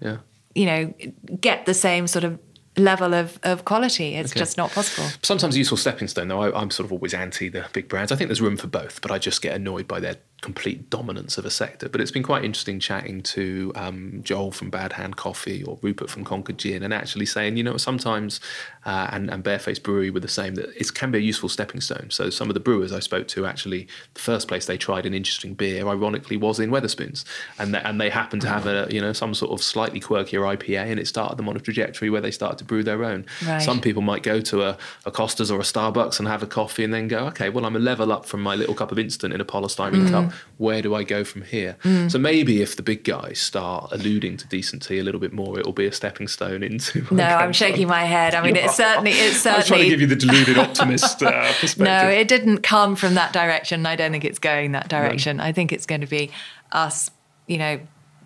yeah. 0.00 0.18
You 0.58 0.66
know, 0.66 0.92
get 1.40 1.66
the 1.66 1.74
same 1.74 2.06
sort 2.06 2.24
of 2.24 2.38
level 2.76 3.12
of, 3.14 3.38
of 3.42 3.64
quality. 3.64 4.14
It's 4.14 4.32
Okay. 4.32 4.40
just 4.40 4.56
not 4.56 4.70
possible. 4.70 5.08
Sometimes 5.22 5.54
a 5.54 5.58
useful 5.58 5.76
stepping 5.76 6.08
stone, 6.08 6.28
though. 6.28 6.42
I, 6.42 6.60
I'm 6.60 6.70
sort 6.70 6.84
of 6.86 6.92
always 6.92 7.14
anti 7.14 7.48
the 7.48 7.64
big 7.72 7.88
brands. 7.88 8.10
I 8.12 8.16
think 8.16 8.28
there's 8.28 8.40
room 8.40 8.56
for 8.56 8.66
both, 8.68 9.00
but 9.02 9.10
I 9.10 9.18
just 9.18 9.42
get 9.42 9.54
annoyed 9.54 9.86
by 9.88 10.00
their 10.00 10.16
complete 10.40 10.88
dominance 10.88 11.36
of 11.36 11.44
a 11.44 11.50
sector. 11.50 11.88
But 11.88 12.00
it's 12.00 12.12
been 12.12 12.22
quite 12.22 12.44
interesting 12.44 12.78
chatting 12.78 13.22
to 13.22 13.72
um, 13.74 14.20
Joel 14.22 14.52
from 14.52 14.70
Bad 14.70 14.92
Hand 14.92 15.16
Coffee 15.16 15.64
or 15.64 15.78
Rupert 15.82 16.08
from 16.10 16.24
Conker 16.24 16.56
Gin 16.56 16.84
and 16.84 16.94
actually 16.94 17.26
saying, 17.26 17.56
you 17.56 17.64
know, 17.64 17.76
sometimes, 17.76 18.40
uh, 18.86 19.08
and, 19.10 19.30
and 19.30 19.42
Barefaced 19.42 19.82
Brewery 19.82 20.10
were 20.10 20.20
the 20.20 20.28
same, 20.28 20.54
that 20.54 20.68
it 20.80 20.94
can 20.94 21.10
be 21.10 21.18
a 21.18 21.20
useful 21.20 21.48
stepping 21.48 21.80
stone. 21.80 22.06
So 22.10 22.30
some 22.30 22.48
of 22.48 22.54
the 22.54 22.60
brewers 22.60 22.92
I 22.92 23.00
spoke 23.00 23.26
to 23.28 23.46
actually, 23.46 23.88
the 24.14 24.20
first 24.20 24.46
place 24.46 24.66
they 24.66 24.78
tried 24.78 25.06
an 25.06 25.12
interesting 25.14 25.54
beer, 25.54 25.88
ironically, 25.88 26.36
was 26.36 26.60
in 26.60 26.70
Wetherspoons. 26.70 27.24
And, 27.58 27.72
th- 27.72 27.84
and 27.84 28.00
they 28.00 28.08
happened 28.08 28.42
to 28.42 28.48
have 28.48 28.66
a, 28.66 28.86
you 28.90 29.00
know, 29.00 29.12
some 29.12 29.34
sort 29.34 29.50
of 29.50 29.60
slightly 29.62 29.98
quirkier 30.00 30.56
IPA 30.56 30.84
and 30.86 31.00
it 31.00 31.08
started 31.08 31.36
them 31.36 31.48
on 31.48 31.56
a 31.56 31.60
trajectory 31.60 32.10
where 32.10 32.20
they 32.20 32.30
started 32.30 32.58
to 32.58 32.64
brew 32.64 32.84
their 32.84 33.04
own. 33.04 33.26
Right. 33.44 33.58
Some 33.60 33.80
people 33.80 34.02
might 34.02 34.22
go 34.22 34.40
to 34.40 34.62
a, 34.62 34.78
a 35.04 35.10
Costa's 35.10 35.50
or 35.50 35.58
a 35.58 35.64
Starbucks 35.64 36.20
and 36.20 36.28
have 36.28 36.44
a 36.44 36.46
coffee 36.46 36.84
and 36.84 36.94
then 36.94 37.08
go, 37.08 37.26
okay, 37.26 37.48
well, 37.50 37.64
I'm 37.66 37.74
a 37.74 37.80
level 37.80 38.12
up 38.12 38.24
from 38.24 38.40
my 38.40 38.54
little 38.54 38.74
cup 38.76 38.92
of 38.92 38.98
instant 39.00 39.34
in 39.34 39.40
a 39.40 39.44
polystyrene 39.44 39.88
Mm. 39.98 40.10
cup. 40.10 40.27
Where 40.56 40.82
do 40.82 40.94
I 40.94 41.04
go 41.04 41.22
from 41.24 41.42
here? 41.42 41.76
So 42.08 42.18
maybe 42.18 42.60
if 42.62 42.76
the 42.76 42.82
big 42.82 43.04
guys 43.04 43.38
start 43.38 43.90
alluding 43.92 44.36
to 44.38 44.48
decency 44.48 44.98
a 44.98 45.02
little 45.04 45.20
bit 45.20 45.32
more, 45.32 45.58
it'll 45.58 45.72
be 45.72 45.86
a 45.86 45.92
stepping 45.92 46.28
stone 46.28 46.62
into. 46.62 47.06
No, 47.14 47.24
I'm 47.24 47.52
shaking 47.52 47.86
my 47.88 48.04
head. 48.04 48.34
I 48.34 48.42
mean, 48.42 48.56
it 48.56 48.64
it's 48.64 48.74
are. 48.80 48.84
certainly, 48.94 49.12
it's 49.12 49.44
I 49.46 49.56
was 49.56 49.66
trying 49.66 49.84
to 49.84 49.88
give 49.88 50.00
you 50.00 50.06
the 50.06 50.16
deluded 50.16 50.58
optimist 50.66 51.22
uh, 51.22 51.52
perspective. 51.60 51.78
No, 51.84 52.08
it 52.08 52.28
didn't 52.28 52.58
come 52.62 52.96
from 52.96 53.14
that 53.14 53.32
direction. 53.32 53.86
I 53.86 53.96
don't 53.96 54.10
think 54.12 54.24
it's 54.24 54.38
going 54.38 54.72
that 54.72 54.88
direction. 54.88 55.40
I 55.40 55.52
think 55.52 55.72
it's 55.72 55.86
going 55.86 56.00
to 56.02 56.06
be 56.06 56.30
us, 56.72 57.10
you 57.46 57.58
know, 57.58 57.80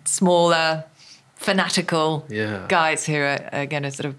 smaller, 0.05 0.83
fanatical 1.35 2.25
Yeah. 2.29 2.65
guys 2.67 3.05
who 3.05 3.15
are, 3.17 3.49
are 3.51 3.65
going 3.65 3.83
to 3.83 3.91
sort 3.91 4.05
of 4.05 4.15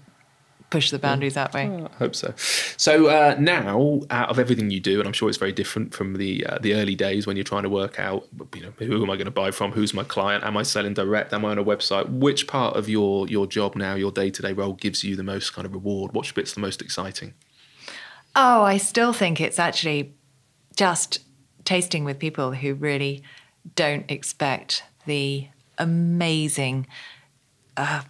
push 0.69 0.91
the 0.91 0.99
boundaries 0.99 1.35
that 1.35 1.53
way. 1.53 1.63
I 1.63 1.95
hope 1.97 2.15
so. 2.15 2.33
So 2.77 3.07
uh, 3.07 3.35
now, 3.39 4.01
out 4.09 4.29
of 4.29 4.39
everything 4.39 4.69
you 4.71 4.79
do, 4.79 4.99
and 4.99 5.07
I'm 5.07 5.13
sure 5.13 5.29
it's 5.29 5.37
very 5.37 5.51
different 5.51 5.93
from 5.93 6.13
the 6.13 6.45
uh, 6.45 6.57
the 6.59 6.73
early 6.73 6.95
days 6.95 7.27
when 7.27 7.37
you're 7.37 7.43
trying 7.43 7.63
to 7.63 7.69
work 7.69 7.99
out, 7.99 8.27
you 8.53 8.61
know, 8.61 8.73
who 8.77 9.03
am 9.03 9.09
I 9.09 9.15
going 9.15 9.25
to 9.25 9.31
buy 9.31 9.51
from? 9.51 9.71
Who's 9.71 9.93
my 9.93 10.03
client? 10.03 10.43
Am 10.43 10.57
I 10.57 10.63
selling 10.63 10.93
direct? 10.93 11.33
Am 11.33 11.45
I 11.45 11.51
on 11.51 11.59
a 11.59 11.63
website? 11.63 12.09
Which 12.09 12.47
part 12.47 12.75
of 12.75 12.89
your 12.89 13.27
your 13.27 13.47
job 13.47 13.75
now, 13.75 13.95
your 13.95 14.11
day 14.11 14.29
to 14.29 14.41
day 14.41 14.53
role, 14.53 14.73
gives 14.73 15.03
you 15.03 15.15
the 15.15 15.23
most 15.23 15.53
kind 15.53 15.65
of 15.65 15.73
reward? 15.73 16.13
Which 16.13 16.33
bit's 16.35 16.53
the 16.53 16.61
most 16.61 16.81
exciting? 16.81 17.33
Oh, 18.35 18.63
I 18.63 18.77
still 18.77 19.13
think 19.13 19.39
it's 19.39 19.59
actually 19.59 20.13
just 20.75 21.19
tasting 21.63 22.03
with 22.03 22.19
people 22.19 22.51
who 22.51 22.73
really 22.73 23.23
don't 23.75 24.09
expect 24.11 24.83
the 25.05 25.47
amazing 25.77 26.87
uh, 27.77 28.03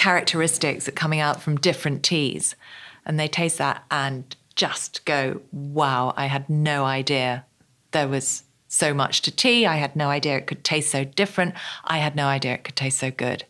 characteristics 0.00 0.86
that 0.86 0.96
coming 0.96 1.20
out 1.20 1.42
from 1.42 1.60
different 1.60 2.02
teas. 2.02 2.56
And 3.04 3.20
they 3.20 3.28
taste 3.28 3.58
that 3.58 3.84
and 3.90 4.34
just 4.56 5.04
go, 5.04 5.42
wow, 5.52 6.14
I 6.16 6.24
had 6.24 6.48
no 6.48 6.86
idea 6.86 7.44
there 7.90 8.08
was 8.08 8.44
so 8.66 8.94
much 8.94 9.20
to 9.22 9.30
tea. 9.30 9.66
I 9.66 9.76
had 9.76 9.94
no 9.94 10.08
idea 10.08 10.38
it 10.38 10.46
could 10.46 10.64
taste 10.64 10.90
so 10.90 11.04
different. 11.04 11.54
I 11.84 11.98
had 11.98 12.16
no 12.16 12.26
idea 12.28 12.54
it 12.54 12.64
could 12.64 12.76
taste 12.76 12.98
so 12.98 13.10
good. 13.10 13.44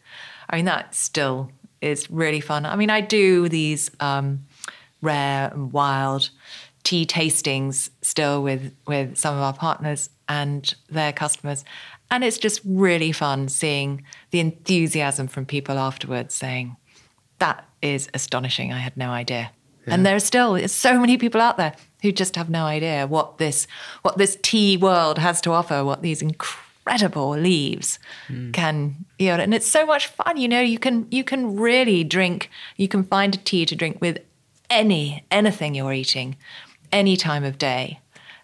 I 0.48 0.56
mean, 0.56 0.64
that 0.64 0.92
still 0.92 1.52
is 1.80 2.10
really 2.10 2.40
fun. 2.40 2.66
I 2.66 2.74
mean, 2.74 2.90
I 2.90 3.00
do 3.00 3.48
these 3.48 3.88
um, 4.00 4.44
rare 5.02 5.52
and 5.52 5.72
wild 5.72 6.30
tea 6.82 7.06
tastings 7.06 7.90
still 8.02 8.42
with 8.42 8.74
with 8.88 9.16
some 9.16 9.36
of 9.36 9.42
our 9.42 9.52
partners 9.52 10.10
and 10.28 10.74
their 10.88 11.12
customers 11.12 11.64
and 12.10 12.24
it's 12.24 12.38
just 12.38 12.60
really 12.64 13.12
fun 13.12 13.48
seeing 13.48 14.04
the 14.30 14.40
enthusiasm 14.40 15.28
from 15.28 15.46
people 15.46 15.78
afterwards 15.78 16.34
saying 16.34 16.76
that 17.38 17.66
is 17.82 18.08
astonishing 18.14 18.72
i 18.72 18.78
had 18.78 18.96
no 18.96 19.10
idea 19.10 19.50
and 19.86 20.06
there 20.06 20.14
are 20.14 20.20
still 20.20 20.68
so 20.68 21.00
many 21.00 21.16
people 21.16 21.40
out 21.40 21.56
there 21.56 21.74
who 22.02 22.12
just 22.12 22.36
have 22.36 22.50
no 22.50 22.64
idea 22.64 23.06
what 23.06 23.38
this 23.38 23.66
what 24.02 24.18
this 24.18 24.38
tea 24.42 24.76
world 24.76 25.18
has 25.18 25.40
to 25.42 25.52
offer, 25.52 25.84
what 25.84 26.02
these 26.02 26.22
incredible 26.22 27.30
leaves 27.30 27.98
hmm. 28.28 28.50
can 28.52 29.04
yield. 29.18 29.38
know, 29.38 29.44
and 29.44 29.54
it's 29.54 29.66
so 29.66 29.86
much 29.86 30.06
fun. 30.06 30.36
You 30.36 30.48
know, 30.48 30.60
you 30.60 30.78
can 30.78 31.06
you 31.10 31.24
can 31.24 31.56
really 31.56 32.04
drink. 32.04 32.50
You 32.76 32.88
can 32.88 33.04
find 33.04 33.34
a 33.34 33.38
tea 33.38 33.66
to 33.66 33.76
drink 33.76 34.00
with 34.00 34.18
any 34.68 35.24
anything 35.30 35.74
you're 35.74 35.92
eating, 35.92 36.36
any 36.92 37.16
time 37.16 37.44
of 37.44 37.58
day, 37.58 38.00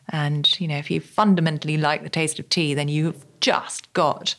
and 0.08 0.58
you 0.60 0.68
know 0.68 0.78
if 0.78 0.90
you 0.90 1.00
fundamentally 1.00 1.76
like 1.76 2.02
the 2.02 2.10
taste 2.10 2.38
of 2.38 2.48
tea, 2.48 2.74
then 2.74 2.88
you've 2.88 3.25
just 3.40 3.92
got 3.92 4.36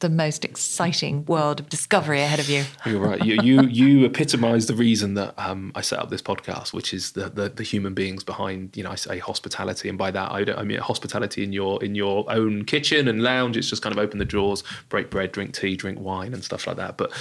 the 0.00 0.10
most 0.10 0.44
exciting 0.44 1.24
world 1.24 1.60
of 1.60 1.68
discovery 1.70 2.20
ahead 2.20 2.38
of 2.38 2.48
you. 2.48 2.64
You're 2.84 3.00
right. 3.00 3.24
You 3.24 3.38
you, 3.42 3.62
you 3.68 4.04
epitomise 4.04 4.66
the 4.66 4.74
reason 4.74 5.14
that 5.14 5.32
um, 5.38 5.72
I 5.74 5.80
set 5.80 5.98
up 5.98 6.10
this 6.10 6.20
podcast, 6.20 6.74
which 6.74 6.92
is 6.92 7.12
the, 7.12 7.30
the, 7.30 7.48
the 7.48 7.62
human 7.62 7.94
beings 7.94 8.22
behind. 8.22 8.76
You 8.76 8.84
know, 8.84 8.90
I 8.90 8.96
say 8.96 9.18
hospitality, 9.18 9.88
and 9.88 9.96
by 9.96 10.10
that 10.10 10.30
I 10.30 10.44
don't. 10.44 10.58
I 10.58 10.62
mean 10.64 10.78
hospitality 10.78 11.42
in 11.42 11.54
your 11.54 11.82
in 11.82 11.94
your 11.94 12.30
own 12.30 12.64
kitchen 12.66 13.08
and 13.08 13.22
lounge. 13.22 13.56
It's 13.56 13.70
just 13.70 13.82
kind 13.82 13.94
of 13.94 13.98
open 13.98 14.18
the 14.18 14.26
drawers, 14.26 14.62
break 14.90 15.10
bread, 15.10 15.32
drink 15.32 15.54
tea, 15.54 15.76
drink 15.76 15.98
wine, 15.98 16.34
and 16.34 16.44
stuff 16.44 16.66
like 16.66 16.76
that. 16.76 16.98
But 16.98 17.12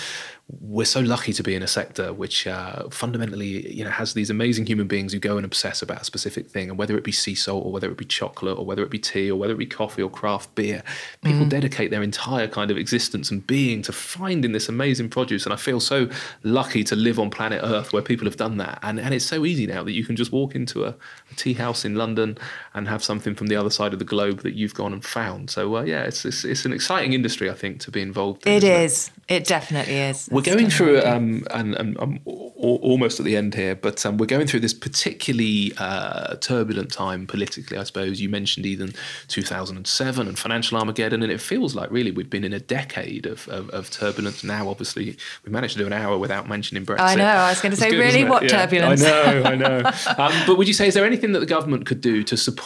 we're 0.50 0.86
so 0.86 1.00
lucky 1.00 1.32
to 1.32 1.42
be 1.42 1.56
in 1.56 1.64
a 1.64 1.68
sector 1.68 2.12
which 2.12 2.46
uh, 2.48 2.90
fundamentally 2.90 3.74
you 3.74 3.84
know 3.84 3.90
has 3.90 4.14
these 4.14 4.30
amazing 4.30 4.66
human 4.66 4.88
beings 4.88 5.14
who 5.14 5.20
go 5.20 5.38
and 5.38 5.46
obsess 5.46 5.82
about 5.82 6.02
a 6.02 6.04
specific 6.04 6.50
thing 6.50 6.70
and 6.70 6.78
whether 6.78 6.98
it 6.98 7.04
be 7.04 7.14
sea 7.14 7.34
salt 7.34 7.66
or 7.66 7.72
whether 7.72 7.90
it 7.90 7.98
be 7.98 8.04
chocolate 8.04 8.58
or 8.58 8.66
whether 8.66 8.84
it 8.84 8.90
be 8.90 9.00
tea 9.00 9.32
or 9.32 9.38
whether 9.38 9.54
it 9.54 9.58
be 9.58 9.66
coffee 9.66 10.02
or 10.02 10.10
craft 10.10 10.54
beer 10.54 10.84
people 11.24 11.46
mm. 11.46 11.50
dedicate 11.50 11.92
their 11.92 12.04
entire 12.04 12.48
kind 12.48 12.72
of 12.72 12.78
existence 12.78 13.32
and 13.32 13.48
being 13.48 13.82
to 13.82 13.94
finding 13.94 14.52
this 14.52 14.68
amazing 14.68 15.10
produce 15.10 15.46
and 15.46 15.54
i 15.54 15.58
feel 15.58 15.80
so 15.80 16.10
lucky 16.44 16.84
to 16.84 16.96
live 16.96 17.20
on 17.20 17.30
planet 17.30 17.62
earth 17.64 17.94
where 17.94 18.02
people 18.02 18.26
have 18.26 18.38
done 18.38 18.58
that 18.58 18.80
and, 18.84 19.00
and 19.00 19.14
it's 19.14 19.26
so 19.26 19.46
easy 19.46 19.66
now 19.66 19.82
that 19.82 19.94
you 19.94 20.06
can 20.06 20.16
just 20.16 20.34
walk 20.34 20.56
into 20.56 20.84
a, 20.84 20.90
a 20.90 21.36
tea 21.38 21.54
house 21.54 21.86
in 21.86 21.96
london 21.96 22.38
and 22.74 22.88
have 22.88 23.04
something 23.04 23.36
from 23.36 23.48
the 23.48 23.56
other 23.56 23.70
side 23.70 23.94
of 23.94 24.00
the 24.00 24.06
globe 24.06 24.42
that 24.42 24.54
you've 24.54 24.74
gone 24.74 24.94
and 24.94 25.04
found 25.06 25.50
so 25.50 25.78
uh, 25.78 25.84
yeah 25.84 26.04
it's, 26.04 26.26
it's, 26.26 26.44
it's 26.44 26.66
an 26.66 26.74
exciting 26.74 27.14
industry 27.14 27.50
i 27.50 27.54
think 27.54 27.80
to 27.80 27.92
be 27.92 28.02
involved 28.02 28.46
in 28.46 28.54
it 28.54 28.64
is 28.64 29.12
it? 29.28 29.36
it 29.36 29.46
definitely 29.46 29.96
is 29.96 30.30
we're 30.32 30.42
going 30.42 30.70
through, 30.70 31.02
um, 31.04 31.46
and, 31.52 31.76
and 31.76 31.98
I'm 32.00 32.20
almost 32.26 33.20
at 33.20 33.26
the 33.26 33.36
end 33.36 33.54
here, 33.54 33.76
but 33.76 34.06
um, 34.06 34.18
we're 34.18 34.26
going 34.26 34.48
through 34.48 34.62
this 34.62 34.74
particularly 34.74 35.74
uh, 35.78 36.36
turbulent 36.36 36.92
time 36.92 37.28
politically, 37.28 37.78
I 37.78 37.84
suppose. 37.84 38.22
You 38.22 38.30
mentioned 38.30 38.66
even 38.66 38.94
2007 39.28 40.28
and 40.28 40.40
financial 40.40 40.78
Armageddon, 40.78 41.24
and 41.24 41.32
it 41.32 41.42
feels 41.42 41.76
like 41.76 41.92
really 41.92 42.12
we've 42.12 42.30
been 42.30 42.44
in 42.44 42.54
a 42.54 42.60
decade 42.60 43.26
of, 43.26 43.48
of, 43.50 43.70
of 43.72 43.90
turbulence. 43.90 44.44
Now, 44.44 44.70
obviously, 44.70 45.18
we 45.46 45.52
managed 45.52 45.74
to 45.74 45.80
do 45.80 45.88
an 45.88 45.94
hour 45.94 46.18
without 46.18 46.48
mentioning 46.48 46.86
Brexit. 46.86 47.00
I 47.00 47.16
know, 47.16 47.26
I 47.26 47.50
was 47.50 47.62
going 47.62 47.72
to 47.72 47.78
say, 47.78 47.92
good, 47.92 48.00
really, 48.00 48.24
what 48.24 48.44
yeah, 48.44 48.66
turbulence? 48.66 49.04
I 49.04 49.10
know, 49.10 49.44
I 49.44 49.56
know. 49.56 49.78
um, 50.18 50.34
but 50.48 50.58
would 50.58 50.68
you 50.68 50.74
say, 50.74 50.88
is 50.88 50.94
there 50.94 51.06
anything 51.06 51.34
that 51.34 51.40
the 51.40 51.46
government 51.46 51.86
could 51.86 52.02
do 52.02 52.24
to 52.24 52.38
support, 52.38 52.63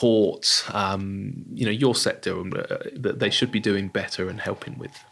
um, 0.74 1.46
you 1.54 1.66
know, 1.66 1.72
your 1.72 1.96
sector 1.96 2.40
uh, 2.40 2.78
that 2.96 3.20
they 3.20 3.30
should 3.30 3.52
be 3.52 3.60
doing 3.60 3.88
better 3.88 4.30
and 4.30 4.40
helping 4.40 4.78
with? 4.78 5.04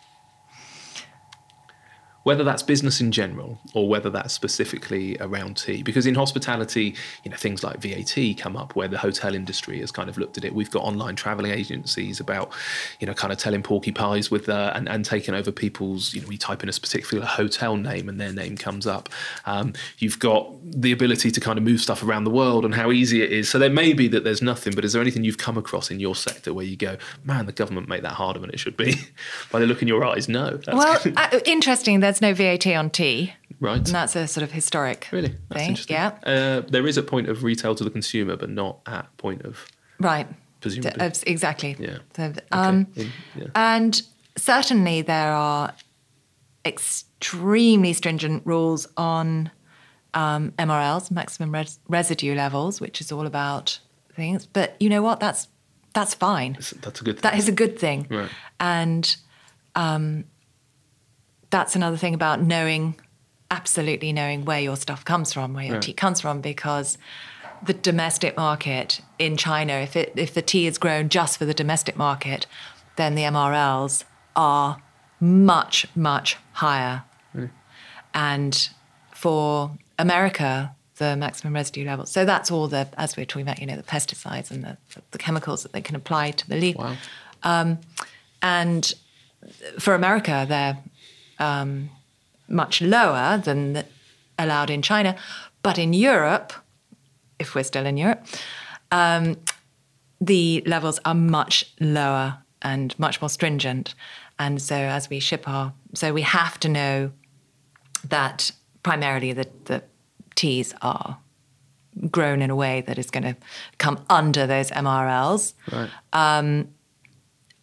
Whether 2.26 2.44
that's 2.44 2.64
business 2.64 3.00
in 3.00 3.12
general 3.12 3.60
or 3.76 3.88
whether 3.88 4.10
that's 4.10 4.34
specifically 4.34 5.16
around 5.20 5.56
tea. 5.58 5.84
Because 5.84 6.08
in 6.08 6.16
hospitality, 6.16 6.96
you 7.24 7.30
know, 7.30 7.38
things 7.38 7.64
like 7.64 7.78
VAT 7.78 8.36
come 8.40 8.58
up 8.58 8.76
where 8.76 8.88
the 8.88 8.98
hotel 8.98 9.36
industry 9.36 9.80
has 9.80 9.92
kind 9.92 10.10
of 10.10 10.18
looked 10.18 10.36
at 10.36 10.44
it. 10.44 10.56
We've 10.56 10.72
got 10.72 10.82
online 10.82 11.16
traveling 11.16 11.52
agencies 11.52 12.20
about, 12.20 12.52
you 13.00 13.06
know, 13.06 13.14
kind 13.14 13.32
of 13.32 13.38
telling 13.38 13.62
porky 13.62 13.92
pies 13.92 14.32
with 14.32 14.50
uh, 14.50 14.72
and, 14.74 14.90
and 14.90 15.06
taking 15.06 15.36
over 15.36 15.52
people's, 15.52 16.16
you 16.16 16.22
know, 16.22 16.28
we 16.28 16.36
type 16.36 16.64
in 16.64 16.70
a 16.70 16.72
particular 16.72 17.24
hotel 17.24 17.78
name 17.78 18.10
and 18.10 18.20
their 18.20 18.34
name 18.34 18.58
comes 18.58 18.88
up. 18.88 19.08
Um, 19.46 19.74
you've 20.00 20.18
got 20.18 20.52
the 20.64 20.92
ability 20.92 21.30
to 21.30 21.40
kind 21.40 21.60
of 21.60 21.64
move 21.64 21.80
stuff 21.80 22.02
around 22.02 22.24
the 22.24 22.32
world 22.32 22.66
and 22.66 22.74
how 22.74 22.92
easy 22.92 23.22
it 23.22 23.32
is. 23.32 23.50
So 23.50 23.60
there 23.60 23.70
may 23.70 23.94
be 23.94 24.08
that 24.08 24.24
there's 24.24 24.42
nothing, 24.42 24.74
but 24.74 24.84
is 24.84 24.94
there 24.94 25.02
anything 25.02 25.24
you've 25.24 25.38
come 25.38 25.60
across 25.60 25.92
in 25.92 26.00
your 26.00 26.16
sector 26.16 26.56
where 26.56 26.66
you 26.66 26.76
go, 26.76 26.98
man, 27.24 27.46
the 27.46 27.52
government 27.52 27.88
made 27.88 28.04
that 28.04 28.14
harder 28.14 28.40
than 28.40 28.50
it 28.50 28.60
should 28.60 28.76
be? 28.76 28.96
By 29.52 29.60
the 29.60 29.68
look 29.68 29.84
in 29.84 29.88
your 29.88 30.04
eyes, 30.04 30.28
no. 30.28 30.60
well, 30.66 31.00
uh, 31.16 31.40
interesting. 31.46 32.00
There's 32.20 32.22
no 32.22 32.34
VAT 32.34 32.68
on 32.68 32.90
tea. 32.90 33.34
Right. 33.60 33.78
And 33.78 33.88
that's 33.88 34.16
a 34.16 34.28
sort 34.28 34.44
of 34.44 34.52
historic 34.52 35.08
really 35.12 35.36
That's 35.50 35.64
thing. 35.64 35.78
Yeah. 35.88 36.18
Uh, 36.24 36.62
there 36.62 36.88
is 36.88 36.98
a 36.98 37.04
point 37.04 37.30
of 37.30 37.44
retail 37.44 37.76
to 37.76 37.84
the 37.84 37.90
consumer, 37.90 38.36
but 38.36 38.50
not 38.50 38.80
at 38.86 39.16
point 39.18 39.44
of 39.44 39.66
right. 40.00 40.28
Presumably. 40.62 41.00
Uh, 41.00 41.12
exactly. 41.28 41.76
Yeah. 41.80 42.00
So, 42.16 42.34
um, 42.52 42.88
okay. 42.98 43.10
yeah. 43.36 43.48
And 43.54 44.02
certainly 44.36 45.04
there 45.04 45.32
are 45.32 45.74
extremely 46.66 47.94
stringent 47.94 48.42
rules 48.46 48.88
on 48.98 49.52
um, 50.16 50.52
MRLs, 50.58 51.12
maximum 51.12 51.54
res- 51.54 51.80
residue 51.88 52.34
levels, 52.36 52.82
which 52.82 53.00
is 53.00 53.12
all 53.12 53.28
about 53.28 53.80
things. 54.16 54.46
But 54.48 54.76
you 54.80 54.90
know 54.90 55.02
what? 55.02 55.20
That's 55.20 55.48
that's 55.94 56.14
fine. 56.14 56.54
That's 56.54 57.02
a 57.02 57.04
good. 57.04 57.16
thing. 57.16 57.22
That 57.22 57.38
is 57.38 57.48
a 57.48 57.52
good 57.54 57.80
thing. 57.80 58.08
Right. 58.10 58.30
And 58.60 59.16
um, 59.76 60.26
that's 61.56 61.73
another 61.73 61.95
thing 61.95 62.14
about 62.14 62.41
knowing, 62.41 62.95
absolutely 63.49 64.11
knowing 64.11 64.44
where 64.44 64.60
your 64.60 64.76
stuff 64.76 65.06
comes 65.06 65.32
from, 65.32 65.53
where 65.53 65.64
your 65.64 65.80
tea 65.80 65.94
comes 65.94 66.19
from, 66.19 66.41
because 66.41 66.98
the 67.65 67.73
domestic 67.73 68.36
market 68.36 68.99
in 69.19 69.38
China, 69.38 69.72
if 69.76 69.95
it 69.95 70.11
if 70.18 70.34
the 70.34 70.41
tea 70.41 70.68
is 70.68 70.77
grown 70.77 71.07
just 71.07 71.38
for 71.38 71.45
the 71.45 71.53
domestic 71.53 71.95
market, 71.95 72.45
then 72.98 73.15
the 73.15 73.22
MRLs 73.22 74.03
are 74.36 74.82
much 75.22 75.88
much 75.95 76.36
higher, 76.52 77.03
mm. 77.34 77.49
and 78.14 78.69
for 79.14 79.72
America, 79.98 80.76
the 80.98 81.15
maximum 81.15 81.53
residue 81.53 81.86
level. 81.86 82.06
So 82.06 82.26
that's 82.26 82.52
all 82.52 82.68
the 82.68 82.90
as 82.98 83.15
we're 83.15 83.26
talking 83.26 83.44
about, 83.44 83.60
you 83.60 83.65
know, 83.65 83.77
the 83.77 83.84
pesticides 83.84 84.52
and 84.52 84.61
the, 84.65 84.77
the 85.11 85.18
chemicals 85.18 85.64
that 85.64 85.72
they 85.72 85.82
can 85.82 85.95
apply 85.95 86.32
to 86.32 86.49
the 86.49 86.57
leaf. 86.57 86.76
Wow. 86.76 86.98
Um, 87.44 87.80
and 88.41 88.94
for 89.80 89.95
America, 89.95 90.45
they're 90.49 90.77
um, 91.40 91.90
much 92.48 92.82
lower 92.82 93.41
than 93.44 93.84
allowed 94.38 94.70
in 94.70 94.82
China. 94.82 95.16
But 95.62 95.78
in 95.78 95.94
Europe, 95.94 96.53
if 97.40 97.56
we're 97.56 97.64
still 97.64 97.86
in 97.86 97.98
Europe, 97.98 98.26
um, 98.91 99.38
the 100.22 100.64
levels 100.66 100.99
are 101.06 101.16
much 101.16 101.74
lower 101.80 102.38
and 102.62 102.98
much 102.99 103.22
more 103.22 103.30
stringent. 103.30 103.95
And 104.40 104.62
so 104.62 104.76
as 104.76 105.10
we 105.10 105.20
ship 105.20 105.48
our, 105.48 105.74
so 105.94 106.14
we 106.14 106.22
have 106.22 106.60
to 106.62 106.70
know 106.70 107.12
that 108.07 108.52
primarily 108.84 109.34
the, 109.34 109.48
the 109.66 109.84
teas 110.36 110.74
are 110.82 111.18
grown 112.12 112.41
in 112.41 112.49
a 112.49 112.56
way 112.56 112.82
that 112.82 112.98
is 112.98 113.10
going 113.10 113.24
to 113.24 113.36
come 113.78 114.03
under 114.10 114.45
those 114.45 114.70
MRLs. 114.72 115.53
Right. 115.72 115.90
Um, 116.14 116.70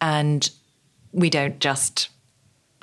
and 0.01 0.49
we 1.11 1.29
don't 1.29 1.59
just 1.59 2.09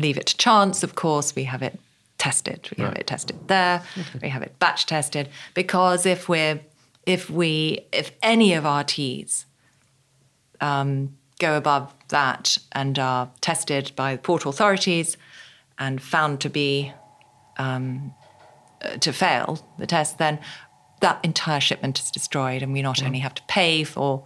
leave 0.01 0.16
it 0.16 0.27
to 0.27 0.36
chance. 0.36 0.82
Of 0.82 0.94
course, 0.94 1.35
we 1.35 1.44
have 1.44 1.62
it 1.62 1.78
tested. 2.18 2.68
We 2.77 2.82
right. 2.82 2.90
have 2.90 2.98
it 2.98 3.06
tested 3.06 3.48
there. 3.48 3.82
We 4.20 4.28
have 4.28 4.43
it 4.43 4.59
batch 4.59 4.86
tested 4.86 5.28
because 5.55 6.06
if 6.06 6.28
we're 6.28 6.60
if 7.06 7.31
we 7.31 7.86
if 7.93 8.12
any 8.22 8.55
of 8.55 8.66
our 8.66 8.85
teas 8.85 9.47
um, 10.60 11.16
go 11.39 11.56
above 11.56 11.93
that 12.09 12.59
and 12.72 12.98
are 12.98 13.31
tested 13.40 13.93
by 13.97 14.16
the 14.16 14.22
port 14.22 14.44
authorities 14.44 15.16
and 15.78 16.02
found 16.02 16.40
to 16.40 16.51
be 16.51 16.93
um, 17.56 18.12
uh, 18.82 18.97
to 18.98 19.12
fail 19.12 19.66
the 19.78 19.86
test, 19.86 20.18
then 20.18 20.39
that 21.01 21.18
entire 21.24 21.60
shipment 21.60 21.98
is 21.98 22.10
destroyed, 22.10 22.62
and 22.62 22.72
we 22.72 22.82
not 22.82 23.02
only 23.02 23.20
have 23.20 23.35
to 23.35 23.43
pay 23.48 23.85
for 23.85 24.24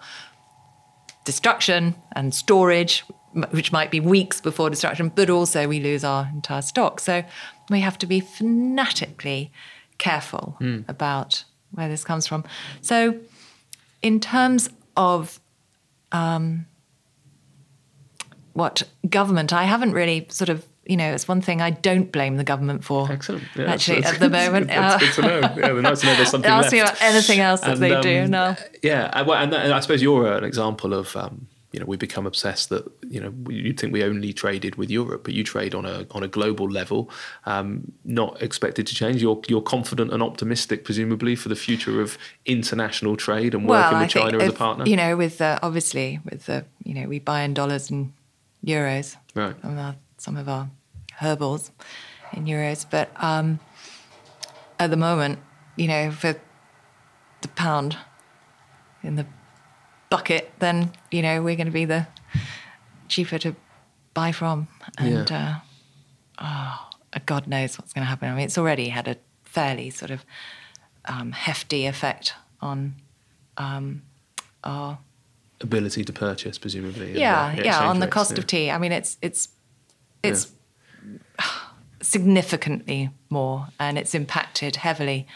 destruction 1.25 1.95
and 2.13 2.35
storage, 2.35 3.05
which 3.51 3.73
might 3.73 3.90
be 3.90 4.01
weeks 4.01 4.40
before 4.40 4.70
destruction, 4.70 5.11
but 5.15 5.28
also 5.31 5.66
we 5.66 5.81
lose 5.81 6.05
our 6.05 6.31
entire 6.32 6.62
stock. 6.62 7.01
So 7.01 7.24
we 7.70 7.81
have 7.81 7.98
to 7.98 8.06
be 8.06 8.20
fanatically 8.20 9.51
careful 9.98 10.56
mm. 10.61 10.89
about 10.89 11.44
where 11.73 11.89
this 11.89 12.05
comes 12.05 12.27
from. 12.27 12.44
So, 12.81 13.19
in 14.02 14.20
terms 14.20 14.69
of 14.97 15.40
um, 16.12 16.66
what 18.52 18.82
government, 19.09 19.52
I 19.52 19.65
haven't 19.65 19.93
really 19.93 20.27
sort 20.31 20.51
of 20.51 20.65
you 20.86 20.98
know, 20.98 21.12
it's 21.12 21.27
one 21.27 21.40
thing 21.40 21.62
I 21.62 21.70
don't 21.70 22.12
blame 22.12 22.36
the 22.36 22.44
government 22.44 22.85
for. 22.85 23.11
Excellent. 23.11 23.44
Yeah, 23.56 23.73
actually, 23.73 24.05
at 24.05 24.19
the 24.19 24.28
moment, 24.28 24.66
that's 24.69 25.02
good 25.02 25.12
to 25.15 25.23
know. 25.23 25.55
Yeah, 25.56 25.81
nice 25.81 26.01
to 26.01 26.06
know 26.06 26.16
there's 26.16 26.31
something 26.31 26.51
Ask 26.51 26.65
left. 26.65 26.73
me 26.73 26.81
about 26.81 27.02
anything 27.02 27.40
else 27.40 27.62
that 27.62 27.70
and, 27.70 27.82
they 27.82 27.94
um, 27.94 28.02
do 28.02 28.27
now. 28.28 28.56
Yeah, 28.82 29.11
and, 29.15 29.55
and, 29.55 29.73
I 29.73 29.81
suppose 29.81 30.02
you're 30.02 30.31
an 30.31 30.44
example 30.44 30.93
of 30.93 31.16
um, 31.16 31.47
you 31.75 31.81
know 31.81 31.87
we 31.87 31.97
become 31.97 32.25
obsessed 32.25 32.69
that 32.69 32.85
you 33.11 33.21
know 33.21 33.35
you'd 33.51 33.81
think 33.81 33.93
we 33.93 34.05
only 34.05 34.33
traded 34.33 34.77
with 34.77 34.91
Europe, 34.91 35.25
but 35.25 35.35
you 35.35 35.43
trade 35.43 35.75
on 35.75 35.85
a 35.85 36.07
on 36.13 36.23
a 36.23 36.29
global 36.29 36.71
level, 36.71 37.11
um, 37.47 37.91
not 38.05 38.41
expected 38.41 38.87
to 38.87 38.95
change. 38.95 39.21
You're 39.21 39.41
you're 39.49 39.61
confident 39.61 40.13
and 40.13 40.23
optimistic, 40.23 40.85
presumably, 40.85 41.35
for 41.35 41.49
the 41.49 41.57
future 41.57 42.01
of 42.01 42.17
international 42.47 43.17
trade 43.17 43.55
and 43.55 43.69
working 43.69 43.99
with 43.99 44.11
China 44.11 44.39
as 44.39 44.51
a 44.51 44.53
partner. 44.53 44.87
You 44.87 44.95
know, 44.95 45.17
with 45.17 45.41
uh, 45.41 45.59
obviously 45.65 46.21
with 46.25 46.47
the 46.47 46.65
you 46.85 46.95
know 46.95 47.09
we 47.09 47.19
buy 47.19 47.43
in 47.43 47.55
dollars 47.55 47.91
and 47.91 48.13
euros. 48.65 49.17
Right. 49.35 49.57
Some 49.61 49.73
of 49.73 49.79
our, 49.79 49.97
some 50.19 50.37
of 50.37 50.49
our 50.49 50.71
herbals 51.19 51.73
in 52.33 52.45
euros, 52.45 52.87
but 52.89 53.11
um, 53.17 53.59
at 54.79 54.91
the 54.91 54.97
moment, 54.97 55.41
you 55.75 55.89
know, 55.89 56.13
for 56.13 56.37
the 57.43 57.49
pound 57.49 57.97
in 59.03 59.17
the 59.17 59.27
bucket, 60.11 60.53
then 60.59 60.93
you 61.11 61.23
know 61.23 61.43
we're 61.43 61.57
going 61.57 61.67
to 61.67 61.73
be 61.73 61.85
the 61.85 62.07
cheaper 63.09 63.39
to 63.39 63.55
buy 64.15 64.33
from, 64.33 64.69
and 64.99 65.29
Yeah. 65.31 65.59
uh, 66.39 66.77
oh, 67.15 67.19
God 67.27 67.47
knows 67.47 67.79
what's 67.79 67.93
going 67.93 68.05
to 68.05 68.09
happen. 68.09 68.29
I 68.29 68.35
mean, 68.35 68.45
it's 68.45 68.59
already 68.59 68.89
had 68.89 69.09
a 69.09 69.17
fairly 69.45 69.91
sort 69.91 70.11
of 70.11 70.25
um, 71.07 71.33
hefty 71.33 71.87
effect 71.87 72.35
on 72.61 72.95
um, 73.57 74.03
our 74.63 74.99
Ability 75.61 76.05
to 76.05 76.13
purchase, 76.13 76.59
presumably. 76.59 77.19
yeah, 77.19 77.47
uh, 77.47 77.47
yeah, 77.47 77.53
exchange 77.55 77.75
on 77.89 78.01
the 78.01 78.07
rates, 78.07 78.15
cost 78.15 78.33
yeah. 78.33 78.39
of 78.39 78.47
tea. 78.47 78.71
I 78.71 78.79
mean, 78.79 78.93
it's 78.93 79.17
it's 79.23 79.49
it's 80.23 80.53
significantly 82.03 83.11
more, 83.31 83.69
and 83.79 83.97
it's 83.97 84.15
impacted 84.15 84.77
heavily 84.77 85.27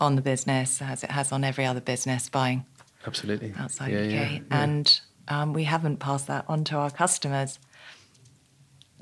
on 0.00 0.16
the 0.16 0.22
business 0.22 0.80
as 0.82 1.04
it 1.04 1.10
has 1.10 1.32
on 1.32 1.44
every 1.44 1.64
other 1.64 1.80
business 1.80 2.28
buying 2.28 2.64
Absolutely. 3.06 3.54
outside 3.58 3.92
Yeah, 3.92 4.00
UK. 4.00 4.32
yeah. 4.32 4.40
And 4.50 5.00
um, 5.28 5.52
we 5.52 5.64
haven't 5.64 5.98
passed 5.98 6.26
that 6.26 6.44
on 6.48 6.64
to 6.64 6.76
our 6.76 6.90
customers 6.90 7.58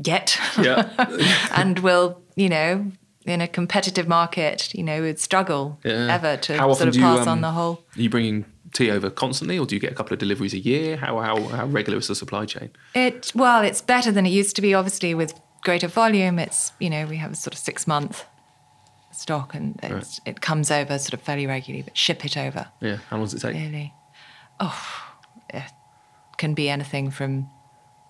yet. 0.05 0.39
Yeah. 0.61 0.91
and 1.55 1.79
we'll, 1.81 2.21
you 2.37 2.49
know, 2.49 2.93
in 3.25 3.41
a 3.41 3.49
competitive 3.49 4.09
market, 4.09 4.75
you 4.75 4.83
know, 4.83 5.03
would 5.03 5.19
struggle 5.19 5.79
ever 5.85 6.37
to 6.37 6.57
sort 6.57 6.83
of 6.83 6.93
do 6.93 6.99
you, 6.99 7.05
pass 7.05 7.27
um, 7.27 7.29
on 7.29 7.41
the 7.41 7.51
whole. 7.51 7.85
Are 7.97 8.01
you 8.01 8.11
bringing 8.11 8.45
tea 8.73 8.91
over 8.91 9.11
constantly, 9.11 9.59
or 9.59 9.67
do 9.67 9.75
you 9.75 9.81
get 9.81 9.93
a 9.93 9.95
couple 9.95 10.13
of 10.13 10.19
deliveries 10.19 10.55
a 10.55 10.59
year? 10.59 10.97
How 10.97 11.19
how 11.21 11.41
how 11.49 11.67
regular 11.67 11.99
is 11.99 12.09
the 12.09 12.15
supply 12.15 12.47
chain? 12.47 12.71
It 12.95 13.33
well, 13.35 13.63
it's 13.63 13.81
better 13.81 14.11
than 14.11 14.27
it 14.27 14.31
used 14.31 14.57
to 14.57 14.63
be. 14.63 14.75
Obviously, 14.75 15.15
with 15.15 15.39
greater 15.63 15.89
volume, 15.89 16.39
it's 16.39 16.73
you 16.81 16.91
know 16.91 17.07
we 17.07 17.17
have 17.17 17.33
a 17.33 17.37
sort 17.37 17.55
of 17.55 17.59
six 17.59 17.87
month 17.87 18.25
stock, 19.23 19.55
and 19.55 19.79
it's, 19.83 20.21
it 20.27 20.41
comes 20.41 20.71
over 20.71 20.99
sort 20.99 21.15
of 21.15 21.23
fairly 21.23 21.47
regularly. 21.47 21.83
But 21.83 21.97
ship 21.97 22.25
it 22.25 22.37
over 22.37 22.69
Yeah. 22.81 22.99
How 23.09 23.17
long 23.17 23.27
does 23.27 23.35
it 23.35 23.41
take? 23.41 23.55
really, 23.55 23.95
oh, 24.61 24.83
it 25.49 25.73
can 26.39 26.55
be 26.55 26.69
anything 26.69 27.11
from 27.11 27.49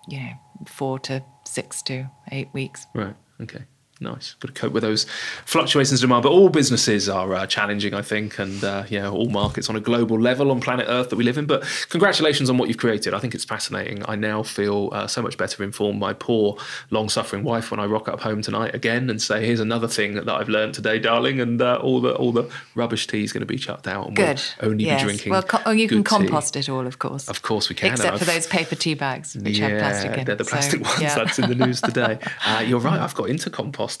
you 0.07 0.19
know 0.19 0.33
four 0.65 0.99
to 0.99 1.23
six 1.45 1.81
to 1.83 2.09
eight 2.31 2.49
weeks. 2.53 2.87
Right. 2.93 3.15
Okay. 3.41 3.63
Nice. 4.03 4.35
Got 4.41 4.53
to 4.53 4.61
cope 4.61 4.73
with 4.73 4.83
those 4.83 5.05
fluctuations 5.45 6.01
in 6.03 6.07
demand. 6.09 6.23
But 6.23 6.31
all 6.33 6.49
businesses 6.49 7.07
are 7.07 7.33
uh, 7.33 7.47
challenging, 7.47 7.93
I 7.93 8.01
think, 8.01 8.37
and 8.37 8.63
uh, 8.63 8.83
yeah, 8.89 9.09
all 9.09 9.29
markets 9.29 9.69
on 9.69 9.75
a 9.75 9.79
global 9.79 10.19
level 10.19 10.51
on 10.51 10.59
planet 10.59 10.87
Earth 10.89 11.09
that 11.09 11.15
we 11.15 11.23
live 11.23 11.37
in. 11.37 11.45
But 11.45 11.63
congratulations 11.89 12.49
on 12.49 12.57
what 12.57 12.67
you've 12.67 12.77
created. 12.77 13.13
I 13.13 13.19
think 13.19 13.33
it's 13.33 13.45
fascinating. 13.45 14.03
I 14.07 14.15
now 14.15 14.43
feel 14.43 14.89
uh, 14.91 15.07
so 15.07 15.21
much 15.21 15.37
better 15.37 15.63
informed. 15.63 15.99
My 15.99 16.13
poor, 16.13 16.57
long-suffering 16.91 17.43
wife 17.43 17.71
when 17.71 17.79
I 17.79 17.85
rock 17.85 18.07
up 18.09 18.19
home 18.21 18.41
tonight 18.41 18.75
again 18.75 19.09
and 19.09 19.21
say, 19.21 19.45
"Here's 19.45 19.59
another 19.61 19.87
thing 19.87 20.15
that 20.15 20.29
I've 20.29 20.49
learned 20.49 20.73
today, 20.73 20.99
darling," 20.99 21.39
and 21.39 21.61
uh, 21.61 21.79
all 21.81 22.01
the 22.01 22.13
all 22.15 22.31
the 22.31 22.49
rubbish 22.75 23.07
tea 23.07 23.23
is 23.23 23.31
going 23.31 23.41
to 23.41 23.45
be 23.47 23.57
chucked 23.57 23.87
out, 23.87 24.07
and 24.07 24.15
Good. 24.15 24.41
we'll 24.61 24.71
only 24.71 24.85
yes. 24.85 25.01
be 25.01 25.05
drinking. 25.07 25.31
Well, 25.31 25.43
co- 25.43 25.61
oh, 25.65 25.71
you 25.71 25.87
can 25.87 26.03
good 26.03 26.05
tea. 26.21 26.27
compost 26.27 26.55
it 26.55 26.67
all, 26.69 26.85
of 26.85 26.99
course. 26.99 27.29
Of 27.29 27.41
course 27.41 27.69
we 27.69 27.75
can. 27.75 27.91
Except 27.93 28.19
for 28.19 28.25
those 28.25 28.47
paper 28.47 28.75
tea 28.75 28.93
bags, 28.95 29.35
which 29.35 29.59
yeah, 29.59 29.69
have 29.69 29.79
plastic 29.79 30.17
in. 30.17 30.25
they're 30.25 30.35
the 30.35 30.43
So, 30.45 30.51
plastic 30.51 30.81
ones. 30.85 31.01
yeah. 31.01 31.15
That's 31.15 31.39
in 31.39 31.49
the 31.49 31.55
news 31.65 31.79
today. 31.81 32.19
Uh, 32.45 32.59
you're 32.59 32.79
right. 32.79 32.99
I've 32.99 33.13
got 33.15 33.29
into 33.29 33.49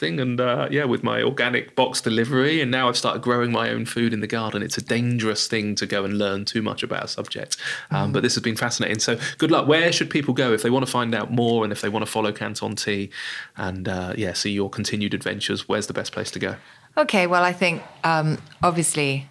and 0.01 0.39
uh, 0.39 0.67
yeah, 0.71 0.85
with 0.85 1.03
my 1.03 1.21
organic 1.21 1.75
box 1.75 2.01
delivery, 2.01 2.61
and 2.61 2.71
now 2.71 2.87
I've 2.89 2.97
started 2.97 3.21
growing 3.21 3.51
my 3.51 3.69
own 3.69 3.85
food 3.85 4.13
in 4.13 4.19
the 4.21 4.27
garden. 4.27 4.63
It's 4.63 4.77
a 4.77 4.81
dangerous 4.81 5.47
thing 5.47 5.75
to 5.75 5.85
go 5.85 6.03
and 6.03 6.17
learn 6.17 6.45
too 6.45 6.61
much 6.61 6.83
about 6.83 7.03
a 7.03 7.07
subject, 7.07 7.57
um, 7.91 8.09
Mm. 8.09 8.13
but 8.13 8.23
this 8.23 8.33
has 8.35 8.43
been 8.43 8.55
fascinating. 8.55 8.99
So, 8.99 9.17
good 9.37 9.51
luck. 9.51 9.67
Where 9.67 9.91
should 9.91 10.09
people 10.09 10.33
go 10.33 10.53
if 10.53 10.61
they 10.63 10.69
want 10.69 10.85
to 10.85 10.91
find 10.91 11.13
out 11.13 11.31
more, 11.31 11.63
and 11.63 11.71
if 11.71 11.81
they 11.81 11.89
want 11.89 12.05
to 12.05 12.11
follow 12.11 12.31
Canton 12.31 12.75
Tea, 12.75 13.09
and 13.57 13.87
uh, 13.87 14.13
yeah, 14.17 14.33
see 14.33 14.51
your 14.51 14.69
continued 14.69 15.13
adventures? 15.13 15.67
Where's 15.69 15.87
the 15.87 15.93
best 15.93 16.11
place 16.11 16.31
to 16.31 16.39
go? 16.39 16.55
Okay, 16.97 17.27
well, 17.27 17.43
I 17.43 17.53
think 17.53 17.81
um, 18.03 18.37
obviously 18.61 19.29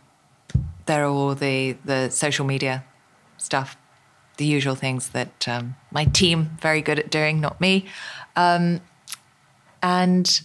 there 0.86 1.05
are 1.05 1.09
all 1.09 1.34
the 1.34 1.76
the 1.84 2.10
social 2.10 2.44
media 2.44 2.84
stuff, 3.36 3.76
the 4.36 4.44
usual 4.44 4.74
things 4.74 5.09
that 5.10 5.47
um, 5.48 5.76
my 5.90 6.05
team 6.06 6.51
very 6.60 6.80
good 6.82 6.98
at 6.98 7.10
doing, 7.10 7.40
not 7.40 7.60
me, 7.60 7.86
um, 8.36 8.80
and 9.82 10.43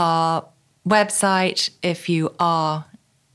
our 0.00 0.46
website. 0.88 1.70
If 1.82 2.08
you 2.08 2.34
are 2.40 2.86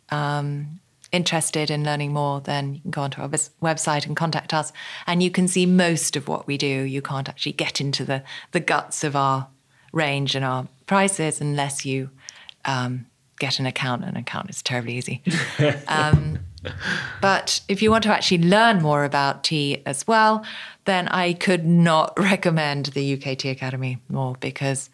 um, 0.09 0.79
interested 1.11 1.69
in 1.69 1.83
learning 1.83 2.11
more, 2.11 2.41
then 2.41 2.73
you 2.73 2.81
can 2.81 2.91
go 2.91 3.01
onto 3.01 3.21
our 3.21 3.27
webs- 3.27 3.51
website 3.61 4.05
and 4.07 4.15
contact 4.15 4.53
us, 4.53 4.73
and 5.05 5.21
you 5.21 5.29
can 5.29 5.47
see 5.47 5.65
most 5.65 6.15
of 6.15 6.27
what 6.27 6.47
we 6.47 6.57
do. 6.57 6.67
You 6.67 7.01
can't 7.01 7.29
actually 7.29 7.53
get 7.53 7.79
into 7.79 8.03
the 8.03 8.23
the 8.51 8.59
guts 8.59 9.03
of 9.03 9.15
our 9.15 9.47
range 9.93 10.35
and 10.35 10.43
our 10.43 10.67
prices 10.87 11.39
unless 11.39 11.85
you 11.85 12.09
um, 12.65 13.05
get 13.39 13.59
an 13.59 13.67
account. 13.67 14.03
An 14.03 14.17
account 14.17 14.49
is 14.49 14.61
terribly 14.63 14.97
easy. 14.97 15.21
um, 15.87 16.39
but 17.21 17.61
if 17.67 17.83
you 17.83 17.91
want 17.91 18.03
to 18.05 18.09
actually 18.09 18.39
learn 18.39 18.81
more 18.81 19.03
about 19.03 19.43
tea 19.43 19.83
as 19.85 20.07
well, 20.07 20.43
then 20.85 21.07
I 21.09 21.33
could 21.33 21.63
not 21.63 22.13
recommend 22.17 22.87
the 22.87 23.13
UK 23.13 23.37
Tea 23.37 23.49
Academy 23.49 23.99
more 24.09 24.35
because 24.39 24.89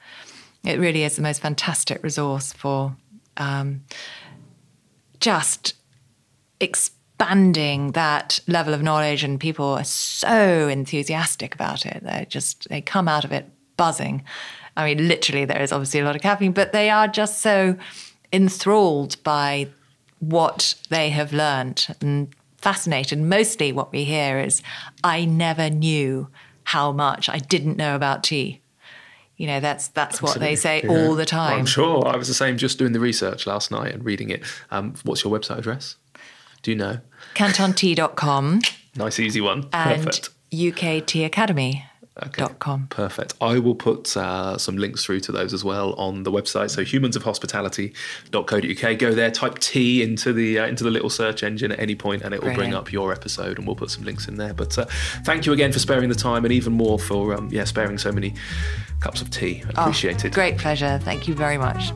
it 0.63 0.79
really 0.79 1.03
is 1.03 1.15
the 1.15 1.21
most 1.21 1.41
fantastic 1.41 2.03
resource 2.03 2.53
for 2.53 2.95
um, 3.38 3.83
just 5.19 5.73
expanding 6.59 7.91
that 7.93 8.39
level 8.47 8.73
of 8.73 8.83
knowledge 8.83 9.23
and 9.23 9.39
people 9.39 9.65
are 9.65 9.83
so 9.83 10.67
enthusiastic 10.67 11.55
about 11.55 11.85
it. 11.85 12.03
They 12.03 12.25
just 12.29 12.67
they 12.69 12.81
come 12.81 13.07
out 13.07 13.23
of 13.23 13.31
it 13.31 13.49
buzzing. 13.77 14.23
I 14.77 14.85
mean 14.85 15.07
literally 15.07 15.45
there 15.45 15.61
is 15.61 15.71
obviously 15.71 15.99
a 15.99 16.05
lot 16.05 16.15
of 16.15 16.21
caffeine 16.21 16.51
but 16.51 16.71
they 16.71 16.89
are 16.89 17.07
just 17.07 17.41
so 17.41 17.77
enthralled 18.31 19.21
by 19.23 19.67
what 20.19 20.75
they 20.89 21.09
have 21.09 21.33
learned. 21.33 21.88
And 22.01 22.33
fascinated 22.61 23.19
mostly 23.19 23.71
what 23.71 23.91
we 23.91 24.03
hear 24.03 24.39
is 24.39 24.61
i 25.03 25.25
never 25.25 25.69
knew 25.69 26.29
how 26.65 26.91
much 26.91 27.27
i 27.27 27.39
didn't 27.39 27.75
know 27.75 27.95
about 27.95 28.23
tea 28.23 28.60
you 29.41 29.47
know 29.47 29.59
that's 29.59 29.88
that's 29.88 30.22
what 30.22 30.39
they 30.39 30.55
say 30.55 30.84
yeah. 30.84 30.91
all 30.91 31.15
the 31.15 31.26
time 31.26 31.61
I'm 31.61 31.65
sure. 31.65 32.07
I 32.07 32.15
was 32.15 32.27
the 32.27 32.35
same 32.35 32.57
just 32.57 32.77
doing 32.77 32.91
the 32.91 32.99
research 32.99 33.47
last 33.47 33.72
night 33.72 33.91
and 33.91 34.05
reading 34.05 34.30
it. 34.30 34.43
Um, 34.69 34.93
what's 35.03 35.23
your 35.23 35.38
website 35.38 35.57
address? 35.57 35.95
Do 36.61 36.69
you 36.69 36.77
know? 36.77 36.99
cantontea.com 37.34 38.61
Nice, 38.95 39.19
easy 39.19 39.41
one. 39.41 39.68
And 39.73 40.03
Perfect. 40.03 40.30
And 40.51 41.65
Perfect. 41.65 41.90
ukteaacademy.com. 42.17 42.88
Perfect. 42.89 43.33
I 43.39 43.59
will 43.59 43.75
put 43.75 44.17
uh, 44.17 44.57
some 44.57 44.77
links 44.77 45.05
through 45.05 45.21
to 45.21 45.31
those 45.31 45.53
as 45.53 45.63
well 45.63 45.93
on 45.93 46.23
the 46.23 46.31
website. 46.31 46.71
So 46.71 46.83
humansofhospitality.co.uk. 46.83 48.99
Go 48.99 49.13
there, 49.13 49.31
type 49.31 49.59
T 49.59 50.03
into 50.03 50.33
the 50.33 50.59
uh, 50.59 50.67
into 50.67 50.83
the 50.83 50.91
little 50.91 51.09
search 51.09 51.43
engine 51.43 51.71
at 51.71 51.79
any 51.79 51.95
point, 51.95 52.23
and 52.23 52.33
it 52.33 52.43
will 52.43 52.53
bring 52.53 52.73
up 52.73 52.91
your 52.91 53.13
episode, 53.13 53.57
and 53.57 53.65
we'll 53.65 53.75
put 53.75 53.91
some 53.91 54.03
links 54.03 54.27
in 54.27 54.35
there. 54.35 54.53
But 54.53 54.77
uh, 54.77 54.85
thank 55.23 55.45
you 55.45 55.53
again 55.53 55.71
for 55.71 55.79
sparing 55.79 56.09
the 56.09 56.15
time, 56.15 56.43
and 56.45 56.53
even 56.53 56.73
more 56.73 56.99
for 56.99 57.33
um, 57.33 57.49
yeah 57.51 57.63
sparing 57.63 57.97
so 57.97 58.11
many 58.11 58.33
cups 58.99 59.21
of 59.21 59.29
tea. 59.29 59.63
Oh, 59.65 59.81
Appreciate 59.81 60.25
it. 60.25 60.33
Great 60.33 60.57
pleasure. 60.57 60.99
Thank 61.03 61.27
you 61.27 61.33
very 61.33 61.57
much. 61.57 61.91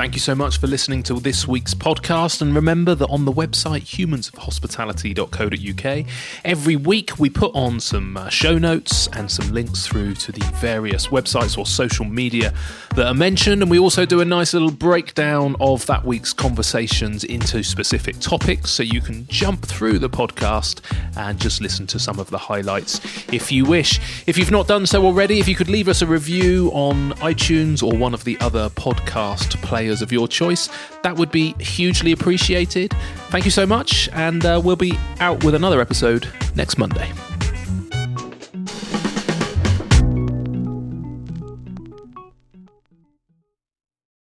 Thank 0.00 0.14
you 0.14 0.20
so 0.20 0.34
much 0.34 0.58
for 0.58 0.66
listening 0.66 1.02
to 1.02 1.20
this 1.20 1.46
week's 1.46 1.74
podcast. 1.74 2.40
And 2.40 2.54
remember 2.54 2.94
that 2.94 3.08
on 3.08 3.26
the 3.26 3.32
website 3.32 3.82
humansofhospitality.co.uk, 3.82 6.06
every 6.42 6.76
week 6.76 7.18
we 7.18 7.28
put 7.28 7.54
on 7.54 7.80
some 7.80 8.16
uh, 8.16 8.30
show 8.30 8.56
notes 8.56 9.08
and 9.08 9.30
some 9.30 9.52
links 9.52 9.86
through 9.86 10.14
to 10.14 10.32
the 10.32 10.40
various 10.54 11.08
websites 11.08 11.58
or 11.58 11.66
social 11.66 12.06
media 12.06 12.54
that 12.96 13.08
are 13.08 13.12
mentioned. 13.12 13.60
And 13.60 13.70
we 13.70 13.78
also 13.78 14.06
do 14.06 14.22
a 14.22 14.24
nice 14.24 14.54
little 14.54 14.70
breakdown 14.70 15.54
of 15.60 15.84
that 15.84 16.06
week's 16.06 16.32
conversations 16.32 17.22
into 17.22 17.62
specific 17.62 18.18
topics 18.20 18.70
so 18.70 18.82
you 18.82 19.02
can 19.02 19.26
jump 19.26 19.66
through 19.66 19.98
the 19.98 20.08
podcast 20.08 20.80
and 21.18 21.38
just 21.38 21.60
listen 21.60 21.86
to 21.88 21.98
some 21.98 22.18
of 22.18 22.30
the 22.30 22.38
highlights 22.38 23.02
if 23.34 23.52
you 23.52 23.66
wish. 23.66 24.00
If 24.26 24.38
you've 24.38 24.50
not 24.50 24.66
done 24.66 24.86
so 24.86 25.04
already, 25.04 25.40
if 25.40 25.46
you 25.46 25.54
could 25.54 25.68
leave 25.68 25.88
us 25.88 26.00
a 26.00 26.06
review 26.06 26.70
on 26.72 27.12
iTunes 27.16 27.82
or 27.82 27.94
one 27.94 28.14
of 28.14 28.24
the 28.24 28.40
other 28.40 28.70
podcast 28.70 29.60
players 29.60 29.89
of 29.90 30.12
your 30.12 30.28
choice, 30.28 30.68
that 31.02 31.16
would 31.16 31.30
be 31.30 31.54
hugely 31.54 32.12
appreciated. 32.12 32.94
Thank 33.30 33.44
you 33.44 33.50
so 33.50 33.66
much, 33.66 34.08
and 34.12 34.44
uh, 34.44 34.60
we'll 34.62 34.76
be 34.76 34.98
out 35.20 35.44
with 35.44 35.54
another 35.54 35.80
episode 35.80 36.28
next 36.54 36.78
Monday. 36.78 37.10